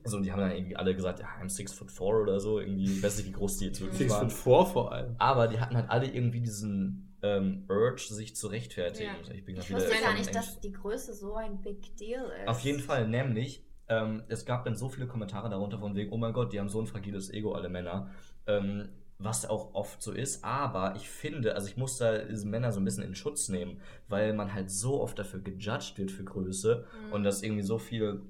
also 0.04 0.20
die 0.20 0.30
haben 0.30 0.38
dann 0.42 0.52
irgendwie 0.52 0.76
alle 0.76 0.94
gesagt, 0.94 1.18
ja, 1.18 1.26
I'm 1.42 1.48
six 1.48 1.72
foot 1.72 1.90
four 1.90 2.22
oder 2.22 2.38
so, 2.38 2.60
irgendwie, 2.60 2.84
ich 2.84 3.02
weiß 3.02 3.16
nicht, 3.16 3.26
wie 3.26 3.32
groß 3.32 3.56
die 3.58 3.64
jetzt 3.66 3.80
wirklich 3.80 3.98
Six 3.98 4.12
waren. 4.12 4.30
Foot 4.30 4.38
Four 4.38 4.66
vor 4.66 4.92
allem. 4.92 5.16
Aber 5.18 5.48
die 5.48 5.58
hatten 5.58 5.74
halt 5.76 5.90
alle 5.90 6.06
irgendwie 6.06 6.40
diesen 6.40 7.18
ähm, 7.22 7.64
Urge, 7.68 8.02
sich 8.14 8.36
zu 8.36 8.46
rechtfertigen. 8.46 9.10
Ja. 9.26 9.34
Ich 9.34 9.44
bin 9.44 9.56
Ich 9.56 9.72
wusste 9.74 9.88
gar 9.90 10.12
nicht, 10.12 10.28
Englisch. 10.28 10.30
dass 10.30 10.60
die 10.60 10.70
Größe 10.70 11.14
so 11.14 11.34
ein 11.34 11.60
Big 11.62 11.96
Deal 11.96 12.30
ist. 12.42 12.46
Auf 12.48 12.60
jeden 12.60 12.78
Fall, 12.80 13.08
nämlich, 13.08 13.64
ähm, 14.02 14.22
es 14.28 14.44
gab 14.44 14.64
dann 14.64 14.74
so 14.76 14.88
viele 14.88 15.06
Kommentare 15.06 15.48
darunter 15.48 15.78
von 15.78 15.94
wegen, 15.94 16.12
oh 16.12 16.16
mein 16.16 16.32
Gott, 16.32 16.52
die 16.52 16.58
haben 16.60 16.68
so 16.68 16.80
ein 16.80 16.86
fragiles 16.86 17.30
Ego, 17.32 17.52
alle 17.52 17.68
Männer. 17.68 18.10
Ähm, 18.46 18.88
was 19.18 19.46
auch 19.48 19.74
oft 19.74 20.02
so 20.02 20.10
ist, 20.12 20.44
aber 20.44 20.94
ich 20.96 21.08
finde, 21.08 21.54
also 21.54 21.68
ich 21.68 21.76
muss 21.76 21.98
da 21.98 22.18
diese 22.18 22.46
Männer 22.48 22.72
so 22.72 22.80
ein 22.80 22.84
bisschen 22.84 23.04
in 23.04 23.14
Schutz 23.14 23.48
nehmen, 23.48 23.80
weil 24.08 24.32
man 24.32 24.52
halt 24.52 24.70
so 24.72 25.00
oft 25.00 25.16
dafür 25.18 25.40
gejudged 25.40 25.96
wird 25.98 26.10
für 26.10 26.24
Größe 26.24 26.84
Mhm. 27.08 27.12
und 27.12 27.24
dass 27.24 27.42
irgendwie 27.42 27.62
so 27.62 27.78
viele 27.78 28.20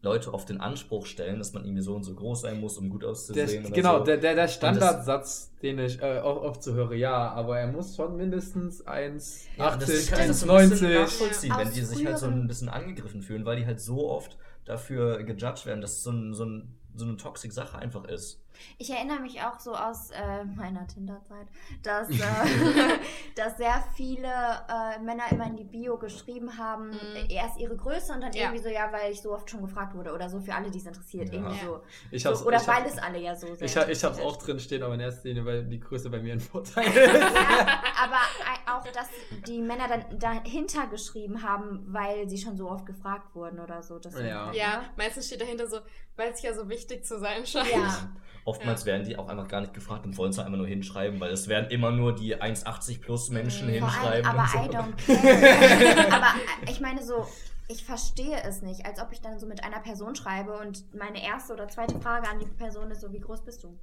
Leute 0.00 0.32
oft 0.34 0.48
den 0.48 0.60
Anspruch 0.60 1.04
stellen, 1.06 1.38
dass 1.38 1.52
man 1.52 1.64
irgendwie 1.64 1.82
so 1.82 1.94
und 1.94 2.02
so 2.02 2.14
groß 2.14 2.40
sein 2.40 2.58
muss, 2.60 2.76
um 2.78 2.88
gut 2.90 3.02
Der, 3.02 3.10
auszusehen. 3.10 3.66
oder 3.66 3.74
genau, 3.74 3.98
so. 3.98 4.04
der, 4.04 4.16
der, 4.16 4.34
der 4.34 4.48
Standardsatz, 4.48 5.52
den 5.62 5.78
ich 5.78 6.00
äh, 6.02 6.18
auch 6.18 6.42
oft 6.42 6.62
so 6.62 6.72
höre, 6.72 6.94
ja, 6.94 7.30
aber 7.30 7.60
er 7.60 7.68
muss 7.68 7.94
schon 7.94 8.16
mindestens 8.16 8.84
1,80, 8.84 9.46
Ja, 9.58 9.76
das 9.76 9.88
ist, 9.90 10.10
kann 10.10 10.20
ich 10.22 10.26
das 10.28 10.40
so 10.40 10.50
ein 10.50 10.70
bisschen 10.70 10.88
1,90. 10.88 10.94
nachvollziehen, 11.02 11.50
Ja. 11.50 11.58
wenn 11.58 11.72
die 11.72 11.82
sich 11.82 12.06
halt 12.06 12.18
so 12.18 12.26
ein 12.26 12.48
bisschen 12.48 12.68
angegriffen 12.68 13.22
fühlen, 13.22 13.44
weil 13.44 13.56
die 13.58 13.66
halt 13.66 13.80
so 13.80 14.10
oft 14.10 14.36
dafür 14.72 15.22
gejudged 15.22 15.66
werden, 15.66 15.80
dass 15.80 15.92
es 15.92 16.02
so, 16.02 16.10
ein, 16.10 16.34
so, 16.34 16.44
ein, 16.44 16.76
so 16.94 17.04
eine 17.04 17.16
toxische 17.16 17.52
Sache 17.54 17.78
einfach 17.78 18.04
ist. 18.04 18.38
Ich 18.78 18.90
erinnere 18.90 19.18
mich 19.20 19.40
auch 19.42 19.58
so 19.58 19.74
aus 19.74 20.10
äh, 20.10 20.44
meiner 20.44 20.86
Tinder-Zeit, 20.86 21.46
dass, 21.82 22.08
äh, 22.10 22.14
dass 23.34 23.56
sehr 23.56 23.82
viele 23.96 24.28
äh, 24.28 24.98
Männer 25.02 25.24
immer 25.30 25.46
in 25.46 25.56
die 25.56 25.64
Bio 25.64 25.96
geschrieben 25.96 26.58
haben, 26.58 26.92
äh, 27.16 27.32
erst 27.34 27.58
ihre 27.58 27.74
Größe 27.76 28.12
und 28.12 28.20
dann 28.20 28.32
Ja. 28.34 28.42
irgendwie 28.44 28.62
so, 28.62 28.68
ja, 28.68 28.92
weil 28.92 29.10
ich 29.10 29.22
so 29.22 29.32
oft 29.32 29.48
schon 29.50 29.62
gefragt 29.62 29.94
wurde 29.96 30.12
oder 30.12 30.28
so 30.28 30.38
für 30.38 30.54
alle, 30.54 30.70
die 30.70 30.78
es 30.78 30.86
interessiert. 30.86 31.28
Ja. 31.32 31.40
Irgendwie 31.40 31.64
so. 31.64 31.80
Ich 32.10 32.22
so 32.22 32.30
oder 32.46 32.58
ich 32.58 32.68
weil 32.68 32.74
hab, 32.76 32.86
es 32.86 32.98
alle 32.98 33.18
ja 33.20 33.34
so 33.34 33.46
sind. 33.46 33.62
ich, 33.62 33.76
hab, 33.76 33.88
ich 33.88 34.04
hab's 34.04 34.20
auch 34.20 34.36
drin 34.36 34.60
stehen, 34.60 34.82
aber 34.82 34.94
in 34.94 35.00
erster 35.00 35.28
Linie, 35.28 35.44
weil 35.46 35.64
die 35.64 35.80
Größe 35.80 36.10
bei 36.10 36.20
mir 36.20 36.34
ein 36.34 36.40
Vorteil 36.52 36.86
ist. 36.86 36.94
Ja, 36.96 37.82
aber 38.04 38.16
ei- 38.16 38.61
auch, 38.76 38.84
dass 38.84 39.08
die 39.46 39.60
Männer 39.60 39.88
dann 39.88 40.18
dahinter 40.18 40.86
geschrieben 40.88 41.42
haben, 41.42 41.84
weil 41.88 42.28
sie 42.28 42.38
schon 42.38 42.56
so 42.56 42.70
oft 42.70 42.86
gefragt 42.86 43.34
wurden 43.34 43.60
oder 43.60 43.82
so. 43.82 43.98
Ja. 44.20 44.52
Ja, 44.52 44.78
ne? 44.78 44.84
meistens 44.96 45.26
steht 45.26 45.40
dahinter 45.40 45.66
so, 45.66 45.78
weil 46.16 46.30
es 46.32 46.42
ja 46.42 46.54
so 46.54 46.68
wichtig 46.68 47.04
zu 47.04 47.18
sein 47.18 47.46
scheint. 47.46 47.70
Ja. 47.72 48.10
Oftmals 48.44 48.84
werden 48.86 49.06
die 49.06 49.16
auch 49.16 49.28
einfach 49.28 49.46
gar 49.46 49.60
nicht 49.60 49.72
gefragt 49.72 50.04
und 50.04 50.16
wollen 50.16 50.30
es 50.30 50.38
einfach 50.40 50.50
nur 50.56 50.66
hinschreiben, 50.66 51.20
weil 51.20 51.30
es 51.30 51.46
werden 51.46 51.70
immer 51.70 51.92
nur 51.92 52.12
die 52.12 52.34
1,80 52.36 53.00
plus 53.00 53.30
Menschen 53.30 53.68
Mhm. 53.68 53.78
Vor 53.78 53.88
hinschreiben. 53.92 54.26
allem, 54.26 54.40
aber 54.40 54.42
und 54.42 55.00
so. 55.00 55.12
I 55.14 55.16
don't 55.16 55.22
care. 56.02 56.12
aber 56.12 56.26
äh, 56.66 56.70
ich 56.72 56.80
meine 56.80 57.04
so, 57.04 57.24
ich 57.68 57.84
verstehe 57.84 58.42
es 58.42 58.60
nicht, 58.62 58.84
als 58.84 59.00
ob 59.00 59.12
ich 59.12 59.20
dann 59.20 59.38
so 59.38 59.46
mit 59.46 59.62
einer 59.62 59.78
Person 59.78 60.16
schreibe 60.16 60.58
und 60.58 60.92
meine 60.92 61.22
erste 61.24 61.52
oder 61.52 61.68
zweite 61.68 62.00
Frage 62.00 62.28
an 62.28 62.40
die 62.40 62.46
Person 62.46 62.90
ist 62.90 63.00
so, 63.02 63.12
wie 63.12 63.20
groß 63.20 63.42
bist 63.42 63.62
du? 63.62 63.78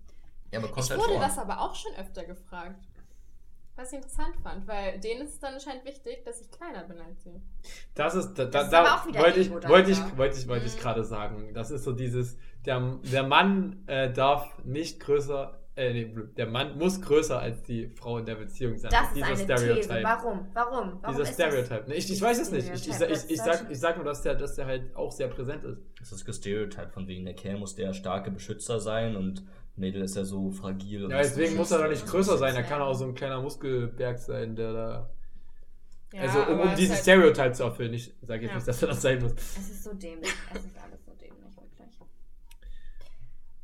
Ja, 0.52 0.60
aber 0.60 0.68
kommt 0.68 0.84
Ich 0.84 0.92
halt 0.92 1.00
wurde 1.00 1.14
vor. 1.14 1.22
das 1.22 1.38
aber 1.38 1.62
auch 1.62 1.74
schon 1.76 1.94
öfter 1.96 2.26
gefragt. 2.26 2.84
Was 3.80 3.94
ich 3.94 4.00
interessant 4.00 4.36
fand, 4.44 4.68
weil 4.68 5.00
denen 5.00 5.22
ist 5.22 5.36
es 5.36 5.40
dann 5.40 5.54
anscheinend 5.54 5.86
wichtig, 5.86 6.22
dass 6.26 6.42
ich 6.42 6.52
kleiner 6.52 6.84
bin 6.84 6.98
als 7.00 7.24
sie. 7.24 7.42
Das 7.96 8.14
ist, 8.14 8.34
da, 8.34 8.44
da, 8.44 8.52
Das 8.52 8.64
ist 8.66 8.72
da 8.74 8.84
wollte 9.22 9.40
ich, 9.40 9.50
wollte 9.52 9.92
ich, 9.92 10.18
wollte 10.18 10.38
ich, 10.38 10.48
wollte 10.50 10.66
ich 10.66 10.76
Mhm. 10.76 10.80
gerade 10.82 11.04
sagen. 11.06 11.54
Das 11.54 11.72
ist 11.72 11.86
so 11.86 11.94
dieses, 11.94 12.38
der, 12.66 13.00
der 13.10 13.24
Mann 13.24 13.84
äh, 13.88 14.12
darf 14.12 14.62
nicht 14.66 15.00
größer, 15.00 15.58
äh, 15.78 15.94
nee, 15.94 16.14
der 16.36 16.48
Mann 16.48 16.78
muss 16.78 17.02
größer 17.02 17.40
als 17.40 17.64
die 17.64 17.88
Frau 17.88 18.18
in 18.18 18.26
der 18.26 18.36
Beziehung 18.36 18.78
sein. 18.78 18.92
Das 18.92 19.08
ist 19.08 19.16
Dieser 19.16 19.28
eine 19.28 19.38
Stereotype. 19.38 19.88
These. 19.94 20.04
Warum? 20.04 20.48
Warum? 20.54 21.00
Warum 21.02 21.16
Dieser 21.16 21.24
ist 21.30 21.34
Stereotype. 21.36 21.86
Nee, 21.88 21.96
ich, 21.96 22.12
ich 22.12 22.22
weiß 22.22 22.38
es 22.42 22.52
nicht. 22.52 22.68
Ich, 22.74 22.86
ich, 22.90 23.00
ich, 23.00 23.30
ich, 23.30 23.42
sag, 23.42 23.72
ich 23.72 23.80
sag 23.80 23.96
nur, 23.96 24.04
dass 24.04 24.22
der, 24.24 24.36
dass 24.36 24.56
der 24.56 24.66
halt 24.66 24.94
auch 24.94 25.14
sehr 25.14 25.30
präsent 25.30 25.64
ist. 25.64 25.80
Das 25.98 26.12
ist 26.12 26.28
das 26.28 26.36
Stereotype 26.36 26.90
von 26.90 27.08
wegen, 27.08 27.24
der 27.24 27.34
Kerl 27.34 27.58
muss 27.58 27.76
der 27.76 27.94
starke 27.94 28.30
Beschützer 28.30 28.82
sein 28.82 29.16
und 29.16 29.42
Mädel 29.80 30.02
ist 30.04 30.16
ja 30.16 30.24
so 30.26 30.52
fragil. 30.52 31.06
und 31.06 31.12
Ja, 31.12 31.18
deswegen 31.20 31.56
muss 31.56 31.72
er 31.72 31.80
doch 31.80 31.90
nicht 31.90 32.06
größer 32.06 32.38
sein. 32.38 32.56
Er 32.56 32.64
kann 32.64 32.82
auch 32.82 32.94
so 32.94 33.06
ein 33.06 33.16
kleiner 33.16 33.42
Muskelberg 33.42 34.18
sein, 34.20 34.56
der 34.56 34.74
da. 34.74 35.10
Ja, 36.14 36.22
also 36.22 36.42
um, 36.44 36.60
um 36.62 36.68
es 36.70 36.76
dieses 36.80 36.96
ist 36.98 37.02
Stereotype 37.04 37.52
zu 37.54 37.64
erfüllen. 37.64 37.94
Ich 37.94 38.14
sage 38.22 38.42
jetzt 38.44 38.50
Ja. 38.52 38.56
nicht, 38.56 38.68
dass 38.68 38.80
das 38.80 39.02
sein 39.02 39.22
muss. 39.22 39.32
Es 39.34 39.58
ist 39.70 39.84
so 39.84 39.94
dämlich. 39.94 40.32
Es 40.54 40.66
ist 40.66 40.78
alles 40.78 41.06
so 41.06 41.12
dämlich, 41.14 41.56
wirklich. 41.56 42.00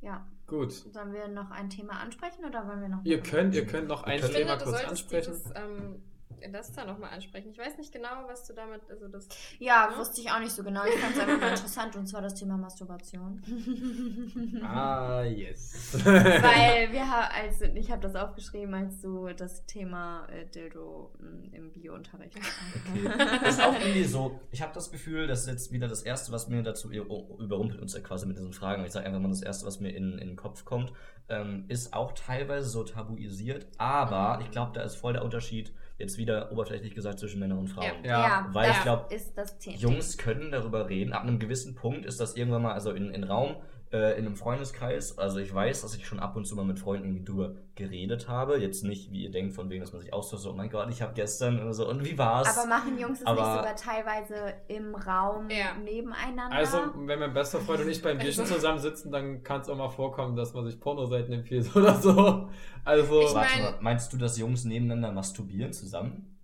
Ja. 0.01 0.25
Gut. 0.47 0.71
Sollen 0.71 1.11
wir 1.11 1.27
noch 1.27 1.49
ein 1.49 1.69
Thema 1.71 1.93
ansprechen 1.99 2.45
oder 2.45 2.67
wollen 2.67 2.81
wir 2.81 2.89
noch. 2.89 3.03
Ihr 3.03 3.19
könnt, 3.21 3.55
ihr 3.55 3.65
könnt 3.65 3.87
noch 3.87 4.03
ein 4.03 4.21
Thema 4.21 4.57
finde, 4.57 4.63
kurz 4.63 4.83
ansprechen. 4.85 5.33
dieses, 5.33 5.51
ähm, 5.55 6.03
das 6.51 6.71
da 6.73 6.85
nochmal 6.85 7.11
ansprechen. 7.13 7.49
Ich 7.51 7.57
weiß 7.57 7.77
nicht 7.77 7.91
genau, 7.91 8.27
was 8.27 8.45
du 8.47 8.53
damit, 8.53 8.81
also 8.89 9.07
das. 9.07 9.27
Ja, 9.59 9.89
Ja. 9.91 9.97
wusste 9.97 10.21
ich 10.21 10.31
auch 10.31 10.39
nicht 10.39 10.51
so 10.51 10.63
genau. 10.63 10.83
Ich 10.85 10.95
fand 10.95 11.15
es 11.15 11.21
einfach 11.21 11.39
mal 11.39 11.49
interessant 11.49 11.95
und 11.95 12.07
zwar 12.07 12.21
das 12.21 12.35
Thema 12.35 12.57
Masturbation. 12.57 13.41
Ah, 14.63 15.23
yes. 15.23 15.93
Weil 16.03 16.91
wir 16.91 17.09
haben, 17.09 17.27
also 17.33 17.65
ich 17.65 17.91
habe 17.91 18.01
das 18.01 18.15
aufgeschrieben, 18.15 18.73
als 18.73 19.01
du 19.01 19.27
das 19.33 19.65
Thema 19.65 20.27
äh, 20.29 20.45
Dildo 20.45 21.11
mh, 21.19 21.55
im 21.57 21.71
Biounterricht. 21.71 22.37
Okay. 22.37 23.47
ist 23.47 23.61
auch 23.61 23.73
irgendwie 23.73 24.03
so, 24.03 24.39
ich 24.51 24.61
habe 24.61 24.73
das 24.73 24.91
Gefühl, 24.91 25.27
das 25.27 25.41
ist 25.41 25.47
jetzt 25.47 25.71
wieder 25.71 25.87
das 25.87 26.03
Erste, 26.03 26.31
was 26.31 26.47
mir 26.47 26.63
dazu, 26.63 26.91
überrumpelt 26.91 27.81
uns 27.81 27.93
ja 27.93 28.01
quasi 28.01 28.25
mit 28.25 28.37
diesen 28.37 28.53
Fragen, 28.53 28.83
ich 28.85 28.91
sage 28.91 29.05
einfach 29.05 29.19
mal 29.19 29.29
das 29.29 29.41
Erste, 29.41 29.65
was 29.65 29.79
mir 29.79 29.89
in, 29.89 30.17
in 30.17 30.27
den 30.29 30.35
Kopf 30.37 30.65
kommt, 30.65 30.93
ähm, 31.29 31.65
ist 31.67 31.93
auch 31.93 32.11
teilweise 32.13 32.69
so 32.69 32.83
tabuisiert, 32.83 33.67
aber 33.77 34.39
ich 34.41 34.51
glaube, 34.51 34.71
da 34.73 34.81
ist 34.81 34.95
voll 34.95 35.13
der 35.13 35.23
Unterschied, 35.23 35.73
jetzt 35.97 36.17
wieder 36.17 36.51
oberflächlich 36.51 36.93
gesagt, 36.93 37.19
zwischen 37.19 37.39
Männern 37.39 37.59
und 37.59 37.67
Frauen. 37.67 38.03
Ja. 38.03 38.47
Weil 38.51 38.67
das 38.67 38.77
ich 38.77 38.83
glaub, 38.83 39.11
ist 39.11 39.37
das 39.37 39.57
Thema. 39.57 39.77
Jungs 39.77 40.17
können 40.17 40.51
darüber 40.51 40.89
reden. 40.89 41.13
Ab 41.13 41.23
einem 41.23 41.39
gewissen 41.39 41.75
Punkt 41.75 42.05
ist 42.05 42.19
das 42.19 42.35
irgendwann 42.35 42.63
mal, 42.63 42.73
also 42.73 42.91
in, 42.91 43.11
in 43.11 43.23
Raum, 43.23 43.55
äh, 43.95 44.11
in 44.17 44.25
einem 44.25 44.35
Freundeskreis. 44.35 45.17
Also 45.17 45.39
ich 45.39 45.53
weiß, 45.53 45.81
dass 45.81 45.95
ich 45.95 46.05
schon 46.05 46.19
ab 46.19 46.35
und 46.35 46.45
zu 46.45 46.55
mal 46.55 46.65
mit 46.65 46.79
Freunden 46.79 47.05
irgendwie 47.05 47.23
drüber 47.25 47.55
geredet 47.75 48.27
habe. 48.27 48.57
Jetzt 48.57 48.83
nicht, 48.83 49.11
wie 49.11 49.23
ihr 49.23 49.31
denkt, 49.31 49.53
von 49.55 49.69
wegen, 49.69 49.81
dass 49.81 49.93
man 49.93 50.01
sich 50.01 50.13
austauscht, 50.13 50.43
so, 50.43 50.51
oh 50.51 50.53
mein 50.53 50.69
Gott, 50.69 50.89
ich 50.89 51.01
habe 51.01 51.13
gestern 51.13 51.59
oder 51.61 51.73
so. 51.73 51.87
Und 51.89 52.03
wie 52.05 52.17
war's? 52.17 52.57
Aber 52.57 52.67
machen 52.67 52.97
Jungs 52.99 53.19
es 53.21 53.25
Aber- 53.27 53.41
nicht 53.41 53.55
sogar 53.57 53.75
teilweise 53.75 54.53
im 54.67 54.95
Raum 54.95 55.49
Ja. 55.49 55.73
nebeneinander? 55.83 56.55
Also, 56.55 56.77
wenn 56.95 57.19
mein 57.19 57.33
bester 57.33 57.59
Freund 57.59 57.81
und 57.81 57.89
ich 57.89 58.01
beim 58.01 58.17
Bierchen 58.17 58.41
Also- 58.41 58.55
zusammensitzen, 58.55 59.11
dann 59.11 59.43
kann 59.43 59.61
es 59.61 59.69
auch 59.69 59.77
mal 59.77 59.89
vorkommen, 59.89 60.35
dass 60.35 60.53
man 60.53 60.65
sich 60.65 60.79
Pornoseiten 60.79 61.33
empfiehlt 61.33 61.69
oder 61.75 61.95
so. 61.95 62.49
Also, 62.83 63.21
Ich 63.21 63.33
Warte 63.33 63.49
mein- 63.53 63.63
mal, 63.63 63.73
meinst 63.81 64.11
du, 64.13 64.17
dass 64.17 64.37
Jungs 64.37 64.65
nebeneinander 64.65 65.11
masturbieren 65.11 65.73
zusammen? 65.73 66.34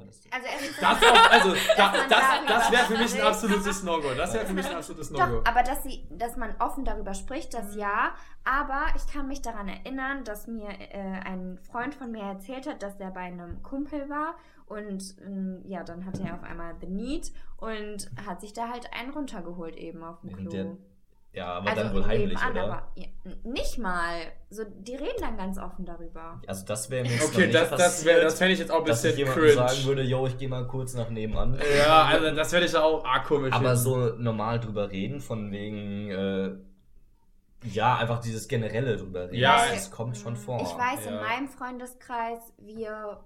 War 0.00 0.06
das 0.06 0.20
also 0.32 0.66
das, 0.80 0.84
auch, 0.84 1.30
also, 1.30 1.54
da, 1.76 1.92
das, 2.08 2.46
das 2.46 2.72
wäre 2.72 2.84
für 2.86 2.98
mich 2.98 3.14
ein 3.20 3.26
absolutes 3.26 3.82
No-Go. 3.82 4.14
Das 4.16 4.34
wäre 4.34 4.46
für 4.46 4.52
mich 4.54 4.66
ein 4.68 4.76
absolutes 4.76 5.10
No-Go. 5.10 5.42
Aber 5.44 5.62
dass, 5.62 5.82
sie, 5.82 6.06
dass 6.10 6.36
man 6.36 6.54
offen 6.58 6.84
darüber 6.84 7.14
spricht, 7.14 7.54
das 7.54 7.74
ja. 7.74 8.14
Aber 8.44 8.86
ich 8.96 9.06
kann 9.12 9.28
mich 9.28 9.42
daran 9.42 9.68
erinnern, 9.68 10.24
dass 10.24 10.46
mir 10.46 10.68
äh, 10.68 10.98
ein 11.24 11.58
Freund 11.70 11.94
von 11.94 12.10
mir 12.10 12.22
erzählt 12.22 12.66
hat, 12.68 12.82
dass 12.82 12.98
er 12.98 13.10
bei 13.10 13.20
einem 13.20 13.62
Kumpel 13.62 14.08
war. 14.08 14.34
Und 14.66 15.16
ähm, 15.26 15.62
ja, 15.64 15.82
dann 15.82 16.06
hatte 16.06 16.22
er 16.22 16.34
auf 16.34 16.44
einmal 16.44 16.74
The 16.80 16.86
Need 16.86 17.32
und 17.56 18.08
hat 18.26 18.40
sich 18.40 18.52
da 18.52 18.68
halt 18.68 18.88
einen 18.92 19.10
runtergeholt 19.10 19.76
eben 19.76 20.02
auf 20.04 20.20
dem 20.20 20.36
Klo. 20.36 20.50
der- 20.50 20.76
Ja, 21.32 21.46
aber 21.54 21.70
also 21.70 21.82
dann 21.84 21.94
wohl 21.94 22.04
heimlich, 22.06 22.28
nebenan, 22.40 22.52
oder? 22.52 22.62
aber 22.64 22.88
ja, 22.96 23.06
nicht 23.44 23.78
mal. 23.78 24.14
So, 24.48 24.64
die 24.64 24.96
reden 24.96 25.20
dann 25.20 25.36
ganz 25.36 25.58
offen 25.58 25.86
darüber. 25.86 26.40
Also 26.46 26.64
das 26.66 26.90
wäre 26.90 27.04
mir 27.04 27.12
jetzt 27.12 27.28
Okay, 27.32 27.50
das, 27.52 27.70
das, 27.70 27.78
passiert, 27.80 28.16
wär, 28.16 28.24
das 28.24 28.38
fände 28.38 28.52
ich 28.54 28.58
jetzt 28.58 28.72
auch 28.72 28.80
ein 28.80 28.84
dass 28.86 29.04
ich 29.04 29.14
bisschen 29.14 29.32
cringe. 29.32 29.52
sagen 29.52 29.84
würde, 29.84 30.02
yo, 30.02 30.26
ich 30.26 30.36
gehe 30.38 30.48
mal 30.48 30.66
kurz 30.66 30.94
nach 30.94 31.08
nebenan. 31.08 31.56
Ja, 31.78 32.04
also 32.06 32.34
das 32.34 32.50
werde 32.52 32.66
ich 32.66 32.76
auch 32.76 33.04
arg 33.04 33.26
komisch 33.26 33.52
Aber 33.52 33.76
finden. 33.76 33.76
so 33.76 33.96
normal 34.18 34.58
drüber 34.58 34.90
reden, 34.90 35.20
von 35.20 35.52
wegen, 35.52 36.10
äh, 36.10 36.50
ja, 37.68 37.96
einfach 37.98 38.20
dieses 38.20 38.48
generelle 38.48 38.96
drüber 38.96 39.24
reden, 39.26 39.34
Ja, 39.36 39.56
das, 39.68 39.70
das 39.74 39.90
kommt 39.92 40.16
schon 40.16 40.34
vor. 40.34 40.60
Ich 40.62 40.76
weiß, 40.76 41.06
in 41.06 41.14
ja. 41.14 41.20
meinem 41.20 41.46
Freundeskreis, 41.48 42.40
wir 42.58 43.20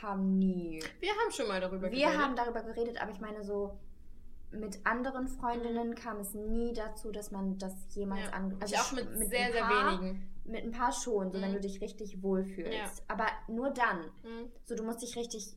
haben 0.00 0.38
nie 0.38 0.80
Wir 1.00 1.10
haben 1.10 1.32
schon 1.32 1.48
mal 1.48 1.60
darüber 1.60 1.90
Wir 1.90 2.06
geredet. 2.06 2.18
haben 2.18 2.36
darüber 2.36 2.62
geredet, 2.62 3.02
aber 3.02 3.10
ich 3.10 3.20
meine 3.20 3.42
so 3.42 3.78
mit 4.52 4.84
anderen 4.84 5.28
Freundinnen 5.28 5.94
kam 5.94 6.18
es 6.20 6.34
nie 6.34 6.72
dazu, 6.72 7.10
dass 7.10 7.30
man 7.30 7.58
das 7.58 7.72
jemals 7.94 8.26
Ja. 8.26 8.30
an 8.32 8.58
ich 8.64 8.78
auch 8.78 8.92
mit, 8.92 9.08
ein 9.08 9.28
sehr, 9.28 9.52
sehr 9.52 9.62
paar, 9.62 10.00
wenigen. 10.00 10.28
Mit 10.44 10.64
ein 10.64 10.70
paar 10.72 10.92
schon, 10.92 11.30
so 11.32 11.40
wenn 11.40 11.50
Mhm. 11.50 11.54
du 11.54 11.60
dich 11.60 11.80
richtig 11.80 12.22
wohlfühlst. 12.22 12.72
Ja. 12.72 12.90
Aber 13.08 13.26
nur 13.48 13.70
dann. 13.70 14.00
Mhm. 14.22 14.50
So 14.64 14.74
du 14.74 14.82
musst 14.84 15.00
dich 15.02 15.16
richtig 15.16 15.56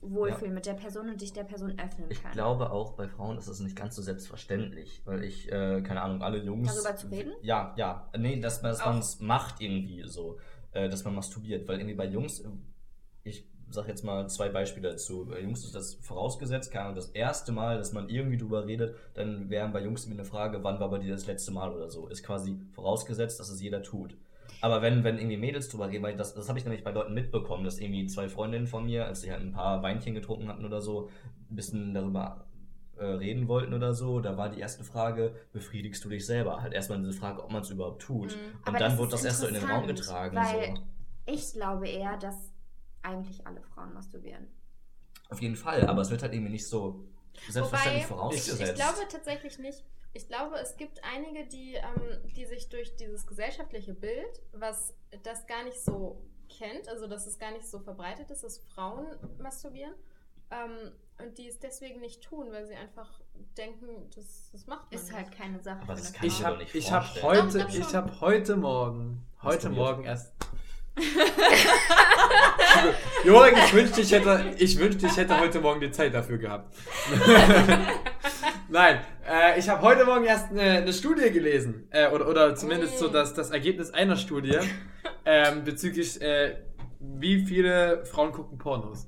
wohlfühlen 0.00 0.54
mit 0.54 0.64
der 0.66 0.74
Person 0.74 1.08
und 1.08 1.20
dich 1.20 1.32
der 1.32 1.42
Person 1.44 1.76
öffnen 1.78 2.08
Ich 2.10 2.22
können. 2.22 2.32
glaube 2.34 2.70
auch 2.70 2.92
bei 2.92 3.08
Frauen 3.08 3.36
ist 3.36 3.48
das 3.48 3.58
nicht 3.58 3.74
ganz 3.74 3.96
so 3.96 4.02
selbstverständlich, 4.02 5.02
weil 5.04 5.24
ich, 5.24 5.50
äh, 5.50 5.82
keine 5.82 6.02
Ahnung, 6.02 6.22
alle 6.22 6.38
Jungs. 6.38 6.72
Darüber 6.72 6.94
zu 6.96 7.08
reden? 7.08 7.32
Ja, 7.42 7.74
ja. 7.76 8.08
Nee, 8.16 8.38
dass, 8.38 8.62
man- 8.62 8.70
dass 8.70 8.80
Auch. 8.82 8.86
man 8.86 8.98
es 8.98 9.18
macht 9.18 9.60
irgendwie 9.60 10.06
so, 10.06 10.38
äh, 10.70 10.88
dass 10.88 11.02
man 11.04 11.16
masturbiert, 11.16 11.66
weil 11.66 11.78
irgendwie 11.78 11.96
bei 11.96 12.06
Jungs, 12.06 12.44
ich 13.24 13.48
sag 13.70 13.88
jetzt 13.88 14.04
mal 14.04 14.28
zwei 14.28 14.48
Beispiele 14.48 14.90
dazu. 14.90 15.26
Bei 15.26 15.40
Jungs 15.40 15.64
ist 15.64 15.74
das 15.74 15.94
vorausgesetzt, 15.94 16.70
keine 16.72 16.84
Ahnung, 16.86 16.96
das 16.96 17.10
erste 17.10 17.52
Mal, 17.52 17.78
dass 17.78 17.92
man 17.92 18.08
irgendwie 18.08 18.36
drüber 18.36 18.66
redet, 18.66 18.96
dann 19.14 19.50
wäre 19.50 19.68
bei 19.68 19.82
Jungs 19.82 20.10
eine 20.10 20.24
Frage, 20.24 20.62
wann 20.64 20.80
war 20.80 20.90
bei 20.90 20.98
dir 20.98 21.12
das 21.12 21.26
letzte 21.26 21.52
Mal 21.52 21.72
oder 21.72 21.90
so. 21.90 22.08
Ist 22.08 22.22
quasi 22.22 22.58
vorausgesetzt, 22.72 23.38
dass 23.40 23.50
es 23.50 23.60
jeder 23.60 23.82
tut. 23.82 24.16
Aber 24.60 24.82
wenn, 24.82 25.04
wenn 25.04 25.18
irgendwie 25.18 25.36
Mädels 25.36 25.68
drüber 25.68 25.88
reden, 25.88 26.02
weil 26.02 26.16
das, 26.16 26.34
das 26.34 26.48
habe 26.48 26.58
ich 26.58 26.64
nämlich 26.64 26.82
bei 26.82 26.90
Leuten 26.90 27.14
mitbekommen, 27.14 27.64
dass 27.64 27.78
irgendwie 27.78 28.06
zwei 28.06 28.28
Freundinnen 28.28 28.66
von 28.66 28.86
mir, 28.86 29.06
als 29.06 29.20
sie 29.20 29.30
halt 29.30 29.42
ein 29.42 29.52
paar 29.52 29.82
Weinchen 29.82 30.14
getrunken 30.14 30.48
hatten 30.48 30.64
oder 30.64 30.80
so, 30.80 31.10
ein 31.50 31.56
bisschen 31.56 31.94
darüber 31.94 32.44
äh, 32.96 33.04
reden 33.04 33.46
wollten 33.46 33.72
oder 33.74 33.94
so, 33.94 34.18
da 34.18 34.36
war 34.36 34.48
die 34.48 34.58
erste 34.58 34.82
Frage, 34.82 35.34
befriedigst 35.52 36.04
du 36.04 36.08
dich 36.08 36.26
selber? 36.26 36.60
Halt 36.60 36.72
erstmal 36.72 36.98
diese 36.98 37.12
Frage, 37.12 37.44
ob 37.44 37.52
man 37.52 37.62
es 37.62 37.70
überhaupt 37.70 38.02
tut. 38.02 38.34
Mhm. 38.34 38.68
Und 38.68 38.80
dann 38.80 38.98
wurde 38.98 39.12
das 39.12 39.24
erst 39.24 39.40
so 39.40 39.46
in 39.46 39.54
den 39.54 39.64
Raum 39.64 39.86
getragen. 39.86 40.36
Weil 40.36 40.74
So. 40.74 40.82
ich 41.26 41.52
glaube 41.52 41.88
eher, 41.88 42.16
dass 42.16 42.34
eigentlich 43.02 43.46
alle 43.46 43.60
Frauen 43.62 43.92
masturbieren. 43.94 44.46
Auf 45.30 45.40
jeden 45.42 45.56
Fall, 45.56 45.86
aber 45.86 46.02
es 46.02 46.10
wird 46.10 46.22
halt 46.22 46.32
irgendwie 46.32 46.52
nicht 46.52 46.66
so 46.66 47.04
selbstverständlich 47.48 48.04
Wobei, 48.10 48.34
ich, 48.34 48.40
vorausgesetzt. 48.42 48.72
ich 48.72 48.74
glaube 48.74 49.08
tatsächlich 49.10 49.58
nicht. 49.58 49.84
Ich 50.14 50.26
glaube, 50.26 50.56
es 50.56 50.76
gibt 50.76 51.04
einige, 51.04 51.46
die, 51.46 51.74
ähm, 51.74 52.32
die 52.34 52.46
sich 52.46 52.68
durch 52.70 52.96
dieses 52.96 53.26
gesellschaftliche 53.26 53.94
Bild, 53.94 54.40
was 54.52 54.94
das 55.22 55.46
gar 55.46 55.64
nicht 55.64 55.78
so 55.80 56.22
kennt, 56.48 56.88
also 56.88 57.06
dass 57.06 57.26
es 57.26 57.38
gar 57.38 57.52
nicht 57.52 57.66
so 57.68 57.78
verbreitet 57.78 58.30
ist, 58.30 58.42
dass 58.42 58.58
Frauen 58.74 59.06
masturbieren, 59.38 59.92
ähm, 60.50 60.92
und 61.18 61.36
die 61.36 61.48
es 61.48 61.58
deswegen 61.58 62.00
nicht 62.00 62.22
tun, 62.22 62.46
weil 62.52 62.66
sie 62.66 62.74
einfach 62.74 63.20
denken, 63.56 63.88
das, 64.14 64.50
das 64.52 64.66
macht 64.66 64.90
man 64.90 64.98
Ist 65.00 65.08
nicht. 65.08 65.16
halt 65.16 65.32
keine 65.32 65.60
Sache 65.60 65.82
Aber 65.82 65.96
für 65.96 66.02
das 66.02 66.12
kann 66.12 66.26
Ich 66.26 66.32
ich 66.32 66.38
Frau. 66.38 66.42
mir 66.42 66.48
habe 66.54 66.58
nicht 66.62 66.74
ich 66.74 66.92
hab 66.92 67.22
heute, 67.22 67.58
Doch, 67.58 67.68
ich 67.68 68.20
heute 68.20 68.56
Morgen, 68.56 69.26
heute. 69.42 69.68
Morgen 69.68 70.04
erst. 70.04 70.32
Jürgen, 73.24 73.56
ich 73.64 73.74
wünschte, 73.74 74.00
ich 74.00 74.12
hätte, 74.12 74.54
ich 74.58 74.78
wünschte, 74.78 75.06
ich 75.06 75.16
hätte 75.16 75.38
heute 75.38 75.60
Morgen 75.60 75.80
die 75.80 75.90
Zeit 75.90 76.14
dafür 76.14 76.38
gehabt. 76.38 76.74
Nein, 78.68 79.00
äh, 79.26 79.58
ich 79.58 79.68
habe 79.68 79.82
heute 79.82 80.04
Morgen 80.04 80.24
erst 80.24 80.50
eine, 80.50 80.62
eine 80.62 80.92
Studie 80.92 81.30
gelesen, 81.30 81.88
äh, 81.90 82.08
oder, 82.08 82.28
oder 82.28 82.54
zumindest 82.54 82.98
so 82.98 83.08
das, 83.08 83.34
das 83.34 83.50
Ergebnis 83.50 83.90
einer 83.90 84.16
Studie 84.16 84.58
ähm, 85.24 85.64
bezüglich, 85.64 86.20
äh, 86.20 86.56
wie 87.00 87.44
viele 87.44 88.04
Frauen 88.04 88.32
gucken 88.32 88.58
Pornos. 88.58 89.06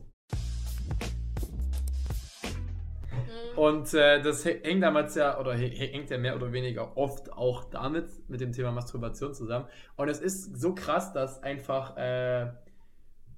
Und 3.61 3.93
äh, 3.93 4.23
das 4.23 4.45
hä- 4.47 4.61
hängt 4.65 4.83
damals 4.83 5.15
ja, 5.17 5.39
oder 5.39 5.53
hä- 5.55 5.69
hängt 5.93 6.09
ja 6.09 6.17
mehr 6.17 6.35
oder 6.35 6.51
weniger 6.51 6.97
oft 6.97 7.31
auch 7.33 7.65
damit, 7.65 8.09
mit 8.27 8.41
dem 8.41 8.53
Thema 8.53 8.73
Masturbation 8.73 9.35
zusammen. 9.35 9.67
Und 9.97 10.09
es 10.09 10.19
ist 10.21 10.59
so 10.59 10.75
krass, 10.75 11.13
dass 11.13 11.43
einfach, 11.43 11.95
äh, 11.99 12.47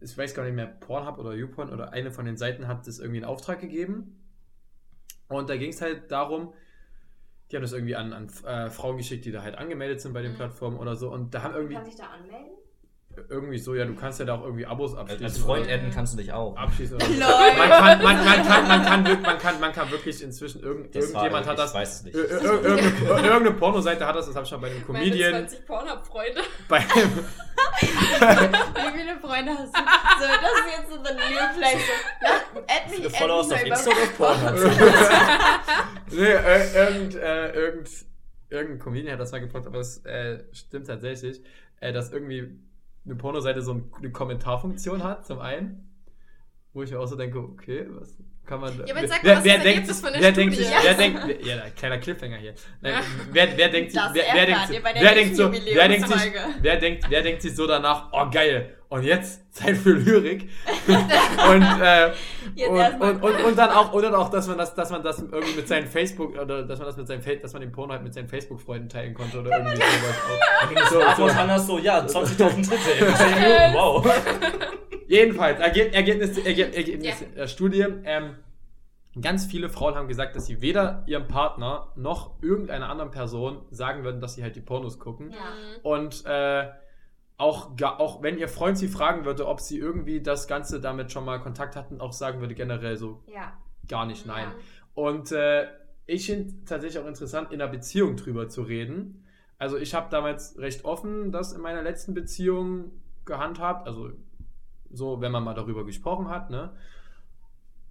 ich 0.00 0.16
weiß 0.16 0.32
gar 0.34 0.44
nicht 0.44 0.54
mehr, 0.54 0.66
Pornhub 0.68 1.18
oder 1.18 1.34
YouPorn 1.34 1.70
oder 1.72 1.92
eine 1.92 2.12
von 2.12 2.24
den 2.24 2.36
Seiten 2.36 2.68
hat 2.68 2.86
das 2.86 3.00
irgendwie 3.00 3.18
in 3.18 3.24
Auftrag 3.24 3.60
gegeben. 3.60 4.22
Und 5.28 5.50
da 5.50 5.56
ging 5.56 5.70
es 5.70 5.82
halt 5.82 6.12
darum, 6.12 6.54
die 7.50 7.56
haben 7.56 7.62
das 7.62 7.72
irgendwie 7.72 7.96
an, 7.96 8.12
an 8.12 8.28
äh, 8.46 8.70
Frauen 8.70 8.98
geschickt, 8.98 9.24
die 9.24 9.32
da 9.32 9.42
halt 9.42 9.58
angemeldet 9.58 10.00
sind 10.02 10.12
bei 10.12 10.22
den 10.22 10.32
Mhm. 10.32 10.36
Plattformen 10.36 10.78
oder 10.78 10.94
so. 10.94 11.10
Und 11.10 11.34
da 11.34 11.42
haben 11.42 11.54
irgendwie, 11.54 11.74
Kann 11.74 11.84
sich 11.84 11.96
da 11.96 12.04
anmelden? 12.06 12.52
Irgendwie 13.28 13.58
so, 13.58 13.74
ja, 13.74 13.84
du 13.84 13.94
kannst 13.94 14.18
ja 14.20 14.26
da 14.26 14.34
auch 14.36 14.44
irgendwie 14.44 14.64
Abos 14.66 14.94
abschließen. 14.96 15.24
als 15.24 15.38
Freund 15.38 15.68
adden 15.68 15.90
kannst 15.92 16.12
du 16.14 16.18
dich 16.18 16.32
auch. 16.32 16.56
abschließen. 16.56 16.96
Oder 16.96 17.06
so. 17.06 17.12
Lol. 17.12 17.20
Man 17.58 17.68
kann, 17.70 18.02
man, 18.02 18.02
man, 18.02 18.16
kann, 18.46 18.68
man, 18.68 18.82
kann, 18.84 19.02
man, 19.22 19.38
kann, 19.38 19.60
man 19.60 19.72
kann 19.72 19.90
wirklich 19.90 20.22
inzwischen, 20.22 20.62
irgend, 20.62 20.94
Das 20.94 21.12
war- 21.14 21.22
irgendjemand 21.24 21.46
hat 21.46 21.54
ich 21.58 21.64
das, 21.64 21.74
weiß 21.74 21.94
es 21.96 22.02
nicht. 22.04 22.14
Ir- 22.16 22.28
ir- 22.28 22.42
irgendeine, 22.42 23.26
irgendeine 23.28 23.52
Pornoseite 23.52 24.06
hat 24.06 24.14
das, 24.16 24.26
das 24.26 24.34
habe 24.34 24.44
ich 24.44 24.50
schon 24.50 24.60
bei 24.60 24.66
einem 24.68 24.76
Meine 24.86 25.00
Comedian, 25.00 25.32
20 25.32 25.66
Pornhub-Freunde. 25.66 26.40
bei, 26.68 26.80
Wie 26.80 26.84
viele 28.98 29.16
Freunde 29.20 29.52
hast 29.52 29.74
du? 29.74 29.80
So, 29.80 30.26
das 30.26 30.52
ist 30.58 30.66
jetzt 30.78 30.90
so 30.90 30.96
the 30.96 31.14
new 31.14 31.58
place. 31.58 31.82
So, 31.82 31.92
ja, 32.26 32.32
add 32.68 32.84
Viele 32.94 33.06
add 33.08 33.16
Followers 33.18 33.48
me 33.48 33.54
auf 33.54 33.60
mal 33.62 33.68
Insta 33.68 33.90
bei- 33.90 33.96
oder 33.96 34.10
Pornhub. 34.16 34.54
nee, 36.12 36.24
äh, 36.24 36.74
irgend, 36.74 37.14
äh, 37.16 37.50
irgend, 37.52 37.88
irgendein 38.50 38.78
Comedian 38.78 39.12
hat 39.14 39.20
das 39.20 39.32
mal 39.32 39.40
gebracht, 39.40 39.66
aber 39.66 39.78
es 39.80 40.04
äh, 40.04 40.44
stimmt 40.52 40.86
tatsächlich, 40.86 41.42
äh, 41.80 41.92
dass 41.92 42.12
irgendwie 42.12 42.58
eine 43.04 43.14
Pornoseite 43.16 43.62
so 43.62 43.72
ein- 43.74 43.90
eine 43.98 44.10
Kommentarfunktion 44.10 45.02
hat, 45.02 45.26
zum 45.26 45.40
einen, 45.40 45.88
wo 46.72 46.82
ich 46.82 46.90
mir 46.90 47.00
auch 47.00 47.06
so 47.06 47.16
denke, 47.16 47.38
okay, 47.38 47.86
was 47.90 48.16
kann 48.46 48.60
man 48.60 48.76
da... 48.76 48.84
Ja, 48.84 48.94
aber 48.96 49.06
sag 49.06 49.22
mal, 49.22 49.36
was 49.36 49.44
ist 49.44 49.54
das 49.54 49.62
denkt 49.62 49.90
von 49.90 50.12
der 50.12 50.22
wer 50.22 50.32
denkt 50.32 50.54
Studie? 50.54 50.68
sich, 50.68 50.82
wer 50.84 50.94
denkt, 50.94 51.20
wer, 51.26 51.40
ja, 51.56 51.70
kleiner 51.70 51.98
Cliffhanger 51.98 52.36
hier. 52.38 52.54
Nein, 52.80 52.94
wer, 53.30 53.56
wer 53.56 53.68
denkt 53.68 53.92
sich, 53.92 54.00
Das 54.00 54.14
wer, 54.14 54.24
wer 54.32 54.46
denkt, 54.46 54.82
wer 55.00 55.14
denkt 55.14 55.36
so, 55.36 55.52
wer 55.52 55.88
denkt 55.88 56.08
sich, 56.08 56.32
wer 56.60 56.76
denkt, 56.76 57.04
wer 57.08 57.22
denkt 57.22 57.42
sich 57.42 57.54
so 57.54 57.66
danach, 57.66 58.08
oh 58.12 58.28
geil, 58.30 58.76
Und 58.88 59.04
jetzt 59.04 59.54
Zeit 59.54 59.76
für 59.76 59.92
Lyrik. 59.92 60.48
und, 60.86 61.62
äh, 61.62 62.12
und, 62.68 63.00
und, 63.00 63.22
und, 63.22 63.44
und 63.44 63.58
dann 63.58 63.70
auch, 63.70 63.92
und 63.92 64.02
dann 64.02 64.14
auch, 64.14 64.28
dass 64.28 64.48
man 64.48 64.58
das, 64.58 64.74
dass 64.74 64.90
man 64.90 65.02
das 65.02 65.20
irgendwie 65.20 65.56
mit 65.56 65.68
seinen 65.68 65.86
Facebook, 65.86 66.38
oder 66.38 66.62
dass 66.62 66.78
man 66.78 66.88
das 66.88 66.96
mit 66.96 67.06
seinem 67.06 67.22
dass 67.40 67.52
man 67.52 67.62
den 67.62 67.72
Porno 67.72 67.92
halt 67.92 68.02
mit 68.02 68.14
seinen 68.14 68.28
Facebook-Freunden 68.28 68.88
teilen 68.88 69.14
konnte 69.14 69.40
oder 69.40 69.50
irgendwie 69.50 69.78
sowas 69.78 71.06
auch. 71.08 71.16
So, 71.16 71.28
so. 71.28 71.34
das 71.34 71.66
so, 71.66 71.78
ja, 71.78 72.00
20.000 72.00 72.66
Schritte 72.66 72.90
in 73.04 73.14
10 73.14 73.26
Minuten, 73.34 73.74
wow. 73.74 74.06
Jedenfalls, 75.06 75.60
Erge 75.60 75.92
Ergebnis, 75.92 76.38
Erge 76.38 76.74
Ergebnis 76.74 77.24
der 77.36 77.46
Studie. 77.46 77.86
Ähm, 78.04 78.36
ganz 79.20 79.44
viele 79.44 79.68
Frauen 79.68 79.94
haben 79.94 80.08
gesagt, 80.08 80.36
dass 80.36 80.46
sie 80.46 80.62
weder 80.62 81.02
ihrem 81.06 81.28
Partner 81.28 81.88
noch 81.96 82.42
irgendeiner 82.42 82.88
anderen 82.88 83.10
Person 83.10 83.58
sagen 83.70 84.04
würden, 84.04 84.20
dass 84.20 84.34
sie 84.34 84.42
halt 84.42 84.56
die 84.56 84.60
Pornos 84.60 84.98
gucken. 84.98 85.32
Ja. 85.32 85.38
Und 85.82 86.24
äh, 86.24 86.68
auch, 87.42 87.72
auch 87.82 88.22
wenn 88.22 88.38
ihr 88.38 88.48
Freund 88.48 88.78
sie 88.78 88.86
fragen 88.86 89.24
würde, 89.24 89.48
ob 89.48 89.60
sie 89.60 89.76
irgendwie 89.76 90.20
das 90.20 90.46
Ganze 90.46 90.80
damit 90.80 91.10
schon 91.10 91.24
mal 91.24 91.40
Kontakt 91.40 91.74
hatten, 91.74 92.00
auch 92.00 92.12
sagen 92.12 92.40
würde 92.40 92.54
generell 92.54 92.96
so 92.96 93.24
Ja. 93.26 93.52
gar 93.88 94.06
nicht 94.06 94.26
nein. 94.26 94.46
Ja. 94.46 94.54
Und 94.94 95.32
äh, 95.32 95.66
ich 96.06 96.26
finde 96.26 96.52
tatsächlich 96.66 97.02
auch 97.02 97.08
interessant, 97.08 97.52
in 97.52 97.60
einer 97.60 97.70
Beziehung 97.70 98.16
drüber 98.16 98.48
zu 98.48 98.62
reden. 98.62 99.24
Also 99.58 99.76
ich 99.76 99.92
habe 99.92 100.08
damals 100.08 100.56
recht 100.58 100.84
offen 100.84 101.32
das 101.32 101.52
in 101.52 101.60
meiner 101.60 101.82
letzten 101.82 102.14
Beziehung 102.14 102.92
gehandhabt. 103.24 103.88
Also 103.88 104.10
so, 104.92 105.20
wenn 105.20 105.32
man 105.32 105.42
mal 105.42 105.54
darüber 105.54 105.84
gesprochen 105.84 106.28
hat. 106.28 106.48
Ne? 106.50 106.70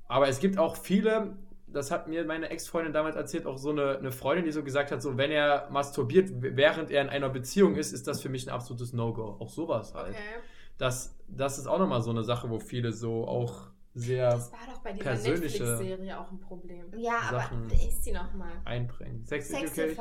Aber 0.07 0.29
es 0.29 0.39
gibt 0.39 0.57
auch 0.57 0.77
viele, 0.77 1.35
das 1.73 1.91
hat 1.91 2.07
mir 2.07 2.25
meine 2.25 2.49
Ex-Freundin 2.49 2.93
damals 2.93 3.15
erzählt, 3.15 3.45
auch 3.45 3.57
so 3.57 3.69
eine, 3.69 3.97
eine 3.97 4.11
Freundin, 4.11 4.45
die 4.45 4.51
so 4.51 4.63
gesagt 4.63 4.91
hat, 4.91 5.01
so 5.01 5.17
wenn 5.17 5.31
er 5.31 5.69
masturbiert, 5.71 6.29
während 6.31 6.91
er 6.91 7.01
in 7.01 7.09
einer 7.09 7.29
Beziehung 7.29 7.75
ist, 7.75 7.93
ist 7.93 8.07
das 8.07 8.21
für 8.21 8.29
mich 8.29 8.47
ein 8.47 8.53
absolutes 8.53 8.93
No-Go. 8.93 9.37
Auch 9.39 9.49
sowas 9.49 9.93
halt. 9.93 10.09
Okay. 10.09 10.41
Das, 10.77 11.15
das 11.27 11.57
ist 11.57 11.67
auch 11.67 11.79
nochmal 11.79 12.01
so 12.01 12.09
eine 12.09 12.23
Sache, 12.23 12.49
wo 12.49 12.59
viele 12.59 12.91
so 12.91 13.27
auch 13.27 13.71
sehr 13.93 14.31
Das 14.31 14.51
war 14.51 14.59
doch 14.67 14.79
bei 14.79 14.93
dieser 14.93 15.03
persönliche 15.03 15.63
Netflix-Serie 15.63 16.19
auch 16.19 16.31
ein 16.31 16.39
Problem. 16.39 16.85
Ja, 16.97 17.19
aber 17.27 17.39
Sachen 17.39 17.69
Wie 17.69 17.75
hieß 17.75 18.01
die 18.01 18.11
nochmal? 18.13 18.53
einbringen. 18.65 19.25
Sex 19.25 19.49
Education. 19.49 19.95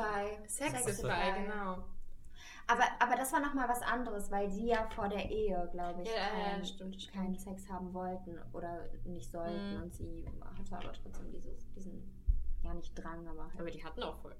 Sexify. 0.47 0.47
Sexify, 0.47 1.43
genau. 1.43 1.83
Aber, 2.71 2.83
aber 2.99 3.15
das 3.15 3.33
war 3.33 3.39
nochmal 3.41 3.67
was 3.67 3.81
anderes, 3.81 4.31
weil 4.31 4.49
sie 4.49 4.67
ja 4.67 4.87
vor 4.95 5.09
der 5.09 5.29
Ehe, 5.29 5.67
glaube 5.71 6.03
ich, 6.03 6.07
Ja, 6.09 6.15
ja, 6.15 6.51
kein- 6.53 6.65
stimmt, 6.65 7.01
stimmt. 7.01 7.13
keinen 7.15 7.37
Sex 7.37 7.69
haben 7.69 7.93
wollten 7.93 8.39
oder 8.53 8.87
nicht 9.03 9.29
sollten. 9.31 9.75
Mhm. 9.77 9.81
Und 9.83 9.93
sie 9.93 10.25
hatte 10.57 10.75
aber 10.77 10.93
trotzdem 10.93 11.31
dieses, 11.31 11.69
diesen, 11.73 12.01
ja 12.63 12.73
nicht 12.73 12.93
Drang, 12.95 13.27
aber 13.27 13.43
halt. 13.49 13.59
Aber 13.59 13.71
die 13.71 13.83
hatten 13.83 14.03
auch 14.03 14.15
voll. 14.21 14.35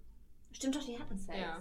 Stimmt 0.51 0.75
doch, 0.75 0.83
die 0.85 0.97
hatten 0.99 1.17
Sex. 1.17 1.37
Ja. 1.37 1.57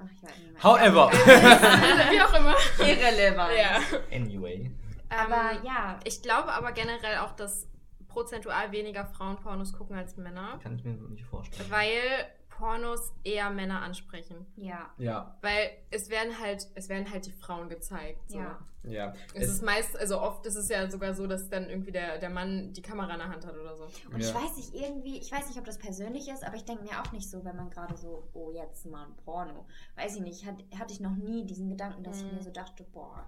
Ach, 0.00 0.06
ich 0.12 0.22
weiß 0.22 0.38
nicht 0.38 0.52
mehr. 0.52 0.62
However. 0.62 1.10
Wie 1.10 2.20
auch 2.20 2.34
immer. 2.34 2.54
Irrelevant. 2.88 3.52
Ja. 3.58 3.80
Anyway. 4.16 4.70
Aber 5.08 5.52
Ähm, 5.52 5.64
ja, 5.64 5.98
Ich 6.04 6.22
glaube 6.22 6.52
aber 6.52 6.72
generell 6.72 7.18
auch, 7.18 7.32
dass 7.32 7.68
prozentual 8.08 8.70
weniger 8.72 9.04
Frauen 9.06 9.36
Pornos 9.36 9.72
gucken 9.72 9.96
als 9.96 10.16
Männer. 10.16 10.58
Kann 10.62 10.76
ich 10.76 10.84
mir 10.84 10.96
so 10.96 11.06
nicht 11.08 11.24
vorstellen. 11.26 11.68
Weil 11.70 12.26
Pornos 12.58 13.12
eher 13.22 13.50
Männer 13.50 13.82
ansprechen. 13.82 14.46
ja. 14.56 14.90
ja, 14.98 15.36
Weil 15.42 15.70
es 15.90 16.10
werden 16.10 16.36
halt, 16.40 16.66
es 16.74 16.88
werden 16.88 17.08
halt 17.10 17.26
die 17.26 17.32
Frauen 17.32 17.68
gezeigt. 17.68 18.18
So. 18.28 18.38
Ja. 18.38 18.58
ja. 18.82 19.14
Es, 19.32 19.48
ist 19.48 19.62
meist, 19.62 19.96
also 19.96 20.20
oft 20.20 20.44
ist 20.44 20.56
es 20.56 20.68
ja 20.68 20.90
sogar 20.90 21.14
so, 21.14 21.28
dass 21.28 21.48
dann 21.48 21.70
irgendwie 21.70 21.92
der, 21.92 22.18
der 22.18 22.30
Mann 22.30 22.72
die 22.72 22.82
Kamera 22.82 23.12
in 23.12 23.18
der 23.20 23.28
Hand 23.28 23.46
hat 23.46 23.56
oder 23.56 23.76
so. 23.76 23.84
Und 24.12 24.20
ja. 24.20 24.28
ich 24.28 24.34
weiß 24.34 24.56
nicht, 24.56 24.74
irgendwie, 24.74 25.18
ich 25.18 25.30
weiß 25.30 25.46
nicht, 25.46 25.58
ob 25.58 25.64
das 25.66 25.78
persönlich 25.78 26.28
ist, 26.28 26.44
aber 26.44 26.56
ich 26.56 26.64
denke 26.64 26.82
mir 26.82 27.00
auch 27.00 27.12
nicht 27.12 27.30
so, 27.30 27.44
wenn 27.44 27.54
man 27.54 27.70
gerade 27.70 27.96
so, 27.96 28.28
oh, 28.34 28.50
jetzt 28.50 28.86
mal 28.86 29.04
ein 29.06 29.14
Porno. 29.24 29.64
Weiß 29.94 30.16
ich 30.16 30.22
nicht, 30.22 30.44
hat, 30.44 30.56
hatte 30.78 30.92
ich 30.92 30.98
noch 31.00 31.14
nie 31.14 31.46
diesen 31.46 31.68
Gedanken, 31.68 32.02
dass 32.02 32.18
ich 32.18 32.24
Mhm. 32.24 32.36
mir 32.38 32.42
so 32.42 32.50
dachte, 32.50 32.84
boah. 32.92 33.24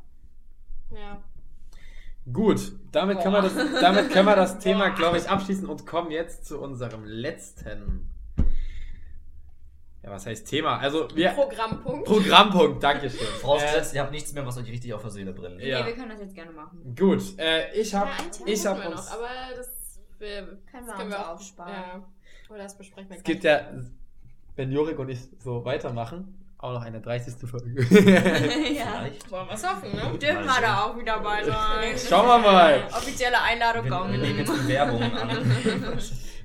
Ja. 0.92 1.22
Gut, 2.32 2.72
damit 2.92 3.20
können, 3.20 3.34
wir 3.34 3.42
das, 3.42 3.54
damit 3.80 4.10
können 4.10 4.26
wir 4.26 4.36
das 4.36 4.58
Thema, 4.64 4.88
glaube 4.90 5.18
ich, 5.18 5.28
abschließen 5.30 5.68
und 5.68 5.86
kommen 5.86 6.10
jetzt 6.10 6.46
zu 6.46 6.60
unserem 6.60 7.04
letzten. 7.04 8.09
Ja, 10.02 10.10
was 10.10 10.24
heißt 10.26 10.46
Thema? 10.48 10.78
Also, 10.78 11.08
wir. 11.14 11.30
Programmpunkt. 11.30 12.06
Programmpunkt, 12.06 12.82
Dankeschön. 12.82 13.26
Vorausgesetzt, 13.40 13.94
ihr 13.94 14.00
habt 14.00 14.12
nichts 14.12 14.32
mehr, 14.32 14.46
was 14.46 14.56
euch 14.56 14.68
richtig 14.70 14.94
auf 14.94 15.02
der 15.02 15.10
Seele 15.10 15.32
brennt. 15.32 15.60
Ja. 15.60 15.80
Nee, 15.80 15.86
wir 15.88 15.94
können 15.94 16.08
das 16.10 16.20
jetzt 16.20 16.34
gerne 16.34 16.52
machen. 16.52 16.94
Gut, 16.98 17.38
äh, 17.38 17.72
ich 17.78 17.94
habe 17.94 18.10
ja, 18.10 18.24
ein 18.24 18.32
Thema 18.32 18.48
ich 18.48 18.66
hab 18.66 18.76
haben 18.78 18.82
wir 18.82 18.90
uns. 18.96 19.06
noch, 19.10 19.14
aber 19.14 19.28
das, 19.56 19.68
wir, 20.18 20.28
Können 20.70 20.86
das 20.86 20.98
wir 20.98 21.04
uns 21.04 21.14
aufsparen. 21.14 21.72
Ja. 21.72 22.02
Oder 22.48 22.62
das 22.62 22.78
besprechen 22.78 23.10
wir 23.10 23.16
es 23.18 23.22
gibt 23.22 23.44
ja, 23.44 23.60
wenn 24.56 24.72
Jorik 24.72 24.98
und 24.98 25.08
ich 25.10 25.20
so 25.38 25.64
weitermachen, 25.64 26.36
auch 26.58 26.72
noch 26.72 26.82
eine 26.82 27.00
30. 27.00 27.34
Folge. 27.48 27.80
ja. 27.80 28.20
Vielleicht. 28.20 29.30
Wollen 29.30 29.48
wir 29.48 29.54
es 29.54 29.66
hoffen, 29.66 29.92
ne? 29.92 30.18
Dürfen 30.18 30.44
wir 30.44 30.60
da 30.60 30.84
auch 30.84 30.98
wieder 30.98 31.20
bei 31.20 31.42
sein. 31.44 31.96
Schauen 32.08 32.26
wir 32.26 32.38
mal. 32.38 32.82
Offizielle 32.90 33.40
Einladung 33.40 33.84
Wir, 33.84 33.90
wir 33.90 33.98
kommen. 33.98 34.20
nehmen 34.20 34.38
jetzt 34.38 34.52
Bewerbungen 34.52 35.16
an. 35.16 35.98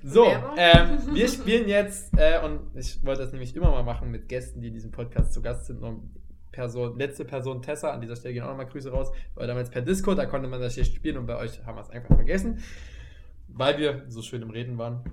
So, 0.07 0.27
ähm, 0.55 0.99
wir 1.15 1.27
spielen 1.27 1.67
jetzt, 1.67 2.13
äh, 2.15 2.39
und 2.45 2.59
ich 2.75 3.03
wollte 3.03 3.23
das 3.23 3.31
nämlich 3.31 3.55
immer 3.55 3.71
mal 3.71 3.81
machen 3.81 4.11
mit 4.11 4.29
Gästen, 4.29 4.61
die 4.61 4.67
in 4.67 4.73
diesem 4.75 4.91
Podcast 4.91 5.33
zu 5.33 5.41
Gast 5.41 5.65
sind. 5.65 5.81
Und 5.81 6.11
Person, 6.51 6.95
letzte 6.99 7.25
Person 7.25 7.63
Tessa, 7.63 7.91
an 7.91 8.01
dieser 8.01 8.15
Stelle 8.15 8.35
gehen 8.35 8.43
auch 8.43 8.49
nochmal 8.49 8.67
Grüße 8.67 8.91
raus, 8.91 9.11
war 9.33 9.47
damals 9.47 9.71
per 9.71 9.81
Discord, 9.81 10.19
da 10.19 10.27
konnte 10.27 10.47
man 10.47 10.61
das 10.61 10.75
hier 10.75 10.85
spielen 10.85 11.17
und 11.17 11.25
bei 11.25 11.35
euch 11.37 11.65
haben 11.65 11.75
wir 11.75 11.81
es 11.81 11.89
einfach 11.89 12.15
vergessen, 12.15 12.59
weil 13.47 13.79
wir 13.79 14.05
so 14.07 14.21
schön 14.21 14.43
im 14.43 14.51
Reden 14.51 14.77
waren. 14.77 15.03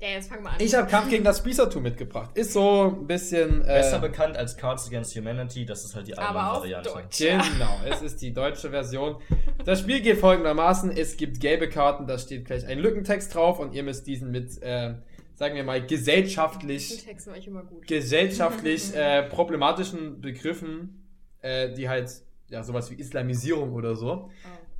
Ja, 0.00 0.08
jetzt 0.08 0.28
fangen 0.28 0.42
wir 0.42 0.50
an. 0.50 0.56
Ich 0.58 0.74
habe 0.74 0.88
Kampf 0.88 1.08
gegen 1.08 1.24
das 1.24 1.38
Spießertum 1.38 1.82
mitgebracht. 1.82 2.36
Ist 2.36 2.52
so 2.52 2.96
ein 3.00 3.06
bisschen. 3.06 3.62
Äh, 3.62 3.66
Besser 3.66 4.00
bekannt 4.00 4.36
als 4.36 4.56
Cards 4.56 4.88
Against 4.88 5.16
Humanity, 5.16 5.64
das 5.64 5.84
ist 5.84 5.94
halt 5.94 6.08
die 6.08 6.18
auf 6.18 6.26
Allmann-Variante. 6.28 6.90
Deutsch. 6.90 7.18
Genau, 7.18 7.80
es 7.88 8.02
ist 8.02 8.20
die 8.20 8.32
deutsche 8.32 8.70
Version. 8.70 9.16
Das 9.64 9.80
Spiel 9.80 10.00
geht 10.00 10.18
folgendermaßen: 10.18 10.90
Es 10.90 11.16
gibt 11.16 11.40
gelbe 11.40 11.68
Karten, 11.68 12.06
da 12.06 12.18
steht 12.18 12.44
gleich 12.44 12.66
ein 12.66 12.78
Lückentext 12.80 13.34
drauf 13.34 13.60
und 13.60 13.72
ihr 13.72 13.82
müsst 13.82 14.06
diesen 14.06 14.30
mit, 14.30 14.60
äh, 14.62 14.94
sagen 15.36 15.54
wir 15.54 15.64
mal, 15.64 15.84
gesellschaftlich, 15.86 17.04
Text 17.04 17.26
war 17.28 17.36
ich 17.36 17.46
immer 17.46 17.62
gut. 17.62 17.86
gesellschaftlich 17.86 18.94
äh, 18.96 19.22
problematischen 19.22 20.20
Begriffen, 20.20 21.06
äh, 21.40 21.72
die 21.72 21.88
halt, 21.88 22.10
ja, 22.50 22.62
sowas 22.64 22.90
wie 22.90 22.96
Islamisierung 22.96 23.72
oder 23.72 23.94
so, 23.94 24.30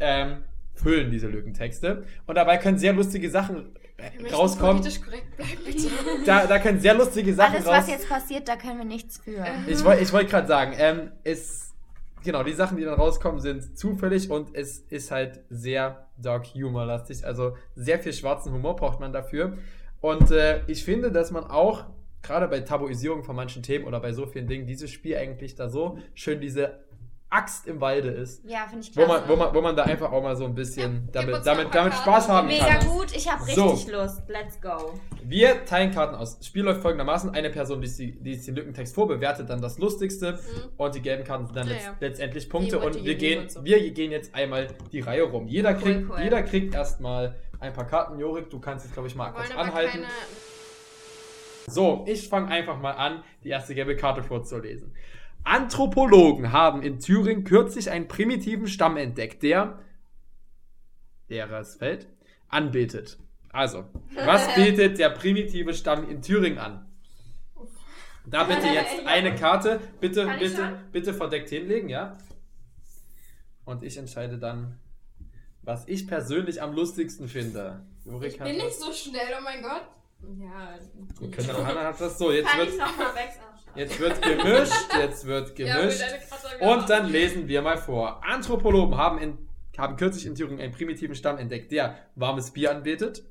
ähm, 0.01 0.45
füllen 0.75 1.11
diese 1.13 1.29
Lückentexte. 1.29 2.05
Und 2.27 2.35
dabei 2.35 2.59
können 2.59 2.79
sehr 2.79 2.93
lustige 2.93 3.31
Sachen 3.31 3.75
Äh, 3.97 4.11
bitte. 5.65 5.89
Da, 6.27 6.47
da 6.47 6.59
können 6.59 6.81
sehr 6.81 6.95
lustige 6.95 7.33
Sachen 7.35 7.55
Alles, 7.55 7.67
raus. 7.67 7.75
was 7.79 7.89
jetzt 7.89 8.09
passiert, 8.09 8.49
da 8.49 8.57
können 8.57 8.79
wir 8.79 8.85
nichts 8.85 9.19
für. 9.19 9.45
Ich 9.67 9.85
wollte 9.85 10.03
ich 10.03 10.13
wollt 10.13 10.29
gerade 10.29 10.49
sagen, 10.49 10.75
ähm, 10.77 11.13
es, 11.23 11.73
genau, 12.25 12.43
die 12.43 12.53
Sachen, 12.53 12.77
die 12.77 12.85
dann 12.85 12.95
rauskommen, 12.95 13.41
sind 13.41 13.79
zufällig 13.79 14.31
und 14.31 14.55
es 14.55 14.79
ist 14.79 15.11
halt 15.11 15.41
sehr 15.49 16.09
Dark 16.17 16.47
Humor-lastig. 16.55 17.25
Also 17.25 17.57
sehr 17.77 17.99
viel 18.01 18.13
schwarzen 18.13 18.53
Humor 18.53 18.77
braucht 18.77 19.01
man 19.01 19.13
dafür. 19.13 19.59
Und 20.01 20.31
äh, 20.31 20.63
ich 20.67 20.85
finde, 20.85 21.11
dass 21.13 21.31
man 21.31 21.45
auch, 21.45 21.85
gerade 22.23 22.49
bei 22.49 22.61
Tabuisierung 22.61 23.23
von 23.23 23.37
manchen 23.37 23.63
Themen 23.63 23.85
oder 23.85 24.01
bei 24.01 24.13
so 24.13 24.27
vielen 24.27 24.47
Dingen, 24.49 24.67
dieses 24.67 24.91
Spiel 24.91 25.17
eigentlich 25.17 25.55
da 25.55 25.69
so 25.69 25.99
schön 26.15 26.41
diese 26.41 26.81
Axt 27.35 27.67
im 27.67 27.81
Walde 27.81 28.11
ist. 28.11 28.45
Ja, 28.45 28.67
finde 28.69 28.85
ich 28.87 28.97
Wo 28.97 29.05
klasse. 29.05 29.21
man, 29.21 29.29
wo, 29.29 29.37
man, 29.37 29.55
wo 29.55 29.61
man 29.61 29.75
da 29.77 29.83
einfach 29.85 30.13
auch 30.13 30.23
mal 30.23 30.37
so 30.37 30.45
ein 30.45 30.55
bisschen 30.55 31.09
Ja, 31.13 31.21
damit, 31.23 31.45
damit, 31.45 31.75
damit. 31.75 31.95
Spaß 31.95 32.29
haben 32.29 32.47
Mega 32.47 32.67
kann. 32.67 32.87
gut, 32.87 33.15
ich 33.17 33.31
habe 33.31 33.43
So. 33.51 33.71
richtig 33.71 33.93
Lust. 33.93 34.23
Let's 34.29 34.61
go. 34.61 34.93
Wir 35.25 35.65
teilen 35.65 35.91
Karten 35.93 36.15
aus. 36.15 36.39
Das 36.39 36.47
Spiel 36.47 36.63
läuft 36.63 36.83
folgendermaßen: 36.83 37.31
Eine 37.31 37.51
Person 37.51 37.81
liest, 37.81 37.99
die, 37.99 38.13
liest 38.23 38.47
den 38.47 38.55
Lückentext 38.55 38.95
vor, 38.95 39.09
bewertet 39.09 39.51
dann 39.51 39.61
das 39.61 39.79
Lustigste 39.79 40.39
und 40.77 40.95
die 40.95 41.03
gelben 41.03 41.25
Karten 41.25 41.47
sind 41.47 41.57
dann 41.57 41.67
Ja, 41.69 41.75
ja. 41.75 41.95
letztendlich 42.01 42.49
Punkte. 42.49 42.79
Die 42.79 42.87
Und 42.87 43.05
wir 43.05 43.15
gehen, 43.17 43.43
und 43.43 43.51
so. 43.51 43.65
wir 43.65 43.91
gehen 43.91 44.13
jetzt 44.13 44.35
einmal 44.35 44.69
die 44.93 45.01
Reihe 45.01 45.23
rum. 45.25 45.49
Jeder 45.49 45.75
kriegt, 45.75 46.09
cool. 46.11 46.21
Jeder 46.23 46.43
kriegt 46.43 46.75
erstmal 46.75 47.35
ein 47.61 47.73
paar 47.73 47.87
Karten. 47.87 48.19
Jorik, 48.19 48.51
du 48.51 48.61
kannst 48.61 48.85
jetzt, 48.85 48.93
glaube 48.95 49.09
ich, 49.09 49.15
mal 49.17 49.31
kurz 49.33 49.51
anhalten. 49.51 50.05
So, 51.67 52.05
ich 52.07 52.29
fange 52.29 52.49
einfach 52.49 52.79
mal 52.79 52.93
an, 52.93 53.25
die 53.43 53.49
erste 53.49 53.75
gelbe 53.75 53.97
Karte 53.97 54.23
vorzulesen. 54.23 54.93
Anthropologen 55.45 56.53
haben 56.53 56.83
in 56.83 57.01
Thüringen 57.01 57.45
kürzlich 57.45 57.91
einen 57.91 58.09
primitiven 58.09 58.67
Stamm 58.67 58.97
entdeckt, 58.97 59.43
der, 59.43 59.79
derer 61.29 61.61
es 61.61 61.77
fällt, 61.77 62.09
anbetet. 62.49 63.19
Also, 63.51 63.85
was 64.15 64.55
betet 64.55 64.99
der 64.99 65.11
primitive 65.11 65.75
Stamm 65.75 66.09
in 66.09 66.23
Thüringen 66.23 66.59
an? 66.59 66.87
Da 68.27 68.45
bitte 68.45 68.67
jetzt 68.75 69.07
eine 69.07 69.35
Karte, 69.35 69.81
bitte, 70.01 70.27
bitte, 70.39 70.81
bitte 70.93 71.15
verdeckt 71.15 71.51
hinlegen, 71.51 71.89
ja? 71.89 72.17
Und 73.65 73.83
ich 73.83 73.97
entscheide 73.97 74.39
dann, 74.39 74.79
was 75.63 75.87
ich 75.89 76.07
persönlich 76.07 76.61
am 76.61 76.75
lustigsten 76.75 77.29
finde. 77.29 77.85
Jorik 78.05 78.33
Ich 78.33 78.39
bin 78.39 78.57
nicht 78.57 78.75
so 78.75 78.93
schnell, 78.93 79.35
oh 79.39 79.43
mein 79.43 79.63
Gott. 79.63 79.89
Ja. 80.39 80.79
wir 81.21 81.31
können 81.31 81.51
auch 81.51 81.65
Hannah 81.67 81.85
hat 81.85 82.01
das 82.01 82.19
so. 82.19 82.31
Jetzt 82.31 82.49
Kann 82.49 82.61
wird, 82.61 82.71
ich 82.71 82.79
nochmal 82.79 83.15
weg? 83.15 83.31
Jetzt 83.77 83.99
wird 84.01 84.21
gemischt, 84.23 84.73
jetzt 84.99 85.27
wird 85.27 85.59
Ja, 85.59 85.79
gemischt. 85.81 86.01
wieder 86.01 86.71
Und 86.73 86.89
dann 86.91 87.09
lesen 87.11 87.49
wir 87.49 87.63
mal 87.63 87.79
vor. 87.79 88.21
Anthropologen 88.25 88.97
haben, 88.97 89.19
in, 89.19 89.39
haben 89.79 89.97
kürzlich 89.97 90.27
in 90.27 90.35
Thüringen 90.35 90.61
einen 90.61 90.73
primitiven 90.73 91.15
Stamm 91.15 91.39
entdeckt, 91.39 91.73
der 91.73 91.97
warmes 92.15 92.51
Bier 92.51 92.71
anbetet, 92.71 93.23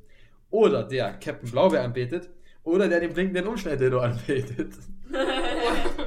oder 0.49 0.83
der 0.83 1.13
Captain 1.13 1.49
Blaubeer 1.49 1.83
anbetet, 1.83 2.29
oder 2.63 2.87
der 2.87 2.99
den 2.99 3.13
blinkenden 3.13 3.47
Umschnelldildo 3.47 3.99
anbetet. 3.99 4.73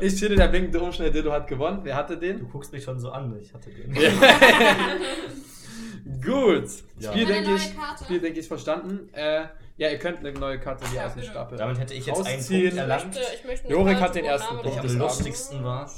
Ich 0.00 0.18
finde, 0.18 0.34
der 0.36 0.48
blinkende 0.48 0.80
Umschnell 0.80 1.12
Dildo 1.12 1.30
hat 1.30 1.46
gewonnen. 1.46 1.80
Wer 1.84 1.94
hatte 1.94 2.14
Du 2.14 2.20
den? 2.20 2.48
guckst 2.50 2.72
mich 2.72 2.82
schon 2.82 2.98
so 2.98 3.10
an, 3.10 3.36
ich 3.40 3.54
hatte 3.54 3.70
den. 3.70 3.94
Gut. 6.22 6.64
Ja. 6.98 7.10
Spiel, 7.12 7.26
denke 7.26 7.54
ich. 7.54 7.72
Spiel, 8.04 8.20
denke 8.20 8.40
ich, 8.40 8.48
verstanden. 8.48 9.08
Äh, 9.12 9.44
ja, 9.78 9.90
ihr 9.90 9.98
könnt 9.98 10.20
eine 10.20 10.32
neue 10.32 10.58
Karte 10.58 10.88
hier 10.88 11.04
aus 11.04 11.14
dem. 11.14 11.22
Stapel. 11.22 11.58
Damit 11.58 11.78
hätte 11.78 11.92
ich 11.92 12.06
jetzt 12.06 12.26
einen 12.26 12.38
Rausziehen. 12.38 12.60
Punkt 12.60 12.72
Ich 12.72 12.78
erlangt, 12.78 13.14
möchte, 13.14 13.34
ich 13.34 13.44
möchte 13.44 13.66
eine 13.66 13.74
Jorik 13.74 14.00
hat 14.00 14.14
den 14.14 14.24
ersten 14.24 14.56
ich 14.56 14.62
Punkt 14.62 14.78
am 14.78 14.98
lustigsten 14.98 15.64
war. 15.64 15.90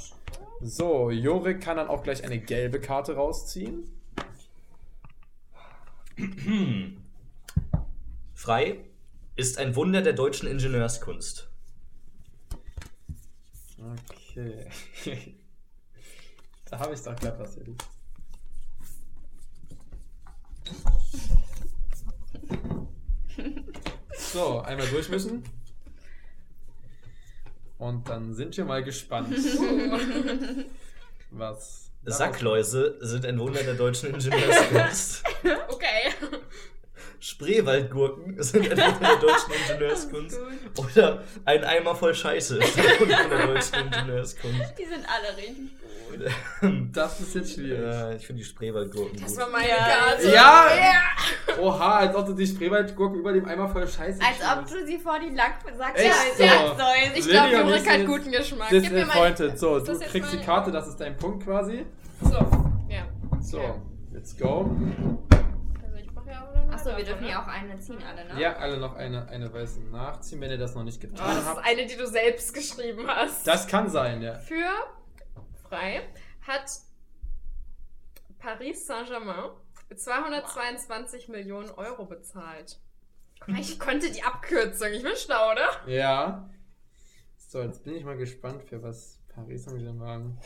So, 0.61 1.09
Jorik 1.09 1.61
kann 1.61 1.77
dann 1.77 1.87
auch 1.87 2.03
gleich 2.03 2.25
eine 2.25 2.39
gelbe 2.39 2.81
Karte 2.81 3.15
rausziehen. 3.15 3.89
Frei 8.33 8.79
ist 9.37 9.57
ein 9.57 9.77
Wunder 9.77 10.01
der 10.01 10.11
deutschen 10.11 10.49
Ingenieurskunst. 10.49 11.49
Okay. 14.31 14.67
da 16.69 16.79
habe 16.79 16.93
ich 16.93 17.01
doch 17.01 17.15
glatt 17.15 17.39
was 17.39 17.55
hier. 17.55 17.77
So, 24.17 24.59
einmal 24.59 24.87
durchmischen. 24.87 25.43
Und 27.77 28.09
dann 28.09 28.33
sind 28.33 28.55
wir 28.57 28.65
mal 28.65 28.83
gespannt. 28.83 29.33
was. 31.31 31.91
Sackläuse 32.05 32.97
sind 33.01 33.25
ein 33.25 33.39
Wunder 33.39 33.61
der 33.63 33.73
deutschen 33.73 34.09
Ingenieurskunst. 34.13 35.23
Okay. 35.67 36.13
Spreewaldgurken 37.19 38.41
sind 38.41 38.71
ein 38.71 38.77
Wunder 38.77 38.99
der 38.99 39.15
deutschen 39.17 39.53
Ingenieurskunst. 39.53 40.39
Oder 40.77 41.23
ein 41.45 41.63
Eimer 41.63 41.95
voll 41.95 42.15
Scheiße 42.15 42.57
ist 42.57 42.79
ein 42.79 42.99
Wunder 42.99 43.29
der 43.29 43.47
deutschen 43.47 43.85
Ingenieurskunst. 43.87 44.73
Die 44.79 44.85
sind 44.85 45.05
alle 45.07 45.37
richtig 45.37 45.79
gut. 45.79 45.88
Das 46.93 47.19
ist 47.19 47.35
jetzt 47.35 47.53
schwierig. 47.53 47.81
Ja, 47.81 48.11
ich 48.11 48.25
finde 48.25 48.41
die 48.41 48.47
Spreewaldgurken 48.47 49.19
Das 49.21 49.31
gut. 49.31 49.39
war 49.41 49.49
meine 49.49 49.67
Ja. 49.69 49.75
Karte. 49.77 50.31
Ja! 50.33 50.65
Oha, 51.61 51.97
als 51.97 52.15
ob 52.15 52.25
du 52.27 52.33
die 52.33 52.47
Spreewaldgurken 52.47 53.19
über 53.19 53.33
dem 53.33 53.45
Eimer 53.45 53.67
voll 53.69 53.87
Scheiße 53.87 54.19
Als 54.21 54.37
ob 54.41 54.67
schmierst. 54.67 54.73
du 54.73 54.85
sie 54.87 54.97
vor 54.99 55.19
die 55.19 55.35
Lack 55.35 55.55
sagst. 55.77 55.97
Echt 55.97 56.13
so? 56.37 56.43
sollst. 56.43 57.17
Ich 57.17 57.27
glaube, 57.29 57.61
und 57.61 57.67
Jorik 57.69 57.83
ich 57.83 57.89
hat 57.89 58.05
guten 58.05 58.31
Geschmack. 58.31 58.67
Gib 58.69 58.83
mir 58.91 59.05
mal. 59.05 59.31
Disappointed. 59.31 59.59
So, 59.59 59.77
Ist 59.77 59.87
du 59.87 59.91
das 59.93 60.01
jetzt 60.01 60.11
kriegst 60.11 60.33
die 60.33 60.37
Karte, 60.39 60.71
das 60.71 60.87
ist 60.87 60.97
dein 60.99 61.15
Punkt 61.17 61.43
quasi. 61.45 61.85
So, 62.21 62.37
ja. 62.89 63.05
So, 63.41 63.59
Okay. 63.59 63.73
let's 64.13 64.37
go. 64.37 64.69
Also 65.81 65.95
ich 65.97 66.13
brauche 66.13 66.29
ja 66.29 66.43
auch 66.43 66.53
eine 66.55 66.65
neue 66.65 66.73
Achso, 66.75 66.97
wir 66.97 67.03
dürfen 67.05 67.27
ja 67.27 67.41
auch 67.43 67.47
eine 67.47 67.79
ziehen, 67.79 67.97
alle, 68.07 68.33
ne? 68.33 68.41
Ja, 68.41 68.55
alle 68.57 68.77
noch 68.77 68.95
eine, 68.95 69.27
eine 69.29 69.53
weiße 69.53 69.79
nachziehen, 69.91 70.41
wenn 70.41 70.51
ihr 70.51 70.57
das 70.57 70.75
noch 70.75 70.83
nicht 70.83 70.97
Oh, 71.03 71.07
getan 71.07 71.27
das 71.27 71.37
ist 71.43 71.45
habt. 71.47 71.65
eine, 71.65 71.85
die 71.85 71.95
du 71.95 72.05
selbst 72.07 72.53
geschrieben 72.53 73.07
hast. 73.07 73.45
Das 73.47 73.67
kann 73.67 73.89
sein, 73.89 74.21
ja. 74.21 74.35
Für 74.35 74.55
frei 75.69 76.01
hat 76.45 76.69
Paris 78.39 78.85
Saint-Germain 78.87 79.51
222 79.95 81.27
Millionen 81.29 81.69
Euro 81.71 82.05
bezahlt. 82.05 82.79
Ich 83.57 83.79
konnte 83.79 84.11
die 84.11 84.21
Abkürzung. 84.23 84.89
Ich 84.91 85.03
bin 85.03 85.15
schlau, 85.15 85.51
oder? 85.51 85.69
Ja. 85.87 86.49
So, 87.37 87.61
jetzt 87.61 87.83
bin 87.83 87.95
ich 87.95 88.03
mal 88.03 88.17
gespannt, 88.17 88.63
für 88.63 88.81
was 88.83 89.19
Paris 89.33 89.65
Saint-Germain 89.65 90.37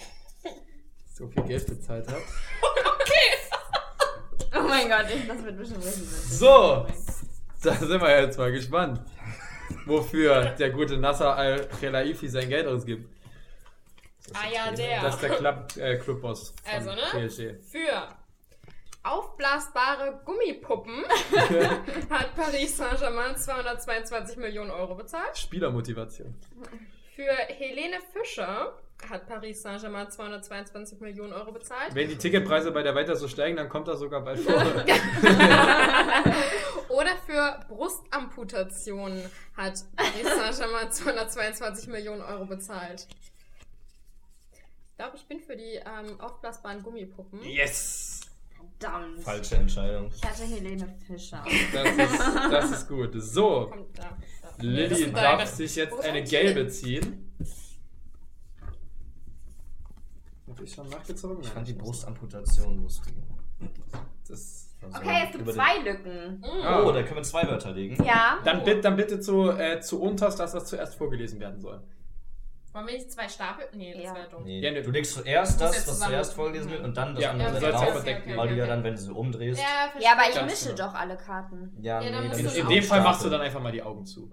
so 1.13 1.27
viel 1.27 1.43
Geld 1.43 1.65
bezahlt 1.67 2.07
hat. 2.07 2.21
Oh 4.55 4.61
mein 4.67 4.87
Gott, 4.87 5.05
ich- 5.13 5.27
das 5.27 5.43
wird 5.43 5.57
bestimmt 5.57 5.83
richtig. 5.83 6.03
So, 6.07 6.85
da 7.63 7.73
sind 7.73 8.01
wir 8.01 8.21
jetzt 8.21 8.37
mal 8.37 8.51
gespannt, 8.51 9.01
wofür 9.85 10.45
der 10.51 10.69
gute 10.69 10.97
Nasser 10.97 11.35
Al-Khelaifi 11.35 12.27
sein 12.29 12.49
Geld 12.49 12.67
ausgibt. 12.67 13.09
Ah 14.33 14.47
ja, 14.51 14.71
der. 14.71 15.01
Das 15.01 15.15
ist 15.15 15.23
der 15.23 15.31
Club, 15.31 15.75
äh, 15.77 15.97
Clubboss 15.97 16.53
von 16.63 16.73
Also, 16.73 16.91
ne? 16.91 17.27
PSG. 17.27 17.55
Für 17.69 18.07
aufblasbare 19.03 20.21
Gummipuppen 20.23 21.03
hat 22.09 22.35
Paris 22.35 22.77
Saint-Germain 22.77 23.35
222 23.35 24.37
Millionen 24.37 24.71
Euro 24.71 24.95
bezahlt. 24.95 25.37
Spielermotivation. 25.37 26.33
Für 27.15 27.31
Helene 27.31 27.97
Fischer 28.13 28.73
hat 29.09 29.27
Paris 29.27 29.61
Saint-Germain 29.61 30.09
222 30.09 31.01
Millionen 31.01 31.33
Euro 31.33 31.51
bezahlt. 31.51 31.93
Wenn 31.93 32.07
die 32.07 32.15
Ticketpreise 32.15 32.71
bei 32.71 32.81
der 32.81 32.95
weiter 32.95 33.17
so 33.17 33.27
steigen, 33.27 33.57
dann 33.57 33.67
kommt 33.67 33.89
das 33.89 33.99
sogar 33.99 34.21
bald 34.21 34.39
vor. 34.39 34.53
Oder 36.89 37.11
für 37.25 37.59
Brustamputationen 37.67 39.21
hat 39.57 39.83
Paris 39.97 40.23
Saint-Germain 40.23 40.89
222 40.91 41.87
Millionen 41.89 42.21
Euro 42.21 42.45
bezahlt. 42.45 43.05
Ich 44.93 44.97
glaube, 44.97 45.17
ich 45.17 45.25
bin 45.25 45.39
für 45.39 45.55
die 45.55 45.81
ähm, 45.83 46.19
aufblasbaren 46.19 46.83
Gummipuppen. 46.83 47.43
yes! 47.43 48.21
Verdammt. 48.79 49.21
Falsche 49.21 49.55
Entscheidung. 49.55 50.11
Ich 50.15 50.23
hatte 50.23 50.43
Helene 50.43 50.87
Fischer. 51.07 51.43
Das 51.73 52.11
ist, 52.11 52.35
das 52.51 52.71
ist 52.71 52.87
gut. 52.87 53.11
So, 53.15 53.73
da. 53.95 54.03
da. 54.03 54.49
Lilly 54.59 55.11
darf 55.11 55.37
deine. 55.37 55.49
sich 55.49 55.75
jetzt 55.77 55.99
eine 55.99 56.19
ein 56.19 56.25
gelbe 56.25 56.67
ziehen. 56.67 57.33
Hab 60.47 60.61
ich 60.61 60.71
schon 60.71 60.87
nachgezogen? 60.89 61.41
Ich 61.41 61.49
fand 61.49 61.67
die 61.67 61.73
Brustamputation 61.73 62.83
lustig. 62.83 63.15
Das, 64.27 64.69
Also 64.79 64.97
Okay, 64.99 65.23
es 65.25 65.31
gibt 65.31 65.53
zwei 65.53 65.79
Lücken. 65.79 66.39
Mm. 66.39 66.85
Oh, 66.85 66.91
da 66.91 67.01
können 67.01 67.15
wir 67.15 67.23
zwei 67.23 67.47
Wörter 67.47 67.71
legen. 67.71 68.03
Ja. 68.03 68.37
dann, 68.43 68.63
bitte, 68.63 68.81
dann 68.81 68.95
bitte 68.95 69.19
zu, 69.19 69.49
äh, 69.49 69.81
zu 69.81 69.99
unterst, 69.99 70.39
dass 70.39 70.51
das 70.51 70.65
zuerst 70.65 70.93
vorgelesen 70.93 71.39
werden 71.39 71.59
soll. 71.59 71.81
Wollen 72.73 72.87
wir 72.87 72.93
nicht 72.95 73.11
zwei 73.11 73.29
Stapel? 73.29 73.65
Nee, 73.73 73.93
das 73.93 74.03
Ja. 74.03 74.15
wäre 74.15 74.29
dumm. 74.29 74.43
Nee, 74.45 74.59
Ja, 74.59 74.71
ne. 74.71 74.81
du 74.81 74.89
legst 74.89 75.13
zuerst 75.13 75.61
das, 75.61 75.75
jetzt 75.75 75.87
was 75.87 75.99
zuerst 75.99 76.33
vorgelesen 76.33 76.71
wird, 76.71 76.83
und 76.83 76.97
dann 76.97 77.13
das 77.13 77.23
Ja, 77.23 77.29
andere 77.31 77.51
sollst 77.59 77.65
drauf. 77.79 77.87
auch 77.87 77.91
verdecken. 77.93 78.35
Weil 78.35 78.47
du 78.49 78.55
ja 78.55 78.65
dann, 78.65 78.83
wenn 78.83 78.95
du 78.95 79.01
so 79.01 79.13
umdrehst. 79.15 79.61
Ja. 79.61 79.91
Ja, 79.99 80.13
aber 80.13 80.27
ich 80.29 80.41
mische 80.43 80.73
genau. 80.73 80.87
doch 80.87 80.95
alle 80.95 81.15
Karten. 81.15 81.77
Ja, 81.81 82.01
Ja, 82.01 82.11
dann 82.11 82.29
nee, 82.29 82.39
In, 82.39 82.47
in 82.47 82.67
dem 82.67 82.83
Fall 82.83 83.01
machst 83.01 83.23
du 83.23 83.29
dann 83.29 83.41
einfach 83.41 83.61
mal 83.61 83.71
die 83.71 83.83
Augen 83.83 84.05
zu. 84.07 84.31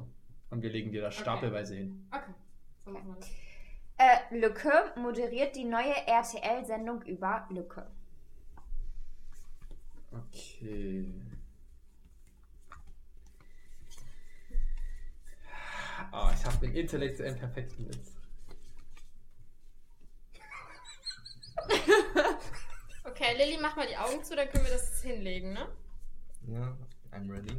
Und 0.48 0.62
wir 0.62 0.70
legen 0.70 0.90
dir 0.90 1.02
das 1.02 1.14
Okay. 1.16 1.22
stapelweise 1.22 1.74
hin. 1.76 2.08
Okay. 2.10 2.32
So 2.86 2.90
machen 2.92 3.08
wir 3.08 3.16
das. 3.16 3.28
Äh, 3.98 4.38
Lücke 4.40 4.72
moderiert 4.96 5.54
die 5.54 5.64
neue 5.64 5.94
RTL-Sendung 6.06 7.02
über 7.02 7.46
Lücke. 7.50 7.86
Okay. 10.10 11.12
Ah, 16.10 16.32
ich 16.34 16.44
habe 16.46 16.56
den 16.56 16.74
intellektuellen 16.74 17.38
perfekten 17.38 17.86
Witz. 17.86 18.16
Okay, 23.04 23.29
Lilly, 23.40 23.58
mach 23.60 23.74
mal 23.74 23.86
die 23.86 23.96
Augen 23.96 24.22
zu, 24.22 24.36
dann 24.36 24.48
können 24.50 24.64
wir 24.64 24.72
das 24.72 25.00
hinlegen, 25.02 25.54
ne? 25.54 25.66
Ja, 26.46 26.76
I'm 27.10 27.30
ready. 27.30 27.56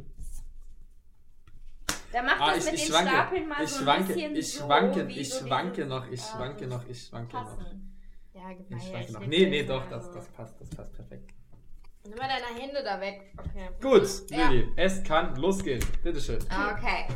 Da 2.12 2.22
macht 2.22 2.40
Ah, 2.40 2.54
das 2.54 2.66
ich, 2.66 2.72
mit 2.72 2.74
ich 2.74 2.86
den 2.86 2.92
schwanke, 2.92 3.10
Stapeln 3.10 3.48
mal 3.48 3.64
ich 3.64 3.70
so 3.70 3.76
ein 3.78 3.82
schwanke, 3.84 4.12
bisschen 4.14 4.36
ich 4.36 4.52
so, 4.52 4.64
schwanke, 4.66 5.08
wie 5.08 5.18
ich 5.18 5.30
so 5.30 5.46
schwanke 5.46 5.86
noch, 5.86 6.08
ich 6.08 6.20
schwanke 6.22 6.66
noch, 6.68 6.86
ich 6.86 7.02
schwanke 7.06 7.34
noch. 7.36 7.56
Passen. 7.58 7.98
Ja, 8.34 8.50
Ich 8.50 8.58
gefallen. 8.58 8.80
schwanke 8.82 9.12
noch. 9.12 9.20
leg 9.20 9.28
Nee, 9.30 9.46
nee, 9.46 9.62
doch, 9.64 9.88
das, 9.88 10.04
so. 10.06 10.12
das 10.14 10.28
passt, 10.28 10.60
das 10.60 10.70
passt 10.70 10.92
perfekt. 10.94 11.30
Nimm 12.04 12.16
mal 12.18 12.28
deine 12.28 12.60
Hände 12.60 12.82
da 12.84 13.00
weg. 13.00 13.32
Okay. 13.38 13.68
Gut, 13.80 14.30
Ja. 14.30 14.50
Lilly, 14.50 14.72
es 14.76 15.02
kann 15.02 15.34
losgehen. 15.36 15.82
Bitteschön. 16.02 16.38
Okay. 16.42 17.06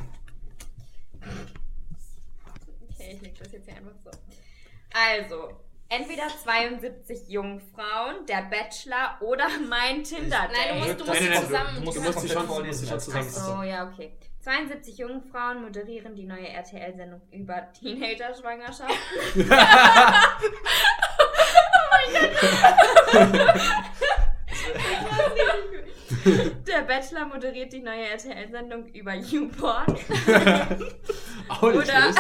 Okay, 2.91 3.13
ich 3.15 3.21
leg 3.21 3.39
das 3.39 3.53
jetzt 3.53 3.67
hier 3.69 3.77
einfach 3.77 3.95
so. 4.03 4.11
Also, 4.95 5.61
entweder 5.89 6.25
72 6.29 7.29
Jungfrauen, 7.29 8.27
der 8.29 8.43
Bachelor 8.51 9.17
oder 9.21 9.47
mein 9.69 10.03
Tinder-Date. 10.05 10.53
Nein, 10.53 10.69
du 10.69 10.75
musst, 10.87 11.01
du 11.01 11.05
musst 11.05 11.09
Nein, 11.09 11.23
sie 11.23 11.29
nein, 11.29 11.45
zusammen. 11.45 11.75
du 11.77 11.81
musst- 11.83 11.97
Du 11.97 12.01
die 12.01 12.07
musst 12.07 12.21
sie 12.21 12.29
schon, 12.29 12.29
sie 12.29 12.35
schon 12.35 12.47
vorlesen. 12.47 12.99
zusammen. 13.01 13.27
Ach 13.29 13.33
so, 13.33 13.63
ja, 13.63 13.89
okay. 13.89 14.13
72 14.41 14.99
Jungfrauen 14.99 15.63
moderieren 15.63 16.15
die 16.15 16.25
neue 16.25 16.49
RTL-Sendung 16.49 17.21
über 17.33 17.73
Teenager-Schwangerschaft. 17.73 18.95
Der 26.67 26.83
Bachelor 26.83 27.27
moderiert 27.27 27.73
die 27.73 27.81
neue 27.81 28.07
RTL-Sendung 28.11 28.87
über 28.89 29.15
YouPorn. 29.15 29.87
Oder. 31.63 32.13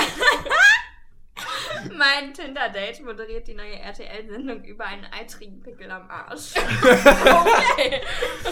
Mein 1.96 2.32
Tinder-Date 2.32 3.04
moderiert 3.04 3.46
die 3.48 3.54
neue 3.54 3.78
RTL-Sendung 3.78 4.62
über 4.64 4.84
einen 4.86 5.06
eitrigen 5.06 5.60
Pickel 5.62 5.90
am 5.90 6.08
Arsch. 6.08 6.54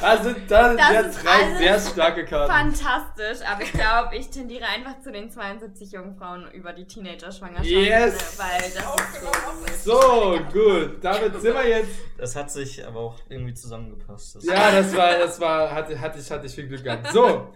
Also, 0.00 0.34
das 0.48 0.68
sind 0.68 0.80
Das 0.80 1.22
drei 1.22 1.30
alles 1.30 1.58
sehr 1.58 1.80
starke 1.80 2.24
Karten. 2.24 2.52
Fantastisch, 2.52 3.46
aber 3.48 3.62
ich 3.62 3.72
glaube, 3.72 4.16
ich 4.16 4.28
tendiere 4.28 4.66
einfach 4.66 5.00
zu 5.00 5.12
den 5.12 5.30
72 5.30 5.92
Jungfrauen 5.92 6.50
über 6.52 6.72
die 6.72 6.86
Teenager-Schwangerschaft. 6.86 7.66
Yes! 7.68 8.38
Weil 8.38 8.60
das 8.60 9.74
ist 9.74 9.84
so 9.84 10.00
So, 10.00 10.38
gut. 10.52 11.02
Damit 11.02 11.40
sind 11.40 11.54
wir 11.54 11.68
jetzt. 11.68 11.90
Das 12.18 12.36
hat 12.36 12.50
sich 12.50 12.86
aber 12.86 13.00
auch 13.00 13.18
irgendwie 13.28 13.54
zusammengepasst. 13.54 14.36
Das 14.36 14.44
Ja, 14.44 14.70
das 14.70 14.94
war, 14.96 15.18
das 15.18 15.40
war, 15.40 15.70
hatte, 15.72 15.98
hatte 16.00 16.18
ich, 16.18 16.30
hatte 16.30 16.46
ich 16.46 16.54
viel 16.54 16.68
Glück 16.68 16.84
gehabt. 16.84 17.08
So, 17.12 17.52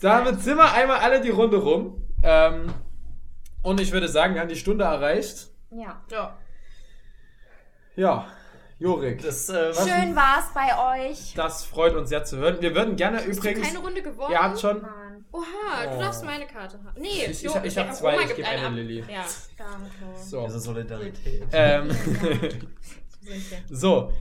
damit 0.00 0.40
sind 0.40 0.56
wir 0.56 0.72
einmal 0.72 0.98
alle 0.98 1.20
die 1.20 1.30
Runde 1.30 1.56
rum. 1.58 2.02
Ähm, 2.22 2.72
Und 3.62 3.80
ich 3.80 3.92
würde 3.92 4.08
sagen, 4.08 4.34
wir 4.34 4.40
haben 4.40 4.48
die 4.48 4.56
Stunde 4.56 4.84
erreicht. 4.84 5.48
Ja. 5.70 6.02
Ja. 6.10 6.36
Ja, 7.96 8.26
Jorik, 8.78 9.20
Das, 9.22 9.48
äh, 9.50 9.74
Schön 9.74 10.16
war's 10.16 10.46
bei 10.54 11.10
euch. 11.10 11.34
das 11.34 11.64
freut 11.64 11.94
uns 11.94 12.08
sehr 12.08 12.24
zu 12.24 12.38
hören. 12.38 12.56
Wir 12.60 12.74
würden 12.74 12.96
gerne 12.96 13.18
Hast 13.18 13.26
du 13.26 13.32
übrigens. 13.32 13.66
keine 13.66 13.78
Runde 13.80 14.02
gewonnen? 14.02 14.32
Ihr 14.32 14.38
habt 14.42 14.58
schon. 14.58 14.80
Mann. 14.80 15.24
Oha, 15.32 15.84
du 15.84 15.96
Oh. 15.96 16.00
darfst 16.00 16.24
meine 16.24 16.46
Karte 16.46 16.78
haben. 16.82 16.98
Nee, 17.00 17.26
Ich- 17.26 17.44
ich- 17.44 17.44
ich 17.44 17.54
hab 17.54 17.62
der 17.86 17.92
zwei, 17.92 18.14
Oma 18.14 18.22
ich 18.22 18.34
gebe 18.34 18.48
eine 18.48 18.66
ab. 18.66 18.72
Lilly. 18.72 19.00
Ja, 19.00 19.24
danke. 19.58 20.18
So. 20.18 20.44
Diese 20.46 20.60
Solidarität. 20.60 21.42
Ähm, 21.52 21.90
so. 23.70 24.12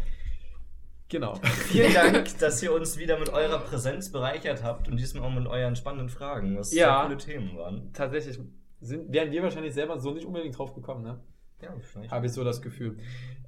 Genau. 1.08 1.36
Vielen 1.70 1.94
Dank, 1.94 2.38
dass 2.40 2.62
ihr 2.62 2.72
uns 2.74 2.98
wieder 2.98 3.18
mit 3.18 3.30
eurer 3.30 3.60
Präsenz 3.60 4.12
bereichert 4.12 4.62
habt 4.64 4.88
und 4.88 4.98
diesmal 4.98 5.24
auch 5.24 5.32
mit 5.34 5.48
euren 5.48 5.76
spannenden 5.76 6.10
Fragen, 6.10 6.58
was 6.58 6.72
Ja. 6.74 6.98
sehr 7.00 7.06
coole 7.06 7.18
Themen 7.18 7.58
waren. 7.58 7.92
Tatsächlich 7.94 8.38
sind, 8.82 9.12
wären 9.14 9.32
wir 9.32 9.44
wahrscheinlich 9.44 9.74
selber 9.74 10.00
so 10.00 10.12
nicht 10.12 10.26
unbedingt 10.26 10.58
drauf 10.58 10.74
gekommen, 10.74 11.04
ne? 11.04 11.20
Ja, 11.62 11.70
vielleicht. 11.82 12.12
Habe 12.12 12.26
ich 12.26 12.32
so 12.32 12.44
das 12.44 12.62
Gefühl. 12.62 12.98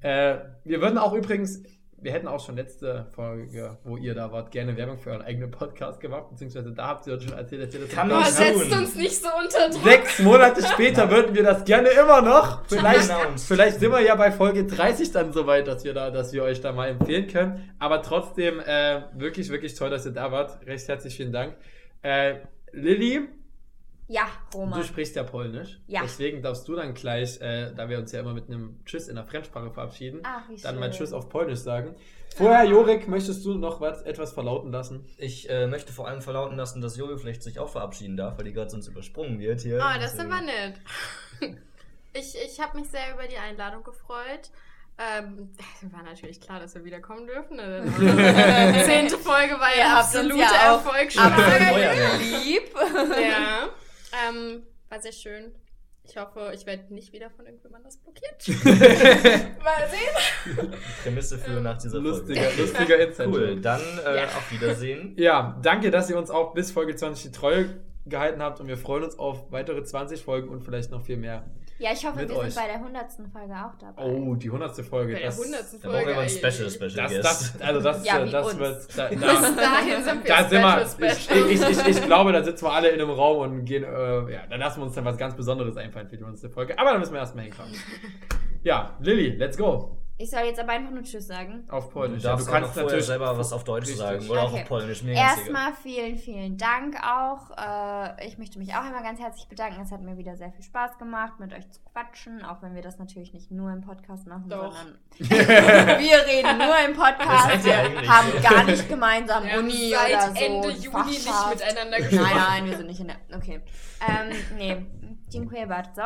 Äh, 0.01 0.38
wir 0.65 0.82
würden 0.82 0.97
auch 0.97 1.13
übrigens, 1.13 1.63
wir 2.01 2.11
hätten 2.11 2.27
auch 2.27 2.43
schon 2.43 2.55
letzte 2.55 3.05
Folge, 3.11 3.77
wo 3.84 3.95
ihr 3.95 4.15
da 4.15 4.32
wart, 4.32 4.51
gerne 4.51 4.75
Werbung 4.75 4.97
für 4.97 5.11
euren 5.11 5.21
eigenen 5.21 5.51
Podcast 5.51 5.99
gemacht, 5.99 6.29
beziehungsweise 6.32 6.71
da 6.71 6.88
habt 6.88 7.05
ihr 7.05 7.13
uns 7.13 7.23
schon 7.23 7.34
erzählt, 7.34 7.67
dass 7.67 7.73
ihr 7.73 7.82
das 7.82 7.89
Kann 7.89 8.07
man 8.07 8.25
setzt 8.25 8.71
uns 8.71 8.95
nicht 8.95 9.15
so 9.15 9.27
unter 9.27 9.69
Druck. 9.69 9.84
Sechs 9.84 10.19
Monate 10.19 10.63
später 10.63 11.09
würden 11.09 11.36
wir 11.36 11.43
das 11.43 11.63
gerne 11.63 11.89
immer 11.89 12.21
noch. 12.21 12.65
Vielleicht, 12.65 13.11
Announced. 13.11 13.47
vielleicht 13.47 13.79
sind 13.79 13.91
wir 13.91 14.01
ja 14.01 14.15
bei 14.15 14.32
Folge 14.32 14.65
30 14.65 15.11
dann 15.11 15.32
so 15.32 15.45
weit, 15.45 15.67
dass 15.67 15.84
wir 15.84 15.93
da, 15.93 16.09
dass 16.09 16.34
wir 16.34 16.43
euch 16.43 16.59
da 16.59 16.71
mal 16.71 16.89
empfehlen 16.89 17.27
können. 17.27 17.71
Aber 17.77 18.01
trotzdem 18.01 18.59
äh, 18.59 19.03
wirklich, 19.13 19.49
wirklich 19.49 19.75
toll, 19.75 19.91
dass 19.91 20.05
ihr 20.05 20.11
da 20.11 20.32
wart. 20.32 20.65
Recht 20.65 20.88
herzlich 20.88 21.15
vielen 21.15 21.32
Dank. 21.32 21.55
Äh, 22.01 22.38
Lilly, 22.71 23.29
Ja, 24.12 24.28
Roman. 24.53 24.78
du 24.78 24.86
sprichst 24.86 25.16
ja 25.16 25.24
Polnisch. 25.24 25.80
Ja. 25.88 26.01
Deswegen 26.03 26.41
darfst 26.41 26.68
du 26.68 26.76
dann 26.76 26.93
gleich, 26.93 27.39
äh, 27.39 27.72
da 27.74 27.88
wir 27.88 27.97
uns 27.97 28.12
ja 28.12 28.20
immer 28.20 28.34
mit 28.34 28.49
einem 28.49 28.84
Tschüss 28.84 29.07
in 29.07 29.16
der 29.16 29.24
Fremdsprache 29.24 29.72
verabschieden, 29.72 30.20
Ach, 30.24 30.41
wie 30.49 30.62
dann 30.62 30.80
mal 30.80 30.91
Tschüss 30.91 31.14
auf 31.14 31.30
Polnisch 31.30 31.59
sagen. 31.59 31.95
Vorher, 32.36 32.66
Jorik, 32.66 33.07
möchtest 33.07 33.45
du 33.45 33.53
noch 33.53 33.80
was, 33.80 34.01
etwas 34.01 34.34
verlauten 34.34 34.70
lassen? 34.70 35.05
Ich 35.18 35.49
äh, 35.49 35.66
möchte 35.66 35.93
vor 35.93 36.09
allem 36.09 36.22
verlauten 36.22 36.57
lassen, 36.57 36.82
dass 36.82 36.97
Jojo 36.97 37.18
vielleicht 37.18 37.41
sich 37.41 37.57
auch 37.59 37.70
verabschieden 37.70 38.18
darf, 38.18 38.38
weil 38.38 38.43
die 38.43 38.51
gerade 38.51 38.70
sonst 38.70 38.88
übersprungen 38.89 39.39
wird 39.39 39.62
hier. 39.62 39.82
Ah, 39.82 39.97
das 39.97 40.14
ist 40.14 40.20
aber 40.20 40.41
nett. 40.41 40.76
Ich, 42.14 42.36
ich 42.36 42.59
habe 42.59 42.78
mich 42.78 42.89
sehr 42.89 43.14
über 43.14 43.26
die 43.28 43.38
Einladung 43.38 43.84
gefreut. 43.84 44.49
Ähm, 44.97 45.49
war 45.91 46.03
natürlich 46.03 46.41
klar, 46.41 46.59
dass 46.59 46.76
wir 46.76 46.84
wiederkommen 46.84 47.26
dürfen. 47.26 47.55
Ne? 47.55 47.84
Die 47.86 48.84
zehnte 48.86 49.18
Folge 49.18 49.53
war 49.57 49.74
ja 49.76 49.99
uns 49.99 50.07
absoluter 50.07 50.41
ja 50.41 50.74
Erfolg. 50.74 51.14
Feuerwehr. 51.14 52.18
lieb. 52.20 52.76
Ja. 53.22 53.70
Ähm, 54.28 54.64
war 54.89 54.99
sehr 55.01 55.12
schön. 55.12 55.51
Ich 56.03 56.18
hoffe, 56.18 56.51
ich 56.55 56.66
werde 56.66 56.91
nicht 56.93 57.14
wieder 57.14 57.30
von 57.30 57.45
irgendjemandem 57.45 57.86
das 57.91 57.97
blockiert. 57.97 58.47
Mal 59.64 59.88
sehen. 59.89 60.72
Prämisse 61.03 61.38
für 61.38 61.62
nach 61.62 61.78
dieser 61.78 61.99
Lustiger, 61.99 62.41
Folge. 62.41 62.62
lustiger 62.64 62.97
Insight. 63.07 63.28
Cool, 63.28 63.62
dann 63.62 63.82
äh, 64.05 64.18
Ja. 64.18 64.24
auf 64.26 64.51
Wiedersehen. 64.51 65.14
Ja, 65.18 65.59
danke, 65.62 65.91
dass 65.91 66.09
ihr 66.09 66.18
uns 66.18 66.32
auch 66.32 66.53
bis 66.55 66.72
Folge 66.72 66.95
20 66.95 67.32
die 67.32 67.32
Treue 67.38 67.80
gehalten 68.07 68.41
habt 68.41 68.59
und 68.59 68.68
wir 68.68 68.78
freuen 68.78 69.03
uns 69.03 69.20
auf 69.20 69.51
weitere 69.51 69.84
20 69.84 70.24
Folgen 70.24 70.49
und 70.49 70.64
vielleicht 70.64 70.89
noch 70.89 71.03
viel 71.03 71.18
mehr. 71.18 71.45
Ja, 71.82 71.89
ich 71.93 72.05
hoffe, 72.05 72.19
wir 72.29 72.36
euch. 72.38 72.53
sind 72.53 72.55
bei 72.63 72.67
der 72.67 72.75
100. 72.75 73.05
Folge 73.34 73.53
auch 73.55 73.73
dabei. 73.79 74.03
Oh, 74.03 74.36
die 74.36 74.47
100. 74.47 74.75
Folge. 74.86 75.13
Bei 75.13 75.19
der 75.19 75.27
das, 75.29 75.41
100. 75.41 75.61
Da 75.84 75.89
brauchen 75.89 76.05
wir 76.07 76.13
mal 76.15 76.21
ein 76.21 76.29
Folge, 76.29 76.51
Special. 76.51 76.69
Special 76.69 76.91
Das, 76.91 77.11
Guest. 77.11 77.23
das, 77.55 77.61
also 77.61 77.82
das, 77.82 78.05
Ja, 78.05 78.19
äh, 78.19 78.29
das 78.29 78.45
uns. 78.45 78.59
wird. 78.59 78.97
Da, 78.97 79.07
Bis 79.07 79.19
da, 79.19 79.27
dahin 79.55 80.03
sind 80.03 80.23
wir 80.23 80.36
da 80.36 80.49
sind 80.49 80.61
wir. 80.61 80.86
Special, 80.86 81.49
Ich, 81.49 81.57
Special. 81.57 81.71
ich, 81.71 81.79
ich, 81.79 81.97
ich 81.97 82.03
glaube, 82.05 82.32
da 82.34 82.43
sitzen 82.43 82.65
wir 82.65 82.71
alle 82.71 82.89
in 82.89 83.01
einem 83.01 83.09
Raum 83.09 83.38
und 83.39 83.65
gehen. 83.65 83.84
Äh, 83.84 84.32
ja, 84.32 84.41
dann 84.47 84.59
lassen 84.59 84.79
wir 84.82 84.86
uns 84.86 84.93
dann 84.95 85.05
was 85.05 85.17
ganz 85.17 85.36
Besonderes 85.36 85.75
einfallen 85.75 86.07
für 86.07 86.17
die 86.17 86.23
100. 86.23 86.51
Folge. 86.53 86.77
Aber 86.77 86.91
da 86.91 86.99
müssen 86.99 87.13
wir 87.13 87.19
erstmal 87.19 87.45
hinkommen. 87.45 87.73
Ja, 88.63 88.95
Lilly, 88.99 89.29
let's 89.38 89.57
go. 89.57 89.97
Ich 90.22 90.30
soll 90.30 90.41
jetzt 90.41 90.59
aber 90.59 90.74
einfach 90.74 90.91
nur 90.91 91.01
Tschüss 91.03 91.26
sagen. 91.28 91.63
Auf 91.69 91.86
Du 91.88 91.93
Polnisch. 91.93 92.22
darfst 92.24 92.47
ja, 92.47 92.55
auch 92.57 92.61
noch 92.61 92.74
vorher 92.74 93.01
selber 93.01 93.38
was 93.38 93.51
auf 93.53 93.63
Deutsch 93.63 93.88
Richtig. 93.88 93.97
sagen 93.97 94.30
oder 94.30 94.43
auch 94.43 94.51
Okay. 94.51 94.61
auf 94.61 94.67
Polnisch. 94.67 95.01
Mir. 95.03 95.13
Erstmal 95.13 95.74
vielen, 95.74 96.15
vielen 96.17 96.57
Dank 96.57 96.95
auch. 97.03 97.49
Äh, 97.57 98.28
ich 98.28 98.38
möchte 98.38 98.59
mich 98.59 98.72
auch 98.76 98.84
einmal 98.84 99.01
ganz 99.01 99.19
herzlich 99.19 99.47
bedanken. 99.47 99.82
Es 99.82 99.91
hat 99.91 100.01
mir 100.01 100.17
wieder 100.17 100.36
sehr 100.38 100.51
viel 100.51 100.63
Spaß 100.63 100.97
gemacht, 100.99 101.39
mit 101.39 101.53
euch 101.53 101.67
zu 101.72 101.80
quatschen, 101.91 102.45
auch 102.45 102.61
wenn 102.61 102.76
wir 102.76 102.84
das 102.84 102.99
natürlich 102.99 103.34
nicht 103.34 103.49
nur 103.49 103.72
im 103.72 103.82
Podcast 103.82 104.28
machen, 104.28 104.47
Doch. 104.47 104.74
sondern 104.76 104.99
wir 105.19 106.17
reden 106.28 106.57
nur 106.57 106.76
im 106.88 106.93
Podcast. 106.95 107.65
Wir 107.65 108.07
haben 108.07 108.41
gar 108.43 108.63
nicht 108.65 108.88
gemeinsam 108.88 109.43
haben 109.43 109.59
Uni 109.59 109.89
seit 109.91 110.13
oder 110.13 110.22
so. 110.36 110.45
Ende 110.45 110.69
Juni 110.69 111.05
nicht 111.09 111.24
Fachschaft. 111.28 111.49
miteinander 111.55 111.99
Nein, 111.99 112.09
gesprochen. 112.09 112.36
nein, 112.36 112.65
wir 112.65 112.78
sind 112.78 112.88
nicht 112.88 112.99
in 112.99 113.07
der. 113.07 113.17
Okay. 113.36 113.61
Um, 114.07 114.57
nie. 114.57 114.86
Dziękuję 115.30 115.67
bardzo. 115.67 116.01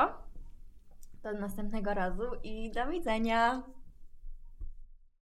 Do 1.24 1.32
następnego 1.34 1.93
razu 1.93 2.24
i 2.43 2.72
do 2.72 2.86
widzenia. 2.91 3.63